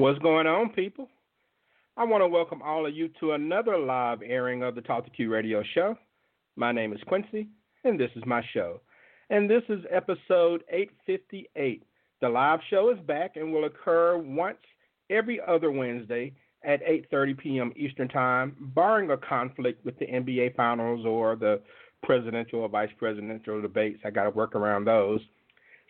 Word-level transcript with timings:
What's 0.00 0.18
going 0.20 0.46
on, 0.46 0.70
people? 0.70 1.10
I 1.94 2.04
want 2.04 2.22
to 2.22 2.26
welcome 2.26 2.62
all 2.62 2.86
of 2.86 2.94
you 2.96 3.10
to 3.20 3.32
another 3.32 3.76
live 3.76 4.22
airing 4.22 4.62
of 4.62 4.74
the 4.74 4.80
Talk 4.80 5.04
to 5.04 5.10
Q 5.10 5.30
radio 5.30 5.62
show. 5.74 5.94
My 6.56 6.72
name 6.72 6.94
is 6.94 7.00
Quincy, 7.06 7.48
and 7.84 8.00
this 8.00 8.08
is 8.16 8.22
my 8.24 8.42
show. 8.54 8.80
And 9.28 9.48
this 9.48 9.62
is 9.68 9.84
episode 9.90 10.64
858. 10.70 11.82
The 12.22 12.28
live 12.30 12.60
show 12.70 12.90
is 12.90 12.98
back 13.00 13.36
and 13.36 13.52
will 13.52 13.66
occur 13.66 14.16
once 14.16 14.56
every 15.10 15.38
other 15.46 15.70
Wednesday 15.70 16.32
at 16.64 16.82
8:30 16.82 17.36
p.m. 17.36 17.72
Eastern 17.76 18.08
Time, 18.08 18.56
barring 18.74 19.10
a 19.10 19.18
conflict 19.18 19.84
with 19.84 19.98
the 19.98 20.06
NBA 20.06 20.56
Finals 20.56 21.04
or 21.04 21.36
the 21.36 21.60
presidential 22.02 22.60
or 22.60 22.70
vice 22.70 22.88
presidential 22.98 23.60
debates. 23.60 24.00
I 24.06 24.08
got 24.08 24.24
to 24.24 24.30
work 24.30 24.54
around 24.54 24.86
those. 24.86 25.20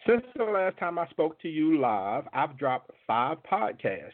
Since 0.06 0.22
the 0.36 0.44
last 0.44 0.78
time 0.78 0.98
I 0.98 1.06
spoke 1.08 1.38
to 1.40 1.48
you 1.48 1.78
live, 1.78 2.24
I've 2.32 2.56
dropped 2.56 2.90
five 3.06 3.38
podcasts. 3.50 4.12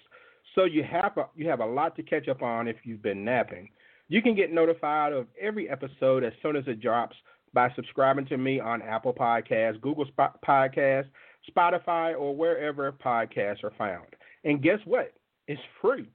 So 0.54 0.64
you 0.64 0.82
have 0.82 1.16
a, 1.16 1.26
you 1.36 1.48
have 1.48 1.60
a 1.60 1.66
lot 1.66 1.94
to 1.96 2.02
catch 2.02 2.28
up 2.28 2.42
on 2.42 2.66
if 2.66 2.76
you've 2.84 3.02
been 3.02 3.24
napping. 3.24 3.68
You 4.08 4.22
can 4.22 4.34
get 4.34 4.52
notified 4.52 5.12
of 5.12 5.26
every 5.40 5.68
episode 5.68 6.24
as 6.24 6.32
soon 6.42 6.56
as 6.56 6.64
it 6.66 6.80
drops 6.80 7.16
by 7.52 7.72
subscribing 7.74 8.26
to 8.26 8.36
me 8.36 8.60
on 8.60 8.82
Apple 8.82 9.14
Podcasts, 9.14 9.80
Google 9.80 10.06
Podcasts, 10.46 11.08
Spotify, 11.50 12.18
or 12.18 12.34
wherever 12.34 12.90
podcasts 12.92 13.62
are 13.64 13.72
found. 13.78 14.06
And 14.44 14.62
guess 14.62 14.78
what? 14.84 15.12
It's 15.48 15.60
free. 15.80 16.10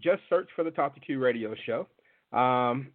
Just 0.00 0.22
search 0.28 0.48
for 0.56 0.64
the 0.64 0.70
Talk 0.70 0.94
to 0.94 1.00
Q 1.00 1.18
radio 1.18 1.54
show. 1.66 1.86
Um, 2.36 2.88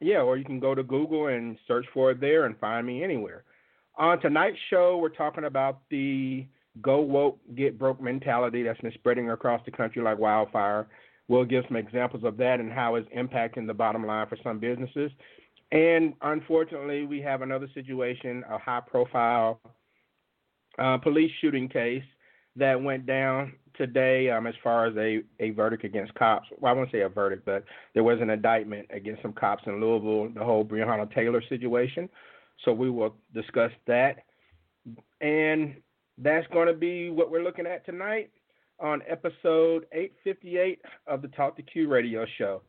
yeah, 0.00 0.22
or 0.22 0.38
you 0.38 0.44
can 0.44 0.60
go 0.60 0.74
to 0.74 0.82
Google 0.82 1.26
and 1.26 1.58
search 1.68 1.84
for 1.92 2.10
it 2.10 2.20
there 2.20 2.46
and 2.46 2.58
find 2.58 2.86
me 2.86 3.04
anywhere. 3.04 3.44
On 4.00 4.18
tonight's 4.18 4.56
show, 4.70 4.96
we're 4.96 5.10
talking 5.10 5.44
about 5.44 5.80
the 5.90 6.46
go 6.80 7.00
woke, 7.00 7.38
get 7.54 7.78
broke 7.78 8.00
mentality 8.00 8.62
that's 8.62 8.80
been 8.80 8.92
spreading 8.94 9.28
across 9.28 9.60
the 9.66 9.70
country 9.70 10.00
like 10.00 10.18
wildfire. 10.18 10.86
We'll 11.28 11.44
give 11.44 11.64
some 11.68 11.76
examples 11.76 12.24
of 12.24 12.38
that 12.38 12.60
and 12.60 12.72
how 12.72 12.94
it's 12.94 13.06
impacting 13.10 13.66
the 13.66 13.74
bottom 13.74 14.06
line 14.06 14.26
for 14.26 14.38
some 14.42 14.58
businesses. 14.58 15.10
And 15.70 16.14
unfortunately, 16.22 17.04
we 17.04 17.20
have 17.20 17.42
another 17.42 17.68
situation, 17.74 18.42
a 18.48 18.56
high 18.56 18.80
profile 18.80 19.60
uh, 20.78 20.96
police 20.96 21.30
shooting 21.42 21.68
case 21.68 22.02
that 22.56 22.82
went 22.82 23.04
down 23.04 23.52
today 23.76 24.30
um, 24.30 24.46
as 24.46 24.54
far 24.64 24.86
as 24.86 24.96
a, 24.96 25.20
a 25.40 25.50
verdict 25.50 25.84
against 25.84 26.14
cops. 26.14 26.48
Well, 26.58 26.72
I 26.72 26.74
won't 26.74 26.90
say 26.90 27.02
a 27.02 27.08
verdict, 27.10 27.44
but 27.44 27.64
there 27.92 28.02
was 28.02 28.18
an 28.22 28.30
indictment 28.30 28.86
against 28.88 29.20
some 29.20 29.34
cops 29.34 29.64
in 29.66 29.78
Louisville, 29.78 30.30
the 30.34 30.42
whole 30.42 30.64
Breonna 30.64 31.12
Taylor 31.14 31.42
situation. 31.50 32.08
So 32.64 32.72
we 32.72 32.90
will 32.90 33.14
discuss 33.34 33.70
that. 33.86 34.24
And 35.20 35.76
that's 36.18 36.46
going 36.48 36.68
to 36.68 36.74
be 36.74 37.10
what 37.10 37.30
we're 37.30 37.42
looking 37.42 37.66
at 37.66 37.84
tonight 37.86 38.30
on 38.78 39.02
episode 39.08 39.86
858 39.92 40.80
of 41.06 41.22
the 41.22 41.28
Talk 41.28 41.56
to 41.56 41.62
Q 41.62 41.88
radio 41.88 42.24
show. 42.38 42.62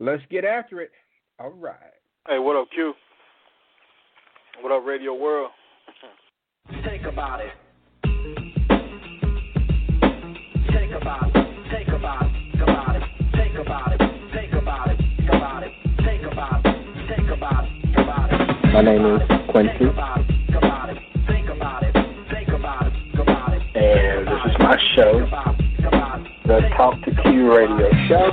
Let's 0.00 0.22
get 0.30 0.44
after 0.44 0.80
it. 0.80 0.90
All 1.38 1.50
right. 1.50 1.74
Hey, 2.28 2.38
what 2.38 2.56
up, 2.56 2.68
Q? 2.74 2.94
What 4.60 4.72
up, 4.72 4.84
Radio 4.84 5.14
World? 5.14 5.50
Think 6.84 7.04
about 7.04 7.40
it. 7.40 7.52
Think 10.72 10.92
about 11.00 11.30
it. 11.34 11.70
Think 11.70 11.88
about 11.88 12.22
it. 12.24 12.62
About 12.62 12.96
it. 12.96 13.02
Think 13.32 13.58
about 13.58 13.92
it. 13.92 14.00
Think 14.34 14.52
about 14.52 14.90
it. 14.90 15.00
About 15.28 15.62
it. 15.62 15.72
Think 16.04 16.32
about 16.32 16.66
it. 16.66 17.08
Think 17.08 17.30
about 17.30 17.64
it. 17.64 17.77
About 18.68 18.74
it. 18.74 18.74
My 18.74 18.82
name 18.82 19.04
is 19.06 19.22
Quincy. 19.50 19.84
And 23.74 24.26
this 24.26 24.40
is 24.46 24.58
my 24.58 24.76
show, 24.94 25.26
the 26.46 26.60
Talk 26.76 27.00
to 27.02 27.10
Q 27.22 27.54
radio 27.54 27.90
show. 28.08 28.30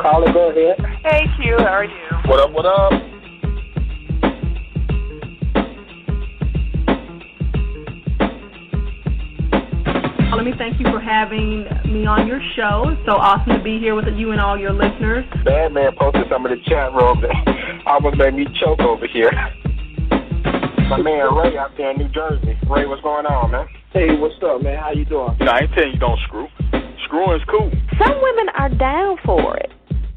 Carla, 0.00 0.32
go 0.32 0.50
ahead. 0.50 0.78
Hey 1.04 1.26
Q, 1.36 1.56
how 1.58 1.64
are 1.64 1.84
you? 1.84 1.90
What 2.26 2.40
up, 2.40 2.52
what 2.52 2.66
up? 2.66 2.92
Let 10.34 10.44
me 10.44 10.52
thank 10.58 10.78
you 10.78 10.84
for 10.92 11.00
having 11.00 11.64
me 11.86 12.04
on 12.04 12.26
your 12.26 12.40
show. 12.54 12.84
It's 12.88 13.00
so 13.06 13.12
awesome 13.12 13.56
to 13.56 13.62
be 13.62 13.78
here 13.78 13.94
with 13.94 14.04
you 14.14 14.32
and 14.32 14.40
all 14.40 14.58
your 14.58 14.72
listeners. 14.72 15.24
Bad 15.42 15.72
man 15.72 15.92
posted 15.98 16.26
some 16.28 16.44
of 16.44 16.50
the 16.50 16.58
chat 16.68 16.92
room 16.92 17.22
that 17.22 17.32
almost 17.86 18.16
made 18.16 18.34
me 18.34 18.46
choke 18.60 18.80
over 18.80 19.06
here. 19.06 19.30
My 20.88 21.00
man 21.00 21.34
Ray 21.34 21.56
out 21.56 21.72
there 21.76 21.90
in 21.90 21.98
New 21.98 22.08
Jersey. 22.08 22.58
Ray, 22.68 22.86
what's 22.86 23.02
going 23.02 23.26
on, 23.26 23.50
man? 23.50 23.66
Hey, 23.92 24.16
what's 24.16 24.34
up, 24.42 24.62
man? 24.62 24.78
How 24.78 24.92
you 24.92 25.04
doing? 25.04 25.36
You 25.38 25.46
know, 25.46 25.52
I 25.52 25.60
ain't 25.60 25.72
telling 25.72 25.92
you 25.92 25.98
don't 25.98 26.18
screw. 26.26 26.48
Screwing's 27.04 27.44
cool. 27.48 27.70
Some 27.98 28.20
women 28.20 28.48
are 28.56 28.68
down 28.70 29.18
for 29.24 29.56
it. 29.56 29.70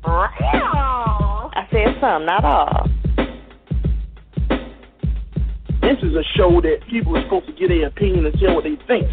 I 0.04 1.68
said 1.72 1.98
some, 2.00 2.26
not 2.26 2.44
all. 2.44 2.90
This 5.82 5.98
is 6.04 6.16
a 6.16 6.24
show 6.36 6.62
that 6.62 6.80
people 6.90 7.16
are 7.18 7.24
supposed 7.24 7.48
to 7.48 7.54
get 7.54 7.70
their 7.70 7.88
opinion 7.88 8.26
and 8.26 8.38
tell 8.40 8.56
what 8.56 8.64
they 8.64 8.78
think. 8.88 9.08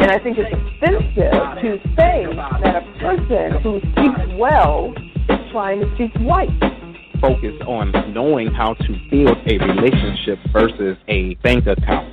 And 0.00 0.10
I 0.10 0.18
think 0.18 0.38
it's 0.38 0.52
offensive 0.52 1.14
to 1.62 1.78
say 1.96 2.26
that 2.62 2.76
a 2.76 2.82
person 2.98 3.62
who 3.62 3.80
speaks 3.92 4.26
well 4.38 4.92
is 4.96 5.11
trying 5.52 5.80
to 5.80 5.94
speak 5.94 6.10
white. 6.20 6.48
Focus 7.20 7.54
on 7.68 7.92
knowing 8.14 8.48
how 8.48 8.72
to 8.72 8.98
build 9.10 9.36
a 9.46 9.58
relationship 9.58 10.38
versus 10.50 10.96
a 11.08 11.34
bank 11.36 11.66
account. 11.66 12.08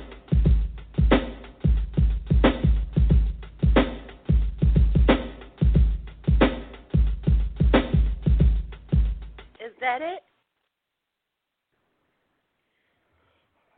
Is 9.58 9.72
that 9.80 10.02
it? 10.02 10.22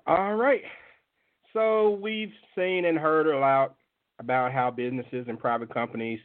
All 0.07 0.35
right. 0.35 0.63
So 1.53 1.99
we've 2.03 2.33
seen 2.57 2.85
and 2.85 2.99
heard 2.99 3.29
a 3.29 3.39
lot 3.39 3.77
about 4.19 4.53
how 4.53 4.73
businesses 4.73 5.27
and 5.29 5.39
private 5.39 5.73
companies 5.73 6.19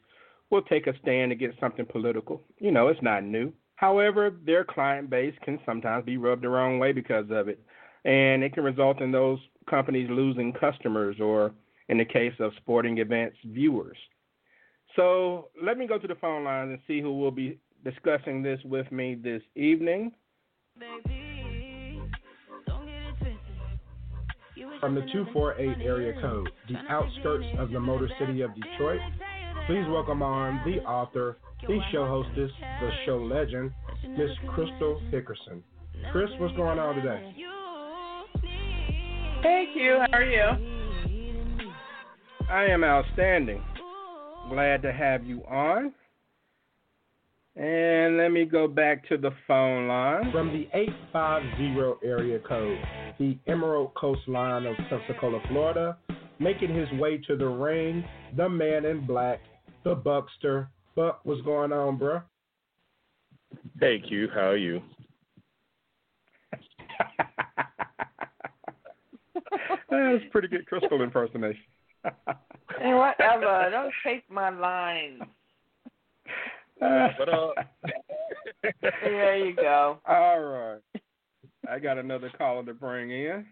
will 0.50 0.62
take 0.64 0.88
a 0.88 0.98
stand 1.02 1.32
against 1.32 1.60
something 1.60 1.86
political. 1.86 2.42
You 2.60 2.72
know, 2.72 2.88
it's 2.88 3.02
not 3.02 3.24
new. 3.24 3.52
However, 3.76 4.32
their 4.46 4.64
client 4.64 5.10
base 5.10 5.36
can 5.44 5.60
sometimes 5.66 6.06
be 6.06 6.18
rubbed 6.18 6.44
the 6.44 6.50
wrong 6.50 6.80
way 6.80 6.92
because 6.94 7.26
of 7.30 7.48
it. 7.48 7.60
And 8.06 8.44
it 8.44 8.54
can 8.54 8.64
result 8.64 9.02
in 9.02 9.12
those 9.12 9.40
companies 9.70 10.10
losing 10.10 10.54
customers 10.54 11.18
or, 11.20 11.52
in 11.90 11.98
the 11.98 12.06
case 12.06 12.34
of 12.40 12.54
sporting 12.58 12.98
events, 12.98 13.38
viewers. 13.46 13.98
So 14.96 15.50
let 15.62 15.78
me 15.78 15.86
go 15.86 16.00
to 16.00 16.08
the 16.08 16.16
phone 16.16 16.44
lines 16.44 16.72
and 16.72 16.80
see 16.88 17.02
who 17.02 17.20
will 17.20 17.32
be 17.32 17.60
discussing 17.84 18.42
this 18.42 18.60
with 18.66 18.92
me 18.92 19.16
this 19.16 19.44
evening. 19.56 20.12
From 24.80 24.96
the 24.96 25.02
248 25.02 25.86
area 25.86 26.20
code, 26.22 26.50
the 26.68 26.78
outskirts 26.90 27.46
of 27.60 27.72
the 27.72 27.80
Motor 27.80 28.10
City 28.20 28.42
of 28.42 28.52
Detroit, 28.56 29.02
please 29.68 29.84
welcome 29.90 30.22
on 30.22 30.62
the 30.66 30.80
author, 30.84 31.38
the 31.68 31.78
show 31.92 32.06
hostess, 32.08 32.50
the 32.80 32.90
show 33.06 33.18
legend, 33.18 33.70
Miss 34.12 34.30
Crystal 34.56 35.02
Hickerson. 35.12 35.62
Chris, 36.14 36.30
what's 36.40 36.56
going 36.56 36.80
on 36.80 36.96
today? 36.96 37.36
Hey 39.44 39.66
Q, 39.74 39.98
how 40.10 40.18
are 40.18 40.24
you? 40.24 41.44
I 42.50 42.64
am 42.68 42.86
outstanding. 42.86 43.62
Glad 44.50 44.82
to 44.84 44.94
have 44.94 45.26
you 45.26 45.42
on. 45.42 45.94
And 47.58 48.18
let 48.18 48.30
me 48.30 48.46
go 48.46 48.70
back 48.70 49.06
to 49.10 49.18
the 49.18 49.32
phone 49.50 49.90
line. 49.90 50.32
From 50.32 50.48
the 50.54 50.70
850 50.74 52.08
area 52.08 52.40
code, 52.40 52.78
the 53.20 53.38
Emerald 53.48 53.94
Coastline 53.96 54.66
of 54.66 54.78
Pensacola, 54.90 55.42
Florida, 55.50 55.98
making 56.40 56.74
his 56.74 56.88
way 57.02 57.18
to 57.28 57.36
the 57.36 57.48
ring, 57.48 58.06
the 58.38 58.48
man 58.48 58.86
in 58.86 59.06
black, 59.06 59.42
the 59.88 59.96
Buckster. 59.96 60.70
Buck, 60.96 61.22
what's 61.24 61.42
going 61.44 61.72
on, 61.72 61.98
bro? 61.98 62.22
Hey 63.80 64.00
Q, 64.06 64.28
how 64.34 64.50
are 64.50 64.58
you? 64.58 64.82
That's 69.90 70.24
pretty 70.32 70.50
good 70.50 70.66
crystal 70.68 71.02
impersonation. 71.02 71.62
And 72.04 72.98
whatever, 72.98 73.70
don't 73.72 73.94
take 74.04 74.30
my 74.30 74.50
line. 74.50 75.22
What 76.80 77.30
up? 77.30 77.54
There 78.82 79.46
you 79.46 79.56
go. 79.56 80.00
All 80.06 80.40
right. 80.42 80.82
I 81.70 81.80
got 81.80 81.98
another 81.98 82.30
caller 82.38 82.66
to 82.66 82.74
bring 82.74 83.12
in. 83.12 83.46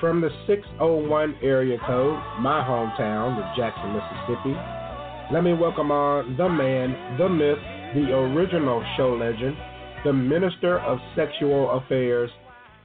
From 0.00 0.22
the 0.22 0.30
601 0.46 1.36
area 1.42 1.76
code, 1.86 2.16
my 2.40 2.64
hometown 2.64 3.36
of 3.36 3.54
Jackson, 3.54 3.92
Mississippi, 3.92 4.56
let 5.30 5.44
me 5.44 5.52
welcome 5.52 5.90
on 5.90 6.38
the 6.38 6.48
man, 6.48 7.18
the 7.18 7.28
myth, 7.28 7.58
the 7.94 8.10
original 8.16 8.82
show 8.96 9.12
legend, 9.12 9.54
the 10.06 10.12
minister 10.14 10.78
of 10.80 10.98
sexual 11.14 11.70
affairs, 11.72 12.30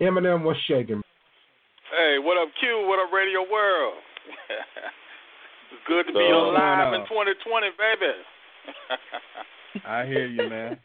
Eminem 0.02 0.44
was 0.44 0.58
shaking. 0.68 1.02
Hey, 1.90 2.16
Hey, 2.16 2.20
what 2.20 2.36
up, 2.36 2.50
Q? 2.60 2.86
What 2.86 3.00
up, 3.00 3.14
Radio 3.14 3.50
World? 3.50 3.94
Good 5.88 6.08
to 6.08 6.12
be 6.12 6.20
So, 6.20 6.50
alive 6.50 6.92
no. 6.92 7.00
in 7.00 7.08
2020, 7.08 7.68
baby. 7.80 8.12
I 9.88 10.06
hear 10.06 10.28
you, 10.28 10.50
man. 10.50 10.78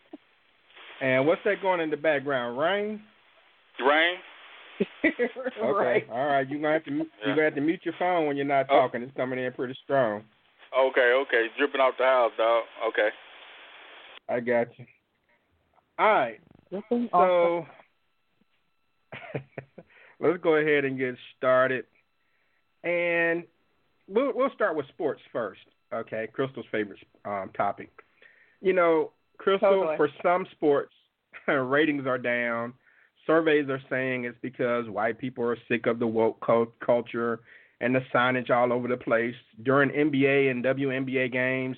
And 1.00 1.26
what's 1.26 1.40
that 1.44 1.60
going 1.60 1.80
in 1.80 1.90
the 1.90 1.96
background? 1.96 2.56
Rain? 2.56 3.02
Rain? 3.84 4.14
Okay. 5.12 5.72
right. 5.72 6.08
All 6.10 6.26
right. 6.26 6.48
You're 6.48 6.60
gonna 6.60 6.72
have 6.74 6.84
to 6.84 6.90
you're 7.24 7.34
gonna 7.34 7.44
have 7.44 7.54
to 7.54 7.60
mute 7.60 7.80
your 7.84 7.94
phone 7.98 8.26
when 8.26 8.36
you're 8.36 8.46
not 8.46 8.66
Oh. 8.70 8.80
talking. 8.80 9.02
It's 9.02 9.16
coming 9.16 9.38
in 9.38 9.52
pretty 9.52 9.76
strong. 9.84 10.22
Okay, 10.78 11.12
okay. 11.22 11.46
Dripping 11.58 11.80
out 11.80 11.94
the 11.98 12.04
house, 12.04 12.32
dog. 12.38 12.62
Okay. 12.88 13.08
I 14.28 14.40
got 14.40 14.68
you. 14.78 14.84
All 15.98 16.06
right. 16.06 16.40
Listen, 16.70 17.08
awesome. 17.12 17.66
So 17.66 19.40
let's 20.20 20.42
go 20.42 20.56
ahead 20.56 20.84
and 20.84 20.96
get 20.98 21.16
started. 21.36 21.84
And 22.84 23.44
we'll 24.08 24.32
we'll 24.34 24.50
start 24.54 24.76
with 24.76 24.86
sports 24.88 25.20
first. 25.32 25.60
Okay, 25.92 26.28
Crystal's 26.32 26.66
favorite 26.70 27.00
um, 27.24 27.50
topic. 27.56 27.90
You 28.60 28.72
know, 28.72 29.10
Crystal, 29.38 29.70
Totally. 29.70 29.96
for 29.96 30.08
some 30.22 30.46
sports, 30.52 30.92
ratings 31.48 32.06
are 32.06 32.18
down. 32.18 32.74
Surveys 33.26 33.68
are 33.68 33.82
saying 33.90 34.24
it's 34.24 34.38
because 34.42 34.88
white 34.88 35.18
people 35.18 35.44
are 35.44 35.58
sick 35.68 35.86
of 35.86 35.98
the 35.98 36.06
woke 36.06 36.44
culture 36.84 37.40
and 37.80 37.94
the 37.94 38.00
signage 38.14 38.50
all 38.50 38.72
over 38.72 38.88
the 38.88 38.96
place. 38.96 39.34
During 39.62 39.90
NBA 39.90 40.50
and 40.50 40.64
WNBA 40.64 41.32
games, 41.32 41.76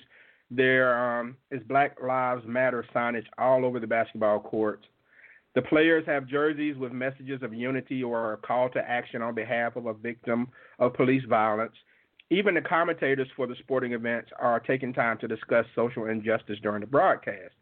there 0.51 1.19
um, 1.19 1.37
is 1.51 1.61
Black 1.63 1.97
Lives 2.01 2.43
Matter 2.45 2.85
signage 2.93 3.25
all 3.37 3.65
over 3.65 3.79
the 3.79 3.87
basketball 3.87 4.39
courts. 4.39 4.85
The 5.55 5.61
players 5.61 6.03
have 6.07 6.27
jerseys 6.27 6.77
with 6.77 6.91
messages 6.91 7.43
of 7.43 7.53
unity 7.53 8.03
or 8.03 8.33
a 8.33 8.37
call 8.37 8.69
to 8.69 8.79
action 8.79 9.21
on 9.21 9.35
behalf 9.35 9.75
of 9.75 9.85
a 9.85 9.93
victim 9.93 10.47
of 10.79 10.93
police 10.93 11.23
violence. 11.29 11.73
Even 12.31 12.55
the 12.55 12.61
commentators 12.61 13.27
for 13.35 13.45
the 13.45 13.55
sporting 13.59 13.93
events 13.93 14.31
are 14.39 14.59
taking 14.59 14.93
time 14.93 15.19
to 15.19 15.27
discuss 15.27 15.65
social 15.75 16.05
injustice 16.05 16.57
during 16.63 16.81
the 16.81 16.87
broadcast. 16.87 17.53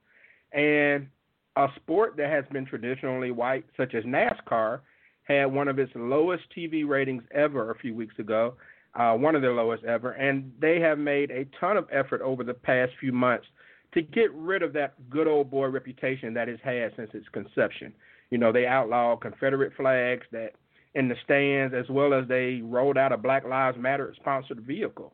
And 0.54 1.08
a 1.56 1.68
sport 1.76 2.16
that 2.18 2.30
has 2.30 2.46
been 2.52 2.66
traditionally 2.66 3.32
white, 3.32 3.66
such 3.76 3.94
as 3.94 4.04
NASCAR, 4.04 4.80
had 5.24 5.46
one 5.46 5.68
of 5.68 5.80
its 5.80 5.92
lowest 5.96 6.44
TV 6.56 6.88
ratings 6.88 7.24
ever 7.32 7.72
a 7.72 7.78
few 7.78 7.94
weeks 7.94 8.18
ago, 8.20 8.56
uh, 8.96 9.14
one 9.14 9.36
of 9.36 9.42
their 9.42 9.54
lowest 9.54 9.84
ever. 9.84 10.12
And 10.12 10.52
they 10.60 10.80
have 10.80 10.98
made 10.98 11.32
a 11.32 11.46
ton 11.60 11.78
of 11.78 11.88
effort 11.92 12.22
over 12.22 12.44
the 12.44 12.54
past 12.54 12.94
few 13.00 13.12
months 13.12 13.46
to 13.94 14.02
get 14.02 14.34
rid 14.34 14.64
of 14.64 14.74
that 14.74 14.94
good 15.10 15.28
old 15.28 15.52
boy 15.52 15.68
reputation 15.68 16.34
that 16.34 16.48
it's 16.48 16.64
had 16.64 16.94
since 16.96 17.10
its 17.14 17.28
conception. 17.30 17.94
You 18.30 18.38
know, 18.38 18.52
they 18.52 18.66
outlawed 18.66 19.22
Confederate 19.22 19.74
flags 19.76 20.26
that 20.32 20.54
in 20.96 21.08
the 21.08 21.16
stands, 21.24 21.74
as 21.74 21.90
well 21.90 22.14
as 22.14 22.28
they 22.28 22.62
rolled 22.64 22.98
out 22.98 23.12
a 23.12 23.18
Black 23.18 23.46
Lives 23.46 23.78
Matter 23.78 24.14
sponsored 24.20 24.62
vehicle. 24.62 25.14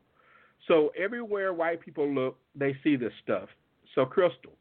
So 0.68 0.92
everywhere 0.98 1.54
white 1.54 1.81
people 1.81 2.12
look, 2.12 2.38
they 2.56 2.75
see 2.84 2.95
this 2.95 3.13
stuff. 3.24 3.50
So, 3.95 4.06
Crystal, 4.06 4.54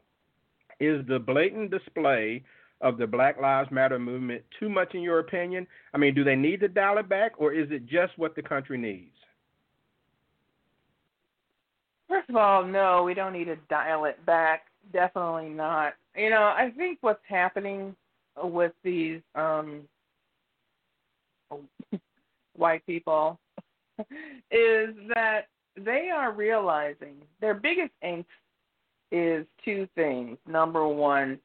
is 0.81 1.06
the 1.06 1.19
blatant 1.19 1.70
display 1.70 2.43
of 2.81 2.99
the 2.99 3.06
Black 3.06 3.40
Lives 3.40 3.70
Matter 3.70 3.99
movement 3.99 4.43
too 4.61 4.69
much 4.69 4.94
in 4.94 5.00
your 5.02 5.19
opinion? 5.19 5.67
I 5.94 5.99
mean, 5.99 6.14
do 6.14 6.25
they 6.25 6.37
need 6.37 6.61
to 6.61 6.69
dial 6.69 6.99
it 6.99 7.08
back, 7.08 7.32
or 7.38 7.52
is 7.52 7.69
it 7.70 7.87
just 7.87 8.17
what 8.17 8.34
the 8.34 8.43
country 8.43 8.78
needs? 8.78 9.17
First 12.08 12.28
of 12.31 12.37
all, 12.37 12.64
no, 12.64 13.02
we 13.02 13.14
don't 13.14 13.32
need 13.32 13.46
to 13.46 13.56
dial 13.69 14.05
it 14.05 14.25
back. 14.26 14.67
Definitely 14.93 15.49
not. 15.49 15.94
You 16.14 16.31
know, 16.31 16.43
I 16.43 16.73
think 16.76 16.99
what's 17.00 17.20
happening 17.28 17.96
with 18.43 18.73
these 18.84 19.20
um 19.34 19.82
white 22.56 22.84
people 22.87 23.38
is 24.50 24.94
that 25.14 25.43
they 25.76 26.11
are 26.14 26.32
realizing 26.32 27.17
their 27.40 27.55
biggest 27.55 27.93
angst 28.05 28.26
is 29.12 29.47
two 29.64 29.88
things. 29.94 30.38
Number 30.47 30.87
one, 30.87 31.38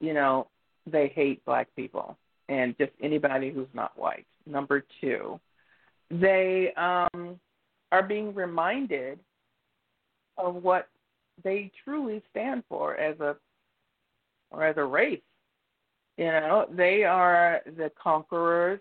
you 0.00 0.14
know, 0.14 0.48
they 0.86 1.12
hate 1.14 1.44
black 1.44 1.68
people 1.76 2.16
and 2.48 2.76
just 2.78 2.92
anybody 3.00 3.50
who's 3.50 3.68
not 3.72 3.98
white. 3.98 4.26
Number 4.46 4.84
two, 5.00 5.38
they 6.10 6.72
um 6.76 7.38
are 7.92 8.02
being 8.02 8.34
reminded 8.34 9.18
of 10.38 10.56
what 10.56 10.88
they 11.44 11.70
truly 11.84 12.22
stand 12.30 12.64
for 12.68 12.96
as 12.96 13.18
a 13.20 13.36
or 14.50 14.64
as 14.64 14.76
a 14.76 14.84
race. 14.84 15.20
You 16.18 16.26
know, 16.26 16.66
they 16.70 17.04
are 17.04 17.60
the 17.64 17.90
conquerors, 18.02 18.80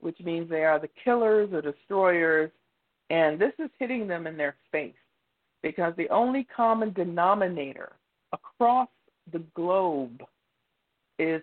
which 0.00 0.18
means 0.20 0.48
they 0.48 0.64
are 0.64 0.78
the 0.78 0.88
killers 1.04 1.50
or 1.52 1.60
destroyers, 1.60 2.50
and 3.10 3.38
this 3.38 3.52
is 3.58 3.70
hitting 3.78 4.06
them 4.06 4.26
in 4.26 4.36
their 4.36 4.56
face 4.72 4.94
because 5.62 5.94
the 5.96 6.08
only 6.08 6.46
common 6.54 6.92
denominator 6.92 7.92
across 8.32 8.88
the 9.32 9.42
globe 9.54 10.22
is 11.18 11.42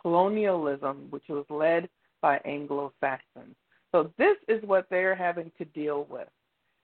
colonialism, 0.00 1.06
which 1.10 1.24
was 1.28 1.44
led 1.48 1.88
by 2.20 2.40
Anglo 2.44 2.92
Saxons. 3.00 3.54
So 3.92 4.10
this 4.18 4.36
is 4.48 4.62
what 4.64 4.86
they're 4.90 5.14
having 5.14 5.52
to 5.58 5.64
deal 5.66 6.06
with. 6.10 6.28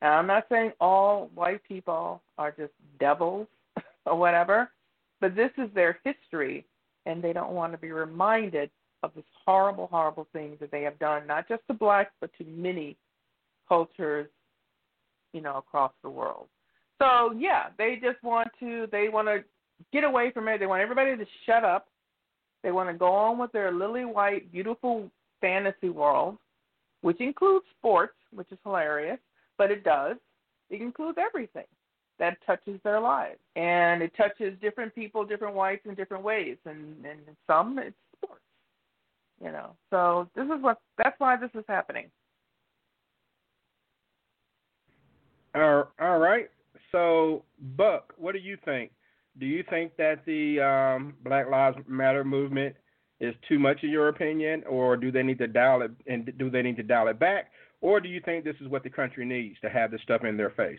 And 0.02 0.12
I'm 0.12 0.26
not 0.26 0.46
saying 0.48 0.72
all 0.80 1.30
white 1.34 1.62
people 1.64 2.22
are 2.36 2.52
just 2.52 2.72
devils 3.00 3.48
or 4.06 4.16
whatever, 4.16 4.70
but 5.20 5.34
this 5.34 5.50
is 5.58 5.68
their 5.74 5.98
history, 6.04 6.64
and 7.06 7.22
they 7.22 7.32
don't 7.32 7.52
want 7.52 7.72
to 7.72 7.78
be 7.78 7.90
reminded 7.90 8.70
of 9.02 9.12
this 9.14 9.24
horrible, 9.44 9.88
horrible 9.90 10.26
things 10.32 10.56
that 10.60 10.70
they 10.70 10.82
have 10.82 10.98
done, 10.98 11.26
not 11.26 11.48
just 11.48 11.62
to 11.68 11.74
blacks, 11.74 12.12
but 12.20 12.30
to 12.38 12.44
many 12.44 12.96
cultures, 13.68 14.28
you 15.32 15.40
know, 15.40 15.56
across 15.56 15.92
the 16.02 16.10
world. 16.10 16.46
So 17.00 17.32
yeah, 17.32 17.68
they 17.78 17.98
just 18.02 18.22
want 18.22 18.48
to 18.60 18.86
they 18.90 19.08
want 19.08 19.28
to 19.28 19.44
get 19.92 20.04
away 20.04 20.30
from 20.32 20.48
it. 20.48 20.58
They 20.58 20.66
want 20.66 20.82
everybody 20.82 21.16
to 21.16 21.26
shut 21.46 21.64
up. 21.64 21.88
They 22.62 22.72
want 22.72 22.88
to 22.88 22.94
go 22.94 23.12
on 23.12 23.38
with 23.38 23.52
their 23.52 23.72
lily 23.72 24.04
white, 24.04 24.50
beautiful 24.50 25.10
fantasy 25.40 25.90
world, 25.90 26.36
which 27.02 27.20
includes 27.20 27.64
sports, 27.78 28.14
which 28.34 28.50
is 28.50 28.58
hilarious, 28.64 29.18
but 29.56 29.70
it 29.70 29.84
does. 29.84 30.16
It 30.70 30.82
includes 30.82 31.18
everything 31.18 31.64
that 32.18 32.36
touches 32.44 32.80
their 32.82 33.00
lives, 33.00 33.38
and 33.54 34.02
it 34.02 34.12
touches 34.16 34.58
different 34.60 34.92
people, 34.94 35.24
different 35.24 35.54
whites 35.54 35.86
in 35.86 35.94
different 35.94 36.24
ways, 36.24 36.56
and 36.64 37.04
and 37.06 37.20
some 37.46 37.78
it's 37.78 37.94
sports. 38.16 38.42
You 39.42 39.52
know, 39.52 39.70
so 39.90 40.28
this 40.34 40.46
is 40.46 40.60
what 40.60 40.80
that's 40.96 41.18
why 41.20 41.36
this 41.36 41.50
is 41.54 41.64
happening. 41.68 42.10
All 45.54 45.88
all 46.00 46.18
right. 46.18 46.50
So, 46.92 47.44
Buck, 47.76 48.14
what 48.16 48.32
do 48.32 48.38
you 48.38 48.56
think? 48.64 48.92
Do 49.38 49.46
you 49.46 49.62
think 49.68 49.96
that 49.96 50.24
the 50.26 50.60
um, 50.60 51.14
Black 51.22 51.48
Lives 51.48 51.78
Matter 51.86 52.24
movement 52.24 52.74
is 53.20 53.34
too 53.48 53.58
much 53.58 53.82
in 53.82 53.90
your 53.90 54.08
opinion, 54.08 54.64
or 54.68 54.96
do 54.96 55.10
they 55.10 55.22
need 55.22 55.38
to 55.38 55.46
dial 55.46 55.82
it 55.82 55.90
and 56.06 56.32
do 56.38 56.50
they 56.50 56.62
need 56.62 56.76
to 56.76 56.82
dial 56.82 57.08
it 57.08 57.18
back, 57.18 57.50
or 57.80 58.00
do 58.00 58.08
you 58.08 58.20
think 58.24 58.44
this 58.44 58.56
is 58.60 58.68
what 58.68 58.82
the 58.82 58.90
country 58.90 59.24
needs 59.24 59.58
to 59.60 59.68
have 59.68 59.90
this 59.90 60.00
stuff 60.02 60.24
in 60.24 60.36
their 60.36 60.50
face? 60.50 60.78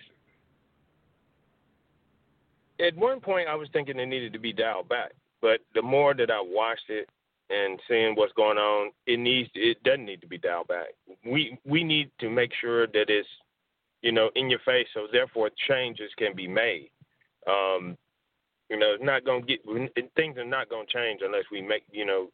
At 2.80 2.96
one 2.96 3.20
point, 3.20 3.50
I 3.50 3.56
was 3.56 3.68
thinking 3.74 4.00
it 4.00 4.06
needed 4.06 4.34
to 4.34 4.40
be 4.40 4.54
dialed 4.54 4.88
back, 4.88 5.12
but 5.42 5.60
the 5.76 5.82
more 5.82 6.14
that 6.14 6.32
I 6.32 6.42
watched 6.42 6.90
it 6.90 7.10
and 7.50 7.80
seeing 7.90 8.16
what's 8.16 8.34
going 8.34 8.58
on, 8.58 8.92
it 9.06 9.20
needs 9.20 9.50
it 9.54 9.84
doesn't 9.84 10.06
need 10.06 10.22
to 10.22 10.28
be 10.28 10.38
dialed 10.38 10.68
back. 10.68 10.88
We 11.26 11.58
we 11.66 11.84
need 11.84 12.12
to 12.20 12.30
make 12.30 12.52
sure 12.62 12.88
that 12.88 13.10
it's 13.10 13.28
you 14.02 14.12
know 14.12 14.30
in 14.36 14.50
your 14.50 14.60
face, 14.66 14.88
so 14.94 15.08
therefore 15.12 15.50
changes 15.68 16.12
can 16.18 16.36
be 16.36 16.48
made. 16.48 16.90
Um, 17.48 17.98
you 18.70 18.78
know, 18.78 18.94
it's 18.94 19.04
not 19.04 19.26
going 19.26 19.46
to 19.46 19.48
get 19.48 20.16
things 20.16 20.38
are 20.38 20.46
not 20.46 20.70
going 20.70 20.86
to 20.86 20.94
change 20.94 21.22
unless 21.24 21.46
we 21.52 21.62
make 21.62 21.84
you 21.92 22.06
know 22.06 22.30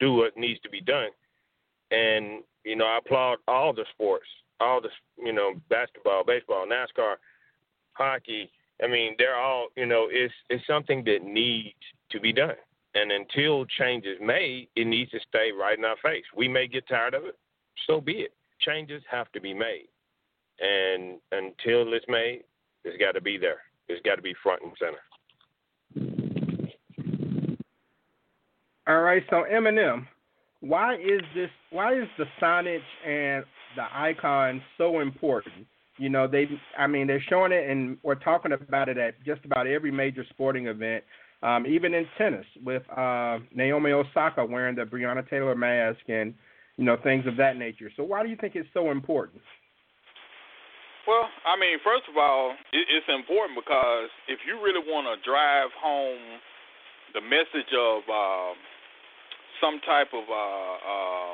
do 0.00 0.14
what 0.14 0.36
needs 0.36 0.60
to 0.60 0.70
be 0.70 0.80
done. 0.80 1.10
And 1.90 2.42
you 2.64 2.76
know, 2.76 2.86
I 2.86 2.98
applaud 2.98 3.38
all 3.46 3.72
the 3.72 3.84
sports, 3.92 4.26
all 4.60 4.80
the 4.80 4.90
you 5.16 5.32
know 5.32 5.54
basketball, 5.70 6.24
baseball, 6.24 6.66
NASCAR, 6.66 7.14
hockey. 7.92 8.50
I 8.82 8.86
mean, 8.86 9.14
they're 9.18 9.36
all 9.36 9.68
you 9.76 9.86
know 9.86 10.08
it's 10.10 10.34
it's 10.50 10.66
something 10.66 11.04
that 11.04 11.22
needs 11.22 11.74
to 12.10 12.20
be 12.20 12.32
done. 12.32 12.56
And 12.94 13.12
until 13.12 13.64
change 13.66 14.06
is 14.06 14.18
made, 14.20 14.68
it 14.74 14.86
needs 14.86 15.10
to 15.12 15.20
stay 15.28 15.52
right 15.52 15.78
in 15.78 15.84
our 15.84 15.96
face. 16.02 16.24
We 16.34 16.48
may 16.48 16.66
get 16.66 16.88
tired 16.88 17.14
of 17.14 17.24
it, 17.24 17.36
so 17.86 18.00
be 18.00 18.12
it. 18.12 18.32
Changes 18.60 19.02
have 19.10 19.30
to 19.32 19.40
be 19.40 19.54
made, 19.54 19.88
and 20.60 21.18
until 21.32 21.92
it's 21.94 22.06
made, 22.08 22.44
it's 22.84 22.96
got 22.98 23.12
to 23.12 23.20
be 23.20 23.38
there. 23.38 23.60
It's 23.88 24.02
got 24.04 24.16
to 24.16 24.22
be 24.22 24.34
front 24.42 24.62
and 24.62 24.72
center. 24.78 24.98
All 28.86 29.02
right, 29.02 29.22
so 29.28 29.44
Eminem, 29.50 30.06
why 30.60 30.94
is 30.96 31.20
this? 31.34 31.50
Why 31.70 31.94
is 31.94 32.08
the 32.16 32.24
signage 32.40 32.80
and 33.06 33.44
the 33.76 33.84
icon 33.92 34.62
so 34.78 35.00
important? 35.00 35.66
You 35.98 36.08
know, 36.08 36.26
they, 36.26 36.48
I 36.78 36.86
mean, 36.86 37.06
they're 37.06 37.22
showing 37.28 37.52
it 37.52 37.68
and 37.68 37.98
we're 38.02 38.14
talking 38.14 38.52
about 38.52 38.88
it 38.88 38.96
at 38.98 39.22
just 39.24 39.44
about 39.44 39.66
every 39.66 39.90
major 39.90 40.24
sporting 40.30 40.68
event, 40.68 41.04
um, 41.42 41.66
even 41.66 41.92
in 41.92 42.06
tennis 42.16 42.46
with 42.64 42.82
uh, 42.96 43.38
Naomi 43.54 43.90
Osaka 43.90 44.44
wearing 44.44 44.76
the 44.76 44.84
Breonna 44.84 45.28
Taylor 45.28 45.56
mask 45.56 46.00
and 46.08 46.34
you 46.78 46.84
know, 46.84 46.96
things 47.02 47.26
of 47.26 47.36
that 47.36 47.58
nature. 47.58 47.90
So 47.96 48.04
why 48.04 48.22
do 48.22 48.30
you 48.30 48.36
think 48.36 48.54
it's 48.54 48.68
so 48.72 48.90
important? 48.90 49.42
Well, 51.08 51.24
I 51.48 51.56
mean, 51.56 51.80
first 51.80 52.04
of 52.04 52.20
all, 52.20 52.52
it, 52.68 52.84
it's 52.92 53.08
important 53.08 53.56
because 53.56 54.12
if 54.28 54.44
you 54.44 54.60
really 54.60 54.84
want 54.84 55.08
to 55.08 55.16
drive 55.24 55.72
home 55.72 56.20
the 57.16 57.24
message 57.24 57.72
of 57.72 58.04
uh, 58.04 58.52
some 59.56 59.80
type 59.88 60.12
of 60.12 60.28
uh, 60.28 60.76
uh, 60.84 61.32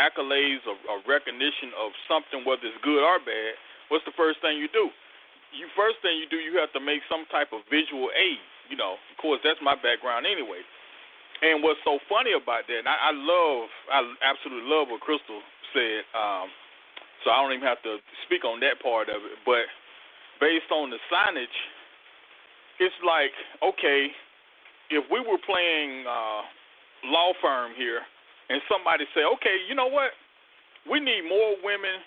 accolades 0.00 0.64
or, 0.64 0.80
or 0.88 1.04
recognition 1.04 1.76
of 1.76 1.92
something, 2.08 2.40
whether 2.48 2.64
it's 2.64 2.80
good 2.80 3.04
or 3.04 3.20
bad, 3.20 3.52
what's 3.92 4.00
the 4.08 4.16
first 4.16 4.40
thing 4.40 4.56
you 4.56 4.72
do? 4.72 4.88
You 5.52 5.68
first 5.76 6.00
thing 6.00 6.16
you 6.16 6.24
do, 6.32 6.40
you 6.40 6.56
have 6.56 6.72
to 6.72 6.80
make 6.80 7.04
some 7.12 7.28
type 7.28 7.52
of 7.52 7.68
visual 7.68 8.08
aid. 8.16 8.40
You 8.72 8.80
know, 8.80 8.96
of 8.96 9.16
course, 9.20 9.44
that's 9.44 9.60
my 9.60 9.76
background 9.76 10.24
anyway. 10.24 10.64
And 11.44 11.60
what's 11.60 11.84
so 11.84 12.00
funny 12.08 12.32
about 12.32 12.64
that, 12.64 12.80
and 12.80 12.88
I, 12.88 12.96
I 12.96 13.12
love, 13.12 13.68
I 13.92 14.00
absolutely 14.24 14.64
love 14.72 14.88
what 14.88 15.04
Crystal 15.04 15.44
said. 15.76 16.08
Um, 16.16 16.48
so 17.24 17.30
I 17.30 17.42
don't 17.42 17.54
even 17.54 17.66
have 17.66 17.82
to 17.86 17.98
speak 18.26 18.44
on 18.44 18.60
that 18.60 18.82
part 18.82 19.08
of 19.08 19.22
it. 19.22 19.38
But 19.46 19.66
based 20.38 20.70
on 20.70 20.90
the 20.90 20.98
signage, 21.10 21.58
it's 22.78 22.96
like 23.06 23.32
okay, 23.62 24.10
if 24.90 25.04
we 25.10 25.20
were 25.20 25.40
playing 25.46 26.04
uh, 26.04 26.42
law 27.08 27.32
firm 27.40 27.72
here, 27.76 28.04
and 28.52 28.60
somebody 28.68 29.08
say, 29.16 29.24
okay, 29.38 29.56
you 29.64 29.72
know 29.72 29.88
what, 29.88 30.12
we 30.84 31.00
need 31.00 31.24
more 31.24 31.56
women, 31.64 32.02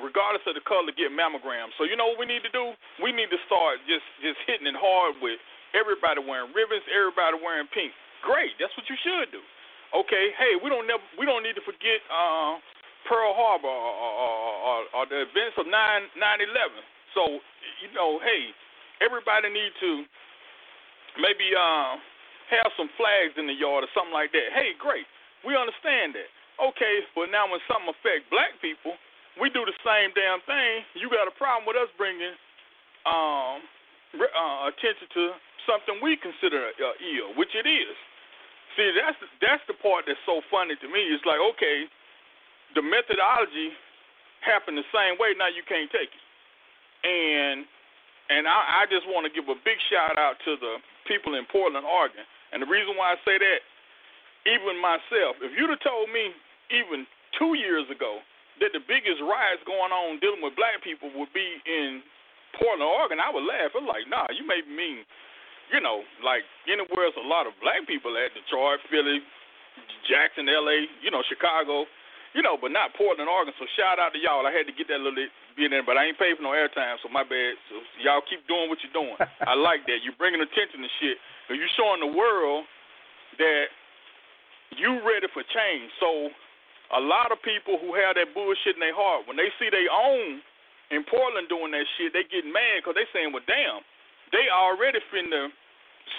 regardless 0.00 0.40
of 0.48 0.56
the 0.56 0.64
color, 0.64 0.88
get 0.94 1.12
mammograms. 1.12 1.76
So 1.76 1.84
you 1.84 1.98
know 1.98 2.14
what 2.14 2.22
we 2.22 2.24
need 2.24 2.40
to 2.46 2.52
do? 2.54 2.72
We 3.02 3.12
need 3.12 3.28
to 3.28 3.40
start 3.44 3.82
just 3.84 4.06
just 4.24 4.40
hitting 4.48 4.64
it 4.64 4.78
hard 4.78 5.18
with 5.20 5.36
everybody 5.76 6.24
wearing 6.24 6.54
ribbons, 6.56 6.86
everybody 6.88 7.36
wearing 7.36 7.68
pink. 7.74 7.92
Great, 8.24 8.54
that's 8.56 8.72
what 8.78 8.86
you 8.86 8.96
should 9.02 9.34
do. 9.34 9.42
Okay, 9.92 10.32
hey, 10.40 10.56
we 10.56 10.72
don't 10.72 10.88
never 10.88 11.04
we 11.18 11.26
don't 11.28 11.44
need 11.44 11.58
to 11.58 11.64
forget 11.66 12.00
uh, 12.08 12.56
Pearl 13.08 13.34
Harbor 13.34 13.70
or, 13.70 13.92
or, 13.94 14.54
or, 14.62 14.78
or 14.94 15.04
the 15.06 15.26
events 15.26 15.58
of 15.58 15.66
9 15.66 15.74
11. 15.74 16.46
So, 17.14 17.42
you 17.82 17.90
know, 17.92 18.22
hey, 18.22 18.54
everybody 19.04 19.50
need 19.52 19.74
to 19.82 19.90
maybe 21.20 21.52
uh, 21.52 21.98
have 22.52 22.70
some 22.76 22.88
flags 22.96 23.36
in 23.36 23.46
the 23.48 23.56
yard 23.56 23.84
or 23.84 23.90
something 23.92 24.14
like 24.14 24.32
that. 24.32 24.54
Hey, 24.54 24.72
great. 24.78 25.04
We 25.44 25.58
understand 25.58 26.14
that. 26.16 26.30
Okay, 26.60 27.02
but 27.16 27.32
now 27.32 27.48
when 27.50 27.58
something 27.66 27.90
affect 27.90 28.30
black 28.30 28.54
people, 28.62 28.94
we 29.40 29.48
do 29.48 29.64
the 29.64 29.74
same 29.82 30.12
damn 30.12 30.44
thing. 30.44 30.84
You 30.94 31.08
got 31.08 31.26
a 31.26 31.34
problem 31.34 31.64
with 31.64 31.80
us 31.80 31.88
bringing 31.96 32.36
um, 33.08 33.64
uh, 34.20 34.68
attention 34.68 35.08
to 35.16 35.24
something 35.64 35.98
we 36.04 36.20
consider 36.20 36.70
uh, 36.76 36.94
ill, 37.00 37.32
which 37.40 37.56
it 37.56 37.64
is. 37.64 37.96
See, 38.76 38.88
that's 38.96 39.18
that's 39.40 39.64
the 39.68 39.76
part 39.80 40.08
that's 40.08 40.20
so 40.24 40.40
funny 40.48 40.76
to 40.80 40.88
me. 40.88 41.00
It's 41.12 41.24
like, 41.28 41.40
okay, 41.56 41.88
the 42.74 42.82
methodology 42.82 43.74
happened 44.42 44.78
the 44.78 44.88
same 44.90 45.16
way. 45.18 45.34
Now 45.38 45.48
you 45.48 45.62
can't 45.66 45.90
take 45.90 46.10
it. 46.10 46.24
And 47.06 47.66
and 48.30 48.46
I, 48.46 48.82
I 48.82 48.90
just 48.90 49.04
want 49.10 49.26
to 49.28 49.32
give 49.32 49.50
a 49.50 49.58
big 49.60 49.76
shout 49.90 50.16
out 50.16 50.40
to 50.46 50.56
the 50.56 50.80
people 51.04 51.34
in 51.34 51.44
Portland, 51.50 51.84
Oregon. 51.84 52.24
And 52.54 52.62
the 52.62 52.70
reason 52.70 52.96
why 52.96 53.12
I 53.12 53.18
say 53.26 53.36
that, 53.36 53.60
even 54.48 54.78
myself, 54.80 55.36
if 55.42 55.52
you'd 55.52 55.70
have 55.70 55.82
told 55.84 56.08
me 56.08 56.32
even 56.72 57.04
two 57.36 57.58
years 57.58 57.84
ago 57.90 58.22
that 58.60 58.72
the 58.72 58.82
biggest 58.84 59.20
riots 59.20 59.62
going 59.66 59.90
on 59.90 60.22
dealing 60.22 60.40
with 60.40 60.54
black 60.54 60.80
people 60.80 61.10
would 61.18 61.32
be 61.34 61.60
in 61.66 62.00
Portland, 62.56 62.84
Oregon, 62.84 63.18
I 63.18 63.32
would 63.32 63.44
laugh. 63.44 63.74
I'm 63.74 63.88
like, 63.88 64.06
nah, 64.06 64.28
you 64.30 64.44
may 64.46 64.60
mean, 64.68 65.04
you 65.72 65.80
know, 65.80 66.04
like 66.20 66.44
anywhere 66.68 67.08
else 67.08 67.16
a 67.18 67.24
lot 67.24 67.48
of 67.48 67.56
black 67.60 67.84
people 67.88 68.12
at 68.16 68.32
Detroit, 68.36 68.80
Philly, 68.92 69.24
Jackson, 70.04 70.46
LA, 70.46 70.88
you 71.00 71.10
know, 71.10 71.24
Chicago 71.26 71.88
you 72.32 72.40
know, 72.40 72.56
but 72.56 72.72
not 72.72 72.96
Portland, 72.96 73.28
Oregon. 73.28 73.52
So 73.60 73.68
shout 73.76 74.00
out 74.00 74.16
to 74.16 74.20
y'all. 74.20 74.48
I 74.48 74.52
had 74.52 74.64
to 74.64 74.74
get 74.74 74.88
that 74.88 75.00
little 75.00 75.16
bit 75.16 75.28
in, 75.60 75.84
but 75.84 76.00
I 76.00 76.08
ain't 76.08 76.16
paid 76.16 76.36
for 76.40 76.44
no 76.44 76.56
airtime, 76.56 76.96
so 77.04 77.12
my 77.12 77.24
bad. 77.24 77.56
So 77.68 77.80
y'all 78.00 78.24
keep 78.24 78.44
doing 78.48 78.72
what 78.72 78.80
you're 78.80 78.96
doing. 78.96 79.16
I 79.50 79.52
like 79.52 79.84
that. 79.88 80.00
You're 80.00 80.16
bringing 80.16 80.40
attention 80.40 80.80
to 80.80 80.90
shit. 81.00 81.20
And 81.52 81.60
you're 81.60 81.72
showing 81.76 82.00
the 82.00 82.12
world 82.12 82.64
that 83.36 83.68
you 84.80 85.04
ready 85.04 85.28
for 85.32 85.44
change. 85.44 85.92
So 86.00 86.32
a 86.96 87.00
lot 87.00 87.32
of 87.32 87.40
people 87.44 87.76
who 87.76 87.92
have 87.92 88.16
that 88.16 88.32
bullshit 88.32 88.76
in 88.76 88.82
their 88.82 88.96
heart, 88.96 89.28
when 89.28 89.36
they 89.36 89.52
see 89.60 89.68
they 89.68 89.84
own 89.92 90.40
in 90.88 91.04
Portland 91.04 91.52
doing 91.52 91.72
that 91.76 91.84
shit, 91.96 92.16
they 92.16 92.24
get 92.28 92.48
mad 92.48 92.80
because 92.80 92.96
they 92.96 93.08
saying, 93.12 93.32
well, 93.32 93.44
damn, 93.44 93.84
they 94.32 94.48
already 94.48 95.00
finna 95.12 95.52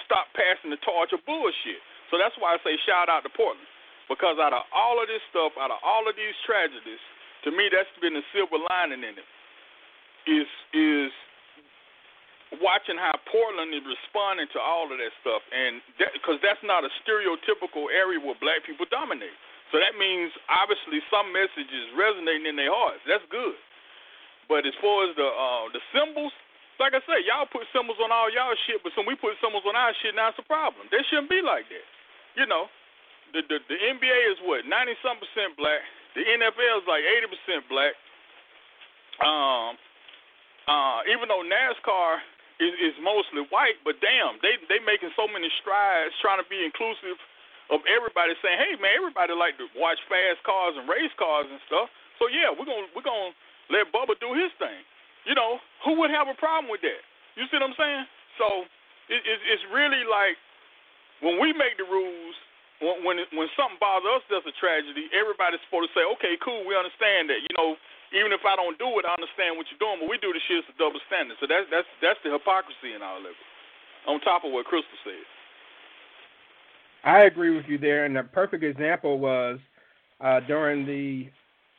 stop 0.06 0.30
passing 0.34 0.70
the 0.70 0.78
torch 0.82 1.10
of 1.10 1.22
bullshit. 1.26 1.82
So 2.10 2.18
that's 2.18 2.34
why 2.38 2.54
I 2.54 2.58
say 2.62 2.78
shout 2.86 3.10
out 3.10 3.26
to 3.26 3.32
Portland. 3.34 3.66
Because 4.08 4.36
out 4.36 4.52
of 4.52 4.68
all 4.74 5.00
of 5.00 5.08
this 5.08 5.24
stuff, 5.32 5.56
out 5.56 5.72
of 5.72 5.80
all 5.80 6.04
of 6.04 6.14
these 6.16 6.36
tragedies, 6.44 7.00
to 7.44 7.50
me 7.52 7.68
that's 7.72 7.88
been 8.00 8.16
the 8.16 8.24
silver 8.32 8.60
lining 8.60 9.04
in 9.04 9.16
it. 9.16 9.28
Is 10.24 10.48
is 10.72 11.12
watching 12.64 12.96
how 12.96 13.12
Portland 13.28 13.76
is 13.76 13.84
responding 13.84 14.48
to 14.56 14.60
all 14.60 14.88
of 14.88 14.96
that 14.96 15.12
stuff, 15.20 15.44
and 15.52 15.84
because 16.16 16.40
that, 16.40 16.56
that's 16.56 16.64
not 16.64 16.84
a 16.84 16.90
stereotypical 17.04 17.92
area 17.92 18.20
where 18.20 18.36
black 18.40 18.64
people 18.64 18.88
dominate. 18.88 19.36
So 19.72 19.80
that 19.80 19.96
means 19.98 20.30
obviously 20.46 21.02
some 21.08 21.32
message 21.32 21.68
is 21.68 21.86
resonating 21.96 22.46
in 22.46 22.56
their 22.56 22.72
hearts. 22.72 23.02
That's 23.08 23.24
good. 23.32 23.58
But 24.46 24.68
as 24.68 24.76
far 24.80 25.08
as 25.08 25.16
the 25.16 25.28
uh, 25.28 25.72
the 25.72 25.80
symbols, 25.92 26.32
like 26.76 26.92
I 26.92 27.00
said, 27.08 27.24
y'all 27.24 27.48
put 27.48 27.64
symbols 27.72 27.98
on 28.00 28.12
all 28.12 28.28
y'all 28.28 28.54
shit, 28.68 28.84
but 28.84 28.92
when 28.96 29.08
we 29.08 29.16
put 29.16 29.36
symbols 29.40 29.64
on 29.64 29.74
our 29.74 29.92
shit, 30.04 30.12
now 30.12 30.30
it's 30.32 30.40
a 30.40 30.46
problem. 30.46 30.88
They 30.92 31.00
shouldn't 31.08 31.32
be 31.32 31.40
like 31.40 31.68
that. 31.72 31.86
You 32.36 32.46
know, 32.46 32.68
the, 33.34 33.42
the 33.50 33.58
the 33.66 33.78
NBA 33.78 34.18
is 34.30 34.38
what 34.46 34.62
ninety 34.64 34.94
some 35.02 35.18
percent 35.18 35.58
black. 35.58 35.82
The 36.14 36.22
NFL 36.22 36.80
is 36.80 36.86
like 36.86 37.02
eighty 37.02 37.26
percent 37.26 37.66
black. 37.66 37.92
Um, 39.22 39.74
uh, 40.66 41.06
even 41.06 41.28
though 41.28 41.44
NASCAR 41.44 42.18
is, 42.58 42.74
is 42.80 42.94
mostly 43.02 43.46
white, 43.50 43.78
but 43.82 43.98
damn, 43.98 44.38
they 44.40 44.56
they 44.70 44.78
making 44.86 45.10
so 45.18 45.26
many 45.26 45.50
strides 45.60 46.14
trying 46.22 46.38
to 46.38 46.46
be 46.46 46.62
inclusive 46.62 47.18
of 47.74 47.82
everybody. 47.90 48.38
Saying, 48.38 48.58
hey 48.62 48.74
man, 48.78 48.94
everybody 48.94 49.34
like 49.34 49.58
to 49.58 49.66
watch 49.74 49.98
fast 50.06 50.40
cars 50.46 50.78
and 50.78 50.86
race 50.86 51.12
cars 51.18 51.50
and 51.50 51.58
stuff. 51.66 51.90
So 52.22 52.30
yeah, 52.30 52.54
we're 52.54 52.66
gonna 52.66 52.86
we're 52.94 53.06
gonna 53.06 53.34
let 53.70 53.90
Bubba 53.90 54.14
do 54.22 54.32
his 54.38 54.54
thing. 54.62 54.82
You 55.26 55.34
know, 55.34 55.58
who 55.82 55.98
would 55.98 56.12
have 56.14 56.30
a 56.30 56.36
problem 56.38 56.70
with 56.70 56.84
that? 56.86 57.02
You 57.34 57.50
see 57.50 57.58
what 57.58 57.66
I'm 57.66 57.78
saying? 57.78 58.04
So 58.38 58.46
it, 59.10 59.20
it, 59.24 59.38
it's 59.50 59.64
really 59.72 60.04
like 60.06 60.38
when 61.24 61.40
we 61.40 61.52
make 61.56 61.76
the 61.80 61.88
rules, 61.88 62.36
when 62.82 63.04
when, 63.06 63.16
when 63.36 63.48
something 63.54 63.78
bothers 63.78 64.18
us, 64.18 64.22
there's 64.30 64.46
a 64.48 64.56
tragedy. 64.58 65.06
Everybody's 65.14 65.62
supposed 65.68 65.90
to 65.90 65.94
say, 65.94 66.04
okay, 66.18 66.34
cool, 66.42 66.66
we 66.66 66.74
understand 66.74 67.30
that. 67.30 67.42
You 67.42 67.52
know, 67.54 67.78
even 68.14 68.34
if 68.34 68.42
I 68.42 68.54
don't 68.58 68.78
do 68.78 68.88
it, 68.98 69.06
I 69.06 69.14
understand 69.14 69.58
what 69.58 69.66
you're 69.70 69.82
doing. 69.82 70.02
But 70.02 70.10
we 70.10 70.18
do 70.18 70.34
the 70.34 70.42
shit, 70.46 70.62
it's 70.62 70.70
a 70.70 70.78
double 70.78 71.02
standard. 71.06 71.38
So 71.38 71.46
that's 71.46 71.66
that's 71.70 71.88
that's 72.02 72.20
the 72.26 72.34
hypocrisy 72.34 72.94
in 72.94 73.02
of 73.02 73.26
it. 73.26 73.36
On 74.06 74.20
top 74.20 74.44
of 74.44 74.52
what 74.52 74.66
Crystal 74.66 75.00
said. 75.02 75.24
I 77.04 77.24
agree 77.24 77.54
with 77.54 77.66
you 77.68 77.78
there, 77.78 78.04
and 78.04 78.16
the 78.16 78.22
perfect 78.22 78.64
example 78.64 79.18
was 79.18 79.58
uh, 80.20 80.40
during 80.40 80.86
the 80.86 81.28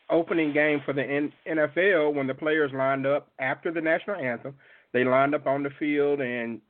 opening 0.10 0.54
game 0.54 0.82
for 0.86 0.94
the 0.94 1.30
NFL 1.48 2.14
when 2.14 2.28
the 2.28 2.34
players 2.34 2.72
lined 2.74 3.06
up 3.06 3.30
after 3.40 3.72
the 3.72 3.82
national 3.82 4.18
anthem. 4.18 4.56
They 4.94 5.04
lined 5.04 5.34
up 5.34 5.48
on 5.48 5.64
the 5.64 5.72
field 5.80 6.22
and 6.22 6.62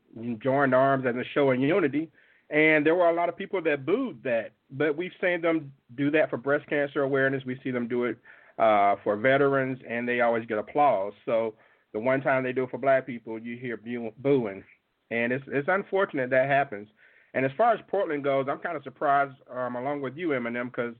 joined 0.41 0.73
arms 0.73 1.05
as 1.05 1.15
a 1.15 1.23
show 1.33 1.51
of 1.51 1.59
unity 1.59 2.09
and 2.49 2.85
there 2.85 2.95
were 2.95 3.09
a 3.09 3.13
lot 3.15 3.29
of 3.29 3.37
people 3.37 3.61
that 3.63 3.85
booed 3.85 4.21
that. 4.23 4.51
But 4.71 4.97
we've 4.97 5.11
seen 5.21 5.41
them 5.41 5.71
do 5.95 6.11
that 6.11 6.29
for 6.29 6.37
breast 6.37 6.67
cancer 6.67 7.03
awareness. 7.03 7.43
We 7.45 7.59
see 7.63 7.71
them 7.71 7.87
do 7.87 8.05
it 8.05 8.17
uh, 8.59 8.95
for 9.03 9.15
veterans, 9.15 9.79
and 9.87 10.07
they 10.07 10.21
always 10.21 10.45
get 10.45 10.57
applause. 10.57 11.13
So 11.25 11.55
the 11.93 11.99
one 11.99 12.21
time 12.21 12.43
they 12.43 12.53
do 12.53 12.63
it 12.63 12.71
for 12.71 12.77
black 12.77 13.05
people, 13.05 13.39
you 13.39 13.57
hear 13.57 13.79
booing, 14.17 14.63
and 15.11 15.31
it's 15.31 15.43
it's 15.47 15.67
unfortunate 15.69 16.29
that 16.29 16.47
happens. 16.47 16.87
And 17.33 17.45
as 17.45 17.51
far 17.57 17.73
as 17.73 17.79
Portland 17.89 18.23
goes, 18.23 18.47
I'm 18.49 18.59
kind 18.59 18.77
of 18.77 18.83
surprised, 18.83 19.35
um, 19.53 19.75
along 19.75 20.01
with 20.01 20.15
you, 20.15 20.29
Eminem, 20.29 20.67
because 20.67 20.93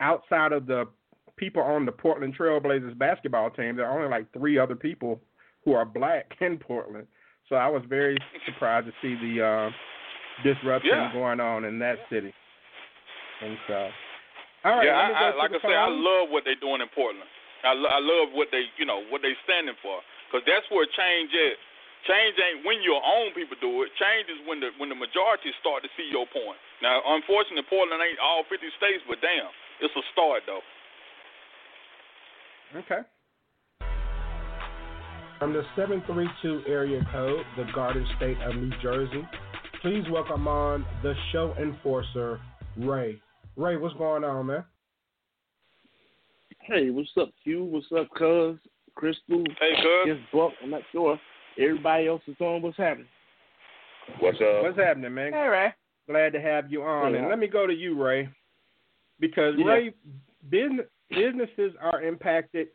outside 0.00 0.52
of 0.52 0.66
the 0.66 0.84
people 1.36 1.62
on 1.62 1.86
the 1.86 1.92
Portland 1.92 2.36
Trailblazers 2.38 2.98
basketball 2.98 3.50
team, 3.50 3.76
there 3.76 3.86
are 3.86 3.96
only 3.98 4.10
like 4.10 4.30
three 4.32 4.58
other 4.58 4.74
people 4.74 5.20
who 5.64 5.72
are 5.72 5.86
black 5.86 6.32
in 6.40 6.58
Portland. 6.58 7.06
So 7.48 7.56
I 7.56 7.68
was 7.68 7.82
very 7.88 8.18
surprised 8.44 8.86
to 8.86 8.92
see 9.00 9.14
the 9.14 9.42
uh, 9.42 9.70
disruption 10.42 10.90
yeah. 10.92 11.12
going 11.12 11.40
on 11.40 11.64
in 11.64 11.78
that 11.78 11.98
city. 12.10 12.32
And 13.42 13.56
so, 13.66 13.78
all 14.64 14.76
right. 14.78 14.86
Yeah, 14.86 14.98
I, 14.98 15.30
I, 15.30 15.36
like 15.38 15.54
I 15.54 15.60
say, 15.62 15.74
I 15.74 15.86
love 15.86 16.30
what 16.30 16.42
they're 16.42 16.58
doing 16.58 16.82
in 16.82 16.90
Portland. 16.94 17.28
I, 17.62 17.74
lo- 17.74 17.90
I 17.90 17.98
love 18.02 18.34
what 18.34 18.48
they, 18.50 18.66
you 18.78 18.86
know, 18.86 19.02
what 19.10 19.22
they're 19.22 19.38
standing 19.46 19.78
for, 19.82 19.98
because 20.26 20.42
that's 20.46 20.66
where 20.70 20.86
change 20.86 21.30
is. 21.34 21.58
Change 22.06 22.38
ain't 22.38 22.62
when 22.62 22.78
your 22.86 23.02
own 23.02 23.34
people 23.34 23.58
do 23.58 23.82
it. 23.82 23.90
Change 23.98 24.30
is 24.30 24.38
when 24.46 24.62
the 24.62 24.70
when 24.78 24.86
the 24.86 24.94
majority 24.94 25.50
start 25.58 25.82
to 25.82 25.90
see 25.98 26.06
your 26.06 26.30
point. 26.30 26.58
Now, 26.78 27.02
unfortunately, 27.02 27.66
Portland 27.66 27.98
ain't 27.98 28.22
all 28.22 28.46
50 28.46 28.62
states, 28.78 29.02
but 29.10 29.18
damn, 29.18 29.50
it's 29.82 29.94
a 29.98 30.04
start 30.14 30.46
though. 30.46 30.62
Okay. 32.78 33.02
From 35.38 35.52
the 35.52 35.62
732 35.74 36.70
area 36.70 37.02
code, 37.10 37.46
the 37.56 37.66
Garden 37.74 38.06
State 38.16 38.38
of 38.42 38.54
New 38.56 38.70
Jersey, 38.82 39.22
Please 39.82 40.02
welcome 40.10 40.48
on 40.48 40.84
the 41.04 41.14
show 41.30 41.54
enforcer, 41.56 42.40
Ray. 42.78 43.20
Ray, 43.54 43.76
what's 43.76 43.94
going 43.94 44.24
on, 44.24 44.46
man? 44.46 44.64
Hey, 46.62 46.90
what's 46.90 47.10
up, 47.16 47.28
Q? 47.44 47.62
What's 47.62 47.86
up, 47.96 48.08
Cuz? 48.18 48.58
Crystal? 48.96 49.44
Hey, 49.60 49.76
Cuz. 49.76 50.06
Yes, 50.06 50.16
Buck. 50.32 50.50
I'm 50.64 50.70
not 50.70 50.82
sure. 50.90 51.16
Everybody 51.56 52.08
else 52.08 52.22
is 52.26 52.34
on. 52.40 52.60
What's 52.60 52.76
happening? 52.76 53.06
What's 54.18 54.38
up? 54.40 54.64
What's 54.64 54.78
happening, 54.78 55.14
man? 55.14 55.32
Hey, 55.32 55.46
Ray. 55.46 55.68
Glad 56.08 56.32
to 56.32 56.40
have 56.40 56.72
you 56.72 56.82
on. 56.82 57.12
Yeah. 57.12 57.20
And 57.20 57.28
let 57.28 57.38
me 57.38 57.46
go 57.46 57.64
to 57.64 57.72
you, 57.72 58.02
Ray, 58.02 58.28
because 59.20 59.54
Yeah. 59.56 59.64
Ray, 59.64 59.94
business, 60.50 60.86
businesses 61.08 61.74
are 61.80 62.02
impacted 62.02 62.66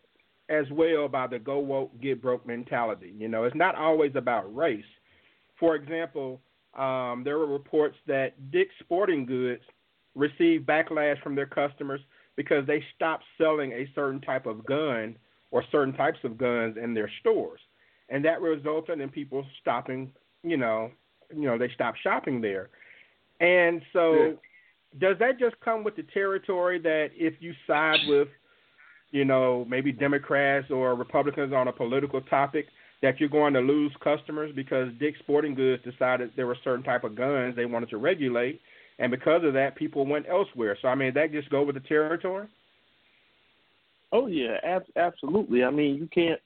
as 0.48 0.70
well 0.72 1.10
by 1.10 1.28
the 1.28 1.38
go 1.38 1.60
woke, 1.60 2.00
get 2.00 2.22
broke 2.22 2.48
mentality. 2.48 3.14
You 3.18 3.28
know, 3.28 3.44
it's 3.44 3.56
not 3.58 3.76
always 3.76 4.16
about 4.16 4.56
race. 4.56 4.86
For 5.60 5.76
example, 5.76 6.42
um, 6.78 7.24
there 7.24 7.38
were 7.38 7.48
reports 7.48 7.96
that 8.08 8.52
Dick's 8.52 8.74
Sporting 8.80 9.26
Goods 9.26 9.62
received 10.16 10.66
backlash 10.68 11.22
from 11.22 11.36
their 11.36 11.46
customers 11.46 12.02
because 12.36 12.66
they 12.66 12.84
stopped 12.96 13.24
selling 13.38 13.72
a 13.74 13.88
certain 13.94 14.22
type 14.22 14.46
of 14.46 14.66
gun 14.66 15.16
or 15.52 15.64
certain 15.72 15.94
types 15.94 16.20
of 16.24 16.38
guns 16.38 16.78
in 16.82 16.94
their 16.94 17.12
stores, 17.20 17.60
and 18.10 18.26
that 18.26 18.42
resulted 18.42 19.00
in 19.00 19.10
people 19.10 19.46
stopping. 19.62 20.12
You 20.44 20.58
know, 20.58 20.92
you 21.34 21.44
know, 21.44 21.58
they 21.58 21.70
stopped 21.74 22.00
shopping 22.04 22.42
there, 22.42 22.70
and 23.40 23.82
so. 23.94 24.38
Does 25.00 25.18
that 25.18 25.40
just 25.40 25.56
come 25.60 25.84
with 25.84 25.96
the 25.96 26.04
territory 26.14 26.78
that 26.78 27.10
if 27.16 27.34
you 27.40 27.52
side 27.66 27.98
with 28.08 28.28
you 29.14 29.24
know, 29.24 29.66
maybe 29.70 29.92
Democrats 29.92 30.70
or 30.72 30.96
Republicans 30.96 31.54
on 31.54 31.68
a 31.68 31.72
political 31.72 32.20
topic, 32.20 32.66
that 33.04 33.20
you're 33.20 33.30
going 33.30 33.54
to 33.54 33.60
lose 33.60 33.92
customers 34.02 34.52
because 34.56 34.88
Dick's 34.98 35.20
Sporting 35.20 35.54
Goods 35.54 35.84
decided 35.84 36.32
there 36.36 36.48
were 36.48 36.58
certain 36.64 36.84
type 36.84 37.04
of 37.04 37.16
guns 37.16 37.54
they 37.56 37.66
wanted 37.66 37.90
to 37.90 37.98
regulate, 37.98 38.62
and 38.98 39.12
because 39.12 39.44
of 39.44 39.54
that, 39.54 39.76
people 39.76 40.06
went 40.08 40.26
elsewhere. 40.28 40.78
So 40.82 40.88
I 40.88 40.96
mean, 40.96 41.14
that 41.14 41.34
just 41.34 41.50
go 41.50 41.64
with 41.64 41.76
the 41.76 41.82
territory. 41.82 42.48
Oh 44.14 44.28
yeah, 44.28 44.58
ab- 44.64 44.86
absolutely. 44.96 45.66
I 45.66 45.70
mean, 45.70 45.96
you 45.96 46.08
can't, 46.08 46.40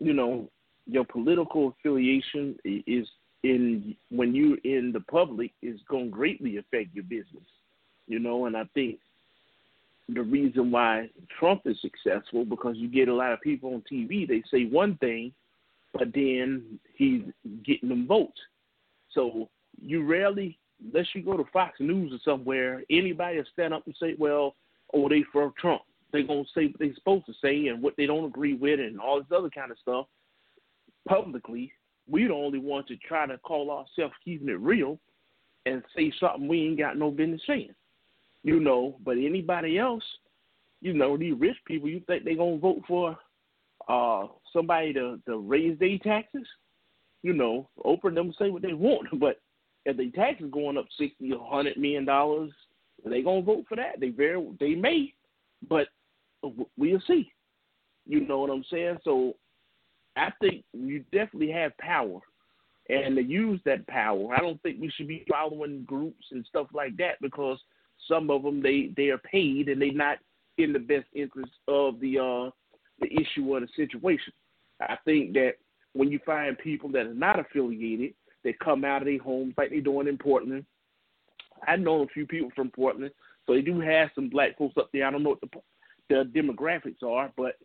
you 0.00 0.14
know, 0.14 0.48
your 0.86 1.04
political 1.04 1.68
affiliation 1.68 2.56
is 2.64 3.06
in 3.42 3.94
when 4.10 4.34
you're 4.34 4.58
in 4.64 4.90
the 4.90 5.00
public 5.00 5.52
is 5.60 5.78
going 5.88 6.06
to 6.06 6.10
greatly 6.10 6.56
affect 6.56 6.94
your 6.94 7.04
business. 7.04 7.44
You 8.06 8.20
know, 8.20 8.46
and 8.46 8.56
I 8.56 8.64
think 8.72 8.98
the 10.08 10.22
reason 10.22 10.70
why 10.70 11.10
Trump 11.38 11.62
is 11.66 11.76
successful 11.82 12.46
because 12.46 12.76
you 12.76 12.88
get 12.88 13.08
a 13.08 13.14
lot 13.14 13.32
of 13.32 13.40
people 13.42 13.74
on 13.74 13.82
TV. 13.90 14.26
They 14.26 14.42
say 14.50 14.64
one 14.64 14.96
thing, 14.96 15.32
but 15.94 16.12
then 16.12 16.78
he's 16.96 17.22
getting 17.64 17.88
them 17.88 18.06
votes. 18.06 18.40
So 19.12 19.48
you 19.80 20.04
rarely, 20.04 20.58
unless 20.84 21.06
you 21.14 21.22
go 21.22 21.36
to 21.36 21.44
Fox 21.52 21.78
News 21.80 22.12
or 22.12 22.18
somewhere, 22.24 22.82
anybody 22.90 23.38
will 23.38 23.44
stand 23.52 23.72
up 23.72 23.86
and 23.86 23.96
say, 23.98 24.14
"Well, 24.18 24.56
oh, 24.92 25.08
they 25.08 25.22
for 25.32 25.52
Trump." 25.58 25.82
They're 26.12 26.24
gonna 26.24 26.44
say 26.54 26.66
what 26.66 26.78
they're 26.78 26.94
supposed 26.94 27.26
to 27.26 27.34
say 27.34 27.68
and 27.68 27.82
what 27.82 27.96
they 27.96 28.06
don't 28.06 28.24
agree 28.24 28.54
with 28.54 28.80
and 28.80 29.00
all 29.00 29.18
this 29.18 29.32
other 29.36 29.50
kind 29.50 29.70
of 29.70 29.78
stuff 29.78 30.06
publicly. 31.08 31.72
We 32.08 32.26
the 32.26 32.34
only 32.34 32.58
ones 32.58 32.86
to 32.88 32.96
try 32.96 33.26
to 33.26 33.38
call 33.38 33.70
ourselves 33.70 34.14
keeping 34.24 34.48
it 34.48 34.60
real 34.60 34.98
and 35.66 35.82
say 35.96 36.12
something 36.20 36.46
we 36.46 36.66
ain't 36.66 36.78
got 36.78 36.98
no 36.98 37.10
business 37.10 37.40
saying. 37.46 37.74
You 38.42 38.60
know, 38.60 38.98
but 39.04 39.16
anybody 39.16 39.78
else, 39.78 40.04
you 40.80 40.92
know, 40.92 41.16
these 41.16 41.34
rich 41.38 41.56
people, 41.64 41.88
you 41.88 42.00
think 42.00 42.24
they 42.24 42.34
gonna 42.34 42.58
vote 42.58 42.82
for 42.86 43.18
uh 43.88 44.26
somebody 44.52 44.92
to, 44.94 45.20
to 45.26 45.38
raise 45.38 45.78
their 45.78 45.98
taxes? 45.98 46.46
You 47.22 47.32
know, 47.32 47.68
Oprah 47.84 48.14
them 48.14 48.34
say 48.38 48.50
what 48.50 48.62
they 48.62 48.74
want, 48.74 49.08
but 49.20 49.40
if 49.84 49.96
their 49.96 50.10
taxes 50.10 50.50
going 50.52 50.78
up 50.78 50.86
sixty 50.98 51.32
or 51.32 51.46
hundred 51.48 51.76
million 51.76 52.04
dollars, 52.04 52.50
they 53.04 53.22
gonna 53.22 53.42
vote 53.42 53.64
for 53.68 53.76
that. 53.76 54.00
They 54.00 54.10
very 54.10 54.44
they 54.60 54.74
may, 54.74 55.12
but 55.68 55.88
we'll 56.76 57.02
see. 57.06 57.30
You 58.06 58.26
know 58.26 58.40
what 58.40 58.50
I'm 58.50 58.64
saying? 58.70 58.98
So 59.04 59.34
I 60.16 60.30
think 60.40 60.64
you 60.72 61.04
definitely 61.12 61.50
have 61.52 61.76
power, 61.78 62.20
and 62.88 63.16
to 63.16 63.22
use 63.22 63.60
that 63.64 63.86
power, 63.86 64.34
I 64.34 64.40
don't 64.40 64.62
think 64.62 64.80
we 64.80 64.90
should 64.90 65.08
be 65.08 65.24
following 65.30 65.84
groups 65.84 66.26
and 66.30 66.44
stuff 66.46 66.68
like 66.72 66.96
that 66.98 67.20
because 67.20 67.58
some 68.08 68.30
of 68.30 68.42
them 68.42 68.62
they 68.62 68.90
they 68.96 69.08
are 69.08 69.18
paid 69.18 69.68
and 69.68 69.80
they're 69.80 69.92
not 69.92 70.18
in 70.58 70.72
the 70.72 70.78
best 70.78 71.06
interest 71.14 71.52
of 71.68 71.98
the 72.00 72.18
uh 72.18 72.50
the 73.00 73.12
issue 73.12 73.46
or 73.48 73.60
the 73.60 73.68
situation. 73.76 74.32
I 74.80 74.96
think 75.04 75.32
that 75.34 75.54
when 75.92 76.10
you 76.10 76.18
find 76.26 76.58
people 76.58 76.90
that 76.90 77.06
are 77.06 77.14
not 77.14 77.38
affiliated, 77.38 78.14
they 78.42 78.52
come 78.52 78.84
out 78.84 79.02
of 79.02 79.06
their 79.06 79.18
homes 79.18 79.54
like 79.56 79.70
they're 79.70 79.80
doing 79.80 80.08
in 80.08 80.18
Portland. 80.18 80.64
I 81.66 81.76
know 81.76 82.02
a 82.02 82.06
few 82.08 82.26
people 82.26 82.50
from 82.54 82.70
Portland, 82.70 83.12
so 83.46 83.54
they 83.54 83.62
do 83.62 83.80
have 83.80 84.10
some 84.14 84.28
black 84.28 84.58
folks 84.58 84.76
up 84.76 84.90
there. 84.92 85.06
I 85.06 85.10
don't 85.10 85.22
know 85.22 85.30
what 85.30 85.40
the 85.40 85.48
the 86.10 86.30
demographics 86.38 87.02
are, 87.02 87.32
but 87.36 87.56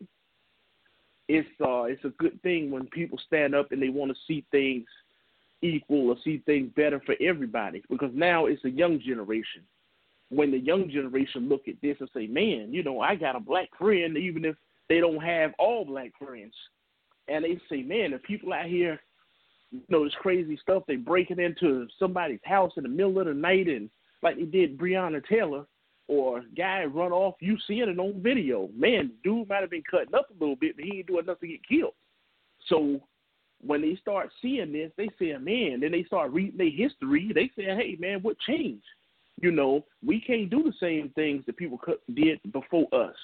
it's 1.28 1.48
uh 1.60 1.82
it's 1.82 2.04
a 2.04 2.10
good 2.18 2.40
thing 2.42 2.70
when 2.70 2.86
people 2.86 3.18
stand 3.26 3.54
up 3.54 3.70
and 3.72 3.82
they 3.82 3.90
want 3.90 4.10
to 4.10 4.18
see 4.26 4.44
things 4.50 4.86
equal 5.62 6.08
or 6.08 6.16
see 6.24 6.42
things 6.46 6.70
better 6.74 7.00
for 7.04 7.14
everybody 7.20 7.82
because 7.90 8.10
now 8.14 8.46
it's 8.46 8.64
a 8.64 8.70
young 8.70 8.98
generation. 8.98 9.62
When 10.30 10.50
the 10.50 10.58
young 10.58 10.88
generation 10.88 11.48
look 11.48 11.68
at 11.68 11.80
this 11.82 11.96
and 12.00 12.08
say, 12.14 12.26
"Man, 12.26 12.72
you 12.72 12.82
know, 12.82 13.00
I 13.00 13.14
got 13.16 13.36
a 13.36 13.40
black 13.40 13.68
friend," 13.76 14.16
even 14.16 14.44
if 14.44 14.56
they 14.90 15.00
don't 15.00 15.22
have 15.22 15.52
all 15.58 15.86
black 15.86 16.10
friends, 16.18 16.54
and 17.28 17.42
they 17.42 17.58
say, 17.70 17.82
"Man, 17.82 18.10
the 18.10 18.18
people 18.18 18.52
out 18.52 18.66
here, 18.66 19.00
you 19.70 19.80
know, 19.88 20.04
this 20.04 20.14
crazy 20.16 20.58
stuff. 20.58 20.82
They 20.86 20.96
breaking 20.96 21.40
into 21.40 21.88
somebody's 21.98 22.44
house 22.44 22.72
in 22.76 22.82
the 22.82 22.90
middle 22.90 23.18
of 23.18 23.26
the 23.26 23.34
night 23.34 23.68
and 23.68 23.88
like 24.22 24.36
they 24.36 24.44
did 24.44 24.76
Breonna 24.76 25.26
Taylor." 25.26 25.64
or 26.10 26.42
guy 26.56 26.84
run 26.86 27.12
off, 27.12 27.36
you 27.38 27.56
seeing 27.68 27.88
it 27.88 27.98
on 28.00 28.20
video. 28.20 28.68
Man, 28.74 29.12
dude 29.22 29.48
might 29.48 29.60
have 29.60 29.70
been 29.70 29.84
cutting 29.88 30.12
up 30.12 30.28
a 30.28 30.40
little 30.40 30.56
bit, 30.56 30.74
but 30.74 30.84
he 30.84 30.98
ain't 30.98 31.06
doing 31.06 31.24
nothing 31.24 31.50
to 31.50 31.56
get 31.56 31.68
killed. 31.68 31.94
So 32.66 33.00
when 33.64 33.80
they 33.80 33.94
start 33.94 34.30
seeing 34.42 34.72
this, 34.72 34.90
they 34.96 35.08
say, 35.20 35.36
man, 35.38 35.78
then 35.80 35.92
they 35.92 36.02
start 36.02 36.32
reading 36.32 36.58
their 36.58 36.68
history. 36.68 37.30
They 37.32 37.48
say, 37.56 37.66
hey, 37.66 37.96
man, 38.00 38.22
what 38.22 38.36
changed? 38.40 38.82
You 39.40 39.52
know, 39.52 39.84
we 40.04 40.20
can't 40.20 40.50
do 40.50 40.64
the 40.64 40.72
same 40.80 41.10
things 41.14 41.44
that 41.46 41.56
people 41.56 41.78
did 42.12 42.40
before 42.52 42.88
us. 42.92 43.14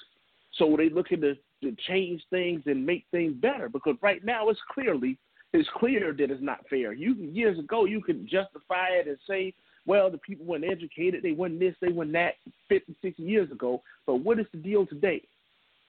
So 0.53 0.75
they 0.77 0.89
looking 0.89 1.19
to, 1.21 1.35
to 1.63 1.75
change 1.87 2.21
things 2.29 2.61
and 2.65 2.85
make 2.85 3.05
things 3.11 3.33
better 3.33 3.69
because 3.69 3.95
right 4.01 4.23
now 4.23 4.49
it's 4.49 4.59
clearly 4.71 5.17
it's 5.53 5.69
clear 5.77 6.13
that 6.13 6.31
it's 6.31 6.43
not 6.43 6.67
fair. 6.69 6.93
You 6.93 7.13
years 7.15 7.57
ago 7.57 7.85
you 7.85 8.01
could 8.01 8.27
justify 8.27 8.89
it 8.91 9.07
and 9.07 9.17
say, 9.27 9.53
well, 9.85 10.11
the 10.11 10.17
people 10.17 10.45
weren't 10.45 10.65
educated, 10.65 11.23
they 11.23 11.31
weren't 11.31 11.59
this, 11.59 11.75
they 11.81 11.91
weren't 11.91 12.11
that 12.13 12.33
50, 12.67 12.95
60 13.01 13.23
years 13.23 13.51
ago. 13.51 13.81
But 14.05 14.15
what 14.15 14.39
is 14.39 14.45
the 14.51 14.57
deal 14.57 14.85
today? 14.85 15.23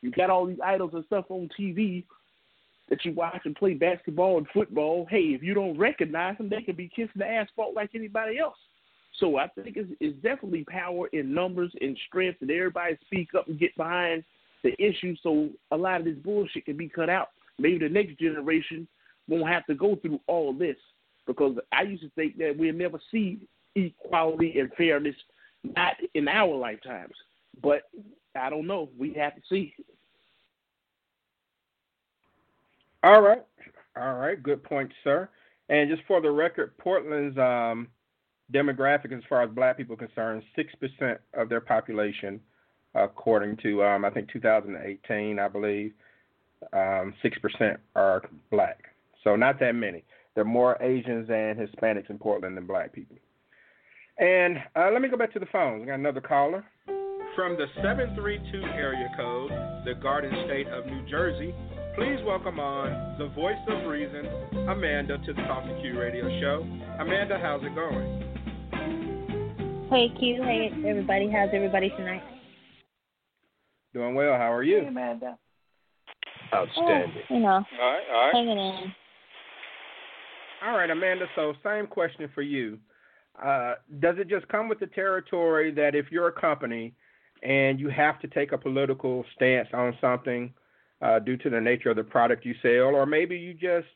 You 0.01 0.13
got 0.13 0.31
all 0.31 0.47
these 0.47 0.61
idols 0.65 0.93
and 0.95 1.05
stuff 1.07 1.25
on 1.29 1.51
TV 1.59 2.05
that 2.89 3.05
you 3.05 3.13
watch 3.13 3.43
and 3.45 3.57
play 3.57 3.75
basketball 3.75 4.39
and 4.39 4.47
football. 4.55 5.07
Hey, 5.11 5.35
if 5.35 5.43
you 5.43 5.53
don't 5.53 5.77
recognize 5.77 6.39
them, 6.39 6.49
they 6.49 6.63
can 6.63 6.77
be 6.77 6.89
kissing 6.89 7.11
the 7.17 7.27
asphalt 7.27 7.75
like 7.75 7.91
anybody 7.95 8.39
else. 8.39 8.57
So 9.19 9.37
I 9.37 9.49
think 9.49 9.77
it's, 9.77 9.91
it's 10.01 10.17
definitely 10.23 10.65
power 10.65 11.09
in 11.09 11.35
numbers 11.35 11.73
and 11.81 11.99
strength, 12.07 12.39
and 12.41 12.51
everybody 12.51 12.97
speak 13.05 13.31
up 13.37 13.49
and 13.49 13.59
get 13.59 13.77
behind 13.77 14.23
the 14.63 14.75
issue 14.83 15.15
so 15.23 15.51
a 15.71 15.77
lot 15.77 16.01
of 16.01 16.07
this 16.07 16.17
bullshit 16.17 16.65
can 16.65 16.77
be 16.77 16.89
cut 16.89 17.09
out. 17.09 17.29
Maybe 17.59 17.79
the 17.79 17.89
next 17.89 18.19
generation 18.19 18.87
won't 19.29 19.49
have 19.49 19.67
to 19.67 19.75
go 19.75 19.97
through 19.97 20.21
all 20.27 20.53
this 20.53 20.77
because 21.27 21.57
I 21.73 21.83
used 21.83 22.03
to 22.03 22.11
think 22.11 22.39
that 22.39 22.57
we'll 22.57 22.73
never 22.73 23.01
see 23.11 23.39
equality 23.75 24.59
and 24.59 24.73
fairness 24.75 25.15
not 25.63 25.95
in 26.15 26.29
our 26.29 26.55
lifetimes. 26.55 27.15
But 27.63 27.83
I 28.35 28.51
don't 28.51 28.67
know. 28.67 28.89
We 28.99 29.13
have 29.15 29.35
to 29.35 29.43
see. 29.49 29.75
All 33.03 33.21
right. 33.21 33.45
All 33.97 34.15
right. 34.15 34.43
Good 34.43 34.63
point, 34.63 34.93
sir. 35.05 35.29
And 35.69 35.91
just 35.91 36.03
for 36.07 36.21
the 36.21 36.31
record, 36.31 36.77
Portland's 36.79 37.37
um, 37.39 37.89
demographic, 38.53 39.17
as 39.17 39.23
far 39.29 39.43
as 39.43 39.51
black 39.51 39.77
people 39.77 39.95
are 39.95 40.07
concerned, 40.07 40.43
6% 40.57 41.19
of 41.35 41.49
their 41.49 41.61
population, 41.61 42.41
according 43.05 43.57
to, 43.59 43.83
um, 43.85 44.05
I 44.05 44.11
think, 44.11 44.31
2018, 44.33 45.39
I 45.39 45.49
believe, 45.49 45.93
um, 46.73 47.15
6% 47.23 47.77
are 47.95 48.23
black. 48.51 48.85
So 49.25 49.37
not 49.37 49.61
that 49.61 49.75
many. 49.75 50.05
There 50.35 50.43
are 50.43 50.49
more 50.49 50.81
Asians 50.81 51.29
and 51.31 51.59
Hispanics 51.59 52.11
in 52.11 52.19
Portland 52.19 52.57
than 52.57 52.67
black 52.67 52.93
people. 52.93 53.17
And 54.19 54.59
uh, 54.75 54.91
let 54.93 55.03
me 55.03 55.09
go 55.09 55.17
back 55.17 55.33
to 55.33 55.39
the 55.39 55.47
phones. 55.47 55.81
We 55.81 55.87
got 55.87 55.95
another 55.95 56.21
caller 56.21 56.65
from 57.37 57.57
the 57.57 57.67
732 57.77 58.63
area 58.75 59.09
code, 59.17 59.51
the 59.85 59.95
Garden 60.03 60.33
State 60.47 60.67
of 60.69 60.87
New 60.87 61.09
Jersey. 61.09 61.55
Please 61.95 62.19
welcome 62.27 62.59
on 62.59 63.19
the 63.19 63.29
voice 63.29 63.59
of 63.69 63.89
reason, 63.89 64.27
Amanda, 64.69 65.19
to 65.19 65.33
the 65.33 65.43
Talk 65.43 65.65
to 65.65 65.81
Q 65.81 66.01
radio 66.01 66.29
show. 66.41 66.67
Amanda, 66.99 67.39
how's 67.41 67.63
it 67.63 67.75
going? 67.75 68.25
Hey 69.89 70.09
Q, 70.19 70.43
hey 70.43 70.71
everybody, 70.87 71.31
how's 71.31 71.51
everybody 71.53 71.91
tonight? 71.91 72.23
Doing 73.99 74.15
well. 74.15 74.35
How 74.35 74.53
are 74.53 74.63
you? 74.63 74.83
Hey, 74.83 74.87
Amanda. 74.87 75.37
Outstanding. 76.55 77.11
Oh, 77.31 77.35
you 77.35 77.41
know, 77.41 77.49
All 77.49 77.65
right, 77.81 78.03
all 78.15 78.27
right. 78.27 78.33
hanging 78.33 78.57
in. 78.57 78.93
All 80.65 80.77
right, 80.77 80.89
Amanda. 80.89 81.27
So, 81.35 81.53
same 81.65 81.89
question 81.89 82.31
for 82.33 82.43
you. 82.43 82.79
Uh, 83.45 83.75
does 83.99 84.15
it 84.19 84.29
just 84.29 84.47
come 84.47 84.69
with 84.69 84.79
the 84.79 84.87
territory 84.87 85.73
that 85.73 85.97
if 85.97 86.13
you're 86.13 86.29
a 86.29 86.33
company, 86.41 86.95
and 87.43 87.81
you 87.81 87.89
have 87.89 88.21
to 88.21 88.29
take 88.29 88.53
a 88.53 88.59
political 88.59 89.25
stance 89.35 89.67
on 89.75 89.97
something 90.01 90.55
uh, 91.03 91.19
due 91.19 91.37
to 91.37 91.51
the 91.51 91.61
nature 91.61 91.91
of 91.91 91.97
the 91.97 92.05
product 92.05 92.47
you 92.47 92.55
sell, 92.63 92.95
or 92.95 93.05
maybe 93.05 93.37
you 93.37 93.53
just 93.53 93.89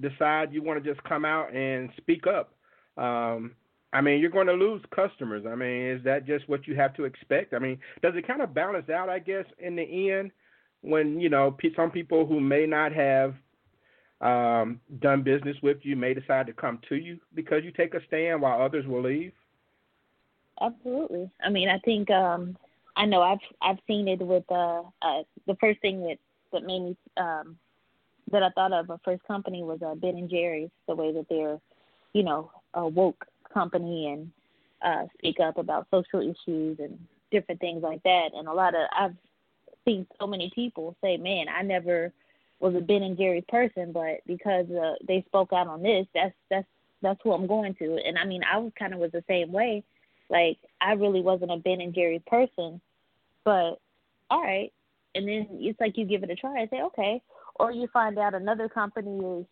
decide 0.00 0.52
you 0.52 0.62
want 0.62 0.80
to 0.80 0.88
just 0.88 1.02
come 1.02 1.24
out 1.24 1.52
and 1.52 1.90
speak 1.96 2.28
up. 2.28 2.54
Um, 2.96 3.56
I 3.92 4.00
mean, 4.00 4.20
you're 4.20 4.30
going 4.30 4.46
to 4.46 4.54
lose 4.54 4.82
customers. 4.94 5.44
I 5.46 5.54
mean, 5.54 5.86
is 5.86 6.04
that 6.04 6.26
just 6.26 6.48
what 6.48 6.66
you 6.66 6.74
have 6.76 6.94
to 6.94 7.04
expect? 7.04 7.52
I 7.52 7.58
mean, 7.58 7.78
does 8.02 8.14
it 8.16 8.26
kind 8.26 8.40
of 8.40 8.54
balance 8.54 8.88
out, 8.88 9.08
I 9.08 9.18
guess, 9.18 9.44
in 9.58 9.76
the 9.76 10.10
end 10.10 10.30
when, 10.80 11.20
you 11.20 11.28
know, 11.28 11.56
some 11.76 11.90
people 11.90 12.26
who 12.26 12.40
may 12.40 12.64
not 12.66 12.92
have 12.92 13.34
um, 14.22 14.80
done 15.00 15.22
business 15.22 15.56
with 15.62 15.78
you 15.82 15.96
may 15.96 16.14
decide 16.14 16.46
to 16.46 16.52
come 16.52 16.78
to 16.88 16.94
you 16.94 17.18
because 17.34 17.64
you 17.64 17.72
take 17.72 17.94
a 17.94 18.04
stand 18.06 18.40
while 18.40 18.62
others 18.62 18.86
will 18.86 19.02
leave? 19.02 19.32
Absolutely. 20.60 21.30
I 21.44 21.50
mean, 21.50 21.68
I 21.68 21.78
think 21.78 22.10
um 22.10 22.56
I 22.96 23.06
know 23.06 23.22
I've 23.22 23.38
I've 23.60 23.78
seen 23.86 24.06
it 24.06 24.20
with 24.20 24.44
uh, 24.50 24.82
uh 25.00 25.22
the 25.46 25.56
first 25.60 25.80
thing 25.80 26.02
that 26.02 26.18
that 26.52 26.64
made 26.64 26.82
me 26.82 26.96
um 27.16 27.56
that 28.30 28.42
I 28.42 28.50
thought 28.50 28.72
of 28.72 28.90
a 28.90 29.00
first 29.04 29.22
company 29.24 29.62
was 29.62 29.80
uh, 29.82 29.94
Ben 29.94 30.16
and 30.16 30.30
Jerry's, 30.30 30.70
the 30.86 30.94
way 30.94 31.12
that 31.12 31.26
they're, 31.28 31.58
you 32.14 32.22
know, 32.22 32.50
a 32.74 32.86
woke 32.86 33.26
company 33.52 34.08
and 34.08 34.30
uh, 34.82 35.06
speak 35.18 35.40
up 35.40 35.58
about 35.58 35.86
social 35.90 36.20
issues 36.20 36.78
and 36.78 36.98
different 37.30 37.60
things 37.60 37.82
like 37.82 38.02
that. 38.02 38.30
And 38.34 38.48
a 38.48 38.52
lot 38.52 38.74
of 38.74 38.86
I've 38.96 39.16
seen 39.84 40.06
so 40.20 40.26
many 40.26 40.50
people 40.54 40.96
say, 41.02 41.16
"Man, 41.16 41.46
I 41.48 41.62
never 41.62 42.12
was 42.60 42.74
a 42.74 42.80
Ben 42.80 43.02
and 43.02 43.16
Jerry's 43.16 43.44
person, 43.48 43.92
but 43.92 44.20
because 44.26 44.66
uh, 44.70 44.94
they 45.06 45.24
spoke 45.26 45.52
out 45.52 45.66
on 45.66 45.82
this, 45.82 46.06
that's 46.14 46.34
that's 46.50 46.66
that's 47.00 47.20
who 47.22 47.32
I'm 47.32 47.46
going 47.46 47.74
to." 47.74 47.98
And 48.04 48.18
I 48.18 48.24
mean, 48.24 48.42
I 48.50 48.58
was 48.58 48.72
kind 48.78 48.92
of 48.92 49.00
was 49.00 49.12
the 49.12 49.24
same 49.28 49.52
way. 49.52 49.82
Like 50.30 50.58
I 50.80 50.92
really 50.92 51.20
wasn't 51.20 51.52
a 51.52 51.56
Ben 51.58 51.80
and 51.80 51.94
Jerry's 51.94 52.22
person, 52.26 52.80
but 53.44 53.78
all 54.30 54.42
right. 54.42 54.72
And 55.14 55.28
then 55.28 55.46
it's 55.52 55.78
like 55.78 55.98
you 55.98 56.06
give 56.06 56.22
it 56.22 56.30
a 56.30 56.34
try 56.34 56.60
and 56.60 56.70
say, 56.70 56.80
okay, 56.80 57.20
or 57.56 57.70
you 57.70 57.86
find 57.92 58.18
out 58.18 58.34
another 58.34 58.68
company 58.68 59.18
is 59.18 59.46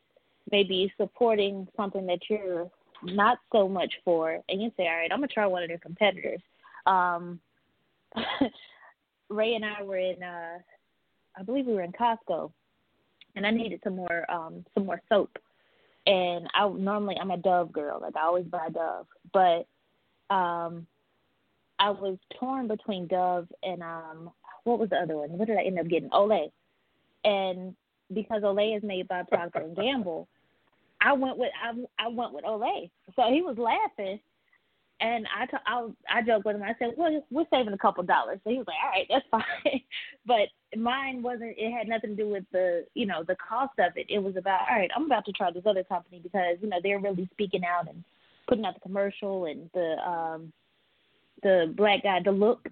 maybe 0.51 0.93
supporting 0.97 1.69
something 1.77 2.07
that 2.07 2.21
you're 2.31 2.71
not 3.03 3.39
so 3.53 3.69
much 3.69 3.93
for, 4.05 4.39
and 4.49 4.63
you 4.63 4.71
say, 4.77 4.85
all 4.85 4.97
right, 4.97 5.11
I'm 5.13 5.19
gonna 5.19 5.29
try 5.29 5.47
one 5.47 5.63
of 5.63 5.69
their 5.69 5.79
competitors. 5.79 6.41
Um, 6.87 7.41
Ray 9.29 9.55
and 9.55 9.65
I 9.65 9.83
were 9.83 9.99
in, 9.99 10.23
uh, 10.23 10.59
I 11.39 11.43
believe 11.43 11.67
we 11.67 11.75
were 11.75 11.83
in 11.83 11.93
Costco, 11.93 12.51
and 13.37 13.47
I 13.47 13.51
needed 13.51 13.81
some 13.85 13.97
more, 13.97 14.31
um, 14.31 14.65
some 14.75 14.87
more 14.87 15.01
soap. 15.09 15.39
And 16.07 16.49
I 16.55 16.69
normally 16.69 17.17
I'm 17.21 17.31
a 17.31 17.37
Dove 17.37 17.73
girl, 17.73 18.01
like 18.01 18.17
I 18.17 18.25
always 18.25 18.47
buy 18.47 18.69
Dove, 18.71 19.07
but 19.33 19.67
um, 20.35 20.87
I 21.79 21.91
was 21.91 22.19
torn 22.39 22.69
between 22.69 23.07
Dove 23.07 23.49
and 23.63 23.83
um, 23.83 24.31
what 24.65 24.79
was 24.79 24.91
the 24.91 24.97
other 24.97 25.17
one? 25.17 25.31
What 25.31 25.49
did 25.49 25.59
I 25.59 25.63
end 25.63 25.79
up 25.79 25.89
getting? 25.89 26.11
Olay. 26.11 26.51
And 27.25 27.75
because 28.13 28.43
Olay 28.43 28.77
is 28.77 28.83
made 28.83 29.09
by 29.09 29.23
Procter 29.23 29.61
and 29.61 29.77
Gamble, 29.77 30.29
I 31.01 31.13
went 31.13 31.39
with 31.39 31.51
I 31.63 32.05
I 32.05 32.09
went 32.09 32.33
with 32.33 32.45
Olay. 32.45 32.91
So 33.17 33.23
he 33.31 33.43
was 33.43 33.57
laughing, 33.59 34.21
and 35.01 35.27
I 35.37 35.47
t- 35.47 35.57
I 35.67 35.89
I 36.11 36.23
joked 36.23 36.45
with 36.45 36.57
him. 36.57 36.63
I 36.63 36.75
said, 36.79 36.95
"Well, 36.97 37.25
we're 37.31 37.47
saving 37.51 37.73
a 37.73 37.79
couple 37.79 38.05
dollars." 38.05 38.39
So 38.45 38.51
he 38.51 38.59
was 38.59 38.67
like, 38.67 38.77
"All 38.85 38.91
right, 38.91 39.07
that's 39.09 39.27
fine." 39.31 39.81
but 40.27 40.49
mine 40.79 41.23
wasn't. 41.23 41.55
It 41.57 41.73
had 41.73 41.89
nothing 41.89 42.11
to 42.11 42.17
do 42.17 42.29
with 42.29 42.45
the 42.53 42.87
you 42.95 43.07
know 43.07 43.25
the 43.27 43.37
cost 43.37 43.79
of 43.79 43.97
it. 43.97 44.07
It 44.09 44.19
was 44.19 44.37
about 44.37 44.69
all 44.71 44.77
right. 44.77 44.91
I'm 44.95 45.07
about 45.07 45.25
to 45.27 45.33
try 45.33 45.51
this 45.51 45.67
other 45.67 45.85
company 45.85 46.21
because 46.23 46.59
you 46.61 46.69
know 46.69 46.79
they're 46.83 47.01
really 47.01 47.29
speaking 47.33 47.65
out 47.65 47.89
and 47.89 48.05
putting 48.47 48.65
out 48.65 48.75
the 48.75 48.81
commercial 48.81 49.47
and 49.47 49.71
the 49.73 49.97
um 50.07 50.53
the 51.43 51.73
black 51.77 52.03
guy, 52.03 52.21
the 52.23 52.33
look, 52.33 52.69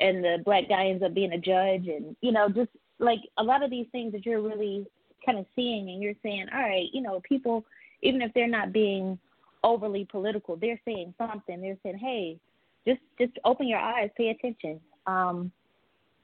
and 0.00 0.24
the 0.24 0.38
black 0.44 0.68
guy 0.68 0.86
ends 0.86 1.02
up 1.02 1.14
being 1.14 1.32
a 1.32 1.38
judge, 1.38 1.88
and 1.88 2.16
you 2.22 2.32
know 2.32 2.48
just 2.48 2.70
like 2.98 3.20
a 3.36 3.42
lot 3.42 3.62
of 3.62 3.70
these 3.70 3.86
things 3.92 4.12
that 4.12 4.24
you're 4.24 4.40
really 4.40 4.86
kind 5.26 5.38
of 5.38 5.46
seeing 5.54 5.90
and 5.90 6.02
you're 6.02 6.14
saying, 6.22 6.46
all 6.54 6.60
right, 6.60 6.88
you 6.92 7.02
know, 7.02 7.20
people, 7.28 7.64
even 8.02 8.22
if 8.22 8.32
they're 8.34 8.48
not 8.48 8.72
being 8.72 9.18
overly 9.64 10.06
political, 10.10 10.56
they're 10.56 10.80
saying 10.84 11.12
something. 11.18 11.60
They're 11.60 11.76
saying, 11.82 11.98
hey, 11.98 12.38
just 12.86 13.00
just 13.18 13.32
open 13.44 13.66
your 13.66 13.80
eyes, 13.80 14.10
pay 14.16 14.28
attention. 14.28 14.80
Um, 15.06 15.50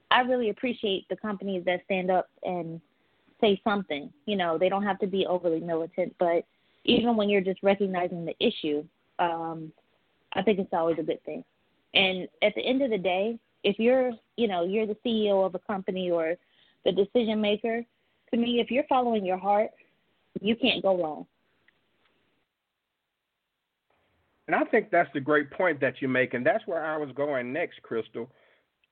I 0.09 0.21
really 0.21 0.49
appreciate 0.49 1.07
the 1.09 1.17
companies 1.17 1.63
that 1.65 1.81
stand 1.85 2.09
up 2.09 2.29
and 2.43 2.79
say 3.41 3.59
something. 3.63 4.11
You 4.25 4.37
know, 4.37 4.57
they 4.57 4.69
don't 4.69 4.83
have 4.83 4.99
to 4.99 5.07
be 5.07 5.25
overly 5.25 5.59
militant, 5.59 6.15
but 6.19 6.45
even 6.85 7.15
when 7.15 7.29
you're 7.29 7.41
just 7.41 7.61
recognizing 7.63 8.25
the 8.25 8.35
issue, 8.39 8.83
um, 9.19 9.71
I 10.33 10.41
think 10.41 10.59
it's 10.59 10.73
always 10.73 10.97
a 10.99 11.03
good 11.03 11.23
thing. 11.25 11.43
And 11.93 12.27
at 12.41 12.55
the 12.55 12.61
end 12.61 12.81
of 12.81 12.89
the 12.89 12.97
day, 12.97 13.37
if 13.63 13.79
you're, 13.79 14.11
you 14.37 14.47
know, 14.47 14.63
you're 14.63 14.87
the 14.87 14.97
CEO 15.05 15.45
of 15.45 15.55
a 15.55 15.59
company 15.59 16.11
or 16.11 16.35
the 16.85 16.91
decision 16.91 17.39
maker, 17.39 17.83
to 18.33 18.39
me, 18.39 18.59
if 18.59 18.71
you're 18.71 18.83
following 18.89 19.23
your 19.23 19.37
heart, 19.37 19.69
you 20.41 20.55
can't 20.55 20.81
go 20.81 21.01
wrong. 21.01 21.25
And 24.47 24.55
I 24.55 24.63
think 24.65 24.89
that's 24.91 25.09
the 25.13 25.19
great 25.19 25.51
point 25.51 25.79
that 25.81 26.01
you 26.01 26.07
make, 26.07 26.33
and 26.33 26.45
that's 26.45 26.65
where 26.65 26.83
I 26.83 26.97
was 26.97 27.09
going 27.15 27.53
next, 27.53 27.81
Crystal. 27.83 28.29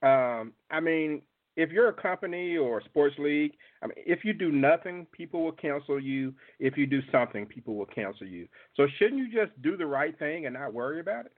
Um, 0.03 0.53
I 0.69 0.79
mean, 0.79 1.21
if 1.57 1.71
you're 1.71 1.89
a 1.89 1.93
company 1.93 2.55
or 2.55 2.79
a 2.79 2.83
sports 2.85 3.15
league, 3.17 3.53
I 3.81 3.87
mean, 3.87 3.95
if 3.97 4.23
you 4.23 4.33
do 4.33 4.51
nothing, 4.51 5.07
people 5.11 5.43
will 5.43 5.51
cancel 5.51 5.99
you. 5.99 6.33
If 6.59 6.77
you 6.77 6.85
do 6.85 7.01
something, 7.11 7.45
people 7.45 7.75
will 7.75 7.87
cancel 7.87 8.27
you. 8.27 8.47
So 8.77 8.87
shouldn't 8.97 9.19
you 9.19 9.31
just 9.33 9.59
do 9.61 9.75
the 9.75 9.85
right 9.85 10.17
thing 10.17 10.45
and 10.45 10.53
not 10.53 10.73
worry 10.73 10.99
about 10.99 11.25
it? 11.25 11.33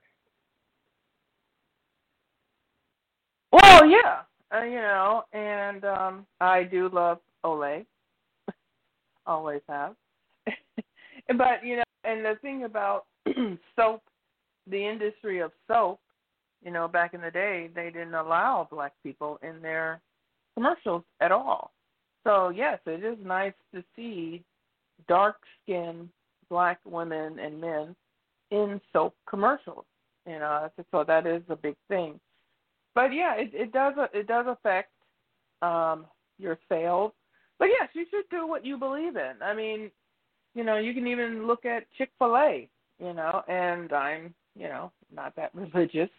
Well, 3.50 3.86
yeah, 3.86 4.20
uh, 4.54 4.62
you 4.62 4.76
know, 4.76 5.24
and 5.32 5.84
um 5.84 6.26
I 6.40 6.64
do 6.64 6.88
love 6.88 7.18
Olay. 7.44 7.84
Always 9.26 9.62
have. 9.68 9.94
but 10.46 11.64
you 11.64 11.76
know, 11.76 11.82
and 12.04 12.24
the 12.24 12.34
thing 12.42 12.64
about 12.64 13.06
soap, 13.76 14.02
the 14.68 14.86
industry 14.86 15.40
of 15.40 15.52
soap, 15.68 16.00
you 16.64 16.70
know, 16.70 16.88
back 16.88 17.14
in 17.14 17.20
the 17.20 17.30
day, 17.30 17.70
they 17.74 17.90
didn't 17.90 18.14
allow 18.14 18.68
black 18.70 18.92
people 19.02 19.38
in 19.42 19.60
their 19.62 20.00
commercials 20.54 21.02
at 21.20 21.32
all. 21.32 21.72
So 22.24 22.48
yes, 22.48 22.78
it 22.86 23.04
is 23.04 23.18
nice 23.24 23.52
to 23.74 23.82
see 23.94 24.42
dark 25.08 25.36
skinned 25.62 26.08
black 26.48 26.78
women 26.84 27.38
and 27.38 27.60
men 27.60 27.94
in 28.50 28.80
soap 28.92 29.14
commercials. 29.28 29.84
You 30.26 30.38
know, 30.38 30.70
so 30.90 31.04
that 31.06 31.26
is 31.26 31.42
a 31.50 31.56
big 31.56 31.76
thing. 31.88 32.18
But 32.94 33.12
yeah, 33.12 33.34
it, 33.34 33.50
it 33.52 33.72
does 33.72 33.94
it 34.12 34.26
does 34.26 34.46
affect 34.48 34.90
um, 35.60 36.06
your 36.38 36.58
sales. 36.68 37.12
But 37.58 37.66
yes, 37.66 37.88
you 37.94 38.04
should 38.10 38.28
do 38.30 38.46
what 38.46 38.64
you 38.64 38.76
believe 38.76 39.16
in. 39.16 39.32
I 39.42 39.54
mean, 39.54 39.90
you 40.54 40.64
know, 40.64 40.76
you 40.76 40.94
can 40.94 41.06
even 41.06 41.46
look 41.46 41.64
at 41.64 41.84
Chick 41.96 42.10
Fil 42.18 42.36
A. 42.36 42.68
You 43.00 43.12
know, 43.12 43.42
and 43.48 43.92
I'm 43.92 44.34
you 44.54 44.68
know 44.68 44.92
not 45.12 45.34
that 45.36 45.54
religious, 45.54 46.10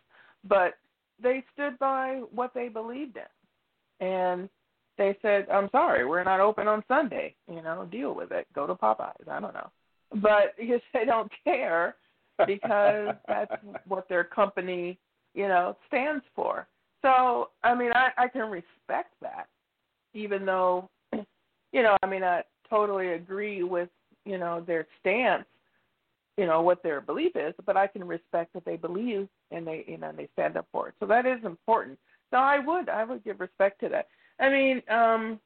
but 0.47 0.73
they 1.21 1.43
stood 1.53 1.79
by 1.79 2.21
what 2.31 2.53
they 2.53 2.67
believed 2.67 3.17
in, 3.17 4.05
and 4.05 4.49
they 4.97 5.17
said, 5.21 5.47
"I'm 5.49 5.69
sorry, 5.71 6.05
we're 6.05 6.23
not 6.23 6.41
open 6.41 6.67
on 6.67 6.83
Sunday. 6.87 7.35
You 7.47 7.61
know, 7.61 7.87
deal 7.89 8.13
with 8.13 8.31
it. 8.31 8.47
Go 8.53 8.67
to 8.67 8.75
Popeyes. 8.75 9.29
I 9.29 9.39
don't 9.39 9.53
know." 9.53 9.69
But 10.21 10.55
because 10.59 10.81
they 10.93 11.05
don't 11.05 11.31
care, 11.43 11.95
because 12.45 13.15
that's 13.27 13.51
what 13.87 14.07
their 14.09 14.23
company, 14.23 14.99
you 15.33 15.47
know, 15.47 15.77
stands 15.87 16.23
for. 16.35 16.67
So, 17.01 17.49
I 17.63 17.75
mean, 17.75 17.91
I, 17.93 18.09
I 18.17 18.27
can 18.27 18.49
respect 18.49 19.13
that, 19.21 19.47
even 20.13 20.45
though, 20.45 20.89
you 21.75 21.83
know, 21.83 21.97
I 22.01 22.07
mean, 22.07 22.23
I 22.23 22.41
totally 22.69 23.13
agree 23.13 23.61
with, 23.61 23.89
you 24.23 24.37
know, 24.37 24.63
their 24.65 24.87
stance, 25.01 25.43
you 26.37 26.45
know, 26.45 26.61
what 26.61 26.81
their 26.81 27.01
belief 27.01 27.35
is, 27.35 27.53
but 27.65 27.75
I 27.75 27.85
can 27.85 28.05
respect 28.05 28.53
that 28.53 28.63
they 28.63 28.77
believe 28.77 29.27
and 29.51 29.67
they, 29.67 29.83
you 29.85 29.97
know, 29.97 30.07
and 30.07 30.17
they 30.17 30.29
stand 30.31 30.55
up 30.55 30.67
for 30.71 30.87
it. 30.87 30.95
So 31.01 31.05
that 31.07 31.25
is 31.25 31.43
important. 31.43 31.99
So 32.31 32.37
I 32.37 32.59
would, 32.59 32.87
I 32.87 33.03
would 33.03 33.25
give 33.25 33.41
respect 33.41 33.81
to 33.81 33.89
that. 33.89 34.07
I 34.39 34.49
mean, 34.49 34.81
um, 34.89 35.37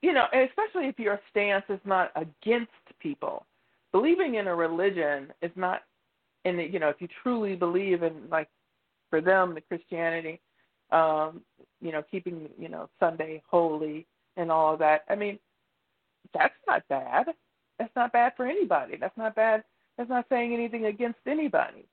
you 0.00 0.12
know, 0.12 0.26
especially 0.26 0.86
if 0.86 0.98
your 1.00 1.20
stance 1.28 1.64
is 1.68 1.80
not 1.84 2.12
against 2.14 2.70
people. 3.00 3.44
Believing 3.90 4.36
in 4.36 4.46
a 4.46 4.54
religion 4.54 5.32
is 5.42 5.50
not, 5.56 5.82
in 6.44 6.58
you 6.60 6.78
know, 6.78 6.88
if 6.88 7.00
you 7.00 7.08
truly 7.24 7.56
believe 7.56 8.04
in, 8.04 8.12
like, 8.30 8.48
for 9.10 9.20
them, 9.20 9.54
the 9.54 9.60
Christianity, 9.60 10.40
um, 10.92 11.40
you 11.80 11.90
know, 11.90 12.02
keeping, 12.08 12.48
you 12.56 12.68
know, 12.68 12.88
Sunday 13.00 13.42
holy 13.50 14.06
and 14.36 14.50
all 14.50 14.72
of 14.72 14.78
that. 14.80 15.04
I 15.08 15.14
mean, 15.14 15.38
that's 16.34 16.54
not 16.66 16.86
bad. 16.88 17.26
That's 17.78 17.94
not 17.96 18.12
bad 18.12 18.32
for 18.36 18.46
anybody. 18.46 18.96
That's 18.96 19.16
not 19.16 19.34
bad. 19.34 19.64
That's 19.96 20.10
not 20.10 20.26
saying 20.28 20.54
anything 20.54 20.86
against 20.86 21.18
anybody. 21.26 21.84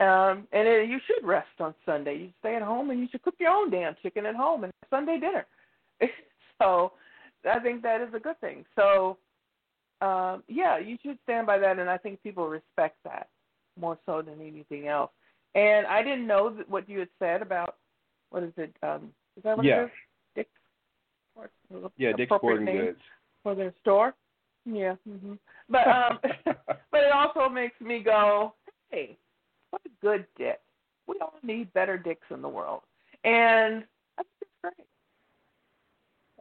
Um, 0.00 0.46
and 0.52 0.68
it, 0.68 0.88
you 0.88 0.98
should 1.06 1.26
rest 1.26 1.48
on 1.60 1.74
Sunday. 1.84 2.16
You 2.18 2.30
stay 2.40 2.54
at 2.54 2.62
home 2.62 2.90
and 2.90 3.00
you 3.00 3.08
should 3.10 3.22
cook 3.22 3.34
your 3.40 3.50
own 3.50 3.70
damn 3.70 3.96
chicken 4.02 4.26
at 4.26 4.36
home 4.36 4.64
and 4.64 4.72
Sunday 4.90 5.18
dinner. 5.18 5.46
so 6.62 6.92
I 7.50 7.58
think 7.58 7.82
that 7.82 8.00
is 8.00 8.14
a 8.14 8.20
good 8.20 8.40
thing. 8.40 8.64
So 8.76 9.18
um, 10.00 10.44
yeah, 10.46 10.78
you 10.78 10.96
should 11.02 11.18
stand 11.24 11.46
by 11.46 11.58
that, 11.58 11.78
and 11.78 11.90
I 11.90 11.98
think 11.98 12.22
people 12.22 12.48
respect 12.48 12.96
that 13.04 13.28
more 13.78 13.98
so 14.06 14.22
than 14.22 14.40
anything 14.40 14.86
else. 14.86 15.10
And 15.54 15.86
I 15.86 16.02
didn't 16.02 16.26
know 16.26 16.50
that 16.50 16.68
what 16.68 16.88
you 16.88 17.00
had 17.00 17.08
said 17.18 17.42
about 17.42 17.76
what 18.30 18.42
is 18.42 18.52
it? 18.56 18.74
Um, 18.82 19.12
is 19.36 19.42
that 19.42 19.56
what 19.56 19.66
Yeah. 19.66 19.82
it 19.82 19.84
is? 19.86 19.90
Dick's. 21.42 21.92
Yeah, 21.96 22.12
Dick's 22.12 22.28
appropriate 22.28 22.56
Sporting 22.56 22.64
name 22.66 22.84
Goods. 22.86 22.98
For 23.42 23.54
their 23.54 23.74
store. 23.80 24.14
Yeah. 24.64 24.96
hmm 25.08 25.34
But 25.68 25.86
um, 25.88 26.18
but 26.90 27.00
it 27.00 27.12
also 27.12 27.48
makes 27.48 27.80
me 27.80 28.02
go, 28.02 28.54
hey, 28.90 29.16
what 29.70 29.82
a 29.84 29.90
good 30.04 30.26
dick. 30.36 30.60
We 31.06 31.16
all 31.20 31.34
need 31.42 31.72
better 31.72 31.96
dicks 31.96 32.26
in 32.30 32.42
the 32.42 32.48
world, 32.48 32.82
and 33.24 33.84
I 34.18 34.22
think 34.22 34.28
it's 34.42 34.50
great. 34.62 34.86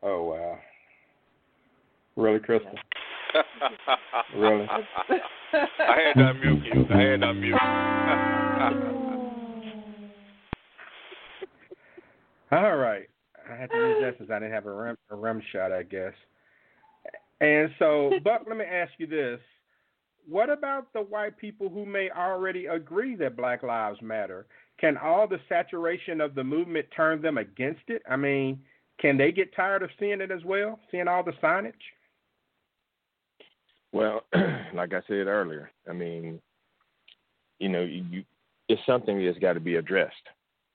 Oh 0.04 0.24
wow. 0.24 0.60
Really, 2.16 2.40
Crystal? 2.40 2.72
Really? 4.36 4.68
I 5.54 6.00
had 6.08 6.14
to 6.16 6.24
unmute 6.34 6.66
you. 6.66 6.86
I 6.90 7.02
had 7.02 7.20
to 7.22 7.28
unmute. 7.28 7.58
All 12.52 12.78
right. 12.78 13.08
I 13.52 13.56
had 13.56 13.70
to 13.72 13.78
use 13.78 13.98
that 14.02 14.18
since 14.18 14.30
I 14.30 14.40
didn't 14.40 14.54
have 14.54 14.66
a 14.66 14.74
rim, 14.74 14.98
a 15.10 15.16
rim 15.16 15.42
shot, 15.52 15.72
I 15.72 15.84
guess. 15.84 16.14
And 17.40 17.70
so, 17.80 18.12
Buck, 18.24 18.44
let 18.48 18.58
me 18.58 18.66
ask 18.66 18.92
you 18.98 19.08
this: 19.08 19.40
What 20.28 20.50
about 20.50 20.92
the 20.94 21.02
white 21.02 21.38
people 21.38 21.70
who 21.70 21.86
may 21.86 22.10
already 22.10 22.68
agree 22.68 23.16
that 23.16 23.38
Black 23.38 23.64
Lives 23.64 24.02
Matter? 24.02 24.46
Can 24.80 24.98
all 24.98 25.28
the 25.28 25.40
saturation 25.50 26.22
of 26.22 26.36
the 26.36 26.44
movement 26.44 26.86
turn 26.96 27.22
them 27.22 27.38
against 27.38 27.82
it? 27.88 28.04
I 28.10 28.16
mean, 28.16 28.60
can 29.00 29.18
they 29.18 29.32
get 29.32 29.56
tired 29.56 29.82
of 29.82 29.90
seeing 30.00 30.22
it 30.22 30.32
as 30.32 30.44
well, 30.44 30.80
seeing 30.92 31.08
all 31.08 31.24
the 31.24 31.34
signage? 31.44 31.74
Well, 33.92 34.22
like 34.74 34.94
I 34.94 35.02
said 35.08 35.28
earlier, 35.28 35.72
I 35.90 35.94
mean, 35.94 36.40
you 37.60 37.70
know, 37.70 37.82
you, 37.82 38.06
you 38.10 38.24
it's 38.70 38.82
something 38.86 39.24
that's 39.24 39.40
got 39.40 39.54
to 39.54 39.60
be 39.60 39.76
addressed, 39.76 40.14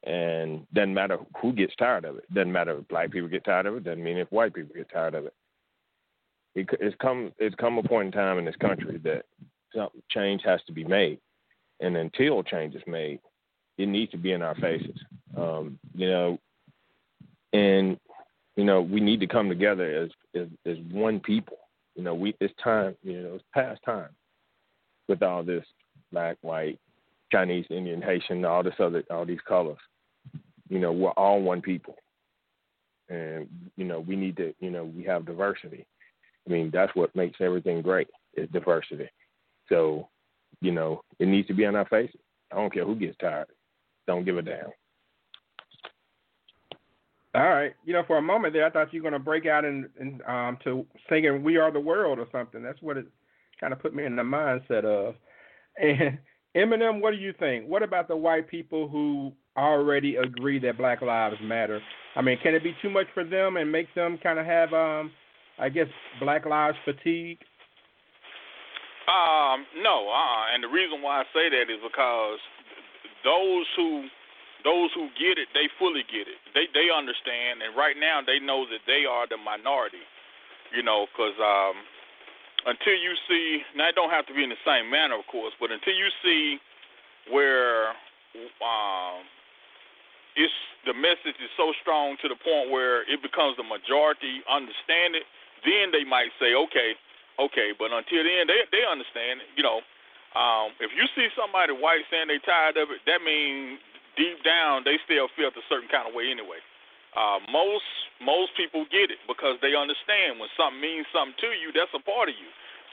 and 0.04 0.66
doesn't 0.72 0.94
matter 0.94 1.18
who 1.40 1.52
gets 1.52 1.74
tired 1.76 2.04
of 2.04 2.16
it. 2.16 2.32
Doesn't 2.34 2.52
matter 2.52 2.78
if 2.78 2.88
black 2.88 3.10
people 3.10 3.28
get 3.28 3.44
tired 3.44 3.66
of 3.66 3.76
it. 3.76 3.84
Doesn't 3.84 4.02
mean 4.02 4.18
if 4.18 4.30
white 4.32 4.54
people 4.54 4.74
get 4.74 4.90
tired 4.90 5.14
of 5.14 5.26
it. 5.26 5.34
it 6.54 6.68
it's 6.80 6.96
come 7.00 7.32
it's 7.38 7.54
come 7.56 7.78
a 7.78 7.82
point 7.82 8.06
in 8.06 8.12
time 8.12 8.38
in 8.38 8.44
this 8.44 8.56
country 8.56 8.98
that 9.04 9.24
some 9.74 9.88
change 10.10 10.42
has 10.44 10.60
to 10.66 10.72
be 10.72 10.84
made, 10.84 11.18
and 11.80 11.96
until 11.96 12.42
change 12.42 12.74
is 12.74 12.82
made, 12.86 13.20
it 13.78 13.86
needs 13.86 14.10
to 14.12 14.18
be 14.18 14.32
in 14.32 14.42
our 14.42 14.54
faces. 14.56 14.98
Um, 15.36 15.78
you 15.94 16.08
know, 16.08 16.38
and 17.52 17.98
you 18.56 18.64
know 18.64 18.82
we 18.82 19.00
need 19.00 19.20
to 19.20 19.26
come 19.26 19.48
together 19.48 20.02
as 20.02 20.10
as, 20.40 20.48
as 20.66 20.78
one 20.90 21.20
people. 21.20 21.58
You 21.94 22.02
know, 22.02 22.14
we 22.14 22.34
it's 22.40 22.54
time. 22.62 22.96
You 23.02 23.22
know, 23.22 23.34
it's 23.34 23.44
past 23.54 23.80
time 23.84 24.10
with 25.08 25.22
all 25.22 25.42
this 25.42 25.64
black, 26.10 26.36
white, 26.42 26.78
Chinese, 27.30 27.66
Indian, 27.70 28.02
Haitian, 28.02 28.44
all 28.44 28.62
this 28.62 28.74
other, 28.78 29.02
all 29.10 29.24
these 29.24 29.40
colors. 29.46 29.78
You 30.68 30.78
know, 30.78 30.92
we're 30.92 31.10
all 31.10 31.42
one 31.42 31.60
people, 31.60 31.96
and 33.08 33.48
you 33.76 33.84
know 33.84 34.00
we 34.00 34.16
need 34.16 34.36
to. 34.38 34.54
You 34.60 34.70
know, 34.70 34.84
we 34.84 35.04
have 35.04 35.26
diversity. 35.26 35.86
I 36.46 36.50
mean, 36.50 36.70
that's 36.72 36.94
what 36.94 37.14
makes 37.14 37.40
everything 37.40 37.82
great 37.82 38.08
is 38.34 38.48
diversity. 38.50 39.08
So, 39.68 40.08
you 40.60 40.72
know, 40.72 41.02
it 41.18 41.28
needs 41.28 41.46
to 41.48 41.54
be 41.54 41.66
on 41.66 41.76
our 41.76 41.86
faces. 41.86 42.20
I 42.50 42.56
don't 42.56 42.72
care 42.72 42.84
who 42.84 42.96
gets 42.96 43.16
tired. 43.18 43.46
Don't 44.06 44.24
give 44.24 44.38
a 44.38 44.42
damn. 44.42 44.70
All 47.34 47.48
right. 47.48 47.72
You 47.84 47.94
know, 47.94 48.02
for 48.06 48.18
a 48.18 48.22
moment 48.22 48.52
there, 48.52 48.66
I 48.66 48.70
thought 48.70 48.92
you 48.92 49.02
were 49.02 49.08
going 49.08 49.18
to 49.20 49.24
break 49.24 49.46
out 49.46 49.64
and 49.64 49.88
in, 49.98 50.20
um, 50.28 50.58
to 50.64 50.84
singing 51.08 51.42
"We 51.42 51.56
Are 51.56 51.70
the 51.70 51.80
World" 51.80 52.18
or 52.18 52.26
something. 52.30 52.62
That's 52.62 52.82
what 52.82 52.98
it 52.98 53.06
kind 53.58 53.72
of 53.72 53.80
put 53.80 53.94
me 53.94 54.04
in 54.04 54.16
the 54.16 54.22
mindset 54.22 54.84
of. 54.84 55.14
And 55.78 56.18
Eminem, 56.54 57.00
what 57.00 57.12
do 57.12 57.16
you 57.16 57.32
think? 57.38 57.66
What 57.66 57.82
about 57.82 58.08
the 58.08 58.16
white 58.16 58.48
people 58.48 58.88
who 58.88 59.32
already 59.56 60.16
agree 60.16 60.58
that 60.60 60.78
Black 60.78 61.02
Lives 61.02 61.36
Matter? 61.42 61.80
I 62.16 62.22
mean, 62.22 62.38
can 62.42 62.54
it 62.54 62.62
be 62.62 62.74
too 62.82 62.90
much 62.90 63.06
for 63.14 63.24
them 63.24 63.56
and 63.56 63.70
make 63.70 63.92
them 63.94 64.18
kind 64.22 64.38
of 64.38 64.46
have, 64.46 64.72
um, 64.72 65.10
I 65.58 65.68
guess, 65.68 65.88
Black 66.20 66.44
Lives 66.46 66.76
fatigue? 66.84 67.38
Um, 69.08 69.66
no, 69.82 70.08
uh, 70.08 70.54
and 70.54 70.62
the 70.62 70.70
reason 70.70 71.02
why 71.02 71.20
I 71.20 71.24
say 71.34 71.50
that 71.50 71.66
is 71.68 71.80
because 71.82 72.38
those 73.24 73.66
who 73.76 74.06
those 74.62 74.94
who 74.94 75.10
get 75.18 75.42
it, 75.42 75.50
they 75.58 75.66
fully 75.74 76.06
get 76.06 76.30
it. 76.30 76.38
They 76.54 76.70
they 76.70 76.86
understand, 76.86 77.66
and 77.66 77.74
right 77.74 77.98
now 77.98 78.22
they 78.22 78.38
know 78.38 78.62
that 78.70 78.86
they 78.86 79.02
are 79.02 79.26
the 79.26 79.36
minority. 79.36 80.02
You 80.70 80.86
know, 80.86 81.10
because 81.10 81.34
um, 81.42 81.76
until 82.64 82.94
you 82.94 83.12
see, 83.28 83.60
now 83.76 83.90
it 83.90 83.98
don't 83.98 84.10
have 84.10 84.24
to 84.30 84.34
be 84.34 84.46
in 84.46 84.54
the 84.54 84.62
same 84.64 84.88
manner, 84.88 85.18
of 85.18 85.26
course, 85.26 85.52
but 85.58 85.74
until 85.74 85.92
you 85.92 86.08
see 86.22 86.56
where 87.28 87.92
um, 88.62 89.26
it's 90.36 90.54
the 90.86 90.94
message 90.94 91.38
is 91.38 91.52
so 91.56 91.72
strong 91.80 92.16
to 92.22 92.26
the 92.28 92.38
point 92.38 92.70
where 92.72 93.06
it 93.06 93.22
becomes 93.22 93.56
the 93.56 93.66
majority 93.66 94.42
understand 94.50 95.14
it, 95.14 95.24
then 95.62 95.94
they 95.94 96.02
might 96.02 96.34
say, 96.42 96.54
okay, 96.56 96.96
okay. 97.38 97.70
But 97.76 97.92
until 97.94 98.24
then, 98.24 98.48
they 98.50 98.66
they 98.72 98.82
understand. 98.86 99.44
it. 99.44 99.48
You 99.54 99.62
know, 99.62 99.80
um, 100.34 100.74
if 100.82 100.90
you 100.96 101.06
see 101.14 101.28
somebody 101.36 101.72
white 101.72 102.02
saying 102.10 102.28
they 102.28 102.40
tired 102.42 102.76
of 102.80 102.90
it, 102.90 103.04
that 103.06 103.22
means 103.22 103.78
deep 104.16 104.44
down 104.44 104.84
they 104.84 105.00
still 105.08 105.28
felt 105.38 105.56
a 105.56 105.64
certain 105.68 105.88
kind 105.88 106.08
of 106.08 106.12
way 106.14 106.28
anyway. 106.28 106.60
Uh, 107.16 107.38
most 107.52 107.86
most 108.24 108.56
people 108.56 108.86
get 108.88 109.12
it 109.12 109.20
because 109.28 109.60
they 109.60 109.76
understand 109.76 110.40
when 110.40 110.48
something 110.56 110.80
means 110.80 111.06
something 111.12 111.36
to 111.40 111.52
you, 111.58 111.70
that's 111.74 111.92
a 111.92 112.02
part 112.02 112.28
of 112.32 112.36
you. 112.36 112.48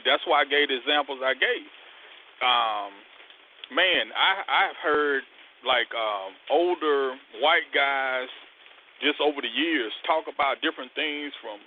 That's 0.06 0.24
why 0.28 0.44
I 0.44 0.48
gave 0.48 0.70
the 0.70 0.78
examples 0.80 1.20
I 1.24 1.36
gave. 1.36 1.68
Um, 2.44 2.92
man, 3.72 4.12
I 4.16 4.44
I've 4.48 4.80
heard 4.80 5.24
like 5.66 5.90
um, 5.96 6.32
older 6.50 7.16
white 7.42 7.68
guys 7.74 8.30
just 9.02 9.20
over 9.20 9.40
the 9.42 9.52
years 9.52 9.92
talk 10.08 10.28
about 10.28 10.60
different 10.60 10.92
things 10.96 11.32
from 11.40 11.60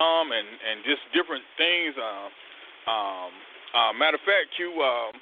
um 0.00 0.32
and 0.32 0.48
and 0.48 0.80
just 0.84 1.04
different 1.12 1.44
things. 1.60 1.92
Uh, 1.96 2.28
um, 2.88 3.30
uh, 3.70 3.92
matter 3.94 4.16
of 4.16 4.24
fact, 4.24 4.56
you 4.58 4.72
uh, 4.80 5.12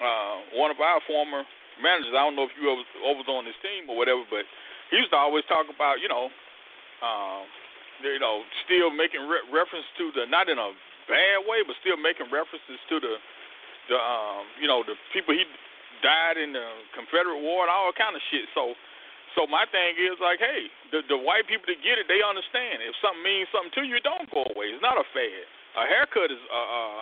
uh, 0.00 0.36
one 0.56 0.70
of 0.72 0.80
our 0.80 1.00
former 1.06 1.44
managers. 1.82 2.14
I 2.14 2.24
don't 2.26 2.34
know 2.34 2.46
if 2.46 2.54
you 2.58 2.66
ever, 2.70 2.84
ever 3.06 3.22
was 3.22 3.30
on 3.30 3.46
his 3.46 3.58
team 3.62 3.86
or 3.90 3.96
whatever, 3.96 4.22
but 4.30 4.44
he 4.90 4.98
used 4.98 5.12
to 5.14 5.18
always 5.18 5.46
talk 5.46 5.66
about, 5.70 6.02
you 6.02 6.08
know, 6.10 6.30
um, 7.02 7.44
you 8.02 8.18
know, 8.18 8.42
still 8.66 8.90
making 8.90 9.22
re- 9.26 9.46
reference 9.50 9.86
to 9.98 10.10
the 10.14 10.26
not 10.26 10.48
in 10.50 10.58
a 10.58 10.70
bad 11.06 11.46
way, 11.46 11.62
but 11.66 11.78
still 11.82 11.98
making 11.98 12.30
references 12.30 12.78
to 12.90 12.98
the, 12.98 13.14
the, 13.90 13.98
um, 13.98 14.44
you 14.58 14.66
know, 14.66 14.82
the 14.82 14.94
people 15.14 15.34
he 15.34 15.46
died 16.02 16.36
in 16.36 16.52
the 16.52 16.66
Confederate 16.94 17.40
War 17.40 17.66
and 17.66 17.72
all 17.72 17.90
kind 17.94 18.14
of 18.14 18.22
shit. 18.30 18.46
So, 18.52 18.74
so 19.36 19.46
my 19.46 19.64
thing 19.70 19.94
is 19.98 20.18
like, 20.18 20.40
hey, 20.40 20.70
the 20.90 21.04
the 21.06 21.18
white 21.18 21.46
people 21.46 21.68
that 21.70 21.80
get 21.84 22.00
it, 22.00 22.06
they 22.08 22.22
understand. 22.24 22.82
If 22.82 22.96
something 22.98 23.22
means 23.22 23.50
something 23.50 23.74
to 23.78 23.82
you, 23.86 24.00
don't 24.02 24.26
go 24.30 24.46
away. 24.54 24.72
It's 24.72 24.82
not 24.84 24.98
a 24.98 25.06
fad. 25.10 25.44
A 25.78 25.84
haircut 25.86 26.30
is 26.32 26.42
uh. 26.48 26.56
uh 26.56 27.00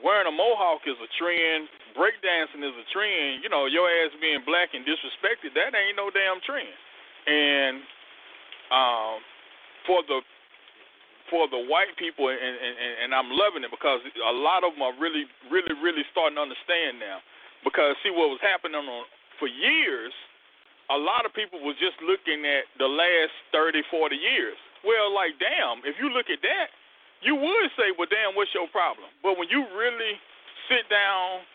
wearing 0.00 0.24
a 0.24 0.32
mohawk 0.32 0.80
is 0.88 0.96
a 0.96 1.10
trend. 1.20 1.68
Breakdancing 1.92 2.64
is 2.64 2.72
a 2.72 2.86
trend. 2.88 3.44
You 3.44 3.52
know, 3.52 3.68
your 3.68 3.84
ass 3.84 4.16
being 4.16 4.40
black 4.48 4.72
and 4.72 4.88
disrespected, 4.88 5.52
that 5.52 5.76
ain't 5.76 6.00
no 6.00 6.08
damn 6.08 6.40
trend. 6.40 6.72
And 7.28 7.84
um, 8.72 9.20
for 9.84 10.00
the 10.08 10.24
for 11.28 11.48
the 11.48 11.60
white 11.64 11.96
people, 11.96 12.28
and, 12.28 12.36
and, 12.36 12.76
and 13.04 13.10
I'm 13.16 13.32
loving 13.32 13.64
it 13.64 13.72
because 13.72 14.04
a 14.04 14.36
lot 14.36 14.68
of 14.68 14.76
them 14.76 14.84
are 14.84 14.92
really, 15.00 15.24
really, 15.48 15.72
really 15.80 16.04
starting 16.12 16.36
to 16.36 16.44
understand 16.44 17.00
now. 17.00 17.24
Because 17.62 17.94
see, 18.02 18.10
what 18.10 18.30
was 18.30 18.42
happening 18.42 18.78
on 18.78 19.06
for 19.38 19.46
years, 19.46 20.12
a 20.90 20.98
lot 20.98 21.24
of 21.24 21.32
people 21.32 21.62
was 21.62 21.78
just 21.78 21.96
looking 22.02 22.42
at 22.44 22.66
the 22.76 22.86
last 22.90 23.32
30, 23.54 23.82
40 23.88 24.18
years. 24.18 24.58
Well, 24.82 25.14
like, 25.14 25.38
damn, 25.38 25.80
if 25.86 25.94
you 25.96 26.10
look 26.10 26.26
at 26.26 26.42
that, 26.42 26.74
you 27.22 27.38
would 27.38 27.70
say, 27.78 27.94
well, 27.94 28.10
damn, 28.10 28.34
what's 28.34 28.50
your 28.50 28.66
problem? 28.74 29.06
But 29.22 29.38
when 29.38 29.46
you 29.46 29.62
really 29.78 30.18
sit 30.66 30.90
down 30.90 31.46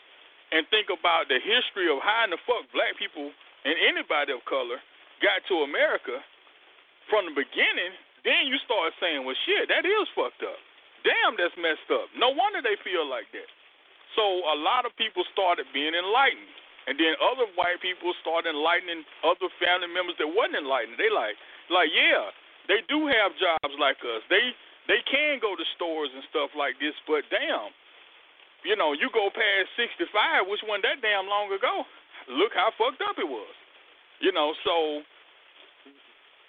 and 0.55 0.63
think 0.71 0.87
about 0.87 1.27
the 1.27 1.43
history 1.43 1.91
of 1.91 1.99
how 1.99 2.23
in 2.23 2.31
the 2.31 2.39
fuck 2.47 2.63
black 2.71 2.95
people 2.95 3.27
and 3.67 3.75
anybody 3.83 4.31
of 4.31 4.39
color 4.47 4.79
got 5.19 5.43
to 5.51 5.67
America 5.67 6.23
from 7.11 7.27
the 7.27 7.35
beginning, 7.35 7.91
then 8.23 8.47
you 8.47 8.55
start 8.63 8.95
saying, 9.03 9.27
well, 9.27 9.35
shit, 9.43 9.67
that 9.67 9.83
is 9.83 10.07
fucked 10.15 10.39
up. 10.43 10.59
Damn, 11.03 11.35
that's 11.35 11.55
messed 11.59 11.87
up. 11.91 12.07
No 12.15 12.31
wonder 12.31 12.63
they 12.63 12.79
feel 12.83 13.03
like 13.03 13.27
that. 13.35 13.47
So 14.15 14.23
a 14.23 14.57
lot 14.57 14.85
of 14.85 14.95
people 14.95 15.23
started 15.33 15.67
being 15.73 15.93
enlightened. 15.93 16.53
And 16.87 16.95
then 16.95 17.19
other 17.19 17.51
white 17.59 17.83
people 17.83 18.15
started 18.23 18.55
enlightening 18.55 19.03
other 19.19 19.51
family 19.59 19.91
members 19.91 20.15
that 20.23 20.29
wasn't 20.31 20.63
enlightened. 20.63 20.95
They 20.95 21.11
like, 21.11 21.35
like, 21.67 21.91
yeah, 21.91 22.31
they 22.71 22.79
do 22.87 23.11
have 23.11 23.35
jobs 23.35 23.75
like 23.75 23.99
us. 24.07 24.23
They 24.31 24.55
they 24.87 25.03
can 25.03 25.43
go 25.43 25.51
to 25.51 25.65
stores 25.75 26.07
and 26.15 26.23
stuff 26.31 26.55
like 26.55 26.79
this, 26.79 26.95
but 27.03 27.27
damn, 27.27 27.75
you 28.63 28.79
know, 28.79 28.95
you 28.95 29.11
go 29.11 29.27
past 29.27 29.67
65, 29.75 30.47
which 30.47 30.63
wasn't 30.63 30.87
that 30.87 31.03
damn 31.03 31.27
long 31.27 31.51
ago. 31.51 31.83
Look 32.31 32.55
how 32.55 32.71
fucked 32.79 33.03
up 33.03 33.19
it 33.19 33.27
was. 33.27 33.51
You 34.23 34.31
know, 34.31 34.55
so 34.63 35.03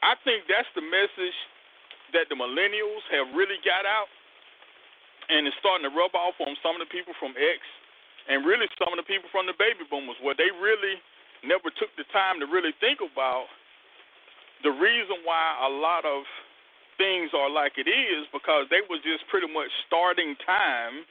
I 0.06 0.14
think 0.22 0.46
that's 0.46 0.70
the 0.78 0.86
message 0.86 1.34
that 2.14 2.30
the 2.30 2.38
millennials 2.38 3.04
have 3.12 3.34
really 3.34 3.58
got 3.66 3.84
out, 3.84 4.08
and 5.28 5.46
it's 5.46 5.56
starting 5.60 5.84
to 5.84 5.92
rub 5.92 6.12
off 6.16 6.36
on 6.40 6.56
some 6.64 6.76
of 6.76 6.80
the 6.82 6.90
people 6.90 7.12
from 7.20 7.36
X, 7.36 7.60
and 8.28 8.44
really 8.44 8.68
some 8.76 8.92
of 8.92 8.98
the 9.00 9.08
people 9.08 9.28
from 9.32 9.48
the 9.48 9.56
baby 9.56 9.84
boomers, 9.88 10.16
where 10.20 10.36
they 10.36 10.48
really 10.60 11.00
never 11.44 11.70
took 11.78 11.92
the 11.96 12.04
time 12.10 12.40
to 12.40 12.46
really 12.50 12.74
think 12.82 12.98
about 13.00 13.46
the 14.66 14.74
reason 14.74 15.22
why 15.22 15.54
a 15.62 15.70
lot 15.70 16.02
of 16.02 16.26
things 16.98 17.30
are 17.30 17.48
like 17.48 17.78
it 17.78 17.86
is 17.86 18.26
because 18.34 18.66
they 18.74 18.82
was 18.90 18.98
just 19.06 19.22
pretty 19.30 19.46
much 19.46 19.70
starting 19.86 20.34
time, 20.42 21.06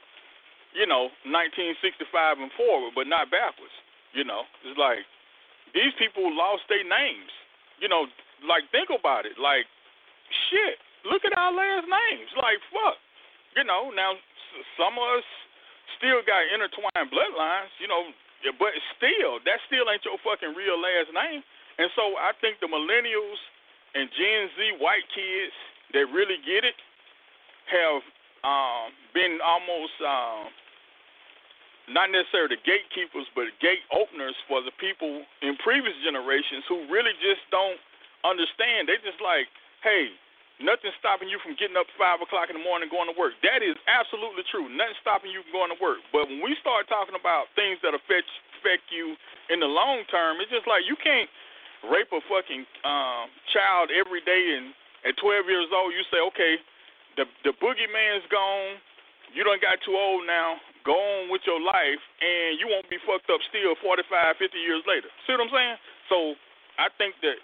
you 0.76 0.84
know, 0.84 1.08
1965 1.24 2.04
and 2.44 2.52
forward, 2.52 2.92
but 2.92 3.08
not 3.08 3.32
backwards. 3.32 3.72
You 4.12 4.24
know, 4.24 4.44
it's 4.64 4.76
like 4.76 5.04
these 5.72 5.92
people 5.96 6.28
lost 6.28 6.68
their 6.68 6.84
names. 6.84 7.32
You 7.80 7.88
know, 7.88 8.04
like 8.44 8.68
think 8.68 8.92
about 8.92 9.24
it. 9.24 9.40
Like, 9.40 9.64
shit, 10.52 10.76
look 11.08 11.24
at 11.24 11.32
our 11.36 11.52
last 11.52 11.88
names. 11.88 12.30
Like, 12.36 12.60
fuck. 12.68 13.00
You 13.58 13.66
know, 13.66 13.90
now 13.90 14.14
some 14.78 14.94
of 14.94 15.18
us 15.18 15.26
still 15.98 16.22
got 16.22 16.46
intertwined 16.46 17.10
bloodlines. 17.10 17.74
You 17.82 17.90
know, 17.90 18.14
but 18.54 18.70
still, 18.94 19.42
that 19.42 19.58
still 19.66 19.90
ain't 19.90 20.06
your 20.06 20.14
fucking 20.22 20.54
real 20.54 20.78
last 20.78 21.10
name. 21.10 21.42
And 21.82 21.90
so 21.98 22.14
I 22.22 22.38
think 22.38 22.62
the 22.62 22.70
millennials 22.70 23.40
and 23.98 24.06
Gen 24.14 24.46
Z 24.54 24.58
white 24.78 25.02
kids 25.10 25.50
that 25.90 26.06
really 26.14 26.38
get 26.46 26.62
it 26.62 26.78
have 27.66 28.02
um, 28.46 28.94
been 29.10 29.42
almost 29.42 29.98
um, 30.06 30.54
not 31.90 32.14
necessarily 32.14 32.54
the 32.54 32.62
gatekeepers, 32.62 33.26
but 33.34 33.50
gate 33.58 33.82
openers 33.90 34.38
for 34.46 34.62
the 34.62 34.70
people 34.78 35.26
in 35.42 35.58
previous 35.58 35.98
generations 36.06 36.62
who 36.70 36.86
really 36.86 37.16
just 37.18 37.42
don't 37.50 37.82
understand. 38.22 38.86
They 38.86 39.02
just 39.02 39.18
like, 39.18 39.50
hey, 39.82 40.14
nothing's 40.62 40.96
stopping 40.98 41.30
you 41.30 41.38
from 41.42 41.58
getting 41.58 41.78
up 41.78 41.86
five 41.98 42.22
o'clock 42.22 42.50
in 42.50 42.58
the 42.58 42.64
morning 42.64 42.90
and 42.90 42.94
going 42.94 43.10
to 43.10 43.16
work. 43.16 43.34
That 43.42 43.62
is 43.62 43.78
absolutely 43.86 44.42
true. 44.50 44.66
Nothing's 44.70 45.00
stopping 45.02 45.30
you 45.30 45.42
from 45.46 45.54
going 45.54 45.72
to 45.72 45.80
work. 45.80 46.02
But 46.10 46.26
when 46.30 46.42
we 46.42 46.58
start 46.62 46.90
talking 46.90 47.14
about 47.18 47.50
things 47.54 47.78
that 47.82 47.94
affect 47.94 48.28
affect 48.58 48.90
you 48.90 49.14
in 49.48 49.62
the 49.62 49.70
long 49.70 50.02
term, 50.10 50.42
it's 50.42 50.50
just 50.50 50.66
like 50.66 50.82
you 50.86 50.98
can't 50.98 51.30
rape 51.86 52.10
a 52.10 52.18
fucking 52.26 52.66
um, 52.82 53.30
child 53.54 53.94
every 53.94 54.18
day 54.26 54.58
and 54.58 54.74
at 55.06 55.14
12 55.22 55.46
years 55.46 55.70
old, 55.70 55.94
you 55.94 56.02
say, 56.10 56.18
okay, 56.34 56.58
the 57.14 57.24
the 57.46 57.54
boogeyman's 57.62 58.26
gone. 58.30 58.78
You 59.34 59.44
don't 59.44 59.60
got 59.60 59.78
too 59.84 59.94
old 59.94 60.24
now. 60.26 60.56
Go 60.82 60.96
on 60.96 61.28
with 61.28 61.44
your 61.44 61.60
life, 61.60 62.00
and 62.22 62.56
you 62.56 62.66
won't 62.66 62.88
be 62.88 62.96
fucked 63.04 63.28
up 63.28 63.44
still 63.52 63.76
45, 63.84 64.08
50 64.40 64.56
years 64.56 64.80
later. 64.88 65.12
See 65.28 65.36
what 65.36 65.44
I'm 65.44 65.52
saying? 65.52 65.76
So 66.08 66.16
I 66.80 66.88
think 66.96 67.20
that 67.20 67.36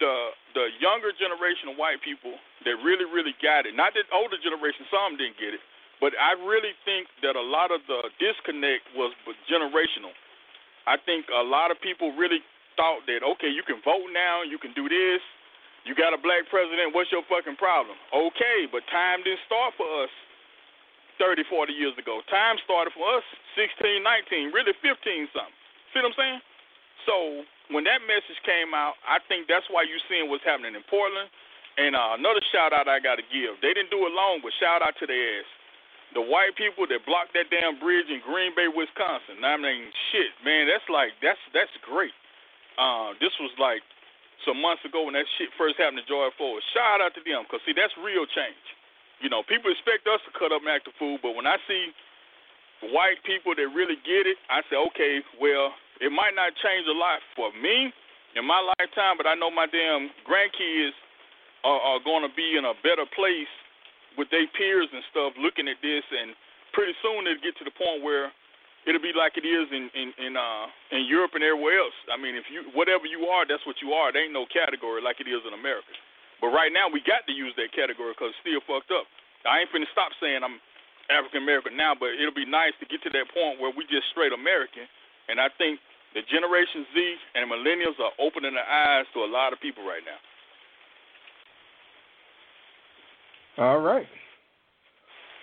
the 0.00 0.34
the 0.56 0.66
younger 0.82 1.14
generation 1.14 1.70
of 1.70 1.78
white 1.78 2.02
people 2.02 2.34
that 2.66 2.74
really, 2.82 3.06
really 3.06 3.36
got 3.38 3.64
it, 3.64 3.78
not 3.78 3.94
that 3.94 4.10
older 4.10 4.36
generation, 4.40 4.82
some 4.90 5.14
didn't 5.14 5.38
get 5.38 5.54
it, 5.54 5.62
but 6.02 6.16
I 6.18 6.34
really 6.40 6.74
think 6.82 7.06
that 7.22 7.38
a 7.38 7.44
lot 7.44 7.70
of 7.70 7.84
the 7.86 8.10
disconnect 8.18 8.88
was 8.96 9.14
generational. 9.46 10.12
I 10.88 10.98
think 10.98 11.28
a 11.30 11.44
lot 11.44 11.70
of 11.70 11.78
people 11.78 12.10
really 12.16 12.42
thought 12.74 13.06
that 13.06 13.22
okay, 13.36 13.52
you 13.52 13.62
can 13.62 13.78
vote 13.84 14.10
now, 14.10 14.42
you 14.42 14.58
can 14.58 14.74
do 14.74 14.88
this, 14.88 15.22
you 15.84 15.94
got 15.94 16.12
a 16.12 16.20
black 16.20 16.48
president, 16.50 16.92
what's 16.92 17.12
your 17.12 17.24
fucking 17.28 17.56
problem? 17.56 17.96
Okay, 18.12 18.68
but 18.68 18.84
time 18.92 19.24
didn't 19.24 19.44
start 19.46 19.76
for 19.76 19.88
us 20.04 20.12
30, 21.20 21.44
40 21.52 21.72
years 21.76 21.92
ago. 22.00 22.24
Time 22.32 22.56
started 22.64 22.96
for 22.96 23.04
us 23.12 23.24
16, 23.56 24.00
19, 24.00 24.56
really 24.56 24.72
15 24.80 25.28
something. 25.36 25.56
See 25.92 26.00
what 26.00 26.12
I'm 26.12 26.16
saying? 26.16 26.40
So 27.04 27.16
when 27.70 27.86
that 27.86 28.02
message 28.06 28.38
came 28.42 28.74
out, 28.74 28.98
I 29.06 29.22
think 29.30 29.46
that's 29.46 29.66
why 29.70 29.86
you're 29.86 30.02
seeing 30.10 30.28
what's 30.30 30.44
happening 30.44 30.74
in 30.74 30.84
Portland. 30.90 31.30
And 31.78 31.94
uh, 31.94 32.18
another 32.18 32.42
shout 32.50 32.74
out 32.74 32.90
I 32.90 32.98
got 32.98 33.16
to 33.16 33.26
give. 33.30 33.56
They 33.62 33.72
didn't 33.72 33.94
do 33.94 34.04
it 34.04 34.12
long, 34.12 34.42
but 34.42 34.52
shout 34.58 34.82
out 34.82 34.98
to 35.00 35.06
their 35.06 35.40
ass. 35.40 35.48
The 36.12 36.20
white 36.20 36.58
people 36.58 36.90
that 36.90 37.06
blocked 37.06 37.38
that 37.38 37.46
damn 37.54 37.78
bridge 37.78 38.10
in 38.10 38.18
Green 38.26 38.50
Bay, 38.58 38.66
Wisconsin. 38.66 39.46
I 39.46 39.54
mean, 39.54 39.94
shit, 40.10 40.34
man, 40.42 40.66
that's 40.66 40.84
like 40.90 41.14
that's 41.22 41.38
that's 41.54 41.70
great. 41.86 42.10
Uh, 42.74 43.14
this 43.22 43.30
was 43.38 43.54
like 43.62 43.86
some 44.42 44.58
months 44.58 44.82
ago 44.82 45.06
when 45.06 45.14
that 45.14 45.30
shit 45.38 45.54
first 45.54 45.78
happened 45.78 46.02
to 46.02 46.06
George 46.10 46.34
Floyd. 46.34 46.66
Shout 46.74 46.98
out 46.98 47.14
to 47.14 47.22
them, 47.22 47.46
because, 47.46 47.62
see, 47.62 47.76
that's 47.76 47.94
real 48.02 48.26
change. 48.26 48.66
You 49.22 49.28
know, 49.28 49.44
people 49.44 49.70
expect 49.70 50.08
us 50.08 50.18
to 50.24 50.32
cut 50.34 50.50
up 50.50 50.64
and 50.64 50.72
act 50.72 50.88
a 50.88 50.94
fool, 50.98 51.20
but 51.22 51.36
when 51.36 51.46
I 51.46 51.60
see 51.68 51.92
white 52.88 53.20
people 53.28 53.52
that 53.52 53.68
really 53.76 54.00
get 54.00 54.24
it, 54.24 54.40
I 54.48 54.64
say, 54.72 54.80
okay, 54.90 55.20
well, 55.36 55.76
it 56.00 56.10
might 56.10 56.34
not 56.34 56.56
change 56.64 56.88
a 56.88 56.96
lot 56.96 57.20
for 57.36 57.52
me 57.56 57.92
in 58.36 58.44
my 58.46 58.60
lifetime, 58.78 59.20
but 59.20 59.26
I 59.26 59.34
know 59.34 59.50
my 59.50 59.66
damn 59.68 60.08
grandkids 60.24 60.96
are, 61.64 61.80
are 61.80 62.00
going 62.00 62.24
to 62.24 62.32
be 62.32 62.56
in 62.56 62.64
a 62.64 62.74
better 62.80 63.04
place 63.12 63.50
with 64.16 64.32
their 64.32 64.46
peers 64.56 64.88
and 64.90 65.04
stuff 65.12 65.36
looking 65.38 65.68
at 65.68 65.78
this, 65.84 66.02
and 66.08 66.34
pretty 66.72 66.94
soon 67.04 67.26
it'll 67.26 67.42
get 67.44 67.54
to 67.60 67.66
the 67.66 67.74
point 67.74 68.02
where 68.02 68.32
it'll 68.88 69.02
be 69.02 69.12
like 69.12 69.36
it 69.36 69.44
is 69.44 69.68
in 69.68 69.92
in 69.92 70.08
in 70.16 70.32
uh 70.40 70.66
in 70.90 71.04
Europe 71.04 71.36
and 71.36 71.44
everywhere 71.44 71.78
else. 71.78 71.96
I 72.08 72.16
mean, 72.16 72.34
if 72.34 72.48
you 72.48 72.64
whatever 72.72 73.04
you 73.04 73.28
are, 73.28 73.44
that's 73.44 73.64
what 73.68 73.78
you 73.84 73.92
are. 73.92 74.10
There 74.10 74.24
ain't 74.24 74.34
no 74.34 74.48
category 74.48 75.04
like 75.04 75.20
it 75.20 75.28
is 75.28 75.42
in 75.44 75.52
America. 75.52 75.92
But 76.40 76.56
right 76.56 76.72
now 76.72 76.88
we 76.88 77.04
got 77.04 77.28
to 77.28 77.34
use 77.36 77.52
that 77.60 77.76
category 77.76 78.16
because 78.16 78.32
it's 78.32 78.40
still 78.40 78.64
fucked 78.64 78.88
up. 78.88 79.04
I 79.44 79.60
ain't 79.60 79.70
finna 79.72 79.88
stop 79.92 80.16
saying 80.16 80.40
I'm 80.40 80.56
African 81.12 81.44
American 81.44 81.76
now, 81.76 81.92
but 81.92 82.16
it'll 82.16 82.36
be 82.36 82.48
nice 82.48 82.72
to 82.80 82.88
get 82.88 83.04
to 83.04 83.12
that 83.12 83.28
point 83.34 83.60
where 83.60 83.72
we 83.74 83.84
just 83.92 84.08
straight 84.14 84.32
American. 84.32 84.88
And 85.28 85.36
I 85.36 85.52
think 85.60 85.78
the 86.14 86.22
Generation 86.30 86.86
Z 86.94 87.16
and 87.34 87.50
millennials 87.50 87.98
are 88.00 88.12
opening 88.18 88.54
their 88.54 88.68
eyes 88.68 89.06
to 89.14 89.20
a 89.20 89.30
lot 89.30 89.52
of 89.52 89.60
people 89.60 89.84
right 89.84 90.02
now. 90.04 90.18
All 93.64 93.80
right. 93.80 94.06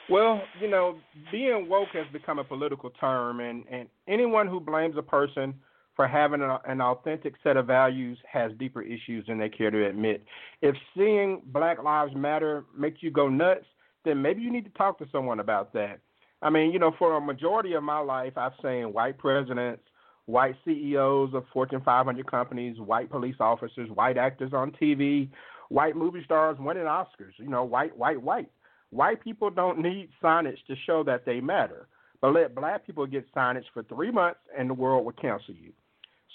Well, 0.09 0.41
you 0.61 0.69
know, 0.69 0.99
being 1.31 1.67
woke 1.67 1.89
has 1.93 2.05
become 2.13 2.39
a 2.39 2.43
political 2.43 2.89
term, 2.91 3.41
and, 3.41 3.65
and 3.69 3.89
anyone 4.07 4.47
who 4.47 4.59
blames 4.59 4.95
a 4.97 5.01
person 5.01 5.53
for 5.95 6.07
having 6.07 6.41
a, 6.41 6.59
an 6.65 6.79
authentic 6.79 7.33
set 7.43 7.57
of 7.57 7.67
values 7.67 8.17
has 8.31 8.51
deeper 8.57 8.81
issues 8.81 9.25
than 9.27 9.37
they 9.37 9.49
care 9.49 9.69
to 9.69 9.85
admit. 9.85 10.23
If 10.61 10.75
seeing 10.95 11.41
Black 11.47 11.83
Lives 11.83 12.15
Matter 12.15 12.63
makes 12.77 13.03
you 13.03 13.11
go 13.11 13.27
nuts, 13.27 13.65
then 14.05 14.21
maybe 14.21 14.41
you 14.41 14.51
need 14.51 14.63
to 14.65 14.71
talk 14.71 14.97
to 14.99 15.07
someone 15.11 15.41
about 15.41 15.73
that. 15.73 15.99
I 16.41 16.49
mean, 16.49 16.71
you 16.71 16.79
know, 16.79 16.93
for 16.97 17.17
a 17.17 17.21
majority 17.21 17.73
of 17.73 17.83
my 17.83 17.99
life, 17.99 18.37
I've 18.37 18.53
seen 18.61 18.93
white 18.93 19.17
presidents, 19.17 19.81
white 20.27 20.55
CEOs 20.65 21.33
of 21.33 21.45
Fortune 21.51 21.81
500 21.83 22.29
companies, 22.29 22.79
white 22.79 23.09
police 23.09 23.37
officers, 23.39 23.89
white 23.89 24.17
actors 24.17 24.53
on 24.53 24.71
TV, 24.71 25.29
white 25.69 25.95
movie 25.95 26.23
stars 26.23 26.57
winning 26.59 26.83
Oscars. 26.83 27.33
You 27.37 27.49
know, 27.49 27.63
white, 27.63 27.97
white, 27.97 28.21
white. 28.21 28.51
White 28.91 29.21
people 29.23 29.49
don't 29.49 29.79
need 29.79 30.09
signage 30.21 30.63
to 30.67 30.75
show 30.85 31.03
that 31.05 31.25
they 31.25 31.41
matter, 31.41 31.87
but 32.21 32.33
let 32.33 32.55
black 32.55 32.85
people 32.85 33.05
get 33.05 33.33
signage 33.33 33.65
for 33.73 33.83
three 33.83 34.11
months 34.11 34.39
and 34.57 34.69
the 34.69 34.73
world 34.73 35.05
will 35.05 35.13
cancel 35.13 35.55
you. 35.55 35.73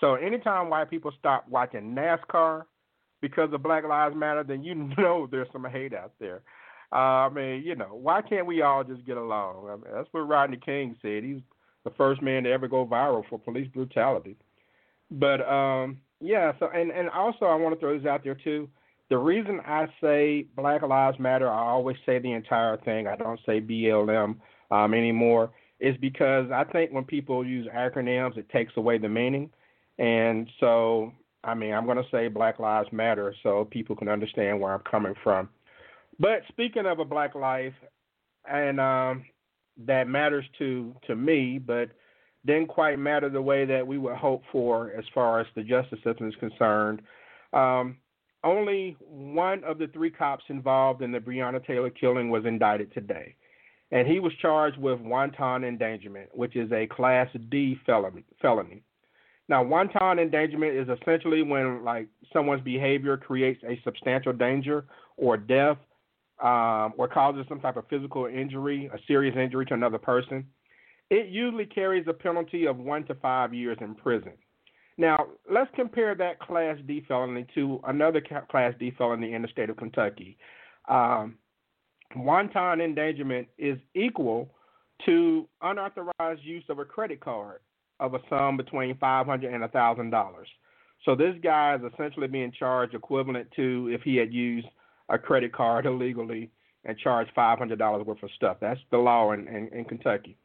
So 0.00 0.14
anytime 0.14 0.68
white 0.68 0.90
people 0.90 1.12
stop 1.18 1.48
watching 1.48 1.94
NASCAR 1.94 2.64
because 3.20 3.52
of 3.52 3.62
Black 3.62 3.84
Lives 3.84 4.16
Matter, 4.16 4.42
then 4.42 4.64
you 4.64 4.74
know 4.98 5.28
there's 5.30 5.48
some 5.52 5.64
hate 5.64 5.94
out 5.94 6.12
there. 6.18 6.42
Uh, 6.92 7.26
I 7.26 7.28
mean, 7.30 7.62
you 7.62 7.74
know, 7.74 7.98
why 8.02 8.20
can't 8.20 8.46
we 8.46 8.60
all 8.60 8.84
just 8.84 9.06
get 9.06 9.16
along? 9.16 9.68
I 9.70 9.76
mean, 9.76 9.94
that's 9.94 10.08
what 10.12 10.28
Rodney 10.28 10.58
King 10.62 10.96
said. 11.00 11.24
He's 11.24 11.40
the 11.84 11.90
first 11.90 12.22
man 12.22 12.44
to 12.44 12.50
ever 12.50 12.68
go 12.68 12.86
viral 12.86 13.24
for 13.28 13.38
police 13.38 13.68
brutality. 13.68 14.36
But 15.10 15.46
um, 15.48 15.98
yeah, 16.20 16.52
so 16.58 16.68
and 16.68 16.90
and 16.90 17.10
also 17.10 17.46
I 17.46 17.54
want 17.56 17.74
to 17.74 17.80
throw 17.80 17.96
this 17.96 18.06
out 18.06 18.24
there 18.24 18.34
too. 18.34 18.68
The 19.10 19.18
reason 19.18 19.60
I 19.66 19.86
say 20.00 20.46
Black 20.56 20.82
Lives 20.82 21.18
Matter, 21.18 21.48
I 21.48 21.58
always 21.58 21.96
say 22.06 22.18
the 22.18 22.32
entire 22.32 22.78
thing. 22.78 23.06
I 23.06 23.16
don't 23.16 23.40
say 23.44 23.60
BLM 23.60 24.36
um, 24.70 24.94
anymore. 24.94 25.50
Is 25.80 25.96
because 26.00 26.48
I 26.52 26.62
think 26.64 26.92
when 26.92 27.04
people 27.04 27.44
use 27.44 27.66
acronyms, 27.74 28.38
it 28.38 28.48
takes 28.50 28.72
away 28.76 28.98
the 28.98 29.08
meaning. 29.08 29.50
And 29.98 30.48
so, 30.60 31.12
I 31.42 31.54
mean, 31.54 31.74
I'm 31.74 31.86
going 31.86 31.96
to 31.96 32.08
say 32.12 32.28
Black 32.28 32.60
Lives 32.60 32.88
Matter 32.92 33.34
so 33.42 33.66
people 33.68 33.96
can 33.96 34.08
understand 34.08 34.60
where 34.60 34.72
I'm 34.72 34.82
coming 34.88 35.14
from. 35.24 35.48
But 36.20 36.42
speaking 36.48 36.86
of 36.86 37.00
a 37.00 37.04
black 37.04 37.34
life, 37.34 37.74
and 38.48 38.78
um, 38.78 39.24
that 39.86 40.08
matters 40.08 40.44
to 40.58 40.94
to 41.06 41.16
me, 41.16 41.58
but 41.58 41.90
didn't 42.44 42.68
quite 42.68 42.98
matter 42.98 43.28
the 43.28 43.42
way 43.42 43.64
that 43.64 43.86
we 43.86 43.98
would 43.98 44.16
hope 44.16 44.42
for 44.50 44.90
as 44.98 45.04
far 45.14 45.40
as 45.40 45.46
the 45.54 45.62
justice 45.62 45.98
system 46.04 46.28
is 46.28 46.34
concerned. 46.36 47.02
Um, 47.52 47.98
only 48.44 48.96
one 49.00 49.62
of 49.64 49.78
the 49.78 49.86
three 49.88 50.10
cops 50.10 50.44
involved 50.48 51.02
in 51.02 51.12
the 51.12 51.20
Breonna 51.20 51.64
Taylor 51.64 51.90
killing 51.90 52.30
was 52.30 52.44
indicted 52.44 52.92
today. 52.92 53.36
And 53.92 54.08
he 54.08 54.20
was 54.20 54.32
charged 54.40 54.78
with 54.78 55.00
wanton 55.00 55.64
endangerment, 55.64 56.30
which 56.32 56.56
is 56.56 56.72
a 56.72 56.86
Class 56.86 57.28
D 57.50 57.78
felony. 57.86 58.82
Now, 59.48 59.62
wanton 59.62 60.18
endangerment 60.18 60.74
is 60.74 60.88
essentially 60.88 61.42
when 61.42 61.84
like 61.84 62.08
someone's 62.32 62.62
behavior 62.62 63.16
creates 63.16 63.62
a 63.64 63.78
substantial 63.84 64.32
danger 64.32 64.86
or 65.16 65.36
death, 65.36 65.76
um, 66.42 66.92
or 66.98 67.08
causes 67.08 67.46
some 67.48 67.60
type 67.60 67.76
of 67.76 67.86
physical 67.88 68.26
injury, 68.26 68.90
a 68.92 68.98
serious 69.06 69.36
injury 69.36 69.64
to 69.66 69.74
another 69.74 69.98
person. 69.98 70.44
It 71.08 71.28
usually 71.28 71.66
carries 71.66 72.06
a 72.08 72.12
penalty 72.12 72.66
of 72.66 72.78
one 72.78 73.04
to 73.04 73.14
five 73.14 73.54
years 73.54 73.78
in 73.80 73.94
prison. 73.94 74.32
Now, 74.98 75.26
let's 75.50 75.70
compare 75.74 76.14
that 76.16 76.40
Class 76.40 76.76
D 76.86 77.04
felony 77.06 77.46
to 77.54 77.80
another 77.86 78.22
Class 78.50 78.74
D 78.78 78.92
felony 78.98 79.34
in 79.34 79.42
the 79.42 79.48
state 79.48 79.70
of 79.70 79.76
Kentucky. 79.76 80.36
Um, 80.88 81.36
wanton 82.16 82.80
endangerment 82.80 83.48
is 83.56 83.78
equal 83.94 84.50
to 85.06 85.48
unauthorized 85.62 86.42
use 86.42 86.64
of 86.68 86.78
a 86.78 86.84
credit 86.84 87.20
card 87.20 87.60
of 88.00 88.14
a 88.14 88.20
sum 88.28 88.56
between 88.56 88.96
five 88.98 89.26
hundred 89.26 89.54
and 89.54 89.64
a 89.64 89.68
thousand 89.68 90.10
dollars. 90.10 90.48
So 91.04 91.14
this 91.14 91.34
guy 91.42 91.74
is 91.74 91.92
essentially 91.92 92.28
being 92.28 92.52
charged 92.56 92.94
equivalent 92.94 93.48
to 93.56 93.88
if 93.92 94.02
he 94.02 94.16
had 94.16 94.32
used 94.32 94.68
a 95.12 95.18
credit 95.18 95.52
card 95.52 95.86
illegally 95.92 96.50
and 96.84 96.98
charge 96.98 97.28
five 97.34 97.58
hundred 97.58 97.78
dollars 97.78 98.04
worth 98.04 98.22
of 98.22 98.30
stuff. 98.34 98.56
That's 98.60 98.80
the 98.90 98.98
law 98.98 99.32
in, 99.32 99.46
in, 99.46 99.68
in 99.68 99.84
Kentucky. 99.84 100.36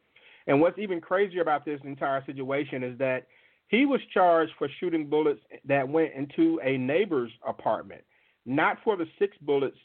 And 0.46 0.60
what's 0.60 0.78
even 0.78 1.00
crazier 1.00 1.42
about 1.42 1.64
this 1.64 1.80
entire 1.84 2.24
situation 2.24 2.82
is 2.82 2.96
that 2.98 3.26
he 3.68 3.84
was 3.84 4.00
charged 4.14 4.52
for 4.58 4.68
shooting 4.80 5.06
bullets 5.08 5.40
that 5.66 5.86
went 5.86 6.14
into 6.14 6.58
a 6.64 6.78
neighbor's 6.78 7.30
apartment, 7.46 8.02
not 8.46 8.78
for 8.82 8.96
the 8.96 9.06
six 9.18 9.36
bullets 9.42 9.76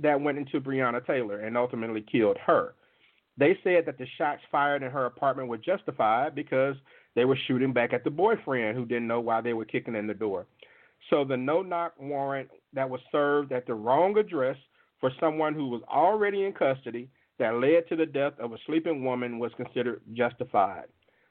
that 0.00 0.20
went 0.20 0.38
into 0.38 0.60
Breonna 0.60 1.04
Taylor 1.04 1.40
and 1.40 1.56
ultimately 1.56 2.02
killed 2.02 2.38
her. 2.46 2.74
They 3.36 3.58
said 3.64 3.86
that 3.86 3.98
the 3.98 4.06
shots 4.16 4.42
fired 4.50 4.82
in 4.82 4.90
her 4.90 5.06
apartment 5.06 5.48
were 5.48 5.58
justified 5.58 6.34
because 6.34 6.76
they 7.14 7.24
were 7.24 7.38
shooting 7.48 7.72
back 7.72 7.92
at 7.92 8.04
the 8.04 8.10
boyfriend 8.10 8.76
who 8.76 8.84
didn't 8.84 9.08
know 9.08 9.20
why 9.20 9.40
they 9.40 9.54
were 9.54 9.64
kicking 9.64 9.96
in 9.96 10.06
the 10.06 10.14
door. 10.14 10.46
So 11.10 11.24
the 11.24 11.36
no 11.36 11.62
knock 11.62 11.94
warrant 11.98 12.48
that 12.72 12.88
was 12.88 13.00
served 13.10 13.52
at 13.52 13.66
the 13.66 13.74
wrong 13.74 14.16
address 14.18 14.56
for 15.00 15.10
someone 15.20 15.54
who 15.54 15.68
was 15.68 15.82
already 15.88 16.44
in 16.44 16.52
custody 16.52 17.08
that 17.38 17.54
led 17.54 17.88
to 17.88 17.96
the 17.96 18.06
death 18.06 18.34
of 18.38 18.52
a 18.52 18.58
sleeping 18.66 19.04
woman 19.04 19.38
was 19.38 19.52
considered 19.56 20.00
justified. 20.12 20.84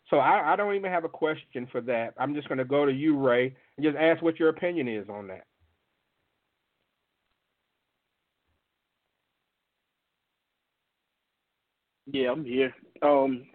So 0.09 0.17
I, 0.17 0.53
I 0.53 0.55
don't 0.55 0.75
even 0.75 0.91
have 0.91 1.05
a 1.05 1.09
question 1.09 1.67
for 1.71 1.79
that. 1.81 2.13
I'm 2.17 2.35
just 2.35 2.47
going 2.49 2.57
to 2.57 2.65
go 2.65 2.85
to 2.85 2.91
you, 2.91 3.17
Ray, 3.17 3.55
and 3.77 3.85
just 3.85 3.97
ask 3.97 4.21
what 4.21 4.39
your 4.39 4.49
opinion 4.49 4.87
is 4.87 5.07
on 5.09 5.27
that. 5.27 5.45
Yeah, 12.07 12.31
I'm 12.31 12.43
here. 12.43 12.73
Um, 13.01 13.45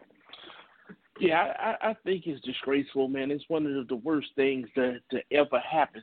yeah, 1.20 1.52
I, 1.58 1.90
I 1.90 1.96
think 2.04 2.26
it's 2.26 2.44
disgraceful, 2.44 3.08
man. 3.08 3.30
It's 3.30 3.44
one 3.48 3.66
of 3.66 3.88
the 3.88 3.96
worst 3.96 4.28
things 4.36 4.68
that 4.76 5.00
to 5.10 5.20
ever 5.32 5.58
happen. 5.58 6.02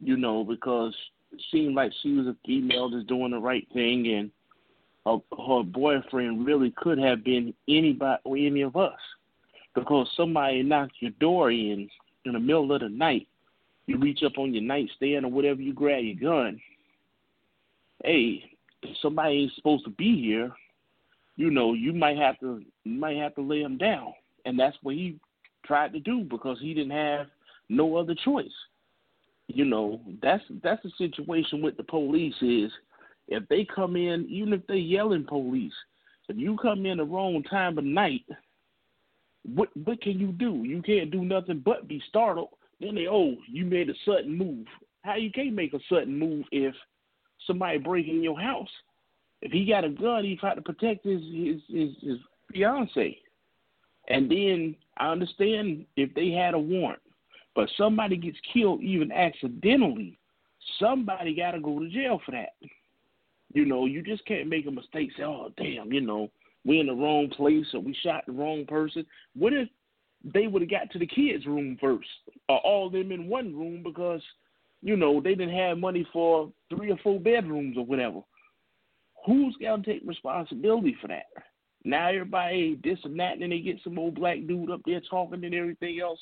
You 0.00 0.16
know, 0.16 0.44
because 0.44 0.94
it 1.32 1.40
seemed 1.50 1.74
like 1.74 1.92
she 2.02 2.12
was 2.12 2.26
a 2.26 2.36
female 2.44 2.90
just 2.90 3.06
doing 3.06 3.30
the 3.30 3.38
right 3.38 3.66
thing, 3.72 4.06
and 4.08 4.30
her, 5.06 5.62
boyfriend 5.62 6.46
really 6.46 6.72
could 6.76 6.98
have 6.98 7.24
been 7.24 7.54
anybody 7.68 8.20
or 8.24 8.36
any 8.36 8.62
of 8.62 8.76
us. 8.76 8.98
Because 9.74 10.08
somebody 10.16 10.62
knocked 10.62 10.94
your 11.00 11.12
door 11.12 11.50
in 11.50 11.88
in 12.24 12.32
the 12.32 12.40
middle 12.40 12.72
of 12.72 12.80
the 12.80 12.88
night, 12.88 13.28
you 13.86 13.98
reach 13.98 14.22
up 14.24 14.38
on 14.38 14.54
your 14.54 14.62
nightstand 14.62 15.26
or 15.26 15.30
whatever, 15.30 15.60
you 15.60 15.74
grab 15.74 16.02
your 16.02 16.14
gun. 16.14 16.60
Hey, 18.02 18.42
somebody 19.02 19.42
ain't 19.42 19.52
supposed 19.54 19.84
to 19.84 19.90
be 19.90 20.20
here, 20.22 20.52
you 21.36 21.50
know, 21.50 21.74
you 21.74 21.92
might 21.92 22.16
have 22.16 22.38
to 22.40 22.62
you 22.84 22.98
might 22.98 23.16
have 23.16 23.34
to 23.34 23.42
lay 23.42 23.60
him 23.60 23.76
down, 23.76 24.12
and 24.44 24.58
that's 24.58 24.76
what 24.82 24.94
he 24.94 25.18
tried 25.64 25.92
to 25.92 26.00
do 26.00 26.22
because 26.24 26.58
he 26.60 26.74
didn't 26.74 26.92
have 26.92 27.26
no 27.68 27.96
other 27.96 28.14
choice. 28.24 28.46
You 29.48 29.64
know, 29.64 30.00
that's 30.22 30.42
that's 30.62 30.82
the 30.82 30.90
situation 30.96 31.60
with 31.60 31.76
the 31.76 31.82
police 31.82 32.34
is 32.40 32.70
if 33.28 33.46
they 33.48 33.66
come 33.74 33.96
in, 33.96 34.26
even 34.28 34.52
if 34.52 34.66
they 34.66 34.76
yelling 34.76 35.24
police, 35.26 35.72
if 36.28 36.36
you 36.36 36.56
come 36.60 36.86
in 36.86 36.98
the 36.98 37.04
wrong 37.04 37.42
time 37.44 37.78
of 37.78 37.84
night, 37.84 38.24
what 39.42 39.68
what 39.84 40.00
can 40.00 40.18
you 40.18 40.28
do? 40.28 40.62
You 40.64 40.82
can't 40.82 41.10
do 41.10 41.24
nothing 41.24 41.62
but 41.64 41.88
be 41.88 42.02
startled. 42.08 42.50
Then 42.80 42.94
they 42.94 43.06
oh, 43.08 43.34
you 43.50 43.64
made 43.64 43.90
a 43.90 43.94
sudden 44.04 44.36
move. 44.36 44.66
How 45.02 45.16
you 45.16 45.30
can't 45.30 45.54
make 45.54 45.74
a 45.74 45.80
sudden 45.88 46.18
move 46.18 46.44
if 46.50 46.74
somebody 47.46 47.78
break 47.78 48.08
in 48.08 48.22
your 48.22 48.40
house? 48.40 48.70
If 49.44 49.52
he 49.52 49.66
got 49.66 49.84
a 49.84 49.90
gun, 49.90 50.24
he 50.24 50.36
tried 50.36 50.54
to 50.54 50.62
protect 50.62 51.04
his 51.04 51.20
his 51.20 51.60
his, 51.68 51.90
his 52.00 52.18
fiance. 52.50 53.18
And 54.08 54.30
then 54.30 54.74
I 54.96 55.12
understand 55.12 55.84
if 55.96 56.12
they 56.14 56.30
had 56.30 56.54
a 56.54 56.58
warrant, 56.58 57.02
but 57.54 57.68
somebody 57.76 58.16
gets 58.16 58.38
killed 58.52 58.82
even 58.82 59.12
accidentally, 59.12 60.18
somebody 60.80 61.34
got 61.34 61.52
to 61.52 61.60
go 61.60 61.78
to 61.78 61.88
jail 61.90 62.20
for 62.24 62.32
that. 62.32 62.54
You 63.52 63.66
know, 63.66 63.84
you 63.84 64.02
just 64.02 64.24
can't 64.24 64.48
make 64.48 64.66
a 64.66 64.70
mistake. 64.70 65.10
Say, 65.16 65.24
oh 65.24 65.52
damn, 65.58 65.92
you 65.92 66.00
know, 66.00 66.30
we 66.64 66.80
in 66.80 66.86
the 66.86 66.94
wrong 66.94 67.28
place 67.28 67.66
or 67.74 67.80
we 67.80 67.94
shot 68.02 68.24
the 68.26 68.32
wrong 68.32 68.64
person. 68.66 69.04
What 69.36 69.52
if 69.52 69.68
they 70.24 70.46
would 70.46 70.62
have 70.62 70.70
got 70.70 70.90
to 70.92 70.98
the 70.98 71.06
kids' 71.06 71.46
room 71.46 71.76
first, 71.78 72.08
or 72.48 72.58
all 72.60 72.86
of 72.86 72.94
them 72.94 73.12
in 73.12 73.28
one 73.28 73.54
room 73.54 73.82
because, 73.82 74.22
you 74.80 74.96
know, 74.96 75.20
they 75.20 75.34
didn't 75.34 75.54
have 75.54 75.76
money 75.76 76.06
for 76.14 76.50
three 76.70 76.90
or 76.90 76.96
four 77.02 77.20
bedrooms 77.20 77.76
or 77.76 77.84
whatever 77.84 78.22
who's 79.24 79.56
gonna 79.60 79.82
take 79.82 80.02
responsibility 80.04 80.96
for 81.00 81.08
that? 81.08 81.26
Now 81.84 82.08
everybody 82.08 82.78
this 82.82 82.98
and 83.04 83.18
that, 83.20 83.34
and 83.34 83.42
then 83.42 83.50
they 83.50 83.60
get 83.60 83.80
some 83.84 83.98
old 83.98 84.14
black 84.14 84.38
dude 84.46 84.70
up 84.70 84.80
there 84.86 85.00
talking 85.08 85.44
and 85.44 85.54
everything 85.54 86.00
else. 86.00 86.20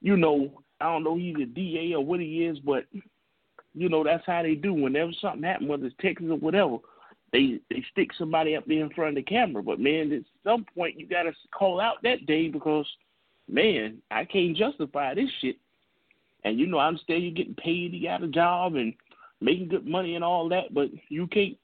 You 0.00 0.16
know, 0.16 0.62
I 0.80 0.84
don't 0.84 1.04
know 1.04 1.16
he's 1.16 1.36
a 1.40 1.46
DA 1.46 1.94
or 1.94 2.04
what 2.04 2.20
he 2.20 2.44
is, 2.44 2.58
but 2.60 2.84
you 3.74 3.88
know 3.88 4.04
that's 4.04 4.26
how 4.26 4.42
they 4.42 4.54
do. 4.54 4.72
Whenever 4.72 5.12
something 5.20 5.42
happens, 5.42 5.68
whether 5.68 5.86
it's 5.86 5.96
Texas 6.00 6.28
or 6.30 6.36
whatever, 6.36 6.78
they 7.32 7.60
they 7.70 7.84
stick 7.90 8.10
somebody 8.18 8.54
up 8.56 8.64
there 8.66 8.82
in 8.82 8.90
front 8.90 9.10
of 9.10 9.14
the 9.16 9.22
camera. 9.22 9.62
But 9.62 9.80
man, 9.80 10.12
at 10.12 10.22
some 10.44 10.64
point 10.74 10.98
you 10.98 11.06
gotta 11.06 11.32
call 11.52 11.80
out 11.80 12.02
that 12.02 12.26
day 12.26 12.48
because 12.48 12.86
man, 13.48 13.98
I 14.10 14.24
can't 14.24 14.56
justify 14.56 15.14
this 15.14 15.30
shit. 15.40 15.56
And 16.44 16.58
you 16.58 16.66
know, 16.66 16.78
I'm 16.78 16.98
still 16.98 17.18
you 17.18 17.30
getting 17.30 17.54
paid, 17.54 17.92
you 17.92 18.08
got 18.08 18.22
a 18.22 18.28
job 18.28 18.74
and 18.74 18.94
making 19.40 19.68
good 19.68 19.86
money 19.86 20.14
and 20.14 20.24
all 20.24 20.48
that, 20.48 20.72
but 20.72 20.88
you 21.08 21.26
can't 21.26 21.56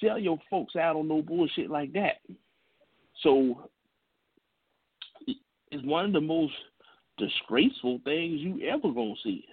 sell 0.00 0.18
your 0.18 0.38
folks 0.50 0.76
out 0.76 0.96
on 0.96 1.08
no 1.08 1.22
bullshit 1.22 1.70
like 1.70 1.92
that. 1.94 2.20
So 3.22 3.68
it's 5.70 5.84
one 5.84 6.06
of 6.06 6.12
the 6.12 6.20
most 6.20 6.54
disgraceful 7.18 8.00
things 8.04 8.40
you 8.40 8.68
ever 8.68 8.92
gonna 8.92 9.14
see. 9.22 9.44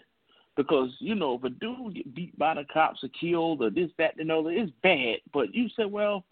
Because, 0.56 0.90
you 1.00 1.16
know, 1.16 1.36
if 1.36 1.44
a 1.44 1.50
dude 1.50 1.96
get 1.96 2.14
beat 2.14 2.38
by 2.38 2.54
the 2.54 2.64
cops 2.72 3.04
or 3.04 3.10
killed 3.20 3.64
or 3.64 3.72
this, 3.72 3.90
that, 3.98 4.20
and 4.20 4.32
other, 4.32 4.52
it's 4.52 4.72
bad. 4.84 5.18
But 5.34 5.54
you 5.54 5.68
say, 5.70 5.86
well, 5.86 6.24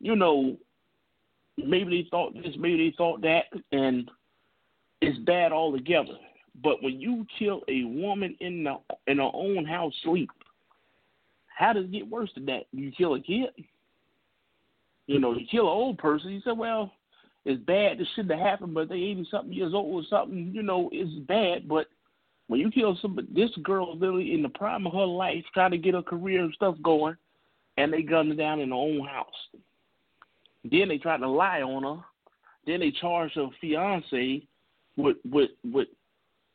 you 0.00 0.16
know, 0.16 0.56
maybe 1.56 2.02
they 2.02 2.08
thought 2.10 2.34
this, 2.34 2.56
maybe 2.58 2.90
they 2.90 2.96
thought 2.96 3.20
that, 3.22 3.44
and 3.70 4.10
it's 5.00 5.18
bad 5.20 5.52
altogether. 5.52 6.16
But 6.62 6.82
when 6.82 7.00
you 7.00 7.24
kill 7.38 7.62
a 7.68 7.84
woman 7.84 8.36
in 8.40 8.64
the 8.64 8.78
in 9.06 9.18
her 9.18 9.30
own 9.32 9.64
house 9.64 9.94
sleep, 10.02 10.30
how 11.62 11.72
does 11.72 11.84
it 11.84 11.92
get 11.92 12.10
worse 12.10 12.30
than 12.34 12.46
that? 12.46 12.64
You 12.72 12.90
kill 12.90 13.14
a 13.14 13.20
kid? 13.20 13.50
You 15.06 15.20
know, 15.20 15.32
you 15.32 15.46
kill 15.48 15.62
an 15.62 15.68
old 15.68 15.98
person. 15.98 16.30
You 16.30 16.40
say, 16.40 16.50
well, 16.50 16.92
it's 17.44 17.62
bad. 17.62 17.98
This 17.98 18.08
shouldn't 18.14 18.36
have 18.36 18.44
happened, 18.44 18.74
but 18.74 18.88
they 18.88 18.96
80 18.96 19.28
something 19.30 19.52
years 19.52 19.72
old 19.72 20.04
or 20.04 20.06
something. 20.10 20.50
You 20.52 20.64
know, 20.64 20.90
it's 20.92 21.24
bad. 21.28 21.68
But 21.68 21.86
when 22.48 22.58
you 22.58 22.70
kill 22.70 22.98
somebody, 23.00 23.28
this 23.32 23.50
girl 23.62 23.96
literally 23.96 24.34
in 24.34 24.42
the 24.42 24.48
prime 24.48 24.86
of 24.86 24.92
her 24.92 25.06
life, 25.06 25.44
trying 25.54 25.70
to 25.70 25.78
get 25.78 25.94
her 25.94 26.02
career 26.02 26.42
and 26.42 26.52
stuff 26.54 26.74
going, 26.82 27.16
and 27.76 27.92
they 27.92 28.02
gunned 28.02 28.30
her 28.30 28.36
down 28.36 28.58
in 28.58 28.70
her 28.70 28.74
own 28.74 29.06
house. 29.06 29.60
Then 30.68 30.88
they 30.88 30.98
tried 30.98 31.18
to 31.18 31.28
lie 31.28 31.62
on 31.62 31.84
her. 31.84 32.02
Then 32.66 32.80
they 32.80 32.90
charged 32.90 33.36
her 33.36 33.48
fiance 33.60 34.42
with 34.96 35.16
with 35.30 35.50
with 35.64 35.88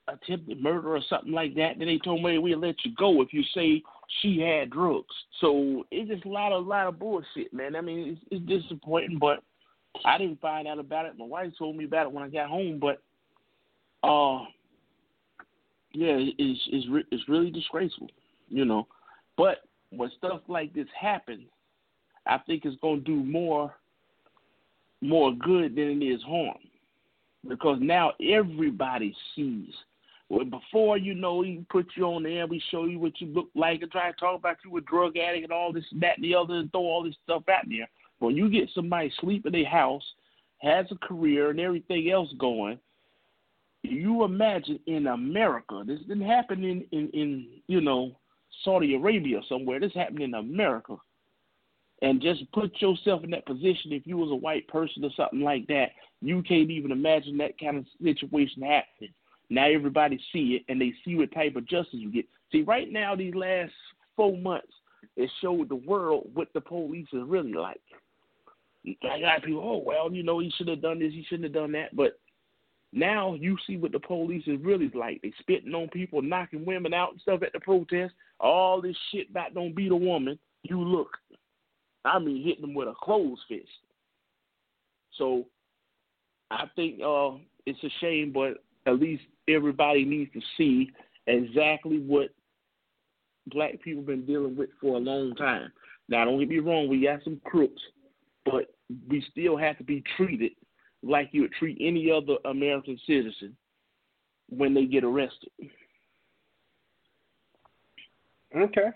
attempted 0.10 0.62
murder 0.62 0.96
or 0.96 1.02
something 1.10 1.32
like 1.32 1.56
that. 1.56 1.80
Then 1.80 1.88
they 1.88 2.00
told 2.04 2.24
me 2.24 2.38
we'll 2.38 2.60
let 2.60 2.76
you 2.84 2.92
go 2.98 3.22
if 3.22 3.34
you 3.34 3.44
say 3.54 3.82
she 4.22 4.40
had 4.40 4.70
drugs. 4.70 5.14
So 5.42 5.86
it's 5.92 6.10
just 6.10 6.26
a 6.26 6.30
lot 6.30 6.52
of 6.52 6.66
lot 6.66 6.88
of 6.88 7.00
bullshit, 7.00 7.54
man. 7.54 7.76
I 7.76 7.82
mean, 7.82 8.18
it's, 8.32 8.46
it's 8.50 8.64
disappointing, 8.64 9.18
but 9.20 9.44
I 10.06 10.18
didn't 10.18 10.42
find 10.42 10.68
out 10.68 10.80
about 10.80 11.06
it. 11.06 11.18
My 11.18 11.26
wife 11.26 11.52
told 11.58 11.76
me 11.76 11.86
about 11.86 12.08
it 12.08 12.12
when 12.12 12.24
I 12.24 12.30
got 12.30 12.50
home, 12.50 12.80
but 12.80 13.02
uh, 14.08 14.46
yeah, 15.94 16.18
it's 16.38 16.62
it's 16.72 16.88
re- 16.90 17.06
it's 17.12 17.28
really 17.28 17.52
disgraceful, 17.52 18.10
you 18.50 18.66
know. 18.66 18.88
But 19.38 19.58
when 19.90 20.12
stuff 20.18 20.42
like 20.48 20.74
this 20.74 20.88
happens, 21.00 21.48
I 22.26 22.38
think 22.40 22.66
it's 22.66 22.80
gonna 22.82 23.02
do 23.02 23.16
more 23.16 23.74
more 25.02 25.34
good 25.34 25.76
than 25.76 26.02
it 26.02 26.06
is 26.06 26.22
harm 26.24 26.58
because 27.48 27.78
now 27.82 28.14
everybody 28.22 29.16
sees 29.36 29.74
well, 30.30 30.46
before 30.46 30.98
you 30.98 31.16
know, 31.16 31.38
we 31.38 31.66
put 31.70 31.88
you 31.96 32.06
on 32.06 32.24
there, 32.24 32.48
we 32.48 32.62
show 32.70 32.86
you 32.86 33.00
what 33.00 33.22
you 33.22 33.28
look 33.28 33.50
like, 33.56 33.82
and 33.82 33.92
try 33.92 34.12
to 34.12 34.18
talk 34.18 34.38
about 34.38 34.58
you 34.66 34.76
a 34.78 34.82
drug 34.82 35.18
addict 35.18 35.44
and 35.44 35.54
all 35.54 35.72
this, 35.72 35.86
and 35.92 36.02
that, 36.02 36.18
and 36.18 36.24
the 36.26 36.36
other, 36.36 36.56
and 36.56 36.72
throw 36.72 36.82
all 36.82 37.04
this 37.04 37.16
stuff 37.24 37.44
out 37.50 37.64
there. 37.70 37.88
When 38.20 38.36
you 38.36 38.50
get 38.50 38.70
somebody 38.76 39.12
sleep 39.22 39.46
in 39.46 39.54
their 39.54 39.70
house, 39.70 40.04
has 40.60 40.86
a 40.92 41.08
career 41.08 41.52
and 41.52 41.60
everything 41.60 42.10
else 42.12 42.30
going, 42.40 42.80
you 43.84 44.24
imagine 44.24 44.80
in 44.88 45.08
America, 45.08 45.84
this 45.86 46.00
didn't 46.00 46.28
happen 46.28 46.64
in, 46.64 46.84
in, 46.92 47.10
in 47.10 47.48
you 47.68 47.80
know, 47.80 48.18
Saudi 48.64 48.96
Arabia 48.96 49.40
somewhere. 49.48 49.80
This 49.80 49.94
happened 49.94 50.22
in 50.22 50.34
America. 50.34 50.96
And 52.02 52.22
just 52.22 52.52
put 52.52 52.80
yourself 52.80 53.24
in 53.24 53.32
that 53.32 53.46
position 53.46 53.92
if 53.92 54.06
you 54.06 54.18
was 54.18 54.32
a 54.32 54.36
white 54.36 54.68
person 54.68 55.04
or 55.04 55.10
something 55.16 55.42
like 55.42 55.66
that. 55.68 55.92
You 56.22 56.44
can't 56.44 56.70
even 56.70 56.92
imagine 56.92 57.38
that 57.38 57.60
kind 57.60 57.78
of 57.78 57.86
situation 58.04 58.62
happening. 58.62 59.14
Now 59.50 59.68
everybody 59.68 60.20
see 60.34 60.60
it 60.60 60.72
and 60.72 60.80
they 60.80 60.94
see 61.04 61.16
what 61.16 61.32
type 61.32 61.56
of 61.56 61.68
justice 61.68 61.94
you 61.94 62.12
get. 62.12 62.26
See, 62.52 62.64
right 62.64 62.92
now 62.92 63.16
these 63.16 63.36
last 63.36 63.72
four 64.16 64.38
months, 64.38 64.74
it 65.16 65.30
showed 65.42 65.70
the 65.70 65.76
world 65.76 66.30
what 66.34 66.50
the 66.54 66.62
police 66.62 67.08
is 67.14 67.24
really 67.26 67.54
like. 67.54 67.82
I 68.86 69.20
got 69.20 69.44
people, 69.44 69.62
oh 69.64 69.84
well, 69.86 70.12
you 70.12 70.24
know, 70.24 70.40
he 70.40 70.52
should 70.58 70.68
have 70.68 70.82
done 70.82 71.00
this, 71.00 71.14
he 71.14 71.26
shouldn't 71.28 71.46
have 71.46 71.54
done 71.54 71.72
that, 71.74 71.96
but 71.96 72.20
Now 72.94 73.36
you 73.36 73.58
see 73.68 73.78
what 73.78 73.92
the 73.92 74.00
police 74.00 74.44
is 74.48 74.60
really 74.62 74.90
like. 74.94 75.22
They 75.22 75.34
spitting 75.40 75.74
on 75.74 75.90
people, 75.90 76.22
knocking 76.22 76.66
women 76.66 76.94
out 76.94 77.12
and 77.12 77.22
stuff 77.22 77.44
at 77.44 77.54
the 77.54 77.60
protest. 77.60 78.14
All 78.40 78.82
this 78.82 78.96
shit 79.12 79.30
about 79.30 79.54
don't 79.54 79.76
beat 79.76 79.92
a 79.92 79.96
woman. 79.96 80.40
You 80.64 80.82
look. 80.82 81.18
I 82.06 82.20
mean 82.20 82.44
hitting 82.44 82.62
them 82.62 82.74
with 82.74 82.88
a 82.88 82.94
closed 83.02 83.42
fist. 83.50 83.68
So 85.18 85.46
I 86.50 86.66
think 86.76 87.02
uh 87.02 87.32
it's 87.66 87.84
a 87.84 87.90
shame, 88.00 88.32
but 88.34 88.64
at 88.86 89.00
least 89.00 89.24
everybody 89.48 90.06
needs 90.06 90.32
to 90.34 90.42
see 90.58 90.92
exactly 91.28 92.00
what 92.00 92.30
black 93.48 93.82
people 93.82 94.02
have 94.02 94.08
been 94.08 94.26
dealing 94.26 94.56
with 94.56 94.70
for 94.82 94.96
a 94.96 95.00
long 95.00 95.36
time. 95.36 95.72
Now, 96.10 96.26
don't 96.26 96.40
get 96.40 96.50
me 96.50 96.60
wrong, 96.60 96.88
we 96.88 97.04
got 97.04 97.24
some 97.24 97.42
crooks, 97.46 97.82
but 98.46 98.74
we 99.10 99.24
still 99.32 99.58
have 99.58 99.78
to 99.78 99.84
be 99.84 100.04
treated 100.16 100.52
like 101.04 101.30
you 101.32 101.42
would 101.42 101.54
treat 101.54 101.78
any 101.80 102.12
other 102.12 102.36
American 102.46 103.00
citizen 103.06 103.56
when 104.50 104.74
they 104.74 104.86
get 104.86 105.04
arrested. 105.04 105.50
Okay. 108.56 108.90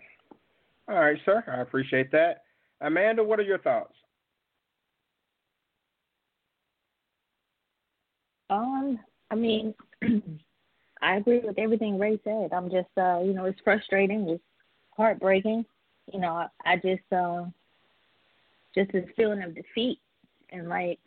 All 0.88 0.95
right, 0.95 1.18
sir. 1.26 1.43
I 1.47 1.62
appreciate 1.62 2.12
that. 2.12 2.43
Amanda, 2.82 3.24
what 3.24 3.39
are 3.39 3.43
your 3.43 3.60
thoughts? 3.60 3.93
Um, 8.49 8.99
I 9.30 9.36
mean, 9.36 9.74
I 11.02 11.16
agree 11.16 11.39
with 11.39 11.58
everything 11.58 11.97
Ray 11.97 12.20
said. 12.24 12.52
I'm 12.54 12.70
just, 12.70 12.89
uh, 12.97 13.22
you 13.24 13.34
know, 13.34 13.45
it's 13.45 13.60
frustrating, 13.64 14.30
it's 14.30 14.43
heartbreaking. 14.95 15.66
You 16.12 16.20
know, 16.20 16.34
I, 16.34 16.47
I 16.66 16.76
just, 16.76 17.12
uh, 17.12 17.45
just 18.76 18.91
this 18.91 19.10
feeling 19.16 19.43
of 19.43 19.56
defeat 19.56 19.99
and 20.52 20.70
like, 20.70 20.99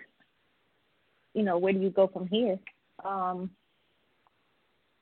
you 1.34 1.42
know, 1.42 1.59
where 1.59 1.72
do 1.72 1.78
you 1.80 1.90
go 1.90 2.07
from 2.07 2.26
here? 2.26 2.59
Um, 3.05 3.51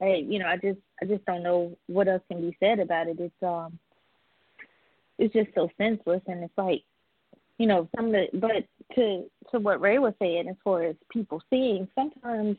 hey, 0.00 0.24
you 0.28 0.38
know, 0.38 0.46
I 0.46 0.56
just, 0.56 0.78
I 1.00 1.06
just 1.06 1.24
don't 1.24 1.42
know 1.42 1.76
what 1.86 2.08
else 2.08 2.22
can 2.28 2.40
be 2.40 2.56
said 2.60 2.78
about 2.78 3.08
it. 3.08 3.18
It's, 3.18 3.42
um, 3.42 3.78
it's 5.18 5.34
just 5.34 5.54
so 5.54 5.68
senseless, 5.78 6.22
and 6.26 6.42
it's 6.42 6.56
like, 6.56 6.82
you 7.58 7.66
know, 7.66 7.88
some 7.94 8.06
of 8.06 8.12
the, 8.12 8.26
but 8.34 8.64
to 8.96 9.24
to 9.50 9.60
what 9.60 9.80
Ray 9.80 9.98
was 9.98 10.14
saying 10.18 10.48
as 10.48 10.56
far 10.64 10.82
as 10.82 10.96
people 11.10 11.40
seeing, 11.48 11.86
sometimes 11.94 12.56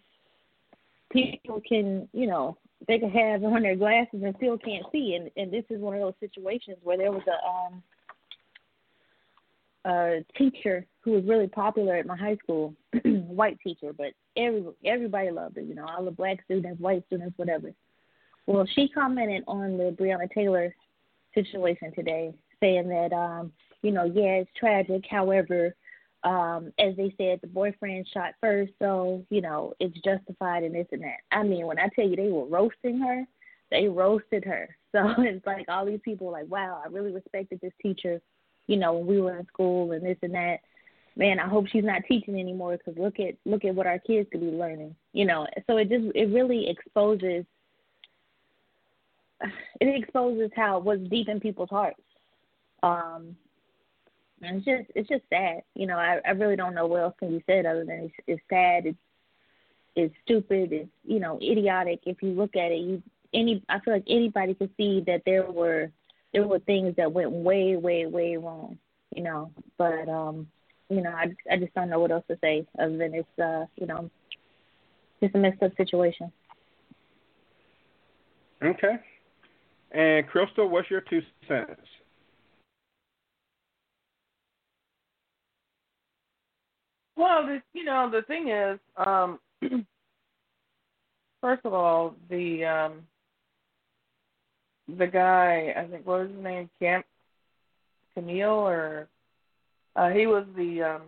people 1.14 1.62
can, 1.68 2.10
you 2.12 2.28
know, 2.28 2.58
they 2.88 3.00
can 3.00 3.12
have 3.12 3.44
on 3.44 3.62
their 3.62 3.76
glasses 3.76 4.22
and 4.24 4.36
still 4.38 4.58
can't 4.58 4.86
see, 4.92 5.16
and 5.16 5.32
and 5.38 5.52
this 5.52 5.64
is 5.70 5.80
one 5.80 5.94
of 5.96 6.02
those 6.02 6.14
situations 6.20 6.78
where 6.84 6.98
there 6.98 7.12
was 7.12 7.24
a 7.28 7.48
um 7.48 7.84
a 9.86 10.26
teacher 10.38 10.86
who 11.02 11.12
was 11.12 11.24
really 11.26 11.48
popular 11.48 11.96
at 11.96 12.06
my 12.06 12.16
high 12.16 12.38
school, 12.38 12.74
white 13.06 13.60
teacher, 13.62 13.94
but 13.94 14.08
every 14.36 14.66
everybody 14.86 15.32
loved 15.32 15.56
her, 15.56 15.62
you 15.62 15.76
know, 15.76 15.86
all 15.86 16.04
the 16.04 16.12
black 16.12 16.44
students, 16.46 16.82
white 16.82 17.04
students, 17.08 17.38
whatever. 17.38 17.72
Well, 18.46 18.66
she 18.76 18.90
commented 18.90 19.44
on 19.48 19.78
the 19.78 19.96
Breonna 19.98 20.30
Taylor 20.34 20.76
situation 21.34 21.94
today, 21.96 22.34
saying 22.60 22.90
that 22.90 23.14
um, 23.14 23.54
you 23.82 23.92
know, 23.92 24.06
yeah, 24.06 24.42
it's 24.42 24.52
tragic. 24.58 25.04
However, 25.10 25.76
um, 26.24 26.72
as 26.80 26.96
they 26.96 27.14
said, 27.18 27.40
the 27.42 27.48
boyfriend 27.48 28.08
shot 28.14 28.34
first, 28.40 28.72
so 28.80 29.26
you 29.30 29.42
know 29.42 29.74
it's 29.80 29.98
justified 30.02 30.64
and 30.64 30.74
this 30.74 30.88
and 30.92 31.04
that. 31.04 31.18
I 31.32 31.44
mean, 31.44 31.66
when 31.68 31.80
I 31.80 31.90
tell 31.96 32.08
you 32.08 32.16
they 32.16 32.30
were 32.30 32.46
roasting 32.46 33.00
her, 33.00 33.26
they 33.72 33.88
roasted 33.88 34.46
her. 34.46 34.76
So 34.94 35.12
it's 35.18 35.44
like 35.48 35.66
all 35.70 35.88
these 35.88 36.02
people 36.06 36.30
like, 36.32 36.48
wow, 36.52 36.80
I 36.86 36.88
really 36.88 37.12
respected 37.12 37.60
this 37.60 37.74
teacher, 37.82 38.22
you 38.68 38.78
know, 38.78 38.94
when 38.94 39.08
we 39.08 39.20
were 39.20 39.40
in 39.40 39.48
school 39.48 39.92
and 39.92 40.06
this 40.06 40.20
and 40.22 40.36
that. 40.36 40.58
Man, 41.16 41.40
I 41.40 41.48
hope 41.48 41.66
she's 41.66 41.84
not 41.84 42.04
teaching 42.08 42.40
anymore 42.40 42.78
because 42.78 43.02
look 43.02 43.20
at 43.20 43.34
look 43.44 43.66
at 43.66 43.74
what 43.74 43.88
our 43.88 43.98
kids 43.98 44.30
could 44.32 44.42
be 44.42 44.52
learning, 44.52 44.96
you 45.12 45.26
know. 45.26 45.48
So 45.66 45.78
it 45.78 45.90
just 45.90 46.06
it 46.14 46.32
really 46.32 46.70
exposes 46.70 47.44
it 49.82 50.04
exposes 50.04 50.52
how 50.56 50.78
what's 50.78 51.02
deep 51.10 51.28
in 51.28 51.40
people's 51.40 51.72
hearts. 51.72 52.00
Um, 52.84 53.36
and 54.44 54.58
it's 54.58 54.66
just 54.66 54.92
it's 54.96 55.10
just 55.10 55.24
sad. 55.30 55.64
You 55.76 55.88
know, 55.88 55.98
I 55.98 56.20
I 56.26 56.32
really 56.32 56.56
don't 56.56 56.76
know 56.76 56.86
what 56.86 57.02
else 57.02 57.16
can 57.20 57.30
be 57.38 57.44
said 57.48 57.66
other 57.66 57.86
than 57.86 58.00
it's 58.06 58.14
it's 58.28 58.42
sad. 58.50 58.86
It's 58.86 58.98
it's 59.96 60.14
stupid. 60.24 60.72
It's 60.72 60.90
you 61.06 61.20
know 61.20 61.38
idiotic. 61.38 62.02
If 62.06 62.22
you 62.22 62.32
look 62.32 62.56
at 62.56 62.72
it, 62.72 62.80
you 62.80 63.02
any 63.34 63.64
I 63.70 63.80
feel 63.80 63.94
like 63.94 64.06
anybody 64.08 64.54
could 64.54 64.72
see 64.78 65.04
that 65.08 65.24
there 65.26 65.50
were 65.50 65.92
there 66.34 66.48
were 66.48 66.60
things 66.60 66.96
that 66.98 67.12
went 67.12 67.32
way 67.32 67.76
way 67.78 68.06
way 68.06 68.38
wrong. 68.38 68.78
You 69.16 69.24
know, 69.24 69.52
but 69.78 70.10
um, 70.10 70.48
you 70.90 71.02
know 71.02 71.12
I 71.12 71.34
I 71.52 71.58
just 71.58 71.74
don't 71.74 71.90
know 71.90 72.00
what 72.00 72.12
else 72.12 72.26
to 72.30 72.38
say 72.42 72.68
other 72.80 72.98
than 72.98 73.14
it's 73.14 73.40
uh 73.40 73.66
you 73.76 73.88
know 73.88 74.10
just 75.22 75.36
a 75.36 75.38
messed 75.38 75.64
up 75.64 75.76
situation. 75.78 76.32
Okay. 78.64 78.96
And 79.92 80.28
Crystal, 80.28 80.68
what's 80.68 80.90
your 80.90 81.02
two 81.02 81.22
cents? 81.48 81.82
Well, 87.16 87.46
the, 87.46 87.62
you 87.74 87.84
know, 87.84 88.10
the 88.12 88.24
thing 88.24 88.50
is, 88.50 88.80
um, 88.98 89.40
first 91.42 91.66
of 91.66 91.74
all, 91.74 92.16
the 92.30 92.66
um, 92.66 92.94
the 94.98 95.08
guy, 95.08 95.74
I 95.78 95.86
think, 95.86 96.06
what 96.06 96.22
was 96.22 96.30
his 96.32 96.44
name, 96.44 96.70
Camp 96.80 97.06
Camille, 98.14 98.50
or 98.50 99.08
uh, 99.96 100.10
he 100.10 100.28
was 100.28 100.46
the 100.56 100.82
um, 100.82 101.02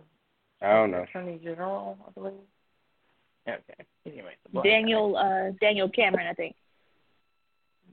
I 0.62 0.72
don't 0.72 0.90
know 0.90 1.02
Attorney 1.02 1.40
General, 1.42 1.98
I 2.06 2.10
believe. 2.12 2.32
Okay. 3.48 3.84
Anyway, 4.06 4.34
Daniel 4.64 5.16
uh, 5.16 5.52
Daniel 5.60 5.88
Cameron, 5.88 6.26
I 6.28 6.34
think. 6.34 6.54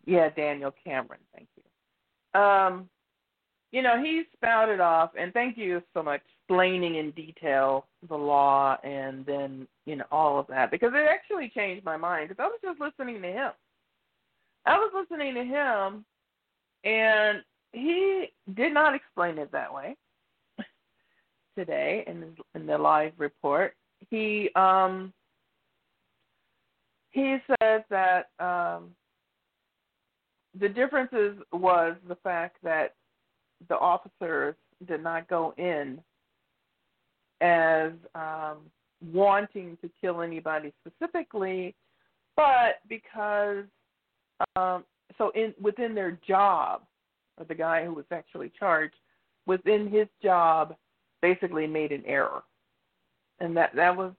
Yeah, 0.06 0.30
Daniel 0.30 0.74
Cameron. 0.84 1.20
Thank 1.34 1.48
you. 1.56 2.40
Um, 2.40 2.90
you 3.72 3.82
know, 3.82 4.02
he 4.02 4.24
spouted 4.36 4.80
off, 4.80 5.12
and 5.18 5.34
thank 5.34 5.58
you 5.58 5.82
so 5.94 6.04
much, 6.04 6.22
explaining 6.54 6.96
in 6.96 7.12
detail 7.12 7.86
the 8.10 8.16
law 8.16 8.78
and 8.84 9.26
then, 9.26 9.68
you 9.86 9.96
know, 9.96 10.06
all 10.12 10.40
of 10.40 10.48
that, 10.48 10.70
because 10.72 10.92
it 10.94 11.08
actually 11.10 11.52
changed 11.56 11.84
my 11.84 11.98
mind, 11.98 12.30
because 12.30 12.44
I 12.44 12.48
was 12.48 12.60
just 12.64 12.80
listening 12.80 13.22
to 13.22 13.28
him. 13.28 13.52
I 14.66 14.78
was 14.78 14.92
listening 14.96 15.34
to 15.36 15.44
him, 15.44 16.06
and 16.84 17.44
he 17.72 18.28
did 18.54 18.74
not 18.74 18.94
explain 18.94 19.38
it 19.38 19.52
that 19.52 19.74
way 19.74 19.96
today 21.58 22.04
in 22.08 22.36
in 22.56 22.66
the 22.66 22.78
live 22.78 23.14
report. 23.18 23.76
He 24.10 24.50
um 24.56 25.12
he 27.10 27.38
says 27.48 27.82
that 27.90 28.30
um 28.40 28.92
the 30.60 30.70
differences 30.70 31.38
was 31.52 31.96
the 32.08 32.18
fact 32.24 32.58
that 32.64 32.94
the 33.68 33.78
officers 33.78 34.56
did 34.88 35.02
not 35.04 35.28
go 35.28 35.54
in 35.58 36.00
as 37.44 37.92
um, 38.16 38.58
wanting 39.12 39.78
to 39.82 39.90
kill 40.02 40.22
anybody 40.22 40.74
specifically, 40.82 41.76
but 42.38 42.80
because 42.88 43.66
um, 44.56 44.86
so 45.18 45.32
in 45.36 45.54
within 45.62 45.94
their 45.94 46.18
job, 46.26 46.82
or 47.38 47.46
the 47.46 47.54
guy 47.54 47.84
who 47.84 47.94
was 47.94 48.06
actually 48.12 48.52
charged 48.58 48.96
within 49.46 49.90
his 49.90 50.08
job, 50.24 50.76
basically 51.22 51.68
made 51.68 51.92
an 51.92 52.04
error, 52.08 52.44
and 53.40 53.56
that 53.58 53.76
that 53.76 53.96
was 53.96 54.14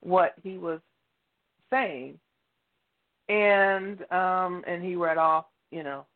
what 0.00 0.34
he 0.42 0.56
was 0.56 0.80
saying, 1.70 2.18
and 3.28 4.10
um, 4.10 4.64
and 4.66 4.82
he 4.82 4.96
read 4.96 5.18
off, 5.18 5.44
you 5.70 5.82
know, 5.82 6.06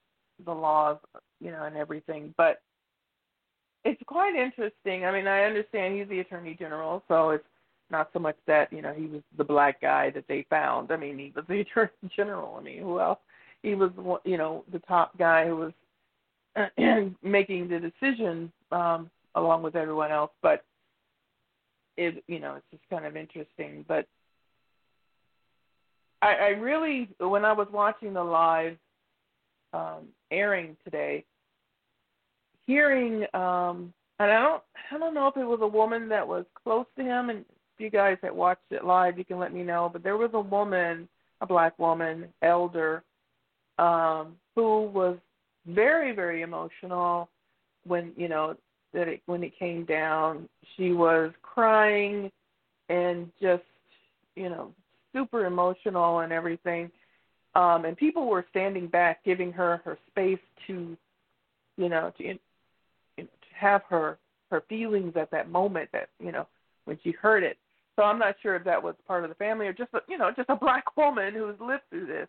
the 0.47 0.53
laws, 0.53 0.97
you 1.41 1.51
know, 1.51 1.65
and 1.65 1.77
everything, 1.77 2.33
but 2.39 2.63
it's 3.85 4.03
quite 4.07 4.35
interesting. 4.35 5.05
I 5.05 5.13
mean, 5.13 5.27
I 5.27 5.45
understand 5.45 5.99
he's 5.99 6.09
the 6.09 6.21
attorney 6.21 6.57
general, 6.59 7.03
so 7.09 7.31
it's 7.31 7.45
not 7.91 8.09
so 8.13 8.19
much 8.19 8.37
that 8.47 8.73
you 8.73 8.83
know 8.83 8.93
he 8.93 9.07
was 9.07 9.23
the 9.37 9.45
black 9.45 9.81
guy 9.81 10.11
that 10.11 10.25
they 10.29 10.47
found. 10.49 10.91
I 10.91 10.97
mean, 10.97 11.19
he 11.19 11.33
was 11.35 11.45
the 11.49 11.61
attorney 11.61 11.91
general. 12.17 12.57
I 12.59 12.63
mean, 12.63 12.83
who 12.83 13.01
else? 13.01 13.19
He 13.63 13.75
was, 13.75 13.91
you 14.25 14.37
know, 14.37 14.65
the 14.73 14.79
top 14.81 15.17
guy 15.17 15.47
who 15.47 15.57
was 15.57 17.13
making 17.23 17.69
the 17.69 17.81
decision 17.81 18.53
um, 18.73 19.11
along 19.35 19.63
with 19.63 19.77
everyone 19.77 20.13
else. 20.13 20.33
But 20.43 20.65
it, 21.97 22.23
you 22.27 22.41
know, 22.41 22.57
it's 22.57 22.67
just 22.71 22.83
kind 22.91 23.07
of 23.07 23.17
interesting. 23.17 23.85
But 23.89 24.07
I, 26.21 26.35
I 26.35 26.49
really, 26.49 27.09
when 27.19 27.45
I 27.45 27.53
was 27.53 27.69
watching 27.73 28.13
the 28.13 28.25
live 28.25 28.77
um, 29.73 30.09
airing 30.31 30.77
today, 30.85 31.25
hearing 32.67 33.25
um 33.35 33.93
and 34.19 34.31
I 34.31 34.41
don't 34.41 34.63
I 34.91 34.99
don't 34.99 35.15
know 35.15 35.29
if 35.29 35.37
it 35.37 35.45
was 35.45 35.61
a 35.63 35.67
woman 35.67 36.09
that 36.09 36.27
was 36.27 36.45
close 36.63 36.87
to 36.97 37.03
him 37.03 37.31
and 37.31 37.41
if 37.41 37.81
you 37.81 37.91
guys 37.91 38.17
that 38.23 38.35
watched 38.35 38.71
it 38.71 38.85
live 38.85 39.19
you 39.19 39.25
can 39.25 39.39
let 39.39 39.53
me 39.53 39.63
know, 39.63 39.91
but 39.93 40.03
there 40.03 40.17
was 40.17 40.31
a 40.35 40.41
woman, 40.41 41.09
a 41.41 41.47
black 41.47 41.79
woman, 41.79 42.29
elder, 42.43 43.03
um, 43.79 44.37
who 44.55 44.85
was 44.85 45.19
very, 45.67 46.13
very 46.13 46.43
emotional 46.43 47.29
when, 47.87 48.13
you 48.17 48.29
know, 48.29 48.57
that 48.93 49.09
it 49.09 49.23
when 49.27 49.43
it 49.43 49.59
came 49.59 49.85
down. 49.85 50.49
She 50.77 50.93
was 50.93 51.33
crying 51.43 52.31
and 52.89 53.31
just, 53.41 53.63
you 54.37 54.49
know, 54.49 54.73
super 55.13 55.47
emotional 55.47 56.21
and 56.21 56.33
everything. 56.33 56.91
Um, 57.55 57.85
and 57.85 57.97
people 57.97 58.27
were 58.27 58.45
standing 58.51 58.87
back, 58.87 59.25
giving 59.25 59.53
her 59.53 59.81
her 59.85 59.99
space 60.11 60.39
to, 60.67 60.97
you 61.77 61.89
know, 61.89 62.13
to, 62.19 62.25
you 62.25 62.35
know, 62.35 62.39
to 62.39 62.44
have 63.55 63.83
her 63.89 64.19
her 64.51 64.63
feelings 64.69 65.15
at 65.17 65.31
that 65.31 65.51
moment 65.51 65.91
that 65.93 66.09
you 66.21 66.33
know 66.33 66.47
when 66.85 66.99
she 67.03 67.13
heard 67.13 67.43
it. 67.43 67.59
So 67.97 68.03
I'm 68.03 68.19
not 68.19 68.35
sure 68.43 68.57
if 68.57 68.65
that 68.65 68.83
was 68.83 68.95
part 69.07 69.23
of 69.23 69.31
the 69.31 69.37
family 69.37 69.67
or 69.67 69.73
just 69.73 69.95
a, 69.95 70.01
you 70.09 70.19
know 70.19 70.31
just 70.37 70.51
a 70.51 70.57
black 70.61 70.97
woman 70.97 71.35
who's 71.35 71.59
lived 71.61 71.83
through 71.91 72.07
this 72.07 72.29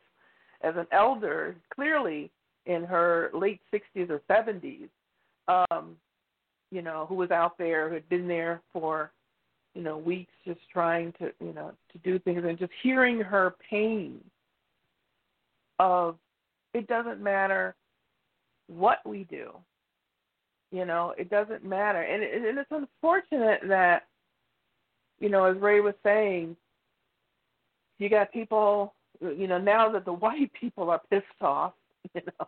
as 0.61 0.75
an 0.77 0.87
elder, 0.91 1.55
clearly 1.73 2.31
in 2.65 2.83
her 2.83 3.29
late 3.33 3.61
60s 3.73 4.09
or 4.09 4.21
70s, 4.29 4.89
um, 5.47 5.95
you 6.71 6.81
know, 6.81 7.05
who 7.07 7.15
was 7.15 7.31
out 7.31 7.57
there, 7.57 7.87
who 7.87 7.95
had 7.95 8.09
been 8.09 8.27
there 8.27 8.61
for, 8.73 9.11
you 9.75 9.83
know, 9.83 9.97
weeks 9.97 10.33
just 10.45 10.59
trying 10.71 11.13
to, 11.19 11.31
you 11.39 11.53
know, 11.53 11.71
to 11.91 11.97
do 11.99 12.17
things 12.19 12.43
and 12.45 12.57
just 12.57 12.71
hearing 12.81 13.19
her 13.19 13.55
pain 13.69 14.19
of 15.79 16.17
it 16.73 16.87
doesn't 16.87 17.21
matter 17.21 17.75
what 18.67 18.99
we 19.05 19.25
do. 19.25 19.51
You 20.71 20.85
know, 20.85 21.13
it 21.17 21.29
doesn't 21.29 21.63
matter. 21.63 22.01
And, 22.01 22.23
it, 22.23 22.33
and 22.33 22.57
it's 22.57 22.71
unfortunate 22.71 23.61
that, 23.67 24.03
you 25.19 25.29
know, 25.29 25.45
as 25.45 25.57
Ray 25.57 25.79
was 25.79 25.93
saying, 26.03 26.55
you 27.99 28.09
got 28.09 28.33
people, 28.33 28.93
you 29.21 29.47
know, 29.47 29.57
now 29.57 29.89
that 29.91 30.05
the 30.05 30.13
white 30.25 30.51
people 30.59 30.89
are 30.89 31.01
pissed 31.09 31.25
off, 31.41 31.73
you 32.13 32.21
know, 32.25 32.47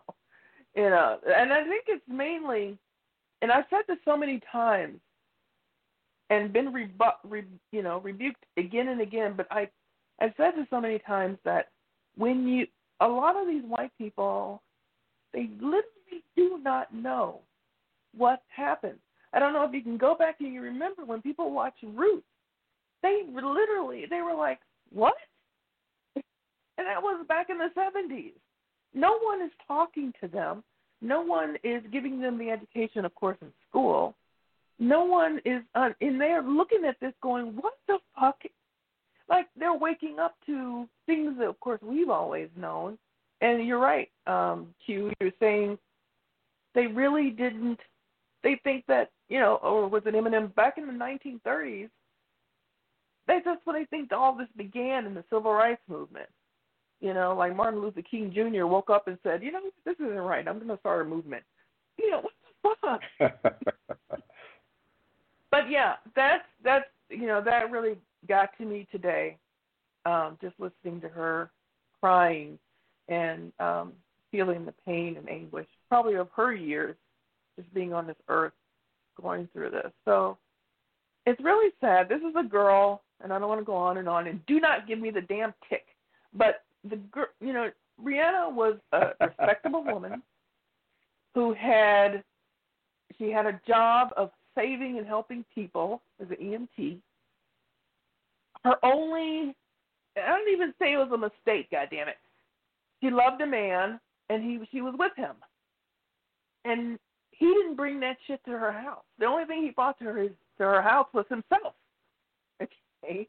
you 0.76 0.90
know, 0.90 1.18
and 1.26 1.52
I 1.52 1.64
think 1.64 1.84
it's 1.88 2.04
mainly, 2.08 2.78
and 3.42 3.50
I've 3.50 3.64
said 3.70 3.82
this 3.88 3.98
so 4.04 4.16
many 4.16 4.40
times, 4.52 5.00
and 6.30 6.52
been 6.52 6.72
rebu- 6.72 7.04
re, 7.24 7.44
you 7.72 7.82
know 7.82 8.00
rebuked 8.00 8.44
again 8.56 8.88
and 8.88 9.00
again. 9.00 9.34
But 9.36 9.46
I, 9.50 9.68
I've 10.20 10.34
said 10.36 10.52
this 10.56 10.66
so 10.70 10.80
many 10.80 10.98
times 11.00 11.38
that 11.44 11.68
when 12.16 12.46
you, 12.46 12.66
a 13.00 13.08
lot 13.08 13.36
of 13.36 13.46
these 13.46 13.62
white 13.64 13.92
people, 13.96 14.62
they 15.32 15.48
literally 15.56 16.22
do 16.36 16.58
not 16.62 16.92
know 16.92 17.40
what 18.16 18.42
happened. 18.48 18.98
I 19.32 19.38
don't 19.38 19.52
know 19.52 19.64
if 19.64 19.74
you 19.74 19.82
can 19.82 19.98
go 19.98 20.14
back 20.14 20.36
and 20.40 20.52
you 20.52 20.62
remember 20.62 21.04
when 21.04 21.22
people 21.22 21.52
watched 21.52 21.82
Roots, 21.82 22.26
they 23.02 23.22
literally 23.32 24.04
they 24.08 24.22
were 24.22 24.34
like, 24.34 24.60
"What?" 24.92 25.14
And 26.16 26.86
that 26.86 27.02
was 27.02 27.26
back 27.26 27.50
in 27.50 27.58
the 27.58 27.70
70s. 27.76 28.32
No 28.94 29.18
one 29.18 29.42
is 29.42 29.50
talking 29.66 30.12
to 30.20 30.28
them. 30.28 30.62
No 31.00 31.22
one 31.22 31.56
is 31.62 31.82
giving 31.92 32.20
them 32.20 32.38
the 32.38 32.50
education, 32.50 33.04
of 33.04 33.14
course, 33.14 33.36
in 33.42 33.52
school. 33.68 34.14
No 34.78 35.04
one 35.04 35.40
is 35.44 35.62
uh, 35.74 35.90
in 36.00 36.18
there 36.18 36.42
looking 36.42 36.84
at 36.88 36.98
this 37.00 37.12
going, 37.22 37.56
what 37.56 37.74
the 37.86 37.98
fuck? 38.18 38.40
Like 39.28 39.46
they're 39.58 39.76
waking 39.76 40.18
up 40.20 40.36
to 40.46 40.88
things 41.06 41.34
that, 41.38 41.48
of 41.48 41.60
course, 41.60 41.80
we've 41.82 42.10
always 42.10 42.48
known. 42.56 42.96
And 43.40 43.66
you're 43.66 43.78
right, 43.78 44.08
um, 44.26 44.74
Q. 44.84 45.12
You're 45.20 45.30
saying 45.38 45.78
they 46.74 46.86
really 46.86 47.30
didn't. 47.30 47.78
They 48.42 48.60
think 48.64 48.84
that 48.88 49.10
you 49.28 49.40
know, 49.40 49.56
or 49.56 49.88
was 49.88 50.02
it 50.06 50.14
Eminem 50.14 50.54
back 50.54 50.78
in 50.78 50.86
the 50.86 50.92
1930s? 50.92 51.90
They, 53.26 53.40
that's 53.44 53.60
when 53.64 53.76
they 53.76 53.84
think 53.84 54.10
all 54.12 54.34
this 54.34 54.48
began 54.56 55.04
in 55.04 55.14
the 55.14 55.24
civil 55.30 55.52
rights 55.52 55.82
movement. 55.86 56.28
You 57.00 57.14
know, 57.14 57.34
like 57.36 57.54
Martin 57.54 57.80
Luther 57.80 58.02
King 58.02 58.32
Jr. 58.34 58.64
woke 58.66 58.90
up 58.90 59.06
and 59.06 59.18
said, 59.22 59.42
you 59.42 59.52
know, 59.52 59.60
this 59.84 59.94
isn't 60.00 60.16
right. 60.16 60.48
I'm 60.48 60.56
going 60.56 60.68
to 60.68 60.78
start 60.78 61.06
a 61.06 61.08
movement. 61.08 61.44
You 61.98 62.10
know, 62.10 62.22
what 62.62 62.78
the 62.80 62.98
fuck? 63.20 63.40
but 65.50 65.70
yeah, 65.70 65.94
that's 66.16 66.44
that's 66.64 66.86
you 67.10 67.26
know 67.26 67.42
that 67.42 67.70
really 67.70 67.96
got 68.28 68.50
to 68.58 68.64
me 68.64 68.86
today. 68.90 69.36
Um, 70.06 70.38
just 70.40 70.54
listening 70.58 71.00
to 71.02 71.08
her 71.08 71.50
crying 72.00 72.58
and 73.08 73.52
um, 73.60 73.92
feeling 74.30 74.64
the 74.64 74.74
pain 74.86 75.16
and 75.16 75.28
anguish, 75.28 75.66
probably 75.88 76.14
of 76.14 76.28
her 76.34 76.54
years, 76.54 76.96
just 77.58 77.72
being 77.74 77.92
on 77.92 78.06
this 78.06 78.16
earth, 78.28 78.52
going 79.20 79.48
through 79.52 79.70
this. 79.70 79.90
So 80.04 80.38
it's 81.26 81.40
really 81.42 81.72
sad. 81.80 82.08
This 82.08 82.20
is 82.20 82.34
a 82.38 82.46
girl, 82.46 83.02
and 83.22 83.32
I 83.32 83.38
don't 83.38 83.48
want 83.48 83.60
to 83.60 83.64
go 83.64 83.74
on 83.74 83.98
and 83.98 84.08
on. 84.08 84.28
And 84.28 84.44
do 84.46 84.60
not 84.60 84.86
give 84.86 84.98
me 84.98 85.10
the 85.10 85.20
damn 85.22 85.52
tick. 85.68 85.86
But 86.32 86.62
the 86.88 86.96
girl, 86.96 87.26
you 87.40 87.52
know, 87.52 87.70
Breonna 88.02 88.52
was 88.52 88.76
a 88.92 89.08
respectable 89.20 89.82
woman 89.84 90.22
who 91.34 91.52
had 91.54 92.22
she 93.18 93.30
had 93.30 93.46
a 93.46 93.60
job 93.66 94.10
of 94.16 94.30
saving 94.54 94.98
and 94.98 95.06
helping 95.06 95.44
people 95.54 96.00
as 96.22 96.28
an 96.30 96.36
EMT. 96.36 96.98
Her 98.64 98.74
only 98.84 99.54
I 100.16 100.28
don't 100.28 100.52
even 100.52 100.74
say 100.78 100.92
it 100.92 100.96
was 100.96 101.10
a 101.12 101.18
mistake, 101.18 101.70
god 101.70 101.88
damn 101.90 102.08
it. 102.08 102.16
She 103.02 103.10
loved 103.10 103.40
a 103.40 103.46
man 103.46 104.00
and 104.28 104.42
he 104.42 104.60
she 104.70 104.80
was 104.80 104.94
with 104.98 105.12
him. 105.16 105.36
And 106.64 106.98
he 107.38 107.46
didn't 107.46 107.76
bring 107.76 108.00
that 108.00 108.16
shit 108.26 108.44
to 108.44 108.50
her 108.50 108.72
house. 108.72 109.04
The 109.18 109.26
only 109.26 109.44
thing 109.44 109.62
he 109.62 109.70
brought 109.70 109.98
to 110.00 110.04
her 110.04 110.26
to 110.26 110.34
her 110.58 110.82
house 110.82 111.06
was 111.12 111.24
himself. 111.28 111.74
Okay. 113.04 113.28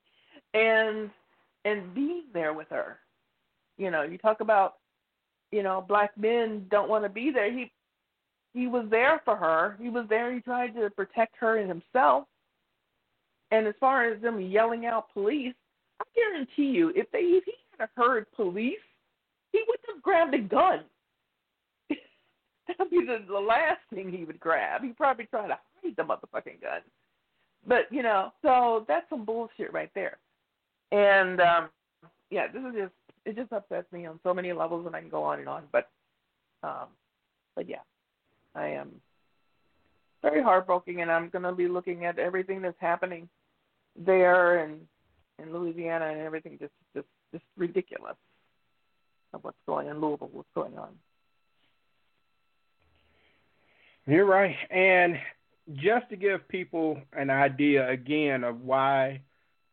And 0.55 1.11
and 1.63 1.93
being 1.93 2.23
there 2.33 2.53
with 2.53 2.67
her. 2.71 2.97
You 3.77 3.91
know, 3.91 4.01
you 4.01 4.17
talk 4.17 4.41
about, 4.41 4.77
you 5.51 5.61
know, 5.61 5.85
black 5.87 6.17
men 6.17 6.65
don't 6.71 6.89
want 6.89 7.03
to 7.05 7.09
be 7.09 7.29
there. 7.29 7.51
He 7.51 7.71
he 8.55 8.65
was 8.65 8.87
there 8.89 9.21
for 9.23 9.35
her. 9.35 9.77
He 9.79 9.89
was 9.89 10.07
there. 10.09 10.33
He 10.33 10.39
tried 10.39 10.73
to 10.73 10.89
protect 10.89 11.35
her 11.37 11.57
and 11.57 11.69
himself. 11.69 12.25
And 13.51 13.67
as 13.67 13.75
far 13.79 14.05
as 14.11 14.19
them 14.23 14.41
yelling 14.41 14.87
out 14.87 15.13
police, 15.13 15.53
I 16.01 16.05
guarantee 16.15 16.75
you, 16.75 16.91
if 16.95 17.11
they 17.11 17.19
if 17.19 17.43
he 17.45 17.53
had 17.77 17.89
heard 17.95 18.25
police, 18.35 18.79
he 19.51 19.63
wouldn't 19.67 19.87
have 19.93 20.01
grabbed 20.01 20.33
a 20.33 20.39
gun. 20.39 20.79
That'd 22.77 22.91
be 22.91 23.05
the, 23.05 23.23
the 23.27 23.39
last 23.39 23.79
thing 23.93 24.11
he 24.11 24.23
would 24.23 24.39
grab. 24.39 24.83
He'd 24.83 24.97
probably 24.97 25.25
try 25.25 25.47
to 25.47 25.57
hide 25.83 25.95
the 25.97 26.03
motherfucking 26.03 26.61
gun. 26.61 26.81
But 27.67 27.91
you 27.91 28.03
know, 28.03 28.31
so 28.41 28.85
that's 28.87 29.09
some 29.09 29.25
bullshit 29.25 29.73
right 29.73 29.91
there. 29.95 30.17
And 30.91 31.41
um 31.41 31.69
yeah, 32.29 32.47
this 32.47 32.61
is 32.61 32.73
just 32.75 32.93
it 33.25 33.35
just 33.35 33.51
upsets 33.51 33.91
me 33.91 34.05
on 34.05 34.19
so 34.23 34.33
many 34.33 34.53
levels, 34.53 34.85
and 34.85 34.95
I 34.95 35.01
can 35.01 35.09
go 35.09 35.23
on 35.23 35.39
and 35.39 35.49
on. 35.49 35.63
But, 35.71 35.89
um, 36.63 36.87
but 37.55 37.67
yeah, 37.69 37.81
I 38.55 38.67
am 38.67 38.89
very 40.21 40.41
heartbroken, 40.41 40.99
and 40.99 41.11
I'm 41.11 41.29
going 41.29 41.43
to 41.43 41.53
be 41.53 41.67
looking 41.67 42.05
at 42.05 42.19
everything 42.19 42.61
that's 42.61 42.79
happening 42.79 43.29
there 43.95 44.59
and 44.63 44.79
in 45.41 45.53
Louisiana 45.53 46.07
and 46.07 46.21
everything. 46.21 46.57
Just, 46.59 46.73
just, 46.95 47.07
just 47.31 47.43
ridiculous 47.57 48.17
of 49.33 49.43
what's 49.43 49.57
going 49.67 49.87
on 49.89 49.95
in 49.95 50.01
Louisville. 50.01 50.29
What's 50.31 50.49
going 50.55 50.77
on? 50.77 50.89
You're 54.09 54.25
right, 54.25 54.55
and 54.71 55.15
just 55.75 56.09
to 56.09 56.15
give 56.15 56.47
people 56.47 56.99
an 57.13 57.29
idea 57.29 57.87
again 57.89 58.43
of 58.43 58.61
why 58.61 59.21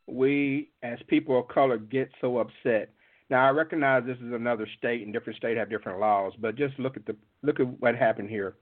we 0.07 0.71
as 0.83 0.99
people 1.09 1.41
of 1.41 1.49
color 1.49 1.79
get 1.79 2.11
so 2.21 2.39
upset 2.39 2.91
now 3.29 3.47
I 3.47 3.51
recognize 3.51 4.05
this 4.07 4.19
is 4.19 4.33
another 4.33 4.69
state, 4.79 5.03
and 5.03 5.13
different 5.13 5.39
states 5.39 5.59
have 5.59 5.71
different 5.71 5.99
laws, 5.99 6.33
but 6.39 6.57
just 6.57 6.79
look 6.79 6.97
at 6.97 7.07
the 7.07 7.17
look 7.43 7.59
at 7.59 7.67
what 7.81 7.97
happened 7.97 8.31
here. 8.31 8.55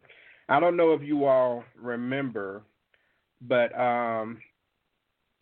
I 0.49 0.59
don't 0.61 0.77
know 0.77 0.93
if 0.95 1.03
you 1.03 1.27
all 1.27 1.65
remember, 1.77 2.63
but 3.43 3.79
um, 3.79 4.39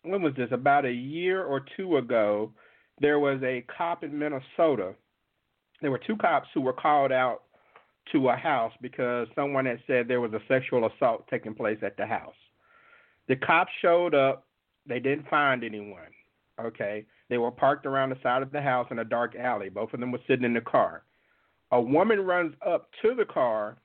when 0.03 0.21
was 0.21 0.33
this? 0.35 0.49
About 0.51 0.85
a 0.85 0.91
year 0.91 1.43
or 1.43 1.65
two 1.77 1.97
ago, 1.97 2.51
there 2.99 3.19
was 3.19 3.41
a 3.43 3.65
cop 3.77 4.03
in 4.03 4.17
Minnesota. 4.17 4.93
There 5.81 5.91
were 5.91 6.01
two 6.05 6.17
cops 6.17 6.47
who 6.53 6.61
were 6.61 6.73
called 6.73 7.11
out 7.11 7.43
to 8.11 8.29
a 8.29 8.35
house 8.35 8.73
because 8.81 9.27
someone 9.35 9.65
had 9.65 9.79
said 9.87 10.07
there 10.07 10.21
was 10.21 10.33
a 10.33 10.41
sexual 10.47 10.87
assault 10.87 11.25
taking 11.29 11.53
place 11.53 11.79
at 11.81 11.97
the 11.97 12.05
house. 12.05 12.35
The 13.27 13.35
cops 13.37 13.71
showed 13.81 14.13
up. 14.13 14.45
They 14.85 14.99
didn't 14.99 15.29
find 15.29 15.63
anyone. 15.63 16.11
Okay. 16.59 17.05
They 17.29 17.37
were 17.37 17.51
parked 17.51 17.85
around 17.85 18.09
the 18.09 18.17
side 18.21 18.41
of 18.43 18.51
the 18.51 18.61
house 18.61 18.87
in 18.91 18.99
a 18.99 19.05
dark 19.05 19.35
alley. 19.35 19.69
Both 19.69 19.93
of 19.93 19.99
them 19.99 20.11
were 20.11 20.19
sitting 20.27 20.45
in 20.45 20.53
the 20.53 20.61
car. 20.61 21.03
A 21.71 21.81
woman 21.81 22.19
runs 22.21 22.53
up 22.65 22.89
to 23.01 23.15
the 23.15 23.25
car, 23.25 23.77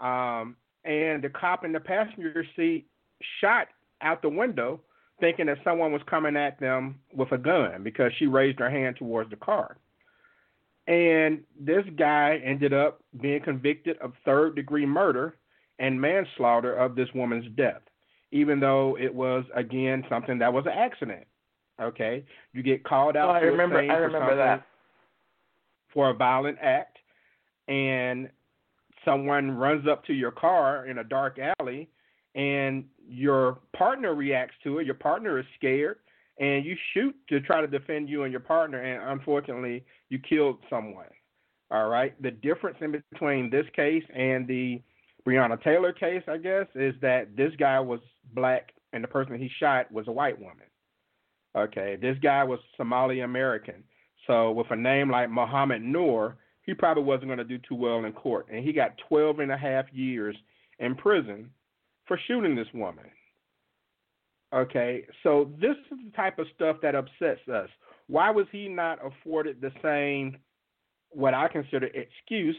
um, 0.00 0.56
and 0.84 1.22
the 1.22 1.28
cop 1.28 1.64
in 1.64 1.72
the 1.72 1.78
passenger 1.78 2.44
seat 2.56 2.86
shot 3.40 3.68
out 4.00 4.22
the 4.22 4.28
window, 4.28 4.80
thinking 5.20 5.46
that 5.46 5.58
someone 5.62 5.92
was 5.92 6.02
coming 6.10 6.36
at 6.36 6.58
them 6.58 6.98
with 7.14 7.30
a 7.32 7.38
gun 7.38 7.82
because 7.82 8.10
she 8.18 8.26
raised 8.26 8.58
her 8.58 8.70
hand 8.70 8.96
towards 8.96 9.30
the 9.30 9.36
car. 9.36 9.76
And 10.86 11.40
this 11.58 11.84
guy 11.98 12.40
ended 12.44 12.72
up 12.72 13.00
being 13.20 13.42
convicted 13.42 13.98
of 13.98 14.12
third 14.24 14.54
degree 14.54 14.86
murder 14.86 15.36
and 15.78 16.00
manslaughter 16.00 16.74
of 16.74 16.94
this 16.94 17.08
woman's 17.14 17.46
death, 17.56 17.82
even 18.30 18.60
though 18.60 18.96
it 18.98 19.12
was, 19.12 19.44
again, 19.54 20.04
something 20.08 20.38
that 20.38 20.52
was 20.52 20.64
an 20.66 20.72
accident. 20.72 21.26
Okay, 21.82 22.24
you 22.54 22.62
get 22.62 22.84
called 22.84 23.16
out. 23.16 23.28
Oh, 23.28 23.32
I 23.32 23.40
remember. 23.40 23.78
I 23.78 23.96
remember 23.96 24.34
that 24.36 24.64
for 25.92 26.08
a 26.08 26.14
violent 26.14 26.56
act, 26.62 26.96
and 27.68 28.30
someone 29.04 29.50
runs 29.50 29.86
up 29.86 30.04
to 30.06 30.14
your 30.14 30.30
car 30.30 30.86
in 30.86 30.98
a 30.98 31.04
dark 31.04 31.38
alley, 31.58 31.90
and 32.34 32.84
your 33.06 33.58
partner 33.76 34.14
reacts 34.14 34.54
to 34.64 34.78
it. 34.78 34.86
Your 34.86 34.94
partner 34.94 35.38
is 35.38 35.44
scared, 35.56 35.98
and 36.38 36.64
you 36.64 36.76
shoot 36.92 37.14
to 37.28 37.40
try 37.40 37.60
to 37.60 37.66
defend 37.66 38.08
you 38.08 38.24
and 38.24 38.32
your 38.32 38.40
partner, 38.40 38.82
and 38.82 39.18
unfortunately, 39.18 39.84
you 40.10 40.18
killed 40.18 40.58
someone. 40.68 41.06
All 41.70 41.88
right. 41.88 42.20
The 42.22 42.30
difference 42.30 42.78
in 42.80 43.02
between 43.12 43.50
this 43.50 43.66
case 43.74 44.04
and 44.14 44.46
the 44.46 44.80
Breonna 45.26 45.60
Taylor 45.62 45.92
case, 45.92 46.22
I 46.28 46.36
guess, 46.36 46.66
is 46.74 46.94
that 47.00 47.36
this 47.36 47.52
guy 47.58 47.80
was 47.80 48.00
black 48.34 48.72
and 48.92 49.02
the 49.02 49.08
person 49.08 49.38
he 49.38 49.50
shot 49.58 49.90
was 49.90 50.06
a 50.06 50.12
white 50.12 50.38
woman. 50.38 50.66
Okay. 51.56 51.96
This 52.00 52.16
guy 52.22 52.44
was 52.44 52.60
Somali 52.76 53.20
American. 53.20 53.82
So 54.26 54.52
with 54.52 54.70
a 54.70 54.76
name 54.76 55.10
like 55.10 55.30
Muhammad 55.30 55.82
Noor, 55.82 56.36
he 56.62 56.74
probably 56.74 57.04
wasn't 57.04 57.28
going 57.28 57.38
to 57.38 57.44
do 57.44 57.58
too 57.58 57.74
well 57.74 58.04
in 58.04 58.12
court. 58.12 58.46
And 58.52 58.64
he 58.64 58.72
got 58.72 58.98
12 59.08 59.40
and 59.40 59.52
a 59.52 59.56
half 59.56 59.86
years 59.92 60.36
in 60.78 60.94
prison 60.94 61.50
for 62.06 62.18
shooting 62.28 62.54
this 62.54 62.68
woman. 62.74 63.06
Okay, 64.54 65.04
so 65.22 65.50
this 65.60 65.76
is 65.90 65.98
the 66.04 66.16
type 66.16 66.38
of 66.38 66.46
stuff 66.54 66.76
that 66.82 66.94
upsets 66.94 67.46
us. 67.52 67.68
Why 68.06 68.30
was 68.30 68.46
he 68.52 68.68
not 68.68 68.98
afforded 69.04 69.60
the 69.60 69.72
same, 69.82 70.38
what 71.10 71.34
I 71.34 71.48
consider 71.48 71.86
excuse, 71.86 72.56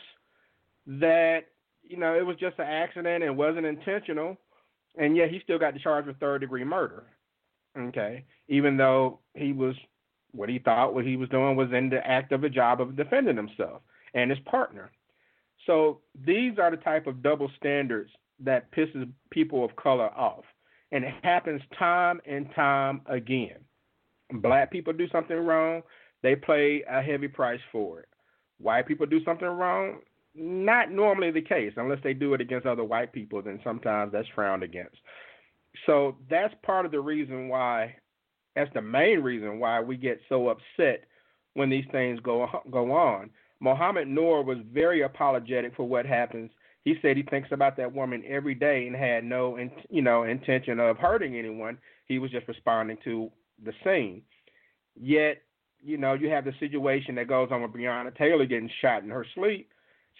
that 0.86 1.46
you 1.84 1.98
know 1.98 2.14
it 2.16 2.26
was 2.26 2.38
just 2.38 2.60
an 2.60 2.68
accident 2.68 3.24
and 3.24 3.38
wasn't 3.38 3.66
intentional, 3.66 4.38
and 4.98 5.16
yet 5.16 5.30
he 5.30 5.40
still 5.44 5.60
got 5.60 5.74
the 5.74 5.80
charge 5.80 6.06
with 6.06 6.20
third 6.20 6.42
degree 6.42 6.66
murder. 6.66 7.04
Okay, 7.78 8.26
even 8.50 8.76
though 8.76 9.20
he 9.34 9.54
was 9.54 9.76
what 10.32 10.50
he 10.50 10.60
thought 10.60 10.94
what 10.94 11.06
he 11.06 11.16
was 11.16 11.30
doing 11.30 11.56
was 11.56 11.72
in 11.72 11.90
the 11.90 12.06
act 12.06 12.34
of 12.34 12.44
a 12.44 12.50
job 12.50 12.82
of 12.82 12.98
defending 12.98 13.38
himself 13.38 13.82
and 14.14 14.30
his 14.30 14.40
partner. 14.40 14.92
So 15.66 16.00
these 16.26 16.58
are 16.60 16.72
the 16.72 16.78
type 16.78 17.08
of 17.08 17.24
double 17.24 17.50
standards 17.58 18.12
that 18.40 18.72
pisses 18.72 19.10
people 19.30 19.64
of 19.64 19.76
color 19.76 20.10
off. 20.16 20.44
And 20.92 21.04
it 21.04 21.14
happens 21.24 21.62
time 21.78 22.22
and 22.26 22.48
time 22.56 23.02
again. 23.08 23.58
Black 24.32 24.72
people 24.72 24.94
do 24.94 25.08
something 25.10 25.38
wrong, 25.38 25.82
they 26.24 26.36
pay 26.36 26.84
a 26.90 27.02
heavy 27.02 27.28
price 27.28 27.60
for 27.72 28.02
it. 28.02 28.10
White 28.60 28.88
people 28.88 29.06
do 29.06 29.24
something 29.24 29.48
wrong, 29.48 30.00
not 30.36 30.92
normally 30.92 31.32
the 31.32 31.42
case, 31.42 31.74
unless 31.78 32.00
they 32.04 32.14
do 32.14 32.34
it 32.34 32.42
against 32.42 32.66
other 32.66 32.84
white 32.84 33.14
people, 33.14 33.42
then 33.42 33.60
sometimes 33.64 34.12
that's 34.12 34.28
frowned 34.36 34.64
against. 34.64 34.98
So 35.86 36.16
that's 36.30 36.54
part 36.64 36.86
of 36.86 36.92
the 36.92 37.00
reason 37.00 37.50
why, 37.50 37.96
that's 38.56 38.74
the 38.74 38.82
main 38.82 39.20
reason 39.20 39.60
why 39.60 39.80
we 39.80 39.98
get 39.98 40.20
so 40.28 40.50
upset 40.50 41.06
when 41.54 41.70
these 41.70 41.86
things 41.92 42.20
go 42.22 42.48
go 42.72 42.92
on. 42.92 43.30
Mohammed 43.60 44.08
Noor 44.08 44.44
was 44.44 44.58
very 44.72 45.02
apologetic 45.02 45.76
for 45.76 45.88
what 45.88 46.06
happens 46.06 46.52
he 46.88 46.96
said 47.02 47.18
he 47.18 47.24
thinks 47.24 47.50
about 47.52 47.76
that 47.76 47.94
woman 47.94 48.24
every 48.26 48.56
day 48.56 48.88
and 48.88 48.96
had 48.96 49.26
no, 49.26 49.60
you 49.90 50.02
know, 50.02 50.24
intention 50.24 50.80
of 50.80 50.98
hurting 50.98 51.36
anyone. 51.36 51.78
He 52.06 52.18
was 52.18 52.32
just 52.32 52.48
responding 52.48 52.98
to 53.04 53.30
the 53.66 53.74
scene. 53.84 54.22
Yet, 54.96 55.42
you 55.84 55.98
know, 55.98 56.14
you 56.14 56.30
have 56.30 56.46
the 56.46 56.54
situation 56.62 57.16
that 57.16 57.28
goes 57.28 57.50
on 57.52 57.62
with 57.62 57.74
Breonna 57.74 58.16
Taylor 58.16 58.46
getting 58.46 58.70
shot 58.82 59.04
in 59.04 59.10
her 59.10 59.26
sleep 59.36 59.70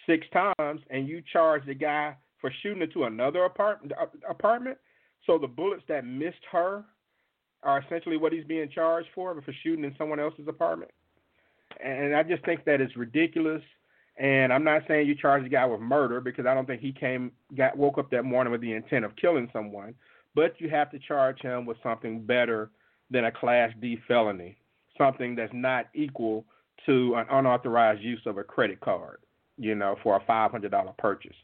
six 0.04 0.26
times, 0.30 0.82
and 0.90 1.08
you 1.08 1.22
charge 1.32 1.64
the 1.64 1.72
guy 1.72 2.14
for 2.38 2.52
shooting 2.62 2.82
into 2.82 3.04
another 3.04 3.44
apartment. 3.44 3.94
Uh, 3.98 4.04
apartment. 4.28 4.76
So 5.24 5.38
the 5.38 5.46
bullets 5.46 5.84
that 5.88 6.04
missed 6.04 6.44
her 6.52 6.84
are 7.62 7.80
essentially 7.80 8.18
what 8.18 8.34
he's 8.34 8.44
being 8.44 8.68
charged 8.68 9.08
for, 9.14 9.40
for 9.40 9.54
shooting 9.62 9.86
in 9.86 9.94
someone 9.96 10.20
else's 10.20 10.48
apartment. 10.48 10.90
And 11.82 12.14
I 12.14 12.24
just 12.24 12.44
think 12.44 12.66
that 12.66 12.82
is 12.82 12.94
ridiculous. 12.94 13.62
And 14.18 14.52
I'm 14.52 14.64
not 14.64 14.82
saying 14.88 15.06
you 15.06 15.14
charge 15.14 15.44
the 15.44 15.48
guy 15.48 15.64
with 15.64 15.80
murder 15.80 16.20
because 16.20 16.44
I 16.44 16.54
don't 16.54 16.66
think 16.66 16.80
he 16.80 16.92
came 16.92 17.30
got 17.56 17.76
woke 17.76 17.98
up 17.98 18.10
that 18.10 18.24
morning 18.24 18.50
with 18.50 18.60
the 18.60 18.72
intent 18.72 19.04
of 19.04 19.14
killing 19.16 19.48
someone. 19.52 19.94
But 20.34 20.54
you 20.58 20.68
have 20.70 20.90
to 20.90 20.98
charge 20.98 21.40
him 21.40 21.66
with 21.66 21.76
something 21.82 22.22
better 22.24 22.70
than 23.10 23.24
a 23.24 23.32
class 23.32 23.70
D 23.80 23.98
felony, 24.08 24.56
something 24.96 25.36
that's 25.36 25.52
not 25.54 25.86
equal 25.94 26.44
to 26.86 27.14
an 27.16 27.26
unauthorized 27.30 28.02
use 28.02 28.20
of 28.26 28.38
a 28.38 28.44
credit 28.44 28.80
card, 28.80 29.18
you 29.56 29.74
know, 29.74 29.96
for 30.02 30.16
a 30.16 30.24
five 30.26 30.50
hundred 30.50 30.72
dollar 30.72 30.92
purchase. 30.98 31.36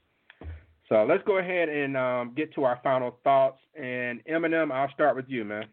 So 0.89 1.07
let's 1.09 1.23
go 1.25 1.39
ahead 1.39 1.69
and 1.69 1.97
um, 1.97 2.33
get 2.37 2.55
to 2.55 2.65
our 2.65 2.79
final 2.83 3.17
thoughts. 3.25 3.59
And 3.81 4.21
Eminem, 4.27 4.71
I'll 4.71 4.91
start 4.93 5.17
with 5.17 5.27
you, 5.29 5.45
man. 5.45 5.65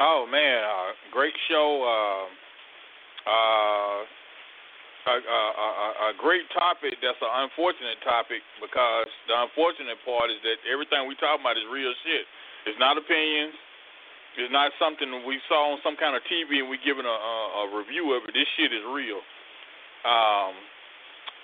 Oh 0.00 0.26
man, 0.30 0.64
uh, 0.64 0.92
great 1.12 1.34
show. 1.48 2.26
Uh, 3.26 3.30
uh, 3.30 4.04
a, 5.12 5.16
a, 5.20 5.68
a 6.08 6.10
great 6.16 6.48
topic 6.56 6.96
that's 7.04 7.20
an 7.20 7.32
unfortunate 7.44 8.00
topic 8.00 8.40
because 8.56 9.08
the 9.28 9.36
unfortunate 9.36 10.00
part 10.04 10.32
is 10.32 10.40
that 10.40 10.56
everything 10.64 11.04
we 11.04 11.14
talk 11.20 11.40
about 11.40 11.60
is 11.60 11.66
real 11.68 11.92
shit. 12.04 12.24
It's 12.64 12.80
not 12.80 12.96
opinions. 12.96 13.52
It's 14.34 14.50
not 14.50 14.72
something 14.80 15.06
we 15.28 15.38
saw 15.46 15.76
on 15.76 15.78
some 15.84 15.94
kind 15.94 16.16
of 16.16 16.24
TV 16.26 16.58
and 16.58 16.66
we 16.66 16.80
giving 16.82 17.06
a, 17.06 17.16
a, 17.16 17.34
a 17.68 17.76
review 17.76 18.16
of 18.16 18.26
it. 18.26 18.34
This 18.34 18.48
shit 18.58 18.72
is 18.72 18.82
real. 18.90 19.22
Um, 20.02 20.54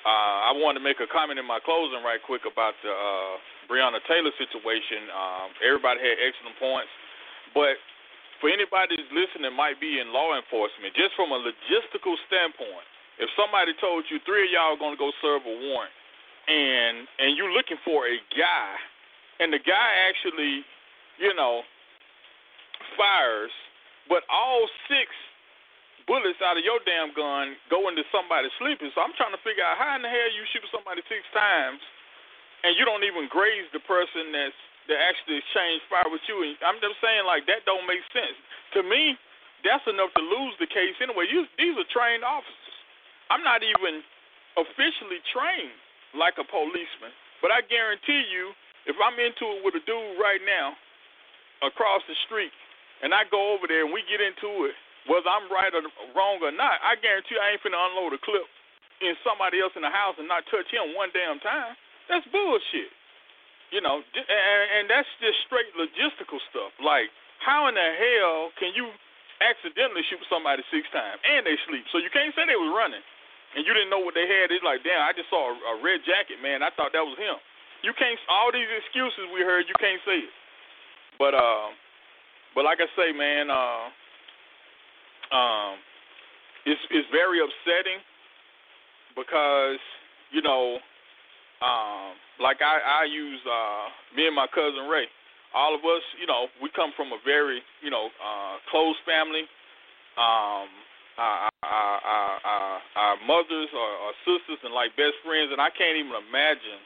uh, 0.02 0.48
I 0.48 0.56
wanted 0.56 0.80
to 0.80 0.84
make 0.84 0.98
a 0.98 1.06
comment 1.06 1.36
in 1.36 1.44
my 1.44 1.60
closing 1.60 2.00
right 2.00 2.18
quick 2.24 2.48
about 2.48 2.72
the 2.80 2.90
uh, 2.90 3.34
Breonna 3.68 4.00
Taylor 4.08 4.32
situation. 4.40 5.06
Um, 5.12 5.48
everybody 5.60 6.00
had 6.00 6.16
excellent 6.18 6.56
points, 6.56 6.90
but 7.52 7.76
for 8.40 8.48
anybody 8.48 8.96
that's 8.96 9.12
listening, 9.12 9.52
might 9.52 9.76
be 9.76 10.00
in 10.00 10.10
law 10.10 10.32
enforcement, 10.32 10.96
just 10.96 11.12
from 11.12 11.30
a 11.30 11.38
logistical 11.38 12.16
standpoint, 12.26 12.88
if 13.20 13.28
somebody 13.36 13.76
told 13.76 14.08
you 14.08 14.18
three 14.24 14.48
of 14.48 14.50
y'all 14.50 14.72
are 14.74 14.80
gonna 14.80 14.96
go 14.96 15.12
serve 15.20 15.44
a 15.44 15.54
warrant, 15.68 15.92
and 16.48 17.04
and 17.20 17.36
you're 17.36 17.52
looking 17.52 17.76
for 17.84 18.08
a 18.08 18.16
guy, 18.32 18.72
and 19.38 19.52
the 19.52 19.60
guy 19.60 19.88
actually, 20.08 20.64
you 21.20 21.36
know, 21.36 21.62
fires, 22.96 23.52
but 24.08 24.24
all 24.32 24.64
six 24.88 25.12
bullets 26.08 26.40
out 26.42 26.56
of 26.56 26.64
your 26.64 26.80
damn 26.88 27.12
gun 27.14 27.54
go 27.68 27.86
into 27.86 28.02
somebody 28.10 28.48
sleeping. 28.58 28.90
So 28.96 29.04
I'm 29.04 29.14
trying 29.14 29.36
to 29.36 29.42
figure 29.46 29.62
out 29.62 29.78
how 29.78 29.94
in 29.94 30.02
the 30.02 30.10
hell 30.10 30.32
you 30.32 30.42
shoot 30.50 30.64
somebody 30.72 31.04
six 31.06 31.22
times, 31.36 31.78
and 32.64 32.72
you 32.74 32.88
don't 32.88 33.04
even 33.04 33.28
graze 33.28 33.68
the 33.76 33.84
person 33.84 34.32
that's 34.32 34.56
that 34.88 34.98
actually 34.98 35.38
exchanged 35.38 35.84
fire 35.92 36.08
with 36.08 36.24
you. 36.26 36.40
And 36.42 36.56
I'm 36.64 36.80
just 36.80 36.98
saying 37.04 37.28
like 37.28 37.44
that 37.46 37.68
don't 37.68 37.84
make 37.84 38.02
sense 38.16 38.34
to 38.74 38.82
me. 38.82 39.14
That's 39.60 39.84
enough 39.86 40.08
to 40.16 40.24
lose 40.24 40.56
the 40.56 40.66
case 40.66 40.96
anyway. 41.04 41.28
You, 41.28 41.44
these 41.60 41.76
are 41.76 41.84
trained 41.92 42.24
officers. 42.24 42.69
I'm 43.30 43.46
not 43.46 43.62
even 43.62 44.02
officially 44.58 45.22
trained 45.30 45.78
like 46.18 46.34
a 46.42 46.46
policeman, 46.46 47.14
but 47.38 47.54
I 47.54 47.62
guarantee 47.62 48.26
you, 48.26 48.50
if 48.90 48.98
I'm 48.98 49.14
into 49.22 49.46
it 49.54 49.62
with 49.62 49.78
a 49.78 49.82
dude 49.86 50.18
right 50.18 50.42
now 50.42 50.74
across 51.62 52.02
the 52.10 52.18
street, 52.26 52.50
and 53.06 53.14
I 53.14 53.24
go 53.30 53.54
over 53.54 53.70
there 53.70 53.86
and 53.86 53.94
we 53.94 54.02
get 54.10 54.18
into 54.18 54.66
it, 54.66 54.74
whether 55.06 55.30
I'm 55.30 55.46
right 55.48 55.70
or 55.72 55.86
wrong 56.12 56.42
or 56.42 56.50
not, 56.50 56.82
I 56.82 56.98
guarantee 56.98 57.38
you 57.38 57.40
I 57.40 57.54
ain't 57.54 57.62
finna 57.62 57.78
unload 57.78 58.12
a 58.12 58.20
clip 58.20 58.44
in 59.00 59.16
somebody 59.24 59.62
else 59.62 59.72
in 59.78 59.86
the 59.86 59.94
house 59.94 60.18
and 60.18 60.28
not 60.28 60.44
touch 60.50 60.68
him 60.68 60.92
one 60.92 61.08
damn 61.14 61.40
time. 61.40 61.72
That's 62.10 62.26
bullshit. 62.28 62.92
You 63.70 63.80
know, 63.80 64.02
and 64.02 64.90
that's 64.90 65.08
just 65.22 65.38
straight 65.46 65.70
logistical 65.78 66.42
stuff. 66.50 66.74
Like, 66.82 67.06
how 67.38 67.70
in 67.70 67.78
the 67.78 67.88
hell 67.94 68.50
can 68.58 68.74
you 68.74 68.90
accidentally 69.38 70.02
shoot 70.10 70.20
somebody 70.26 70.66
six 70.74 70.90
times 70.90 71.22
and 71.22 71.46
they 71.46 71.54
sleep? 71.70 71.86
So 71.94 72.02
you 72.02 72.10
can't 72.10 72.34
say 72.34 72.44
they 72.50 72.58
was 72.58 72.74
running 72.74 73.00
and 73.56 73.66
you 73.66 73.72
didn't 73.74 73.90
know 73.90 73.98
what 73.98 74.14
they 74.14 74.30
had, 74.30 74.54
it's 74.54 74.62
like, 74.62 74.86
damn, 74.86 75.02
I 75.02 75.10
just 75.10 75.26
saw 75.26 75.50
a, 75.50 75.54
a 75.54 75.74
red 75.82 76.06
jacket, 76.06 76.38
man. 76.38 76.62
I 76.62 76.70
thought 76.70 76.94
that 76.94 77.02
was 77.02 77.18
him. 77.18 77.34
You 77.82 77.96
can't. 77.96 78.18
All 78.28 78.52
these 78.52 78.68
excuses 78.68 79.26
we 79.32 79.40
heard, 79.40 79.64
you 79.66 79.74
can't 79.80 80.00
say 80.04 80.28
it. 80.28 80.34
But 81.18 81.34
uh, 81.34 81.72
but 82.54 82.64
like 82.64 82.78
I 82.78 82.88
say, 82.92 83.10
man, 83.16 83.50
uh, 83.50 83.84
um, 85.34 85.74
it's 86.66 86.80
it's 86.90 87.08
very 87.10 87.40
upsetting 87.40 88.04
because 89.16 89.80
you 90.30 90.42
know, 90.42 90.78
um, 91.64 92.14
like 92.38 92.60
I 92.60 93.02
I 93.02 93.04
use 93.08 93.40
uh, 93.48 94.16
me 94.16 94.26
and 94.26 94.36
my 94.36 94.46
cousin 94.52 94.86
Ray. 94.86 95.08
All 95.50 95.74
of 95.74 95.82
us, 95.82 96.04
you 96.20 96.28
know, 96.28 96.46
we 96.62 96.70
come 96.76 96.92
from 96.96 97.10
a 97.10 97.18
very 97.24 97.62
you 97.82 97.90
know 97.90 98.12
uh, 98.20 98.60
close 98.70 98.96
family. 99.08 99.48
Um, 100.20 100.68
our, 101.20 101.50
our, 102.40 102.76
our, 102.96 103.16
mothers 103.28 103.68
or 103.76 103.88
our 104.08 104.16
sisters 104.24 104.60
and 104.64 104.72
like 104.72 104.96
best 104.96 105.20
friends, 105.20 105.52
and 105.52 105.60
I 105.60 105.68
can't 105.68 106.00
even 106.00 106.16
imagine 106.16 106.80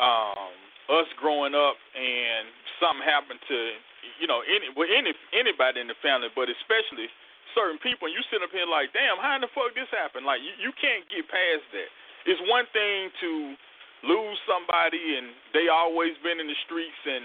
um, 0.00 0.52
us 0.88 1.08
growing 1.20 1.52
up 1.52 1.76
and 1.92 2.48
something 2.80 3.04
happened 3.04 3.40
to 3.48 3.58
you 4.20 4.26
know 4.26 4.40
any 4.46 4.72
well 4.72 4.88
any 4.88 5.12
anybody 5.36 5.84
in 5.84 5.88
the 5.92 5.98
family, 6.00 6.32
but 6.32 6.48
especially 6.48 7.12
certain 7.52 7.80
people. 7.80 8.08
And 8.08 8.14
you 8.16 8.24
sit 8.32 8.40
up 8.40 8.52
here 8.52 8.68
like, 8.68 8.92
damn, 8.96 9.20
how 9.20 9.36
in 9.36 9.44
the 9.44 9.52
fuck 9.52 9.76
this 9.76 9.88
happened? 9.92 10.24
Like 10.24 10.40
you, 10.40 10.56
you 10.56 10.72
can't 10.76 11.04
get 11.12 11.28
past 11.28 11.64
that. 11.76 11.90
It's 12.24 12.42
one 12.48 12.66
thing 12.72 13.12
to 13.22 13.30
lose 14.04 14.38
somebody 14.44 15.16
and 15.16 15.32
they 15.56 15.72
always 15.72 16.12
been 16.20 16.36
in 16.36 16.46
the 16.46 16.58
streets 16.68 17.00
and 17.08 17.24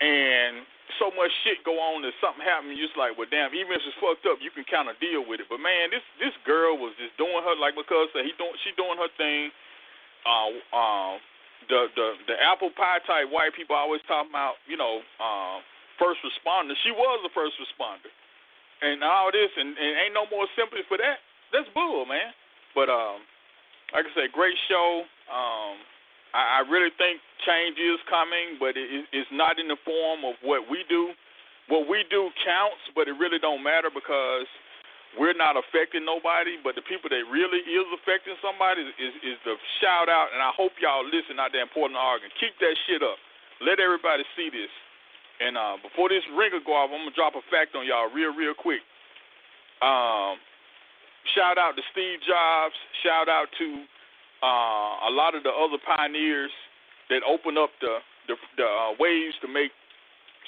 and 0.00 0.64
so 0.98 1.12
much 1.14 1.30
shit 1.44 1.62
go 1.62 1.76
on 1.78 2.02
that 2.02 2.16
something 2.18 2.42
happened. 2.42 2.74
You're 2.74 2.88
just 2.88 2.98
like, 2.98 3.14
well, 3.14 3.28
damn. 3.28 3.52
Even 3.54 3.76
if 3.76 3.84
it's 3.84 3.96
fucked 4.00 4.26
up, 4.26 4.40
you 4.42 4.50
can 4.50 4.64
kind 4.66 4.88
of 4.88 4.96
deal 4.98 5.22
with 5.22 5.38
it. 5.38 5.46
But 5.46 5.62
man, 5.62 5.92
this 5.92 6.04
this 6.18 6.34
girl 6.42 6.80
was 6.80 6.96
just 6.96 7.14
doing 7.20 7.40
her 7.44 7.54
like 7.58 7.76
because 7.78 8.10
he 8.16 8.32
doing 8.40 8.56
she 8.64 8.74
doing 8.74 8.98
her 8.98 9.10
thing. 9.14 9.52
Uh, 10.26 10.52
um, 10.74 11.12
the 11.68 11.92
the 11.94 12.06
the 12.32 12.36
apple 12.40 12.72
pie 12.74 13.00
type 13.04 13.28
white 13.28 13.52
people 13.52 13.76
always 13.76 14.00
talking 14.08 14.32
about, 14.32 14.56
you 14.64 14.80
know, 14.80 15.04
um, 15.20 15.60
first 16.00 16.20
responder. 16.24 16.72
She 16.82 16.92
was 16.92 17.20
a 17.22 17.32
first 17.36 17.56
responder, 17.60 18.08
and 18.80 19.04
all 19.04 19.28
this, 19.28 19.52
and, 19.54 19.76
and 19.76 19.90
ain't 20.08 20.16
no 20.16 20.24
more 20.32 20.48
sympathy 20.56 20.84
for 20.88 20.96
that. 20.96 21.20
That's 21.52 21.68
bull, 21.76 22.06
man. 22.08 22.32
But 22.72 22.88
um, 22.88 23.20
like 23.92 24.06
I 24.06 24.12
said, 24.16 24.32
great 24.32 24.56
show. 24.70 25.04
Um, 25.28 25.76
I, 26.34 26.60
I 26.62 26.68
really 26.68 26.92
think 26.98 27.20
change 27.46 27.78
is 27.78 27.98
coming, 28.06 28.60
but 28.60 28.76
it, 28.76 29.06
it's 29.12 29.30
not 29.32 29.58
in 29.58 29.68
the 29.68 29.78
form 29.82 30.24
of 30.26 30.36
what 30.42 30.68
we 30.70 30.84
do. 30.88 31.12
What 31.70 31.86
we 31.86 32.02
do 32.10 32.34
counts, 32.42 32.82
but 32.98 33.06
it 33.06 33.14
really 33.14 33.38
don't 33.38 33.62
matter 33.62 33.94
because 33.94 34.50
we're 35.14 35.38
not 35.38 35.54
affecting 35.54 36.02
nobody. 36.02 36.58
But 36.58 36.74
the 36.74 36.82
people 36.82 37.06
that 37.14 37.22
really 37.30 37.62
is 37.62 37.86
affecting 37.94 38.34
somebody 38.42 38.82
is, 38.98 39.14
is, 39.22 39.38
the 39.46 39.54
shout 39.78 40.10
out, 40.10 40.34
and 40.34 40.42
I 40.42 40.50
hope 40.50 40.74
y'all 40.82 41.06
listen 41.06 41.38
out 41.38 41.54
there 41.54 41.62
in 41.62 41.70
Portland, 41.70 41.98
Oregon. 41.98 42.30
Keep 42.42 42.58
that 42.58 42.74
shit 42.90 43.06
up. 43.06 43.22
Let 43.62 43.78
everybody 43.78 44.26
see 44.34 44.50
this. 44.50 44.70
And 45.40 45.54
uh, 45.56 45.78
before 45.80 46.10
this 46.10 46.26
ringer 46.34 46.60
go 46.60 46.74
off, 46.74 46.90
I'm 46.92 47.06
gonna 47.06 47.16
drop 47.16 47.38
a 47.38 47.44
fact 47.48 47.78
on 47.78 47.86
y'all 47.86 48.10
real, 48.12 48.34
real 48.34 48.52
quick. 48.52 48.82
Um, 49.80 50.36
shout 51.32 51.56
out 51.56 51.78
to 51.78 51.82
Steve 51.94 52.20
Jobs. 52.26 52.76
Shout 53.00 53.30
out 53.30 53.48
to 53.56 53.66
uh, 54.42 55.08
a 55.08 55.12
lot 55.12 55.34
of 55.34 55.42
the 55.42 55.52
other 55.52 55.78
pioneers 55.84 56.50
that 57.08 57.20
opened 57.26 57.58
up 57.58 57.70
the 57.80 57.98
the, 58.28 58.36
the 58.56 58.68
uh, 58.68 58.94
ways 59.00 59.34
to 59.42 59.48
make 59.48 59.74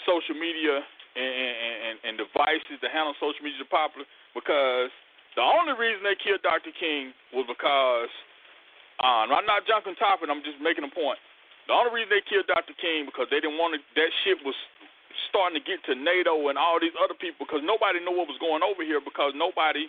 social 0.07 0.39
media 0.39 0.81
and, 1.17 1.33
and, 1.35 1.97
and 2.07 2.13
devices 2.15 2.79
to 2.79 2.89
handle 2.89 3.15
social 3.19 3.43
media 3.43 3.67
popular. 3.67 4.07
Because 4.33 4.93
the 5.35 5.43
only 5.43 5.75
reason 5.75 6.07
they 6.07 6.17
killed 6.17 6.41
Dr. 6.47 6.71
King 6.77 7.11
was 7.35 7.45
because 7.49 8.13
uh, 9.03 9.27
I'm 9.27 9.49
not 9.49 9.67
jumping 9.67 9.99
topic. 9.99 10.31
I'm 10.31 10.45
just 10.47 10.63
making 10.63 10.87
a 10.87 10.93
point. 10.93 11.19
The 11.67 11.75
only 11.75 11.91
reason 11.95 12.11
they 12.11 12.25
killed 12.27 12.47
Dr. 12.47 12.75
King 12.79 13.07
because 13.07 13.31
they 13.31 13.43
didn't 13.43 13.59
want 13.59 13.75
to. 13.75 13.81
That 13.99 14.11
shit 14.23 14.39
was 14.43 14.55
starting 15.31 15.59
to 15.59 15.65
get 15.65 15.83
to 15.87 15.95
NATO 15.95 16.49
and 16.51 16.59
all 16.59 16.81
these 16.81 16.97
other 16.99 17.15
people 17.15 17.47
because 17.47 17.63
nobody 17.63 18.03
knew 18.03 18.13
what 18.13 18.27
was 18.27 18.41
going 18.43 18.65
over 18.65 18.83
here 18.83 18.99
because 18.99 19.33
nobody 19.37 19.87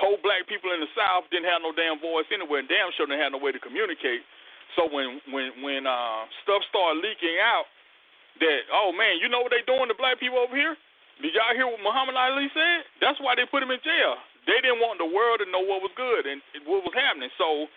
poor 0.00 0.16
black 0.24 0.48
people 0.48 0.72
in 0.72 0.80
the 0.80 0.90
South 0.96 1.28
didn't 1.28 1.48
have 1.48 1.60
no 1.60 1.72
damn 1.72 2.00
voice 2.00 2.28
anywhere, 2.32 2.64
and 2.64 2.70
damn 2.70 2.92
sure 2.96 3.04
didn't 3.04 3.20
have 3.20 3.34
no 3.36 3.42
way 3.42 3.52
to 3.52 3.60
communicate. 3.60 4.24
So 4.76 4.88
when 4.88 5.20
when 5.28 5.52
when 5.60 5.84
uh, 5.84 6.24
stuff 6.44 6.64
started 6.68 7.04
leaking 7.04 7.36
out, 7.42 7.68
that 8.40 8.68
oh 8.72 8.92
man, 8.92 9.20
you 9.20 9.28
know 9.28 9.44
what 9.44 9.52
they 9.52 9.64
doing 9.68 9.88
to 9.92 9.96
black 9.96 10.16
people 10.16 10.40
over 10.40 10.56
here? 10.56 10.76
Did 11.20 11.36
y'all 11.36 11.52
hear 11.52 11.68
what 11.68 11.84
Muhammad 11.84 12.16
Ali 12.16 12.48
said? 12.56 12.88
That's 13.04 13.20
why 13.20 13.36
they 13.36 13.44
put 13.44 13.60
him 13.60 13.70
in 13.70 13.82
jail. 13.84 14.16
They 14.48 14.58
didn't 14.64 14.82
want 14.82 14.98
the 14.98 15.06
world 15.06 15.38
to 15.44 15.46
know 15.46 15.62
what 15.62 15.84
was 15.84 15.92
good 15.94 16.26
and 16.26 16.42
what 16.66 16.82
was 16.82 16.96
happening. 16.96 17.30
So 17.38 17.68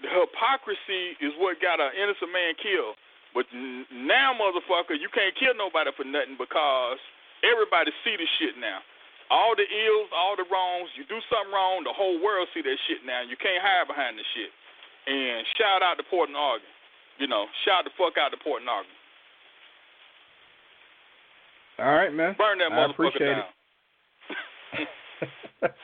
the 0.00 0.08
hypocrisy 0.08 1.18
is 1.20 1.34
what 1.36 1.60
got 1.60 1.82
an 1.82 1.92
innocent 1.92 2.32
man 2.32 2.56
killed. 2.56 2.96
But 3.36 3.46
now, 3.92 4.34
motherfucker, 4.34 4.96
you 4.96 5.12
can't 5.12 5.36
kill 5.36 5.54
nobody 5.54 5.92
for 5.94 6.02
nothing 6.02 6.34
because 6.40 6.98
everybody 7.44 7.92
see 8.02 8.16
the 8.16 8.26
shit 8.38 8.56
now 8.56 8.80
all 9.30 9.54
the 9.54 9.64
ills, 9.64 10.10
all 10.12 10.34
the 10.34 10.44
wrongs. 10.50 10.90
You 10.98 11.06
do 11.06 11.22
something 11.30 11.54
wrong, 11.54 11.86
the 11.86 11.94
whole 11.94 12.18
world 12.18 12.50
see 12.52 12.62
that 12.62 12.78
shit 12.90 13.06
now. 13.06 13.22
You 13.22 13.38
can't 13.38 13.62
hide 13.62 13.86
behind 13.86 14.18
the 14.18 14.26
shit. 14.34 14.50
And 15.06 15.46
shout 15.56 15.82
out 15.82 15.96
to 15.96 16.04
Portland, 16.10 16.36
Oregon. 16.36 16.68
You 17.18 17.26
know, 17.26 17.46
shout 17.64 17.84
the 17.84 17.94
fuck 17.96 18.18
out 18.18 18.34
to 18.34 18.38
Portland, 18.42 18.68
Oregon. 18.68 18.92
All 21.78 21.94
right, 21.96 22.12
man. 22.12 22.36
Burn 22.36 22.58
that 22.58 22.72
I 22.72 22.76
motherfucker 22.76 23.18
down. 23.18 23.48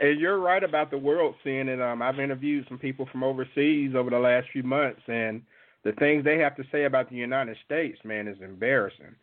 And 0.00 0.20
you're 0.20 0.38
right 0.38 0.62
about 0.62 0.90
the 0.90 0.98
world 0.98 1.34
seeing 1.42 1.68
it. 1.68 1.80
Um, 1.80 2.02
I've 2.02 2.20
interviewed 2.20 2.66
some 2.68 2.78
people 2.78 3.08
from 3.10 3.24
overseas 3.24 3.94
over 3.96 4.10
the 4.10 4.18
last 4.18 4.46
few 4.52 4.62
months, 4.62 5.00
and 5.08 5.42
the 5.84 5.92
things 5.92 6.24
they 6.24 6.38
have 6.38 6.56
to 6.56 6.64
say 6.70 6.84
about 6.84 7.10
the 7.10 7.16
United 7.16 7.56
States, 7.64 7.98
man, 8.04 8.28
is 8.28 8.36
embarrassing. 8.40 9.14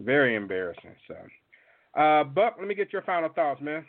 Very 0.00 0.34
embarrassing. 0.34 0.96
So. 1.06 1.14
Uh, 1.96 2.24
Buck, 2.24 2.56
let 2.58 2.66
me 2.66 2.74
get 2.74 2.92
your 2.92 3.02
final 3.02 3.28
thoughts, 3.28 3.60
man. 3.60 3.84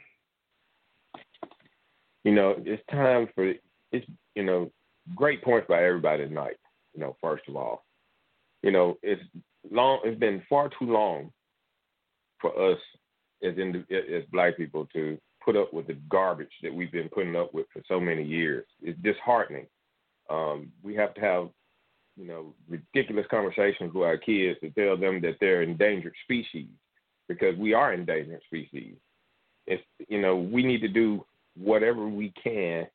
You 2.24 2.34
know, 2.34 2.56
it's 2.66 2.84
time 2.92 3.28
for 3.34 3.54
it's 3.92 4.06
you 4.36 4.44
know 4.44 4.72
great 5.16 5.44
points 5.44 5.68
by 5.68 5.84
everybody 5.84 6.28
tonight. 6.28 6.58
You 6.94 7.02
know, 7.02 7.16
first 7.22 7.44
of 7.48 7.56
all, 7.56 7.84
you 8.64 8.72
know 8.72 8.98
it's 9.02 9.22
long. 9.72 10.00
It's 10.04 10.20
been 10.20 10.44
far 10.50 10.70
too 10.70 10.86
long 10.86 11.32
for 12.40 12.72
us 12.72 12.80
as 13.44 13.58
in, 13.58 13.86
as 13.92 14.24
black 14.32 14.58
people 14.58 14.88
to 14.94 15.18
put 15.44 15.56
up 15.56 15.74
with 15.74 15.88
the 15.88 15.98
garbage 16.10 16.52
that 16.64 16.74
we've 16.74 16.92
been 16.92 17.10
putting 17.10 17.36
up 17.36 17.54
with 17.54 17.68
for 17.72 17.82
so 17.88 18.00
many 18.00 18.24
years. 18.24 18.66
It's 18.82 19.00
disheartening. 19.02 19.68
Um, 20.30 20.72
we 20.84 20.96
have 20.96 21.14
to 21.16 21.22
have 21.22 21.50
you 22.18 22.26
know 22.26 22.54
ridiculous 22.70 23.26
conversations 23.32 23.94
with 23.94 24.04
our 24.04 24.18
kids 24.18 24.60
to 24.62 24.70
tell 24.72 24.96
them 24.96 25.22
that 25.22 25.38
they're 25.40 25.64
endangered 25.64 26.16
species 26.24 26.70
because 27.28 27.58
we 27.58 27.74
are 27.74 27.94
endangered 27.94 28.42
species. 28.46 28.96
It's 29.68 29.84
you 30.08 30.22
know 30.22 30.36
we 30.36 30.64
need 30.64 30.82
to 30.82 30.88
do 30.88 31.26
whatever 31.58 32.08
we 32.08 32.34
can 32.42 32.88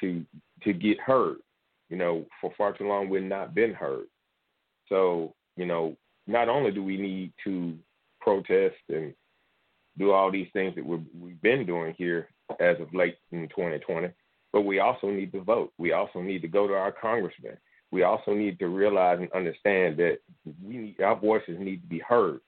to 0.00 0.24
to 0.64 0.72
get 0.72 1.00
heard. 1.00 1.36
You 1.88 1.96
know, 1.98 2.24
for 2.40 2.52
far 2.56 2.72
too 2.72 2.88
long 2.88 3.08
we've 3.08 3.22
not 3.22 3.54
been 3.54 3.74
heard. 3.74 4.06
So 4.88 5.34
you 5.56 5.66
know, 5.66 5.96
not 6.26 6.48
only 6.48 6.70
do 6.70 6.82
we 6.82 6.96
need 6.96 7.32
to 7.44 7.76
protest 8.20 8.76
and 8.88 9.14
do 9.98 10.12
all 10.12 10.30
these 10.30 10.48
things 10.52 10.74
that 10.74 10.86
we've, 10.86 11.04
we've 11.18 11.40
been 11.42 11.66
doing 11.66 11.94
here 11.98 12.28
as 12.60 12.80
of 12.80 12.94
late 12.94 13.18
in 13.30 13.48
2020, 13.48 14.08
but 14.52 14.62
we 14.62 14.78
also 14.78 15.10
need 15.10 15.32
to 15.32 15.42
vote. 15.42 15.72
We 15.78 15.92
also 15.92 16.20
need 16.20 16.40
to 16.42 16.48
go 16.48 16.66
to 16.66 16.74
our 16.74 16.92
congressmen. 16.92 17.58
We 17.90 18.04
also 18.04 18.32
need 18.32 18.58
to 18.60 18.68
realize 18.68 19.18
and 19.20 19.30
understand 19.32 19.98
that 19.98 20.18
we 20.64 20.76
need, 20.76 21.00
our 21.02 21.18
voices 21.18 21.58
need 21.58 21.82
to 21.82 21.88
be 21.88 21.98
heard 21.98 22.40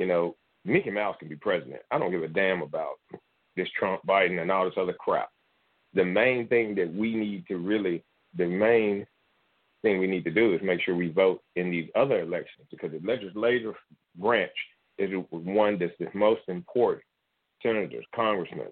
you 0.00 0.06
know, 0.06 0.34
Mickey 0.64 0.90
Mouse 0.90 1.14
can 1.18 1.28
be 1.28 1.36
president. 1.36 1.82
I 1.90 1.98
don't 1.98 2.10
give 2.10 2.22
a 2.22 2.28
damn 2.28 2.62
about 2.62 2.94
this 3.54 3.68
Trump, 3.78 4.00
Biden, 4.08 4.40
and 4.40 4.50
all 4.50 4.64
this 4.64 4.74
other 4.80 4.94
crap. 4.94 5.28
The 5.92 6.04
main 6.04 6.48
thing 6.48 6.74
that 6.76 6.92
we 6.92 7.14
need 7.14 7.46
to 7.48 7.58
really, 7.58 8.02
the 8.36 8.46
main 8.46 9.06
thing 9.82 9.98
we 9.98 10.06
need 10.06 10.24
to 10.24 10.30
do 10.30 10.54
is 10.54 10.60
make 10.62 10.80
sure 10.80 10.94
we 10.94 11.10
vote 11.10 11.42
in 11.56 11.70
these 11.70 11.88
other 11.94 12.20
elections 12.20 12.66
because 12.70 12.92
the 12.92 13.06
legislative 13.06 13.74
branch 14.16 14.50
is 14.98 15.10
one 15.30 15.78
that's 15.78 15.92
the 16.00 16.08
most 16.14 16.42
important. 16.48 17.04
Senators, 17.62 18.06
congressmen, 18.14 18.68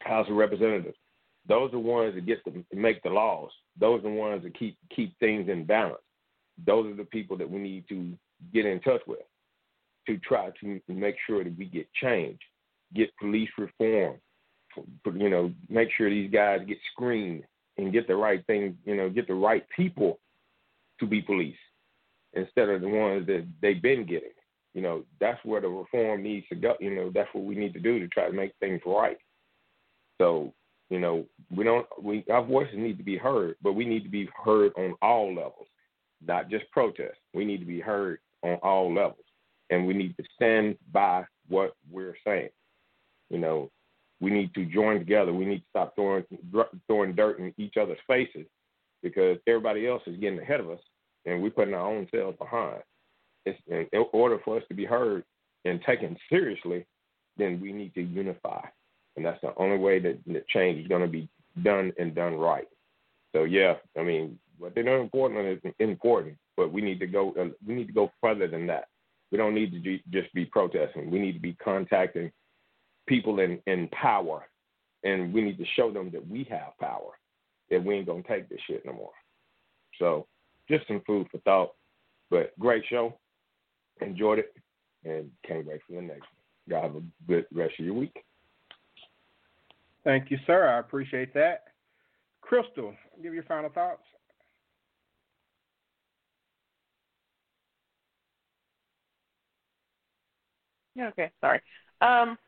House 0.00 0.26
of 0.28 0.34
Representatives. 0.34 0.96
Those 1.46 1.68
are 1.68 1.72
the 1.72 1.78
ones 1.78 2.14
that 2.16 2.26
get 2.26 2.44
to 2.44 2.64
make 2.74 3.02
the 3.02 3.10
laws. 3.10 3.50
Those 3.78 4.00
are 4.00 4.10
the 4.10 4.16
ones 4.16 4.42
that 4.42 4.58
keep 4.58 4.76
keep 4.94 5.16
things 5.20 5.48
in 5.48 5.64
balance. 5.64 6.02
Those 6.66 6.86
are 6.86 6.96
the 6.96 7.04
people 7.04 7.36
that 7.36 7.48
we 7.48 7.60
need 7.60 7.84
to 7.88 8.16
get 8.52 8.66
in 8.66 8.80
touch 8.80 9.02
with 9.06 9.20
to 10.06 10.18
try 10.18 10.50
to 10.60 10.80
make 10.88 11.16
sure 11.26 11.44
that 11.44 11.56
we 11.58 11.66
get 11.66 11.86
change, 11.94 12.38
get 12.94 13.16
police 13.18 13.50
reform, 13.58 14.16
you 15.14 15.30
know, 15.30 15.52
make 15.68 15.88
sure 15.96 16.10
these 16.10 16.30
guys 16.30 16.60
get 16.66 16.78
screened 16.92 17.44
and 17.78 17.92
get 17.92 18.06
the 18.06 18.14
right 18.14 18.44
thing, 18.46 18.76
you 18.84 18.96
know, 18.96 19.08
get 19.08 19.26
the 19.26 19.34
right 19.34 19.64
people 19.74 20.18
to 21.00 21.06
be 21.06 21.20
police 21.20 21.56
instead 22.34 22.68
of 22.68 22.80
the 22.80 22.88
ones 22.88 23.26
that 23.26 23.46
they've 23.62 23.82
been 23.82 24.06
getting. 24.06 24.30
You 24.74 24.82
know, 24.82 25.04
that's 25.20 25.38
where 25.44 25.60
the 25.60 25.68
reform 25.68 26.22
needs 26.22 26.46
to 26.48 26.56
go. 26.56 26.74
You 26.80 26.94
know, 26.94 27.10
that's 27.14 27.28
what 27.32 27.44
we 27.44 27.54
need 27.54 27.74
to 27.74 27.80
do 27.80 28.00
to 28.00 28.08
try 28.08 28.26
to 28.26 28.32
make 28.32 28.52
things 28.58 28.80
right. 28.84 29.18
So, 30.20 30.52
you 30.90 30.98
know, 30.98 31.24
we 31.54 31.64
don't 31.64 31.86
we 32.02 32.24
our 32.30 32.44
voices 32.44 32.74
need 32.76 32.98
to 32.98 33.04
be 33.04 33.16
heard, 33.16 33.54
but 33.62 33.72
we 33.74 33.84
need 33.84 34.02
to 34.02 34.08
be 34.08 34.28
heard 34.44 34.72
on 34.76 34.94
all 35.00 35.28
levels, 35.28 35.68
not 36.26 36.50
just 36.50 36.70
protest. 36.72 37.18
We 37.32 37.44
need 37.44 37.58
to 37.58 37.66
be 37.66 37.80
heard 37.80 38.18
on 38.42 38.54
all 38.62 38.92
levels 38.92 39.23
and 39.74 39.86
we 39.86 39.94
need 39.94 40.16
to 40.16 40.24
stand 40.34 40.76
by 40.92 41.24
what 41.48 41.74
we're 41.90 42.16
saying. 42.24 42.50
You 43.30 43.38
know, 43.38 43.70
we 44.20 44.30
need 44.30 44.54
to 44.54 44.64
join 44.64 44.98
together. 44.98 45.32
We 45.32 45.44
need 45.44 45.58
to 45.58 45.64
stop 45.70 45.94
throwing 45.94 46.24
throwing 46.86 47.14
dirt 47.14 47.38
in 47.40 47.52
each 47.58 47.76
other's 47.76 47.98
faces 48.06 48.46
because 49.02 49.38
everybody 49.46 49.86
else 49.86 50.02
is 50.06 50.16
getting 50.16 50.38
ahead 50.38 50.60
of 50.60 50.70
us, 50.70 50.80
and 51.26 51.42
we're 51.42 51.50
putting 51.50 51.74
our 51.74 51.86
own 51.86 52.08
selves 52.14 52.38
behind. 52.38 52.82
It's, 53.44 53.58
in 53.66 54.04
order 54.12 54.38
for 54.44 54.56
us 54.56 54.62
to 54.68 54.74
be 54.74 54.84
heard 54.84 55.24
and 55.66 55.82
taken 55.82 56.16
seriously, 56.30 56.86
then 57.36 57.60
we 57.60 57.72
need 57.72 57.92
to 57.94 58.02
unify, 58.02 58.60
and 59.16 59.24
that's 59.24 59.40
the 59.42 59.52
only 59.56 59.76
way 59.76 59.98
that, 59.98 60.18
that 60.28 60.48
change 60.48 60.80
is 60.80 60.88
going 60.88 61.02
to 61.02 61.08
be 61.08 61.28
done 61.62 61.92
and 61.98 62.14
done 62.14 62.36
right. 62.36 62.68
So 63.34 63.44
yeah, 63.44 63.74
I 63.98 64.02
mean, 64.02 64.38
what 64.58 64.74
they're 64.74 64.84
doing 64.84 65.02
in 65.02 65.10
Portland 65.10 65.60
is 65.62 65.72
important, 65.80 66.36
but 66.56 66.72
we 66.72 66.80
need 66.80 67.00
to 67.00 67.06
go. 67.06 67.34
Uh, 67.38 67.48
we 67.66 67.74
need 67.74 67.88
to 67.88 67.92
go 67.92 68.10
further 68.22 68.46
than 68.46 68.66
that. 68.68 68.84
We 69.34 69.38
don't 69.38 69.52
need 69.56 69.72
to 69.72 69.98
just 70.12 70.32
be 70.32 70.44
protesting. 70.44 71.10
We 71.10 71.18
need 71.18 71.32
to 71.32 71.40
be 71.40 71.54
contacting 71.54 72.30
people 73.08 73.40
in, 73.40 73.58
in 73.66 73.88
power, 73.88 74.46
and 75.02 75.34
we 75.34 75.42
need 75.42 75.58
to 75.58 75.64
show 75.74 75.90
them 75.90 76.12
that 76.12 76.24
we 76.24 76.44
have 76.50 76.78
power, 76.78 77.18
that 77.68 77.84
we 77.84 77.96
ain't 77.96 78.06
gonna 78.06 78.22
take 78.22 78.48
this 78.48 78.60
shit 78.64 78.86
no 78.86 78.92
more. 78.92 79.10
So, 79.98 80.28
just 80.70 80.86
some 80.86 81.02
food 81.04 81.26
for 81.32 81.38
thought. 81.38 81.72
But 82.30 82.56
great 82.60 82.84
show. 82.88 83.18
Enjoyed 84.00 84.38
it, 84.38 84.54
and 85.04 85.28
can't 85.44 85.66
wait 85.66 85.80
for 85.84 85.96
the 85.96 86.02
next 86.02 86.20
one. 86.20 86.28
Y'all 86.68 86.82
have 86.82 86.94
a 86.94 87.02
good 87.26 87.46
rest 87.52 87.74
of 87.80 87.86
your 87.86 87.94
week. 87.94 88.16
Thank 90.04 90.30
you, 90.30 90.38
sir. 90.46 90.68
I 90.68 90.78
appreciate 90.78 91.34
that. 91.34 91.64
Crystal, 92.40 92.94
give 93.20 93.34
your 93.34 93.42
final 93.42 93.70
thoughts. 93.70 94.04
Okay, 100.98 101.30
sorry. 101.40 101.60
Um, 102.00 102.38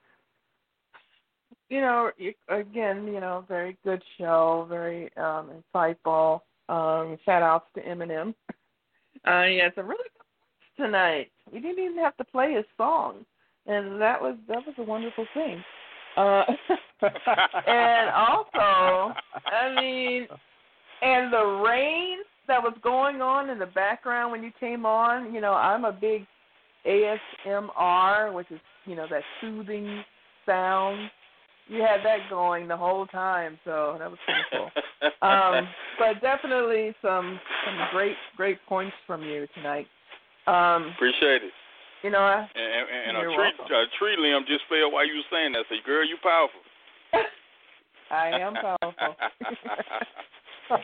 you 1.68 1.80
know, 1.80 2.10
again, 2.48 3.06
you 3.06 3.20
know, 3.20 3.44
very 3.48 3.76
good 3.84 4.02
show, 4.18 4.66
very 4.68 5.10
um 5.16 5.50
insightful. 5.74 6.40
Um, 6.68 7.16
shout 7.24 7.42
outs 7.42 7.66
to 7.74 7.82
Eminem. 7.82 8.34
Uh, 9.24 9.42
he 9.44 9.58
had 9.58 9.74
some 9.74 9.86
really 9.86 10.04
good 10.14 10.84
tonight. 10.84 11.30
We 11.52 11.60
didn't 11.60 11.82
even 11.84 11.98
have 11.98 12.16
to 12.16 12.24
play 12.24 12.52
his 12.52 12.64
song, 12.76 13.24
and 13.66 14.00
that 14.00 14.20
was 14.20 14.36
that 14.48 14.64
was 14.66 14.74
a 14.78 14.82
wonderful 14.82 15.26
thing. 15.34 15.62
Uh, 16.16 16.44
and 17.66 18.10
also, 18.10 19.12
I 19.46 19.74
mean, 19.76 20.26
and 21.02 21.32
the 21.32 21.62
rain 21.66 22.18
that 22.48 22.62
was 22.62 22.74
going 22.82 23.20
on 23.20 23.50
in 23.50 23.58
the 23.58 23.66
background 23.66 24.32
when 24.32 24.42
you 24.42 24.50
came 24.58 24.86
on. 24.86 25.34
You 25.34 25.40
know, 25.40 25.52
I'm 25.52 25.84
a 25.84 25.92
big 25.92 26.26
ASMR, 26.86 28.32
which 28.32 28.50
is 28.50 28.60
you 28.84 28.94
know 28.96 29.06
that 29.10 29.22
soothing 29.40 30.04
sound. 30.44 31.10
You 31.68 31.82
had 31.82 32.04
that 32.04 32.30
going 32.30 32.68
the 32.68 32.76
whole 32.76 33.06
time, 33.06 33.58
so 33.64 33.96
that 33.98 34.08
was 34.08 34.18
pretty 34.24 34.42
cool. 34.52 34.70
um, 35.28 35.66
but 35.98 36.20
definitely 36.22 36.94
some 37.02 37.40
some 37.64 37.76
great 37.92 38.16
great 38.36 38.58
points 38.68 38.94
from 39.06 39.22
you 39.22 39.46
tonight. 39.54 39.86
Um, 40.46 40.92
Appreciate 40.94 41.42
it. 41.42 41.50
you 42.04 42.10
know, 42.10 42.20
I, 42.20 42.46
And, 42.54 42.54
and, 42.54 43.16
and 43.16 43.16
a 43.16 43.20
tree 43.22 43.36
welcome. 43.36 43.74
a 43.74 43.86
tree 43.98 44.16
limb 44.16 44.44
just 44.46 44.62
fell 44.68 44.92
while 44.92 45.04
you 45.04 45.14
were 45.16 45.28
saying 45.36 45.52
that. 45.52 45.64
Say, 45.68 45.76
girl, 45.84 46.06
you 46.06 46.16
powerful. 46.22 46.60
I 48.12 48.28
am 48.28 48.54
powerful. 48.54 49.16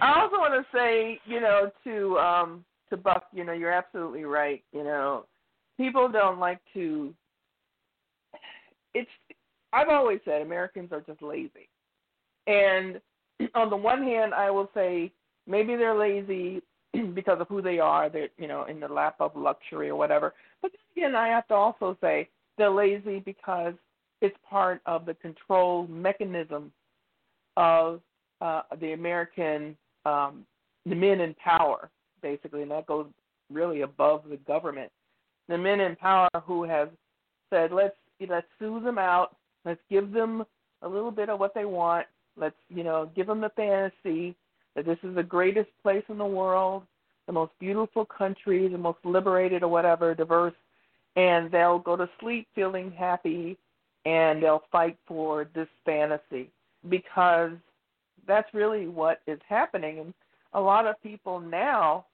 I 0.00 0.20
also 0.20 0.36
want 0.36 0.54
to 0.54 0.64
say, 0.76 1.18
you 1.24 1.40
know, 1.40 1.70
to 1.84 2.18
um 2.18 2.64
to 2.90 2.96
Buck, 2.96 3.24
you 3.32 3.44
know, 3.44 3.52
you're 3.52 3.72
absolutely 3.72 4.24
right. 4.24 4.62
You 4.72 4.84
know, 4.84 5.26
people 5.76 6.08
don't 6.08 6.38
like 6.38 6.60
to. 6.74 7.14
It's. 8.94 9.10
I've 9.72 9.88
always 9.88 10.20
said 10.24 10.42
Americans 10.42 10.90
are 10.92 11.00
just 11.00 11.22
lazy, 11.22 11.68
and 12.46 13.00
on 13.54 13.70
the 13.70 13.76
one 13.76 14.02
hand, 14.02 14.34
I 14.34 14.50
will 14.50 14.70
say 14.74 15.12
maybe 15.46 15.76
they're 15.76 15.98
lazy 15.98 16.60
because 17.14 17.40
of 17.40 17.48
who 17.48 17.62
they 17.62 17.78
are. 17.78 18.08
They're 18.08 18.28
you 18.38 18.48
know 18.48 18.64
in 18.64 18.80
the 18.80 18.88
lap 18.88 19.16
of 19.20 19.36
luxury 19.36 19.88
or 19.88 19.96
whatever. 19.96 20.34
But 20.62 20.72
then 20.72 21.04
again, 21.04 21.16
I 21.16 21.28
have 21.28 21.46
to 21.48 21.54
also 21.54 21.96
say 22.00 22.28
they're 22.58 22.70
lazy 22.70 23.20
because 23.20 23.74
it's 24.20 24.36
part 24.48 24.82
of 24.86 25.06
the 25.06 25.14
control 25.14 25.86
mechanism 25.86 26.72
of 27.56 28.00
uh, 28.40 28.62
the 28.80 28.92
American 28.92 29.76
um, 30.04 30.44
the 30.86 30.94
men 30.94 31.20
in 31.20 31.34
power, 31.34 31.90
basically, 32.22 32.62
and 32.62 32.70
that 32.70 32.86
goes 32.86 33.06
really 33.50 33.82
above 33.82 34.24
the 34.28 34.36
government. 34.38 34.90
The 35.48 35.58
men 35.58 35.80
in 35.80 35.96
power 35.96 36.28
who 36.44 36.64
have 36.64 36.90
said, 37.50 37.72
let's 37.72 37.96
let's 38.28 38.46
soothe 38.58 38.84
them 38.84 38.98
out, 38.98 39.36
let's 39.64 39.80
give 39.88 40.12
them 40.12 40.44
a 40.82 40.88
little 40.88 41.10
bit 41.10 41.28
of 41.28 41.40
what 41.40 41.54
they 41.54 41.64
want, 41.64 42.06
let's 42.36 42.56
you 42.68 42.84
know 42.84 43.10
give 43.14 43.26
them 43.26 43.40
the 43.40 43.50
fantasy 43.50 44.36
that 44.76 44.86
this 44.86 44.98
is 45.02 45.14
the 45.14 45.22
greatest 45.22 45.70
place 45.82 46.04
in 46.08 46.18
the 46.18 46.24
world, 46.24 46.84
the 47.26 47.32
most 47.32 47.52
beautiful 47.58 48.04
country, 48.04 48.68
the 48.68 48.78
most 48.78 48.98
liberated 49.04 49.62
or 49.62 49.68
whatever, 49.68 50.14
diverse, 50.14 50.54
and 51.16 51.50
they'll 51.50 51.78
go 51.78 51.96
to 51.96 52.08
sleep 52.20 52.46
feeling 52.54 52.90
happy, 52.92 53.56
and 54.06 54.42
they'll 54.42 54.62
fight 54.70 54.96
for 55.06 55.48
this 55.54 55.68
fantasy 55.84 56.48
because 56.88 57.52
that's 58.26 58.52
really 58.54 58.86
what 58.86 59.20
is 59.26 59.40
happening. 59.48 59.98
And 59.98 60.14
a 60.52 60.60
lot 60.60 60.86
of 60.86 61.02
people 61.02 61.40
now, 61.40 62.06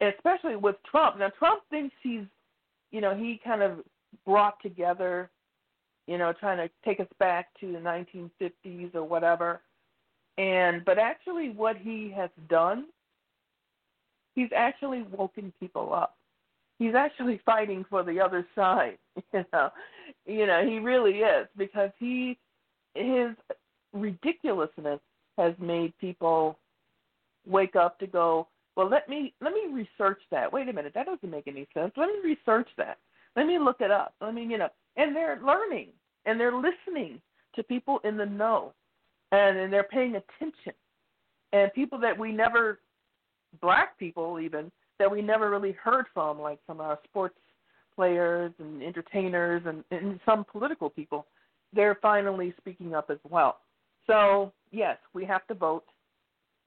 especially 0.00 0.56
with 0.56 0.76
Trump, 0.90 1.18
now 1.18 1.30
Trump 1.38 1.62
thinks 1.70 1.94
he's, 2.02 2.24
you 2.90 3.00
know, 3.00 3.14
he 3.14 3.40
kind 3.44 3.62
of 3.62 3.78
brought 4.24 4.60
together, 4.62 5.30
you 6.06 6.18
know, 6.18 6.32
trying 6.32 6.58
to 6.58 6.72
take 6.84 7.00
us 7.00 7.08
back 7.18 7.48
to 7.60 7.72
the 7.72 7.78
1950s 7.78 8.94
or 8.94 9.04
whatever. 9.04 9.60
And 10.38 10.84
but 10.84 10.98
actually, 10.98 11.50
what 11.50 11.76
he 11.76 12.12
has 12.14 12.30
done, 12.48 12.86
he's 14.34 14.50
actually 14.54 15.02
woken 15.02 15.52
people 15.58 15.94
up. 15.94 16.16
He's 16.78 16.94
actually 16.94 17.40
fighting 17.46 17.84
for 17.88 18.02
the 18.02 18.20
other 18.20 18.46
side. 18.54 18.98
You 19.32 19.44
know, 19.52 19.70
you 20.26 20.46
know, 20.46 20.64
he 20.64 20.78
really 20.78 21.18
is 21.18 21.48
because 21.56 21.90
he 21.98 22.38
his 22.94 23.30
ridiculousness 23.92 25.00
has 25.38 25.54
made 25.58 25.96
people 25.98 26.58
wake 27.46 27.76
up 27.76 27.98
to 28.00 28.06
go, 28.06 28.48
well, 28.76 28.88
let 28.88 29.08
me 29.08 29.34
let 29.40 29.52
me 29.52 29.66
research 29.72 30.20
that. 30.30 30.52
Wait 30.52 30.68
a 30.68 30.72
minute, 30.72 30.92
that 30.94 31.06
doesn't 31.06 31.30
make 31.30 31.48
any 31.48 31.66
sense. 31.74 31.92
Let 31.96 32.08
me 32.08 32.14
research 32.22 32.68
that. 32.76 32.98
Let 33.34 33.46
me 33.46 33.58
look 33.58 33.80
it 33.80 33.90
up. 33.90 34.14
Let 34.20 34.34
me, 34.34 34.44
you 34.44 34.58
know, 34.58 34.68
and 34.96 35.14
they're 35.14 35.40
learning 35.44 35.88
and 36.26 36.38
they're 36.38 36.54
listening 36.54 37.20
to 37.54 37.62
people 37.62 38.00
in 38.04 38.16
the 38.16 38.26
know, 38.26 38.72
and, 39.32 39.56
and 39.56 39.72
they're 39.72 39.84
paying 39.84 40.16
attention, 40.16 40.72
and 41.52 41.72
people 41.72 41.98
that 42.00 42.18
we 42.18 42.32
never, 42.32 42.80
black 43.60 43.98
people 43.98 44.38
even 44.40 44.70
that 44.98 45.10
we 45.10 45.22
never 45.22 45.50
really 45.50 45.72
heard 45.72 46.06
from, 46.12 46.40
like 46.40 46.58
some 46.66 46.80
of 46.80 46.86
our 46.86 46.98
sports 47.04 47.36
players 47.94 48.52
and 48.58 48.82
entertainers 48.82 49.62
and, 49.66 49.84
and 49.90 50.20
some 50.24 50.44
political 50.50 50.90
people, 50.90 51.26
they're 51.72 51.98
finally 52.00 52.54
speaking 52.58 52.94
up 52.94 53.10
as 53.10 53.18
well. 53.28 53.58
So, 54.06 54.52
yes, 54.70 54.96
we 55.12 55.24
have 55.24 55.46
to 55.48 55.54
vote. 55.54 55.84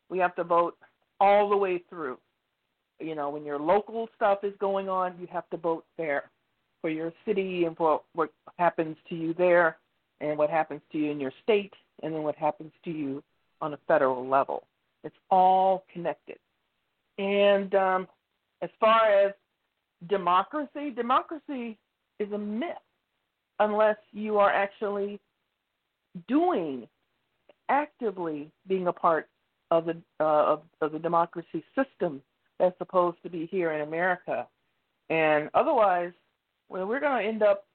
We 0.09 0.19
have 0.19 0.35
to 0.35 0.43
vote 0.43 0.75
all 1.19 1.49
the 1.49 1.57
way 1.57 1.83
through. 1.89 2.17
You 2.99 3.15
know, 3.15 3.29
when 3.29 3.45
your 3.45 3.59
local 3.59 4.09
stuff 4.15 4.39
is 4.43 4.53
going 4.59 4.89
on, 4.89 5.15
you 5.19 5.27
have 5.31 5.49
to 5.51 5.57
vote 5.57 5.85
there 5.97 6.29
for 6.81 6.89
your 6.89 7.13
city 7.25 7.65
and 7.65 7.75
for 7.75 8.01
what 8.13 8.31
happens 8.57 8.97
to 9.09 9.15
you 9.15 9.33
there 9.33 9.77
and 10.21 10.37
what 10.37 10.49
happens 10.49 10.81
to 10.91 10.97
you 10.97 11.11
in 11.11 11.19
your 11.19 11.31
state 11.43 11.73
and 12.03 12.13
then 12.13 12.23
what 12.23 12.35
happens 12.35 12.71
to 12.83 12.91
you 12.91 13.23
on 13.61 13.73
a 13.73 13.79
federal 13.87 14.27
level. 14.27 14.63
It's 15.03 15.15
all 15.29 15.85
connected. 15.91 16.37
And 17.17 17.73
um, 17.75 18.07
as 18.61 18.69
far 18.79 19.05
as 19.11 19.33
democracy, 20.09 20.91
democracy 20.95 21.77
is 22.19 22.31
a 22.31 22.37
myth 22.37 22.75
unless 23.59 23.97
you 24.11 24.37
are 24.37 24.51
actually 24.51 25.19
doing, 26.27 26.87
actively 27.67 28.49
being 28.67 28.87
a 28.87 28.93
part 28.93 29.27
of 29.71 29.85
the 29.85 29.97
uh, 30.19 30.23
of, 30.53 30.61
of 30.81 30.91
the 30.91 30.99
democracy 30.99 31.63
system 31.75 32.21
that's 32.59 32.77
supposed 32.77 33.17
to 33.23 33.29
be 33.29 33.45
here 33.47 33.71
in 33.71 33.81
America. 33.81 34.47
And 35.09 35.49
otherwise, 35.53 36.11
well, 36.69 36.85
we're 36.85 36.99
going 36.99 37.23
to 37.23 37.27
end 37.27 37.41
up 37.41 37.65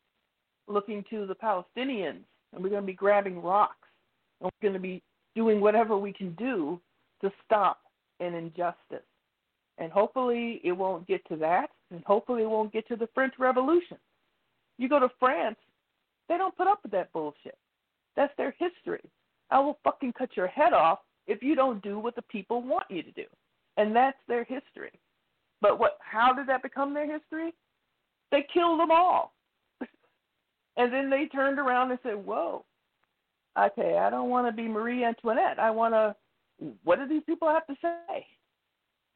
looking 0.69 1.05
to 1.11 1.27
the 1.27 1.35
Palestinians, 1.35 2.23
and 2.53 2.63
we're 2.63 2.71
going 2.71 2.83
to 2.83 2.87
be 2.87 2.93
grabbing 2.93 3.43
rocks, 3.43 3.89
and 4.41 4.51
we're 4.51 4.69
going 4.69 4.81
to 4.81 4.81
be 4.81 5.03
doing 5.35 5.61
whatever 5.61 5.99
we 5.99 6.13
can 6.13 6.33
do 6.35 6.81
to 7.21 7.33
stop 7.45 7.81
an 8.21 8.35
injustice. 8.35 9.05
And 9.79 9.91
hopefully, 9.91 10.61
it 10.63 10.73
won't 10.73 11.07
get 11.07 11.27
to 11.29 11.37
that, 11.37 11.71
and 11.91 12.05
hopefully, 12.05 12.43
it 12.43 12.51
won't 12.51 12.73
get 12.73 12.87
to 12.89 12.97
the 12.97 13.09
French 13.15 13.35
Revolution. 13.39 13.97
You 14.79 14.89
go 14.89 15.01
to 15.01 15.09
France, 15.19 15.57
they 16.29 16.37
don't 16.37 16.57
put 16.57 16.69
up 16.69 16.81
with 16.83 16.93
that 16.93 17.13
bullshit. 17.13 17.59
That's 18.17 18.33
their 18.37 18.55
history. 18.59 19.03
I 19.51 19.59
will 19.59 19.79
fucking 19.83 20.13
cut 20.17 20.37
your 20.37 20.47
head 20.47 20.73
off 20.73 21.01
if 21.27 21.43
you 21.43 21.55
don't 21.55 21.83
do 21.83 21.99
what 21.99 22.17
the 22.17 22.23
people 22.23 22.63
want 22.63 22.85
you 22.91 23.03
to 23.03 23.13
do. 23.13 23.25
And 23.77 23.95
that's 23.95 24.19
their 24.29 24.45
history. 24.45 24.93
But 25.61 25.79
what 25.79 25.99
how 26.01 26.33
did 26.33 26.47
that 26.49 26.63
become 26.63 26.95
their 26.95 27.11
history? 27.11 27.53
They 28.31 28.47
killed 28.53 28.81
them 28.81 28.91
all. 28.91 29.33
and 30.77 30.93
then 30.93 31.11
they 31.11 31.27
turned 31.27 31.59
around 31.59 31.91
and 31.91 31.99
said, 32.03 32.17
Whoa, 32.17 32.65
okay, 33.59 33.99
I 33.99 34.11
don't 34.11 34.31
want 34.31 34.47
to 34.47 34.53
be 34.53 34.69
Marie 34.69 35.05
Antoinette. 35.05 35.59
I 35.59 35.71
want 35.71 35.95
to, 35.95 36.15
what 36.83 36.99
do 36.99 37.09
these 37.09 37.23
people 37.27 37.49
have 37.49 37.67
to 37.67 37.77
say? 37.81 38.27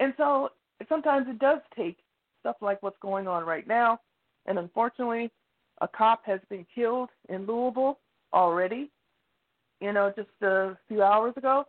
And 0.00 0.14
so 0.16 0.50
sometimes 0.88 1.26
it 1.28 1.38
does 1.38 1.58
take 1.76 1.98
stuff 2.40 2.56
like 2.60 2.82
what's 2.82 2.98
going 3.00 3.26
on 3.26 3.44
right 3.44 3.66
now. 3.66 4.00
And 4.46 4.58
unfortunately, 4.58 5.30
a 5.80 5.88
cop 5.88 6.24
has 6.24 6.40
been 6.48 6.66
killed 6.74 7.10
in 7.28 7.46
Louisville 7.46 7.98
already, 8.32 8.90
you 9.80 9.92
know, 9.92 10.12
just 10.16 10.28
a 10.42 10.76
few 10.88 11.02
hours 11.02 11.34
ago. 11.36 11.64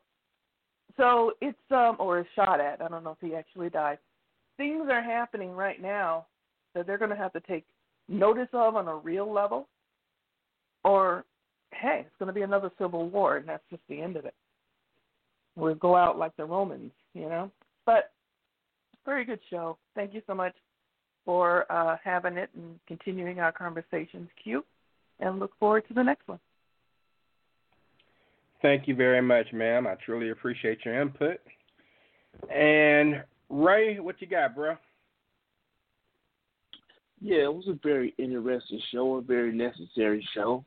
So 1.00 1.32
it's 1.40 1.58
um 1.72 1.96
or 1.98 2.20
is 2.20 2.26
shot 2.36 2.60
at. 2.60 2.82
I 2.82 2.90
don't 2.90 3.06
know 3.06 3.18
if 3.22 3.28
he 3.28 3.34
actually 3.34 3.70
died. 3.70 4.00
Things 4.58 4.90
are 4.92 5.02
happening 5.02 5.52
right 5.52 5.82
now 5.82 6.26
that 6.76 6.86
they're 6.86 6.98
going 6.98 7.10
to 7.10 7.16
have 7.16 7.32
to 7.34 7.40
take 7.40 7.66
notice 8.10 8.50
of 8.52 8.76
on 8.76 8.88
a 8.90 8.96
real 8.96 9.32
level, 9.32 9.68
or 10.84 11.24
hey, 11.72 12.02
it's 12.06 12.16
going 12.20 12.28
to 12.28 12.34
be 12.34 12.42
another 12.42 12.70
civil 12.78 13.10
war, 13.10 13.38
and 13.38 13.48
that's 13.48 13.64
just 13.70 13.82
the 13.88 14.02
end 14.02 14.18
of 14.18 14.26
it. 14.26 14.34
We'll 15.56 15.76
go 15.76 15.96
out 15.96 16.18
like 16.18 16.36
the 16.36 16.46
Romans, 16.46 16.92
you 17.14 17.30
know. 17.30 17.50
But 17.86 18.12
very 19.06 19.24
good 19.24 19.40
show. 19.50 19.78
Thank 19.96 20.14
you 20.14 20.22
so 20.28 20.36
much 20.36 20.54
for 21.24 21.72
uh, 21.72 21.96
having 22.04 22.38
it 22.38 22.50
and 22.56 22.78
continuing 22.88 23.40
our 23.40 23.52
conversations, 23.52 24.28
Q, 24.44 24.66
and 25.22 25.40
look 25.40 25.52
forward 25.60 25.88
to 25.88 25.94
the 25.94 26.04
next 26.04 26.28
one. 26.28 26.40
Thank 28.62 28.88
you 28.88 28.96
very 28.96 29.22
much, 29.22 29.54
ma'am. 29.54 29.88
I 29.88 29.96
truly 30.06 30.32
appreciate 30.32 30.84
your 30.84 31.02
input. 31.02 31.38
And 32.54 33.24
Ray, 33.50 34.00
what 34.00 34.22
you 34.22 34.28
got, 34.28 34.56
bro? 34.56 34.76
Yeah, 37.22 37.44
it 37.44 37.54
was 37.54 37.68
a 37.68 37.80
very 37.84 38.14
interesting 38.18 38.82
show, 38.92 39.16
a 39.16 39.22
very 39.22 39.52
necessary 39.54 40.28
show. 40.34 40.64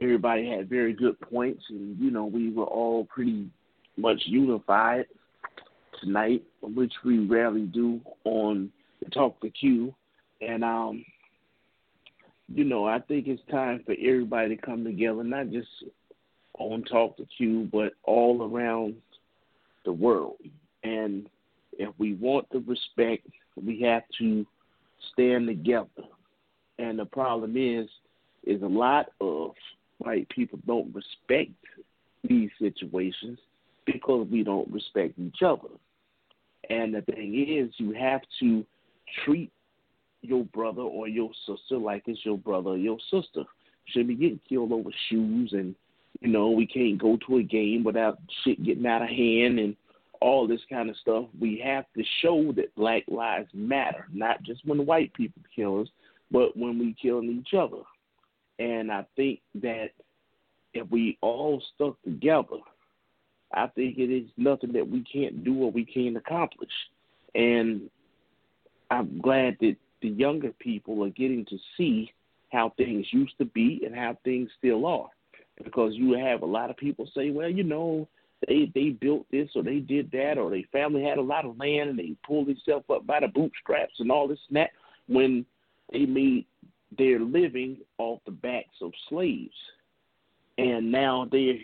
Everybody 0.00 0.48
had 0.48 0.68
very 0.68 0.92
good 0.92 1.18
points, 1.20 1.64
and 1.68 1.98
you 1.98 2.10
know 2.10 2.26
we 2.26 2.52
were 2.52 2.64
all 2.64 3.04
pretty 3.06 3.48
much 3.96 4.20
unified 4.26 5.06
tonight, 6.00 6.42
which 6.60 6.92
we 7.04 7.26
rarely 7.26 7.62
do 7.62 8.00
on 8.24 8.70
the 9.02 9.10
Talk 9.10 9.40
to 9.40 9.50
Q. 9.50 9.94
And 10.40 10.62
um, 10.64 11.04
you 12.48 12.64
know, 12.64 12.86
I 12.86 12.98
think 13.00 13.26
it's 13.26 13.42
time 13.50 13.82
for 13.86 13.94
everybody 13.98 14.54
to 14.54 14.62
come 14.62 14.84
together, 14.84 15.24
not 15.24 15.50
just 15.50 15.68
on 16.58 16.82
Talk 16.84 17.16
to 17.16 17.26
Q, 17.36 17.68
but 17.72 17.92
all 18.04 18.50
around 18.50 18.94
the 19.84 19.92
world. 19.92 20.36
And 20.82 21.28
if 21.78 21.94
we 21.98 22.14
want 22.14 22.48
the 22.50 22.60
respect, 22.60 23.26
we 23.62 23.80
have 23.82 24.02
to 24.18 24.46
stand 25.12 25.46
together. 25.46 25.88
And 26.78 26.98
the 26.98 27.04
problem 27.04 27.56
is, 27.56 27.88
is 28.44 28.62
a 28.62 28.66
lot 28.66 29.06
of 29.20 29.52
white 29.98 30.28
people 30.28 30.58
don't 30.66 30.94
respect 30.94 31.52
these 32.28 32.50
situations 32.58 33.38
because 33.86 34.26
we 34.30 34.42
don't 34.42 34.70
respect 34.70 35.18
each 35.18 35.42
other. 35.44 35.68
And 36.68 36.94
the 36.94 37.02
thing 37.02 37.46
is, 37.48 37.72
you 37.78 37.92
have 37.92 38.20
to 38.40 38.64
treat 39.24 39.52
your 40.22 40.44
brother 40.44 40.82
or 40.82 41.08
your 41.08 41.30
sister 41.46 41.78
like 41.78 42.02
it's 42.06 42.24
your 42.24 42.38
brother 42.38 42.70
or 42.70 42.76
your 42.76 42.98
sister. 43.10 43.40
You 43.40 43.92
shouldn't 43.92 44.08
be 44.08 44.14
getting 44.16 44.40
killed 44.48 44.72
over 44.72 44.90
shoes 45.08 45.52
and 45.52 45.74
you 46.20 46.28
know, 46.28 46.50
we 46.50 46.66
can't 46.66 46.98
go 46.98 47.18
to 47.26 47.38
a 47.38 47.42
game 47.42 47.84
without 47.84 48.18
shit 48.42 48.62
getting 48.62 48.86
out 48.86 49.02
of 49.02 49.08
hand 49.08 49.58
and 49.58 49.76
all 50.20 50.46
this 50.46 50.60
kind 50.70 50.88
of 50.88 50.96
stuff. 50.96 51.26
We 51.38 51.60
have 51.64 51.84
to 51.96 52.02
show 52.22 52.52
that 52.52 52.74
black 52.74 53.04
lives 53.08 53.48
matter, 53.52 54.06
not 54.12 54.42
just 54.42 54.64
when 54.66 54.86
white 54.86 55.12
people 55.14 55.42
kill 55.54 55.82
us, 55.82 55.88
but 56.30 56.56
when 56.56 56.78
we 56.78 56.96
killing 57.00 57.30
each 57.30 57.54
other. 57.54 57.82
And 58.58 58.90
I 58.90 59.04
think 59.16 59.40
that 59.56 59.90
if 60.72 60.90
we 60.90 61.18
all 61.20 61.62
stuck 61.74 62.00
together, 62.02 62.58
I 63.52 63.68
think 63.68 63.98
it 63.98 64.10
is 64.10 64.28
nothing 64.36 64.72
that 64.72 64.88
we 64.88 65.02
can't 65.02 65.44
do 65.44 65.62
or 65.62 65.70
we 65.70 65.84
can't 65.84 66.16
accomplish. 66.16 66.70
And 67.34 67.90
I'm 68.90 69.20
glad 69.20 69.56
that 69.60 69.76
the 70.02 70.08
younger 70.08 70.52
people 70.58 71.04
are 71.04 71.10
getting 71.10 71.44
to 71.46 71.58
see 71.76 72.12
how 72.50 72.72
things 72.76 73.06
used 73.12 73.36
to 73.38 73.44
be 73.44 73.82
and 73.84 73.94
how 73.94 74.16
things 74.24 74.50
still 74.58 74.86
are. 74.86 75.08
Because 75.62 75.94
you 75.94 76.12
have 76.12 76.42
a 76.42 76.46
lot 76.46 76.70
of 76.70 76.76
people 76.76 77.08
say, 77.14 77.30
well, 77.30 77.48
you 77.48 77.64
know, 77.64 78.08
they 78.46 78.70
they 78.74 78.90
built 78.90 79.26
this 79.30 79.48
or 79.54 79.62
they 79.62 79.78
did 79.78 80.10
that 80.12 80.36
or 80.36 80.50
their 80.50 80.62
family 80.70 81.02
had 81.02 81.18
a 81.18 81.22
lot 81.22 81.46
of 81.46 81.58
land 81.58 81.90
and 81.90 81.98
they 81.98 82.14
pulled 82.26 82.48
themselves 82.48 82.84
up 82.92 83.06
by 83.06 83.20
the 83.20 83.28
bootstraps 83.28 83.94
and 83.98 84.10
all 84.10 84.28
this 84.28 84.38
and 84.48 84.56
that 84.56 84.70
when 85.08 85.46
they 85.92 86.04
made 86.04 86.44
their 86.96 87.18
living 87.18 87.78
off 87.98 88.20
the 88.24 88.32
backs 88.32 88.76
of 88.82 88.92
slaves. 89.08 89.54
And 90.58 90.90
now 90.90 91.28
they're 91.30 91.58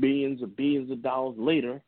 billions 0.00 0.42
and 0.42 0.56
billions 0.56 0.90
of 0.90 1.02
dollars 1.02 1.36
later, 1.38 1.82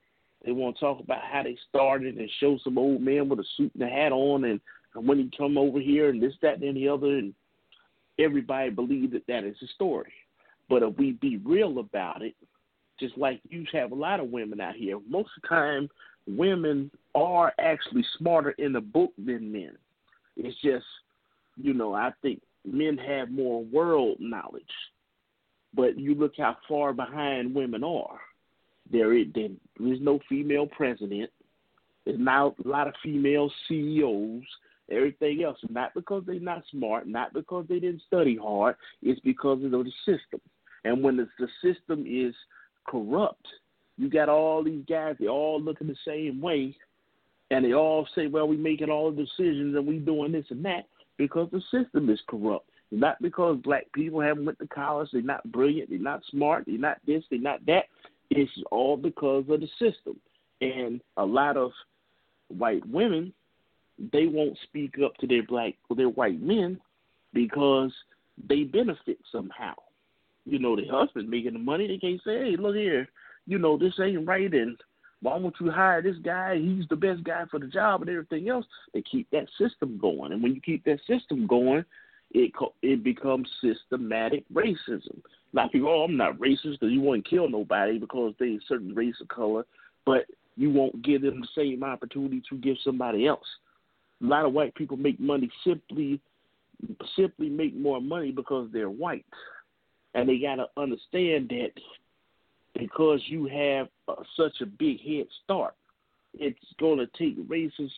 they 0.45 0.53
want 0.53 0.77
to 0.77 0.81
talk 0.81 1.01
about 1.01 1.23
how 1.23 1.43
they 1.43 1.57
started 1.69 2.17
and 2.17 2.31
show 2.39 2.59
some 2.63 2.79
old 2.79 3.01
man 3.01 3.29
with 3.29 3.41
a 3.41 3.45
suit 3.57 3.73
and 3.75 3.83
a 3.83 3.89
hat 3.89 4.13
on 4.13 4.45
and, 4.45 4.61
and 4.95 5.09
when 5.09 5.19
he 5.19 5.31
come 5.37 5.59
over 5.59 5.81
here 5.81 6.11
and 6.11 6.23
this, 6.23 6.35
that, 6.43 6.63
and 6.63 6.77
the 6.77 6.89
other, 6.89 7.19
and 7.19 7.35
everybody 8.19 8.71
believe 8.71 9.11
that 9.13 9.27
that 9.27 9.45
is 9.45 9.57
the 9.61 9.67
story. 9.75 10.13
But 10.69 10.83
if 10.83 10.97
we 10.97 11.13
be 11.13 11.39
real 11.39 11.79
about 11.79 12.23
it, 12.23 12.35
just 13.01 13.17
like 13.17 13.41
you 13.49 13.65
have 13.73 13.93
a 13.93 13.95
lot 13.95 14.21
of 14.21 14.29
women 14.29 14.61
out 14.61 14.75
here, 14.75 14.99
most 15.09 15.31
of 15.37 15.43
the 15.43 15.49
time 15.49 15.89
women 16.27 16.91
are 17.15 17.53
actually 17.59 18.05
smarter 18.19 18.51
in 18.53 18.73
the 18.73 18.81
book 18.81 19.13
than 19.17 19.53
men. 19.53 19.73
It's 20.37 20.61
just, 20.63 20.85
you 21.57 21.75
know, 21.75 21.95
I 21.95 22.13
think 22.23 22.43
men 22.65 22.99
have 22.99 23.31
more 23.31 23.65
world 23.65 24.19
knowledge 24.21 24.65
but 25.75 25.99
you 25.99 26.15
look 26.15 26.33
how 26.37 26.57
far 26.69 26.93
behind 26.93 27.55
women 27.55 27.85
are. 27.85 28.19
There 28.91 29.13
is, 29.13 29.27
there 29.35 29.49
is 29.81 30.01
no 30.01 30.19
female 30.29 30.67
president. 30.67 31.31
There's 32.05 32.19
not 32.19 32.55
a 32.65 32.69
lot 32.69 32.89
of 32.89 32.95
female 33.03 33.51
CEOs. 33.69 34.45
Everything 34.91 35.45
else, 35.45 35.59
not 35.69 35.93
because 35.93 36.23
they're 36.27 36.41
not 36.41 36.63
smart, 36.71 37.07
not 37.07 37.35
because 37.35 37.67
they 37.69 37.79
didn't 37.79 38.03
study 38.07 38.37
hard. 38.37 38.77
It's 39.03 39.21
because 39.21 39.63
of 39.63 39.71
the 39.71 39.93
system. 40.07 40.41
And 40.85 41.03
when 41.03 41.17
the, 41.17 41.29
the 41.39 41.49
system 41.63 42.05
is 42.09 42.35
corrupt, 42.87 43.47
you 43.97 44.09
got 44.09 44.29
all 44.29 44.63
these 44.63 44.85
guys. 44.89 45.17
They 45.19 45.27
all 45.27 45.61
looking 45.61 45.89
the 45.89 45.97
same 46.07 46.41
way, 46.41 46.77
and 47.51 47.65
they 47.65 47.75
all 47.75 48.07
say, 48.15 48.27
"Well, 48.27 48.47
we 48.47 48.57
making 48.57 48.91
all 48.91 49.11
the 49.11 49.25
decisions 49.25 49.75
and 49.77 49.87
we 49.87 49.99
doing 49.99 50.33
this 50.33 50.47
and 50.51 50.65
that 50.65 50.87
because 51.17 51.49
the 51.51 51.63
system 51.71 52.09
is 52.09 52.21
corrupt." 52.29 52.69
Not 52.91 53.21
because 53.21 53.59
black 53.63 53.85
people 53.93 54.21
haven't 54.21 54.47
went 54.47 54.59
to 54.61 54.67
college, 54.67 55.11
they're 55.13 55.21
not 55.21 55.51
brilliant, 55.53 55.91
they're 55.91 55.99
not 55.99 56.23
smart, 56.31 56.65
they're 56.67 56.79
not 56.79 56.99
this, 57.07 57.23
they're 57.31 57.39
not 57.39 57.65
that. 57.67 57.85
It's 58.31 58.51
all 58.71 58.97
because 58.97 59.45
of 59.49 59.61
the 59.61 59.69
system. 59.79 60.19
And 60.61 61.01
a 61.17 61.25
lot 61.25 61.57
of 61.57 61.73
white 62.49 62.87
women, 62.89 63.33
they 64.13 64.27
won't 64.27 64.57
speak 64.63 64.95
up 65.05 65.15
to 65.17 65.27
their 65.27 65.43
black 65.43 65.75
or 65.91 65.97
their 65.97 66.09
white 66.09 66.41
men 66.41 66.81
because 67.35 67.93
they 68.49 68.65
benefit 68.65 69.19
somehow. 69.31 69.75
You 70.49 70.59
know, 70.59 70.77
the 70.77 70.87
husband 70.91 71.29
making 71.29 71.53
the 71.53 71.59
money, 71.59 71.87
they 71.87 71.99
can't 71.99 72.21
say, 72.25 72.51
Hey, 72.51 72.57
look 72.59 72.75
here, 72.75 73.09
you 73.47 73.59
know, 73.59 73.77
this 73.77 73.95
ain't 74.01 74.27
right 74.27 74.53
and 74.53 74.77
why 75.21 75.37
won't 75.37 75.55
you 75.61 75.71
hire 75.71 76.01
this 76.01 76.17
guy? 76.23 76.57
He's 76.57 76.85
the 76.89 76.97
best 76.97 77.25
guy 77.25 77.45
for 77.51 77.59
the 77.59 77.67
job 77.67 78.03
and 78.03 78.11
everything 78.11 78.49
else. 78.49 78.67
They 78.95 79.03
keep 79.03 79.29
that 79.31 79.49
system 79.59 79.99
going. 80.01 80.33
And 80.33 80.43
when 80.43 80.55
you 80.55 80.61
keep 80.61 80.85
that 80.85 81.01
system 81.09 81.47
going, 81.47 81.85
it 82.31 82.53
it 82.83 83.03
becomes 83.03 83.49
systematic 83.61 84.45
racism. 84.53 85.19
A 85.53 85.57
lot 85.57 85.67
of 85.67 85.73
people, 85.73 85.89
oh, 85.89 86.05
I'm 86.05 86.17
not 86.17 86.39
racist 86.39 86.79
because 86.79 86.93
you 86.93 87.01
won't 87.01 87.29
kill 87.29 87.49
nobody 87.49 87.99
because 87.99 88.35
they 88.39 88.47
a 88.47 88.59
certain 88.69 88.95
race 88.95 89.15
or 89.21 89.27
color, 89.35 89.65
but 90.05 90.27
you 90.57 90.71
won't 90.71 91.03
give 91.03 91.23
them 91.23 91.41
the 91.41 91.49
same 91.57 91.83
opportunity 91.83 92.43
to 92.51 92.57
give 92.57 92.77
somebody 92.85 93.27
else. 93.27 93.47
A 94.23 94.27
lot 94.27 94.45
of 94.45 94.53
white 94.53 94.75
people 94.75 94.97
make 94.97 95.19
money 95.19 95.51
simply 95.65 96.21
simply 97.17 97.49
make 97.49 97.75
more 97.75 98.01
money 98.01 98.31
because 98.31 98.69
they're 98.73 98.91
white, 98.91 99.25
and 100.15 100.29
they 100.29 100.39
got 100.39 100.57
to 100.57 100.67
understand 100.77 101.49
that 101.51 101.73
because 102.79 103.21
you 103.27 103.47
have 103.47 103.89
uh, 104.09 104.23
such 104.37 104.61
a 104.61 104.67
big 104.67 105.01
head 105.01 105.27
start, 105.45 105.75
it's 106.35 106.59
going 106.79 106.99
to 106.99 107.07
take 107.19 107.39
racists 107.49 107.91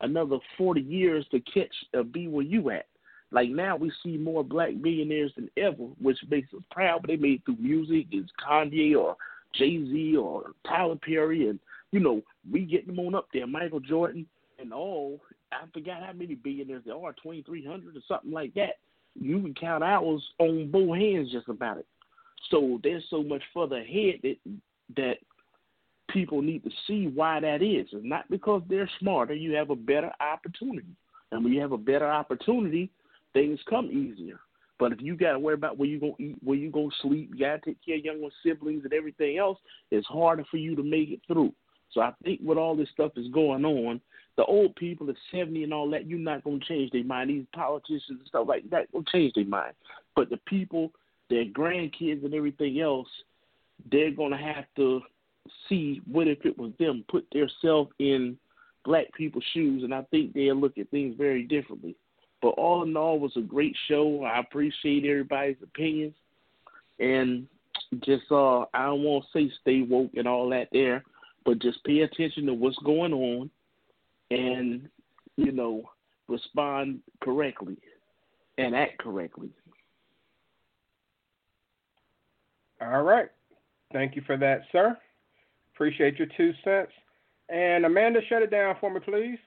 another 0.00 0.38
40 0.58 0.80
years 0.80 1.26
to 1.30 1.40
catch 1.40 1.74
uh, 1.98 2.02
be 2.02 2.28
where 2.28 2.44
you 2.44 2.70
at. 2.70 2.86
Like 3.30 3.48
now, 3.48 3.76
we 3.76 3.90
see 4.02 4.18
more 4.18 4.44
black 4.44 4.74
millionaires 4.74 5.32
than 5.36 5.48
ever, 5.56 5.84
which 6.00 6.18
makes 6.28 6.52
us 6.52 6.62
proud. 6.70 7.00
But 7.02 7.08
they 7.08 7.16
made 7.16 7.42
through 7.44 7.56
music, 7.56 8.06
it's 8.10 8.30
Kanye 8.46 8.94
or 8.94 9.16
Jay 9.54 9.78
Z 9.84 10.16
or 10.16 10.52
Tyler 10.66 10.96
Perry, 10.96 11.48
and 11.48 11.58
you 11.92 12.00
know 12.00 12.20
we 12.50 12.66
get 12.66 12.86
them 12.86 12.98
on 12.98 13.14
up 13.14 13.28
there. 13.32 13.46
Michael 13.46 13.80
Jordan 13.80 14.26
and 14.58 14.72
all. 14.72 15.20
I 15.50 15.64
forgot 15.72 16.02
how 16.02 16.12
many 16.12 16.34
billionaires 16.34 16.82
there 16.84 16.96
are, 16.96 17.14
twenty 17.22 17.42
three 17.42 17.64
hundred 17.64 17.96
or 17.96 18.00
something 18.06 18.32
like 18.32 18.52
that. 18.54 18.76
You 19.20 19.40
can 19.40 19.54
count 19.54 19.84
ours 19.84 20.22
on 20.38 20.70
both 20.70 20.96
hands, 20.96 21.30
just 21.32 21.48
about 21.48 21.78
it. 21.78 21.86
So 22.50 22.80
they're 22.82 23.02
so 23.10 23.22
much 23.22 23.42
further 23.54 23.78
ahead 23.78 24.20
that 24.22 24.36
that 24.96 25.14
people 26.10 26.42
need 26.42 26.64
to 26.64 26.70
see 26.86 27.06
why 27.08 27.40
that 27.40 27.62
is. 27.62 27.86
It's 27.92 28.04
not 28.04 28.28
because 28.30 28.62
they're 28.68 28.90
smarter. 28.98 29.34
You 29.34 29.52
have 29.52 29.70
a 29.70 29.76
better 29.76 30.10
opportunity, 30.20 30.94
and 31.30 31.44
when 31.44 31.52
you 31.52 31.60
have 31.60 31.72
a 31.72 31.78
better 31.78 32.10
opportunity, 32.10 32.90
things 33.32 33.58
come 33.68 33.86
easier. 33.86 34.40
But 34.78 34.92
if 34.92 35.00
you 35.00 35.16
got 35.16 35.32
to 35.32 35.38
worry 35.38 35.54
about 35.54 35.78
where 35.78 35.88
you 35.88 36.00
gonna 36.00 36.12
eat, 36.18 36.36
where 36.42 36.58
you 36.58 36.70
gonna 36.70 36.88
sleep, 37.02 37.30
you 37.32 37.44
got 37.44 37.62
to 37.62 37.70
take 37.70 37.84
care 37.84 37.96
of 37.98 38.04
younger 38.04 38.28
siblings 38.42 38.84
and 38.84 38.92
everything 38.92 39.38
else, 39.38 39.58
it's 39.90 40.06
harder 40.06 40.44
for 40.50 40.56
you 40.56 40.74
to 40.74 40.82
make 40.82 41.10
it 41.10 41.20
through. 41.26 41.52
So 41.92 42.00
I 42.00 42.12
think 42.24 42.40
with 42.42 42.58
all 42.58 42.76
this 42.76 42.88
stuff 42.92 43.12
is 43.16 43.28
going 43.28 43.64
on, 43.64 44.00
the 44.36 44.44
old 44.44 44.74
people 44.76 45.08
at 45.10 45.16
seventy 45.30 45.62
and 45.62 45.74
all 45.74 45.90
that, 45.90 46.06
you're 46.06 46.18
not 46.18 46.44
gonna 46.44 46.58
change 46.66 46.90
their 46.90 47.04
mind. 47.04 47.30
These 47.30 47.46
politicians 47.54 48.18
and 48.20 48.26
stuff 48.26 48.46
like 48.48 48.68
that 48.70 48.92
will 48.92 49.04
change 49.04 49.34
their 49.34 49.44
mind. 49.44 49.74
But 50.16 50.30
the 50.30 50.38
people, 50.46 50.92
their 51.28 51.44
grandkids 51.44 52.24
and 52.24 52.34
everything 52.34 52.80
else, 52.80 53.08
they're 53.90 54.10
gonna 54.10 54.38
have 54.38 54.64
to 54.76 55.02
see 55.68 56.00
what 56.10 56.28
if 56.28 56.44
it 56.44 56.56
was 56.56 56.72
them, 56.78 57.04
put 57.10 57.26
themselves 57.32 57.90
in 57.98 58.38
black 58.84 59.12
people's 59.14 59.44
shoes, 59.52 59.82
and 59.84 59.94
I 59.94 60.02
think 60.10 60.32
they'll 60.32 60.56
look 60.56 60.78
at 60.78 60.90
things 60.90 61.14
very 61.16 61.44
differently. 61.44 61.94
But 62.40 62.50
all 62.50 62.82
in 62.82 62.96
all, 62.96 63.16
it 63.16 63.20
was 63.20 63.36
a 63.36 63.40
great 63.40 63.76
show. 63.88 64.24
I 64.24 64.40
appreciate 64.40 65.04
everybody's 65.04 65.56
opinions, 65.62 66.14
and 66.98 67.46
just 68.00 68.24
uh, 68.30 68.62
I 68.74 68.86
don't 68.86 69.02
want 69.02 69.24
to 69.24 69.38
say 69.38 69.52
stay 69.60 69.82
woke 69.82 70.12
and 70.16 70.26
all 70.26 70.48
that 70.50 70.68
there, 70.72 71.04
but 71.44 71.60
just 71.60 71.82
pay 71.84 72.00
attention 72.00 72.46
to 72.46 72.54
what's 72.54 72.78
going 72.78 73.12
on, 73.12 73.50
and 74.30 74.88
you 75.36 75.52
know, 75.52 75.82
respond 76.28 77.00
correctly 77.22 77.76
and 78.58 78.74
act 78.74 78.98
correctly. 78.98 79.50
All 82.80 83.02
right. 83.02 83.28
Thank 83.92 84.16
you 84.16 84.22
for 84.26 84.36
that, 84.36 84.62
sir. 84.72 84.96
Appreciate 85.74 86.18
your 86.18 86.28
two 86.36 86.52
cents. 86.64 86.92
And 87.48 87.84
Amanda, 87.84 88.20
shut 88.28 88.42
it 88.42 88.50
down 88.50 88.76
for 88.80 88.92
me, 88.92 89.00
please 89.00 89.38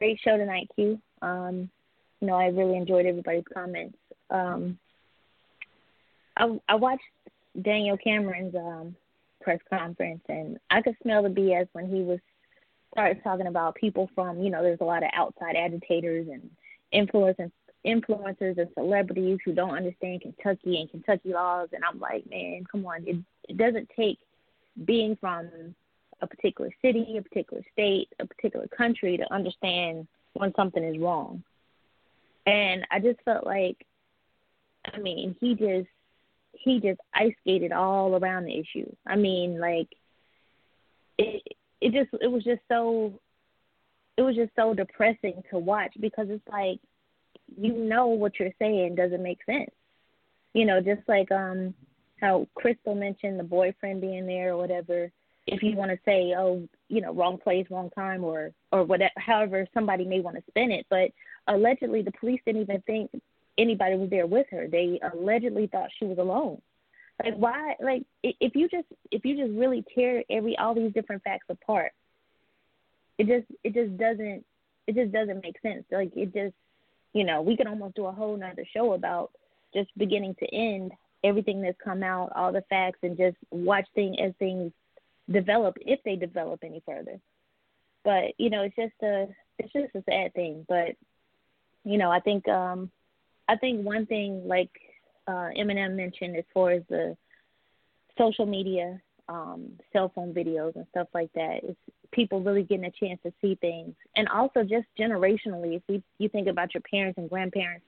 great 0.00 0.18
show 0.24 0.36
tonight, 0.36 0.68
Q. 0.74 0.98
Um, 1.22 1.70
you 2.20 2.26
know, 2.26 2.34
I 2.34 2.46
really 2.46 2.76
enjoyed 2.76 3.06
everybody's 3.06 3.44
comments. 3.52 3.96
Um, 4.30 4.78
I 6.36 6.58
I 6.68 6.74
watched 6.74 7.02
Daniel 7.62 7.96
Cameron's 7.98 8.54
um 8.54 8.96
press 9.40 9.60
conference, 9.68 10.22
and 10.28 10.58
I 10.70 10.82
could 10.82 10.96
smell 11.02 11.22
the 11.22 11.28
BS 11.28 11.68
when 11.72 11.88
he 11.88 12.02
was 12.02 12.18
started 12.92 13.22
talking 13.22 13.46
about 13.46 13.76
people 13.76 14.10
from, 14.14 14.42
you 14.42 14.50
know, 14.50 14.62
there's 14.62 14.80
a 14.80 14.84
lot 14.84 15.02
of 15.02 15.10
outside 15.14 15.56
agitators 15.56 16.28
and 16.28 16.50
influencers 16.92 17.52
influencers 17.86 18.58
and 18.58 18.68
celebrities 18.74 19.38
who 19.44 19.54
don't 19.54 19.74
understand 19.74 20.20
Kentucky 20.20 20.80
and 20.80 20.90
Kentucky 20.90 21.30
laws 21.32 21.68
and 21.72 21.82
I'm 21.82 21.98
like, 21.98 22.28
man, 22.28 22.64
come 22.70 22.84
on. 22.84 23.04
It 23.06 23.16
it 23.48 23.56
doesn't 23.56 23.88
take 23.96 24.18
being 24.84 25.16
from 25.16 25.74
a 26.20 26.26
particular 26.26 26.70
city, 26.82 27.16
a 27.16 27.22
particular 27.22 27.62
state, 27.72 28.08
a 28.18 28.26
particular 28.26 28.68
country 28.68 29.16
to 29.16 29.32
understand 29.32 30.06
when 30.34 30.52
something 30.54 30.84
is 30.84 30.98
wrong. 30.98 31.42
And 32.46 32.86
I 32.90 32.98
just 32.98 33.20
felt 33.24 33.46
like 33.46 33.86
I 34.84 34.98
mean, 34.98 35.36
he 35.40 35.54
just 35.54 35.88
he 36.62 36.78
just 36.78 37.00
ice 37.14 37.32
skated 37.40 37.72
all 37.72 38.16
around 38.16 38.44
the 38.44 38.58
issue. 38.58 38.90
I 39.06 39.16
mean, 39.16 39.58
like 39.58 39.88
it 41.18 41.42
it 41.80 41.92
just 41.92 42.10
it 42.22 42.30
was 42.30 42.44
just 42.44 42.60
so 42.68 43.12
it 44.16 44.22
was 44.22 44.36
just 44.36 44.52
so 44.54 44.74
depressing 44.74 45.42
to 45.50 45.58
watch 45.58 45.92
because 46.00 46.26
it's 46.28 46.46
like 46.50 46.78
you 47.58 47.72
know 47.72 48.08
what 48.08 48.38
you're 48.38 48.52
saying 48.58 48.94
doesn't 48.94 49.22
make 49.22 49.38
sense. 49.44 49.70
You 50.52 50.66
know, 50.66 50.80
just 50.80 51.02
like 51.08 51.32
um 51.32 51.74
how 52.20 52.46
Crystal 52.54 52.94
mentioned 52.94 53.38
the 53.38 53.44
boyfriend 53.44 54.02
being 54.02 54.26
there 54.26 54.52
or 54.52 54.58
whatever. 54.58 55.10
If 55.46 55.62
you 55.62 55.74
want 55.74 55.90
to 55.90 55.98
say, 56.04 56.34
oh, 56.36 56.68
you 56.88 57.00
know, 57.00 57.14
wrong 57.14 57.38
place, 57.38 57.66
wrong 57.70 57.88
time, 57.90 58.22
or 58.22 58.52
or 58.70 58.84
whatever, 58.84 59.12
however 59.16 59.66
somebody 59.72 60.04
may 60.04 60.20
want 60.20 60.36
to 60.36 60.42
spin 60.48 60.70
it, 60.70 60.86
but 60.90 61.10
allegedly 61.46 62.02
the 62.02 62.12
police 62.12 62.40
didn't 62.44 62.60
even 62.60 62.82
think 62.82 63.10
anybody 63.60 63.96
was 63.96 64.10
there 64.10 64.26
with 64.26 64.46
her. 64.50 64.66
They 64.66 64.98
allegedly 65.12 65.66
thought 65.66 65.90
she 65.98 66.06
was 66.06 66.18
alone. 66.18 66.60
Like 67.22 67.34
why? 67.36 67.74
Like 67.80 68.04
if 68.22 68.54
you 68.54 68.68
just 68.68 68.86
if 69.10 69.24
you 69.24 69.36
just 69.36 69.58
really 69.58 69.84
tear 69.94 70.24
every 70.30 70.56
all 70.56 70.74
these 70.74 70.92
different 70.92 71.22
facts 71.22 71.46
apart, 71.48 71.92
it 73.18 73.26
just 73.26 73.46
it 73.62 73.74
just 73.74 73.98
doesn't 73.98 74.44
it 74.86 74.94
just 74.94 75.12
doesn't 75.12 75.42
make 75.42 75.60
sense. 75.60 75.84
Like 75.90 76.12
it 76.16 76.32
just 76.32 76.54
you 77.12 77.24
know 77.24 77.42
we 77.42 77.56
could 77.56 77.66
almost 77.66 77.96
do 77.96 78.06
a 78.06 78.12
whole 78.12 78.36
nother 78.36 78.64
show 78.72 78.94
about 78.94 79.32
just 79.74 79.90
beginning 79.98 80.34
to 80.38 80.46
end 80.54 80.92
everything 81.22 81.60
that's 81.60 81.76
come 81.84 82.02
out, 82.02 82.32
all 82.34 82.52
the 82.52 82.64
facts, 82.70 83.00
and 83.02 83.16
just 83.16 83.36
watch 83.50 83.86
things 83.94 84.16
as 84.22 84.32
things 84.38 84.72
develop 85.30 85.76
if 85.82 86.02
they 86.04 86.16
develop 86.16 86.60
any 86.64 86.82
further. 86.86 87.20
But 88.02 88.32
you 88.38 88.48
know 88.48 88.62
it's 88.62 88.76
just 88.76 88.94
a 89.02 89.28
it's 89.58 89.72
just 89.72 89.94
a 89.94 90.02
sad 90.08 90.32
thing. 90.32 90.64
But 90.66 90.96
you 91.84 91.98
know 91.98 92.10
I 92.10 92.20
think 92.20 92.48
um 92.48 92.90
I 93.50 93.56
think 93.56 93.84
one 93.84 94.06
thing 94.06 94.46
like 94.46 94.70
uh, 95.26 95.50
Eminem 95.58 95.96
mentioned 95.96 96.36
as 96.36 96.44
far 96.54 96.70
as 96.70 96.82
the 96.88 97.16
social 98.16 98.46
media, 98.46 99.00
um, 99.28 99.72
cell 99.92 100.12
phone 100.14 100.32
videos 100.32 100.76
and 100.76 100.86
stuff 100.90 101.08
like 101.14 101.32
that 101.34 101.64
is 101.64 101.74
people 102.12 102.40
really 102.40 102.62
getting 102.62 102.84
a 102.84 102.90
chance 102.92 103.18
to 103.24 103.32
see 103.40 103.56
things, 103.56 103.94
and 104.14 104.28
also 104.28 104.62
just 104.62 104.86
generationally, 104.98 105.76
if 105.76 105.82
we, 105.88 106.00
you 106.18 106.28
think 106.28 106.46
about 106.46 106.72
your 106.74 106.82
parents 106.88 107.18
and 107.18 107.28
grandparents, 107.28 107.84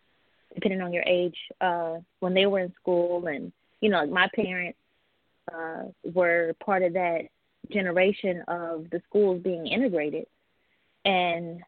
depending 0.55 0.81
on 0.81 0.93
your 0.93 1.05
age, 1.05 1.37
uh, 1.61 1.99
when 2.19 2.35
they 2.35 2.47
were 2.47 2.61
in 2.61 2.73
school, 2.81 3.27
and 3.29 3.53
you 3.81 3.89
know, 3.89 4.01
like 4.01 4.11
my 4.11 4.29
parents 4.35 4.79
uh, 5.55 5.85
were 6.13 6.55
part 6.65 6.83
of 6.83 6.93
that 6.95 7.23
generation 7.71 8.43
of 8.49 8.91
the 8.91 9.01
schools 9.09 9.41
being 9.43 9.69
integrated, 9.69 10.27
and 11.05 11.63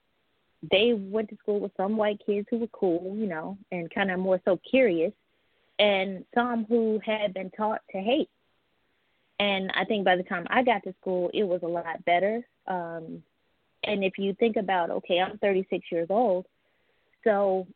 they 0.70 0.92
went 0.94 1.28
to 1.30 1.36
school 1.36 1.60
with 1.60 1.72
some 1.76 1.96
white 1.96 2.20
kids 2.24 2.46
who 2.50 2.58
were 2.58 2.66
cool, 2.68 3.14
you 3.16 3.26
know, 3.26 3.58
and 3.72 3.92
kind 3.92 4.10
of 4.10 4.18
more 4.18 4.40
so 4.44 4.58
curious, 4.68 5.12
and 5.78 6.24
some 6.34 6.64
who 6.68 7.00
had 7.04 7.34
been 7.34 7.50
taught 7.50 7.80
to 7.90 7.98
hate. 7.98 8.30
And 9.40 9.72
I 9.74 9.84
think 9.84 10.04
by 10.04 10.16
the 10.16 10.22
time 10.22 10.46
I 10.48 10.62
got 10.62 10.84
to 10.84 10.94
school, 11.00 11.30
it 11.34 11.44
was 11.44 11.60
a 11.62 11.68
lot 11.68 12.04
better. 12.04 12.46
Um, 12.66 13.22
and 13.82 14.04
if 14.04 14.16
you 14.16 14.34
think 14.34 14.56
about, 14.56 14.90
okay, 14.90 15.20
I'm 15.20 15.38
36 15.38 15.84
years 15.90 16.06
old, 16.08 16.46
so 17.24 17.66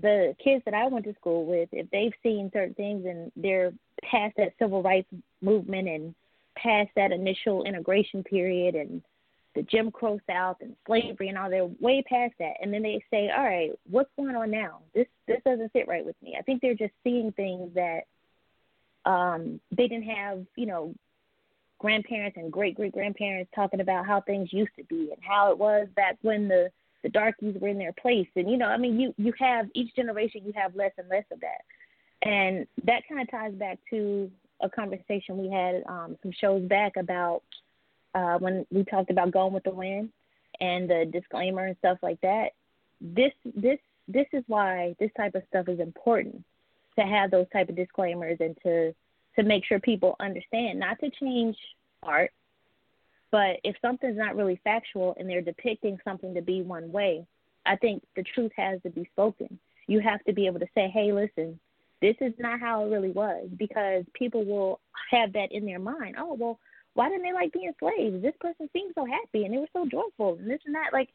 the 0.00 0.34
kids 0.42 0.62
that 0.64 0.74
I 0.74 0.88
went 0.88 1.04
to 1.04 1.14
school 1.14 1.44
with, 1.46 1.68
if 1.72 1.88
they've 1.90 2.12
seen 2.22 2.50
certain 2.52 2.74
things 2.74 3.06
and 3.06 3.30
they're 3.36 3.72
past 4.02 4.36
that 4.36 4.54
civil 4.58 4.82
rights 4.82 5.08
movement 5.40 5.88
and 5.88 6.14
past 6.56 6.90
that 6.96 7.12
initial 7.12 7.64
integration 7.64 8.22
period 8.24 8.74
and 8.74 9.02
the 9.56 9.62
Jim 9.62 9.90
Crow 9.90 10.20
South 10.28 10.58
and 10.60 10.76
slavery 10.86 11.28
and 11.28 11.38
all. 11.38 11.50
They're 11.50 11.64
way 11.64 12.04
past 12.08 12.34
that, 12.38 12.54
and 12.60 12.72
then 12.72 12.82
they 12.82 13.02
say, 13.10 13.30
"All 13.30 13.42
right, 13.42 13.72
what's 13.90 14.10
going 14.16 14.36
on 14.36 14.50
now? 14.50 14.80
This 14.94 15.06
this 15.26 15.40
doesn't 15.44 15.72
sit 15.72 15.88
right 15.88 16.04
with 16.04 16.14
me." 16.22 16.36
I 16.38 16.42
think 16.42 16.60
they're 16.60 16.74
just 16.74 16.92
seeing 17.02 17.32
things 17.32 17.74
that 17.74 18.02
um, 19.10 19.60
they 19.76 19.88
didn't 19.88 20.10
have, 20.10 20.44
you 20.56 20.66
know, 20.66 20.94
grandparents 21.78 22.36
and 22.36 22.52
great 22.52 22.76
great 22.76 22.92
grandparents 22.92 23.50
talking 23.54 23.80
about 23.80 24.06
how 24.06 24.20
things 24.20 24.52
used 24.52 24.76
to 24.76 24.84
be 24.84 25.10
and 25.10 25.22
how 25.22 25.50
it 25.50 25.58
was 25.58 25.88
back 25.96 26.18
when 26.22 26.46
the 26.46 26.70
the 27.02 27.08
darkies 27.08 27.56
were 27.60 27.68
in 27.68 27.78
their 27.78 27.94
place. 27.94 28.28
And 28.36 28.50
you 28.50 28.58
know, 28.58 28.66
I 28.66 28.76
mean, 28.76 29.00
you 29.00 29.14
you 29.16 29.32
have 29.38 29.66
each 29.74 29.96
generation 29.96 30.42
you 30.44 30.52
have 30.54 30.76
less 30.76 30.92
and 30.98 31.08
less 31.08 31.24
of 31.32 31.40
that, 31.40 31.64
and 32.28 32.66
that 32.84 33.02
kind 33.08 33.22
of 33.22 33.30
ties 33.30 33.54
back 33.54 33.78
to 33.90 34.30
a 34.60 34.68
conversation 34.68 35.38
we 35.38 35.50
had 35.50 35.82
um, 35.86 36.16
some 36.22 36.32
shows 36.32 36.62
back 36.62 36.96
about 36.96 37.42
uh, 38.16 38.38
when 38.38 38.66
we 38.72 38.82
talked 38.84 39.10
about 39.10 39.30
Gone 39.30 39.52
with 39.52 39.64
the 39.64 39.70
Wind 39.70 40.10
and 40.60 40.88
the 40.88 41.08
disclaimer 41.12 41.66
and 41.66 41.76
stuff 41.78 41.98
like 42.02 42.20
that. 42.22 42.48
This 43.00 43.32
this 43.54 43.78
this 44.08 44.26
is 44.32 44.42
why 44.46 44.96
this 44.98 45.10
type 45.16 45.34
of 45.34 45.42
stuff 45.48 45.68
is 45.68 45.80
important 45.80 46.42
to 46.98 47.04
have 47.04 47.30
those 47.30 47.46
type 47.52 47.68
of 47.68 47.76
disclaimers 47.76 48.38
and 48.40 48.56
to 48.62 48.94
to 49.36 49.42
make 49.42 49.64
sure 49.64 49.78
people 49.78 50.16
understand 50.18 50.78
not 50.78 50.98
to 51.00 51.10
change 51.20 51.56
art 52.02 52.32
but 53.30 53.56
if 53.64 53.76
something's 53.82 54.16
not 54.16 54.36
really 54.36 54.60
factual 54.64 55.14
and 55.18 55.28
they're 55.28 55.42
depicting 55.42 55.98
something 56.04 56.34
to 56.34 56.40
be 56.40 56.62
one 56.62 56.90
way 56.92 57.26
i 57.66 57.76
think 57.76 58.02
the 58.14 58.22
truth 58.22 58.52
has 58.56 58.80
to 58.82 58.90
be 58.90 59.08
spoken 59.12 59.58
you 59.86 60.00
have 60.00 60.22
to 60.24 60.32
be 60.32 60.46
able 60.46 60.60
to 60.60 60.68
say 60.74 60.88
hey 60.88 61.12
listen 61.12 61.58
this 62.00 62.16
is 62.20 62.32
not 62.38 62.60
how 62.60 62.84
it 62.84 62.90
really 62.90 63.10
was 63.10 63.48
because 63.56 64.04
people 64.14 64.44
will 64.44 64.80
have 65.10 65.32
that 65.32 65.52
in 65.52 65.66
their 65.66 65.78
mind 65.78 66.16
oh 66.18 66.34
well 66.34 66.58
why 66.96 67.10
didn't 67.10 67.24
they 67.24 67.32
like 67.32 67.52
being 67.52 67.72
slaves? 67.78 68.22
This 68.22 68.34
person 68.40 68.70
seemed 68.72 68.92
so 68.94 69.04
happy 69.04 69.44
and 69.44 69.52
they 69.52 69.58
were 69.58 69.68
so 69.72 69.86
joyful 69.86 70.38
and 70.38 70.50
this 70.50 70.60
and 70.64 70.74
that. 70.74 70.94
Like 70.94 71.10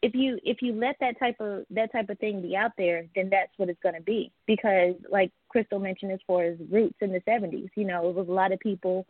if 0.00 0.14
you 0.14 0.38
if 0.42 0.62
you 0.62 0.72
let 0.72 0.96
that 1.00 1.18
type 1.18 1.36
of 1.38 1.64
that 1.70 1.92
type 1.92 2.08
of 2.08 2.18
thing 2.18 2.40
be 2.40 2.56
out 2.56 2.72
there, 2.78 3.04
then 3.14 3.28
that's 3.30 3.52
what 3.58 3.68
it's 3.68 3.82
going 3.82 3.94
to 3.94 4.00
be. 4.00 4.32
Because 4.46 4.94
like 5.10 5.30
Crystal 5.50 5.78
mentioned, 5.78 6.12
as 6.12 6.18
far 6.26 6.44
as 6.44 6.56
roots 6.70 6.96
in 7.02 7.12
the 7.12 7.20
'70s, 7.20 7.68
you 7.76 7.84
know, 7.84 8.08
it 8.08 8.14
was 8.14 8.26
a 8.26 8.32
lot 8.32 8.52
of 8.52 8.58
people 8.58 9.06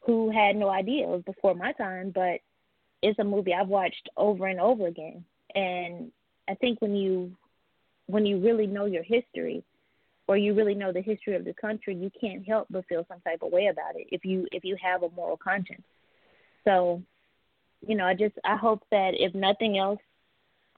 who 0.00 0.30
had 0.30 0.56
no 0.56 0.70
idea. 0.70 1.04
It 1.04 1.10
was 1.10 1.22
before 1.26 1.54
my 1.54 1.72
time, 1.72 2.10
but 2.14 2.40
it's 3.02 3.18
a 3.18 3.24
movie 3.24 3.52
I've 3.52 3.68
watched 3.68 4.08
over 4.16 4.46
and 4.46 4.58
over 4.60 4.86
again. 4.86 5.24
And 5.54 6.10
I 6.48 6.54
think 6.54 6.80
when 6.80 6.96
you 6.96 7.32
when 8.06 8.24
you 8.24 8.40
really 8.40 8.66
know 8.66 8.86
your 8.86 9.02
history, 9.02 9.62
or 10.28 10.36
you 10.36 10.54
really 10.54 10.74
know 10.74 10.92
the 10.92 11.00
history 11.00 11.34
of 11.34 11.44
the 11.44 11.54
country, 11.54 11.96
you 11.96 12.10
can't 12.20 12.46
help 12.46 12.68
but 12.70 12.86
feel 12.86 13.04
some 13.08 13.20
type 13.20 13.42
of 13.42 13.50
way 13.50 13.66
about 13.66 13.96
it 13.96 14.06
if 14.12 14.24
you 14.24 14.46
if 14.52 14.64
you 14.64 14.76
have 14.80 15.02
a 15.02 15.10
moral 15.10 15.38
conscience. 15.38 15.82
So, 16.64 17.02
you 17.86 17.96
know, 17.96 18.04
I 18.04 18.14
just 18.14 18.34
I 18.44 18.56
hope 18.56 18.82
that 18.90 19.12
if 19.14 19.34
nothing 19.34 19.78
else, 19.78 20.00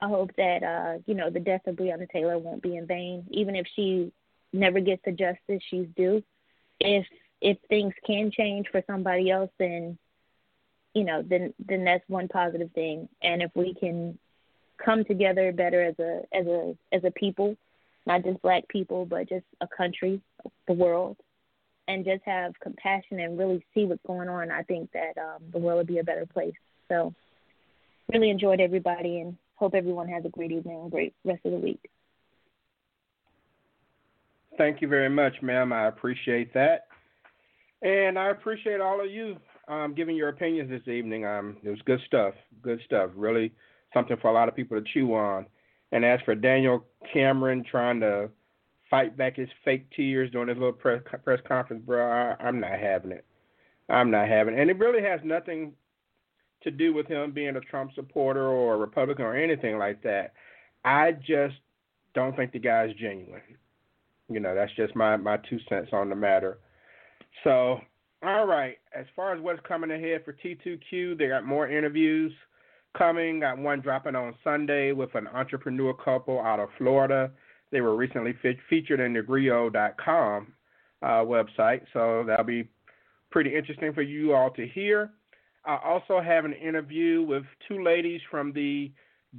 I 0.01 0.09
hope 0.09 0.31
that 0.37 0.63
uh, 0.63 0.99
you 1.07 1.15
know, 1.15 1.31
the 1.31 1.41
death 1.41 1.67
of 1.67 1.75
Breonna 1.75 2.09
Taylor 2.09 2.39
won't 2.39 2.63
be 2.63 2.77
in 2.77 2.87
vain, 2.87 3.27
even 3.31 3.57
if 3.57 3.67
she 3.75 4.13
never 4.53 4.81
gets 4.81 5.03
the 5.05 5.13
justice 5.13 5.63
she's 5.69 5.89
due. 5.97 6.23
If 6.79 7.05
if 7.41 7.59
things 7.69 7.95
can 8.07 8.31
change 8.31 8.69
for 8.71 8.83
somebody 8.87 9.31
else 9.31 9.51
then 9.59 9.99
you 10.95 11.05
know, 11.05 11.23
then 11.23 11.55
then 11.69 11.85
that's 11.85 12.09
one 12.09 12.29
positive 12.29 12.71
thing. 12.73 13.09
And 13.23 13.43
if 13.43 13.51
we 13.55 13.75
can 13.75 14.19
come 14.85 15.05
together 15.05 15.53
better 15.53 15.83
as 15.83 15.99
a 15.99 16.23
as 16.33 16.47
a 16.47 16.77
as 16.93 17.05
a 17.05 17.11
people 17.11 17.57
not 18.11 18.25
just 18.25 18.43
black 18.43 18.67
people, 18.67 19.07
but 19.07 19.29
just 19.29 19.45
a 19.61 19.69
country, 19.69 20.21
the 20.67 20.73
world, 20.73 21.17
and 21.87 22.05
just 22.05 22.23
have 22.25 22.59
compassion 22.61 23.21
and 23.21 23.39
really 23.39 23.65
see 23.73 23.85
what's 23.85 24.03
going 24.05 24.29
on, 24.29 24.51
I 24.51 24.63
think 24.63 24.91
that 24.93 25.17
um, 25.17 25.45
the 25.53 25.61
world 25.61 25.79
would 25.79 25.87
be 25.87 25.99
a 25.99 26.05
better 26.05 26.27
place. 26.27 26.55
So, 26.89 27.15
really 28.13 28.31
enjoyed 28.31 28.61
everybody 28.61 29.21
and 29.21 29.37
hope 29.55 29.77
everyone 29.77 30.09
has 30.09 30.25
a 30.25 30.29
great 30.29 30.51
evening 30.51 30.81
and 30.83 30.91
great 30.91 31.15
rest 31.25 31.41
of 31.45 31.53
the 31.53 31.59
week. 31.59 31.81
Thank 34.59 34.83
you 34.83 34.89
very 34.89 35.09
much, 35.09 35.35
ma'am. 35.41 35.73
I 35.73 35.87
appreciate 35.87 36.53
that. 36.55 36.89
And 37.83 38.19
I 38.19 38.31
appreciate 38.31 38.81
all 38.81 39.01
of 39.01 39.09
you 39.09 39.37
um, 39.69 39.95
giving 39.95 40.17
your 40.17 40.31
opinions 40.31 40.69
this 40.69 40.93
evening. 40.93 41.25
Um, 41.25 41.59
it 41.63 41.71
was 41.71 41.79
good 41.87 42.01
stuff. 42.09 42.35
Good 42.61 42.81
stuff. 42.87 43.11
Really 43.15 43.53
something 43.95 44.17
for 44.21 44.29
a 44.29 44.35
lot 44.35 44.49
of 44.49 44.57
people 44.57 44.77
to 44.77 44.85
chew 44.93 45.15
on. 45.15 45.47
And 45.93 46.05
as 46.05 46.21
for 46.25 46.35
Daniel 46.35 46.85
Cameron 47.13 47.65
trying 47.69 48.01
to 48.01 48.31
fight 48.89 49.17
back 49.17 49.37
his 49.37 49.49
fake 49.65 49.87
tears 49.95 50.31
during 50.31 50.49
his 50.49 50.59
little 50.59 50.73
press 50.73 51.03
press 51.25 51.41
conference, 51.47 51.83
bro, 51.85 52.11
I, 52.11 52.43
I'm 52.43 52.61
not 52.61 52.79
having 52.79 53.13
it. 53.13 53.25
I'm 53.89 54.11
not 54.11 54.29
having 54.29 54.55
it. 54.55 54.61
And 54.61 54.71
it 54.71 54.79
really 54.79 55.03
has 55.03 55.21
nothing 55.25 55.73
to 56.63 56.71
do 56.71 56.93
with 56.93 57.07
him 57.07 57.33
being 57.33 57.57
a 57.57 57.61
Trump 57.61 57.93
supporter 57.95 58.47
or 58.47 58.75
a 58.75 58.79
Republican 58.79 59.25
or 59.25 59.37
anything 59.37 59.79
like 59.79 60.03
that. 60.03 60.33
I 60.85 61.13
just 61.13 61.57
don't 62.15 62.37
think 62.37 62.53
the 62.53 62.59
guy's 62.59 62.95
genuine. 62.95 63.43
You 64.29 64.41
know, 64.41 64.55
that's 64.55 64.75
just 64.77 64.95
my 64.95 65.17
my 65.17 65.39
two 65.49 65.59
cents 65.69 65.91
on 65.93 66.09
the 66.09 66.17
matter. 66.17 66.59
So, 67.45 67.81
all 68.23 68.47
right. 68.47 68.77
As 68.95 69.07
far 69.17 69.35
as 69.35 69.41
what's 69.41 69.61
coming 69.67 69.91
ahead 69.91 70.25
for 70.25 70.33
T2Q, 70.33 71.19
they 71.19 71.29
got 71.29 71.47
more 71.47 71.69
interviews 71.69 72.33
coming. 72.97 73.41
Got 73.41 73.59
one 73.59 73.81
dropping 73.81 74.15
on 74.15 74.35
Sunday 74.43 74.93
with 74.93 75.15
an 75.15 75.27
entrepreneur 75.29 75.95
couple 75.95 76.41
out 76.41 76.61
of 76.61 76.69
Florida. 76.79 77.31
They 77.71 77.81
were 77.81 77.97
recently 77.97 78.35
fe- 78.43 78.59
featured 78.69 79.01
in 79.01 79.13
the 79.13 79.23
Grio.com 79.23 80.53
uh, 81.03 81.07
website, 81.07 81.83
so 81.93 82.25
that'll 82.27 82.45
be 82.45 82.69
pretty 83.31 83.55
interesting 83.57 83.93
for 83.93 84.03
you 84.03 84.35
all 84.35 84.51
to 84.51 84.67
hear. 84.67 85.11
I 85.65 85.79
also 85.85 86.21
have 86.21 86.45
an 86.45 86.55
interview 86.55 87.23
with 87.23 87.45
two 87.69 87.83
ladies 87.83 88.21
from 88.31 88.53
the 88.53 88.91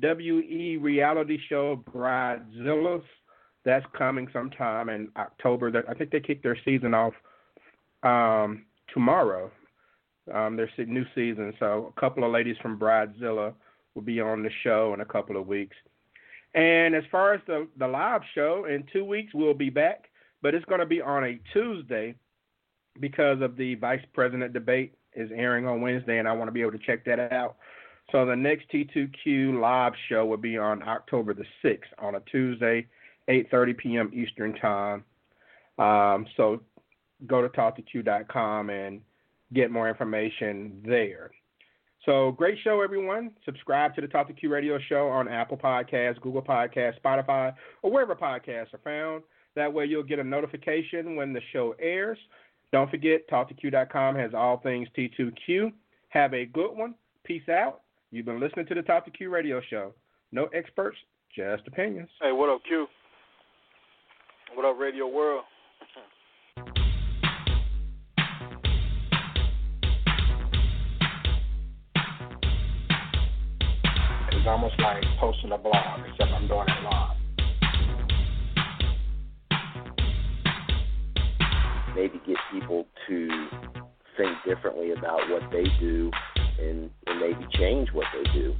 WE 0.02 0.78
reality 0.80 1.38
show 1.50 1.84
Bridezillas. 1.94 3.04
That's 3.66 3.86
coming 3.98 4.28
sometime 4.32 4.90
in 4.90 5.10
October. 5.18 5.84
I 5.88 5.94
think 5.94 6.12
they 6.12 6.20
kick 6.20 6.42
their 6.42 6.58
season 6.64 6.94
off 6.94 7.14
um, 8.04 8.66
tomorrow. 8.94 9.52
Um, 10.34 10.56
their 10.56 10.70
new 10.86 11.06
season. 11.14 11.54
So 11.60 11.94
a 11.96 12.00
couple 12.00 12.24
of 12.24 12.32
ladies 12.32 12.56
from 12.62 12.80
Bridezilla 12.80 13.54
will 13.96 14.02
be 14.02 14.22
on 14.22 14.44
the 14.44 14.50
show 14.64 14.94
in 14.94 15.02
a 15.02 15.06
couple 15.06 15.38
of 15.38 15.48
weeks. 15.48 15.76
And 16.54 16.96
as 16.96 17.04
far 17.12 17.34
as 17.34 17.42
the 17.48 17.68
the 17.78 17.88
live 17.88 18.22
show, 18.36 18.66
in 18.66 18.84
two 18.92 19.06
weeks 19.06 19.34
we'll 19.34 19.54
be 19.54 19.70
back, 19.70 20.10
but 20.42 20.54
it's 20.54 20.66
going 20.66 20.80
to 20.80 20.86
be 20.86 21.02
on 21.02 21.24
a 21.24 21.40
Tuesday 21.54 22.16
because 23.00 23.42
of 23.42 23.56
the 23.56 23.76
vice 23.76 24.04
president 24.14 24.54
debate 24.54 24.94
is 25.16 25.30
airing 25.34 25.68
on 25.68 25.82
Wednesday, 25.82 26.20
and 26.20 26.28
I 26.28 26.34
want 26.34 26.48
to 26.48 26.52
be 26.52 26.62
able 26.62 26.74
to 26.74 26.80
check 26.80 27.06
that 27.06 27.32
out. 27.32 27.58
So 28.12 28.26
the 28.26 28.36
next 28.36 28.70
T2Q 28.72 29.60
live 29.60 29.94
show 30.10 30.26
will 30.26 30.38
be 30.38 30.58
on 30.58 30.84
October 30.84 31.34
the 31.34 31.46
6th 31.64 31.80
on 32.00 32.16
a 32.16 32.20
Tuesday, 32.32 32.88
8:30 33.30 33.78
p.m. 33.78 34.12
Eastern 34.14 34.54
time. 34.56 35.06
Um, 35.78 36.28
so 36.36 36.62
go 37.28 37.42
to 37.42 37.50
talk2q.com 37.50 38.70
and 38.70 39.02
get 39.54 39.72
more 39.72 39.90
information 39.90 40.82
there. 40.86 41.32
So 42.06 42.32
great 42.32 42.58
show, 42.64 42.82
everyone. 42.82 43.32
Subscribe 43.46 43.94
to 43.96 44.02
the 44.02 44.08
Talk 44.08 44.28
to 44.28 44.34
Q 44.34 44.52
Radio 44.52 44.80
Show 44.90 45.08
on 45.08 45.28
Apple 45.28 45.58
Podcasts, 45.58 46.20
Google 46.22 46.42
Podcasts, 46.42 47.00
Spotify, 47.00 47.54
or 47.84 47.92
wherever 47.92 48.16
podcasts 48.16 48.74
are 48.74 48.80
found. 48.84 49.24
That 49.56 49.72
way 49.72 49.86
you'll 49.86 50.04
get 50.04 50.18
a 50.18 50.24
notification 50.24 51.16
when 51.16 51.34
the 51.34 51.42
show 51.54 51.76
airs. 51.80 52.18
Don't 52.72 52.90
forget, 52.90 53.30
TalkToQ.com 53.30 54.16
has 54.16 54.34
all 54.34 54.58
things 54.58 54.88
T2Q. 54.98 55.72
Have 56.10 56.34
a 56.34 56.46
good 56.46 56.72
one. 56.72 56.96
Peace 57.24 57.48
out. 57.50 57.82
You've 58.10 58.26
been 58.26 58.40
listening 58.40 58.66
to 58.68 58.76
the 58.76 58.82
Talk 58.82 59.06
to 59.06 59.12
Q 59.12 59.30
Radio 59.30 59.62
Show. 59.70 59.94
No 60.32 60.46
experts, 60.56 60.98
just 61.36 61.68
opinions. 61.68 62.10
Hey, 62.22 62.32
what 62.32 62.50
up, 62.50 62.62
Q? 62.68 62.88
What 64.56 64.66
up, 64.66 64.80
Radio 64.80 65.08
World? 65.08 65.44
It's 74.42 74.48
almost 74.50 74.74
like 74.80 75.04
posting 75.20 75.52
a 75.52 75.58
blog, 75.60 76.00
except 76.10 76.32
I'm 76.32 76.48
doing 76.48 76.66
it 76.68 76.84
live. 76.84 77.16
maybe 81.96 82.20
get 82.26 82.38
people 82.52 82.88
to 83.08 83.30
think 84.18 84.36
differently 84.44 84.94
about 84.94 85.30
what 85.30 85.44
they 85.52 85.66
do 85.80 86.10
and, 86.60 86.90
and 87.06 87.20
maybe 87.20 87.46
change 87.54 87.90
what 87.94 88.08
they 88.16 88.32
do. 88.32 88.56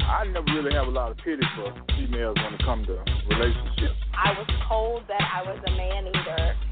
I 0.00 0.26
never 0.26 0.46
really 0.54 0.74
have 0.74 0.86
a 0.86 0.90
lot 0.90 1.10
of 1.10 1.16
pity 1.16 1.42
for 1.56 1.74
females 1.88 2.36
when 2.36 2.54
it 2.54 2.62
comes 2.62 2.86
to 2.86 3.02
relationships. 3.28 3.98
I 4.14 4.30
was 4.30 4.46
told 4.68 5.08
that 5.08 5.22
I 5.34 5.42
was 5.42 5.58
a 5.66 5.70
man 5.72 6.06
eater. 6.06 6.71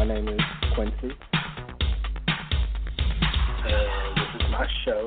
My 0.00 0.06
name 0.06 0.28
is 0.28 0.40
Quincy. 0.74 1.14
And 3.66 4.16
this 4.16 4.30
is 4.34 4.42
my 4.50 4.66
show. 4.86 5.06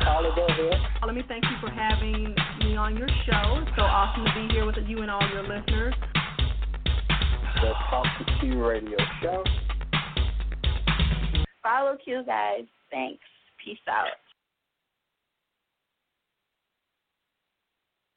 Carla, 0.00 0.32
go 0.36 0.46
ahead. 0.46 0.80
Let 1.04 1.16
me 1.16 1.22
thank 1.26 1.42
you 1.46 1.56
for 1.60 1.68
having 1.68 2.32
me 2.60 2.76
on 2.76 2.96
your 2.96 3.08
show. 3.26 3.58
It's 3.60 3.72
so 3.74 3.82
awesome 3.82 4.24
to 4.24 4.32
be 4.36 4.54
here 4.54 4.64
with 4.66 4.76
you 4.86 5.02
and 5.02 5.10
all 5.10 5.28
your 5.32 5.42
listeners. 5.42 5.94
The 7.56 7.72
Talk 7.90 8.06
to 8.20 8.24
Q 8.38 8.64
Radio 8.64 8.98
Show. 9.20 9.42
Follow 11.60 11.96
Q, 12.04 12.22
guys. 12.24 12.66
Thanks. 12.88 13.24
Peace 13.64 13.78
out. 13.88 14.06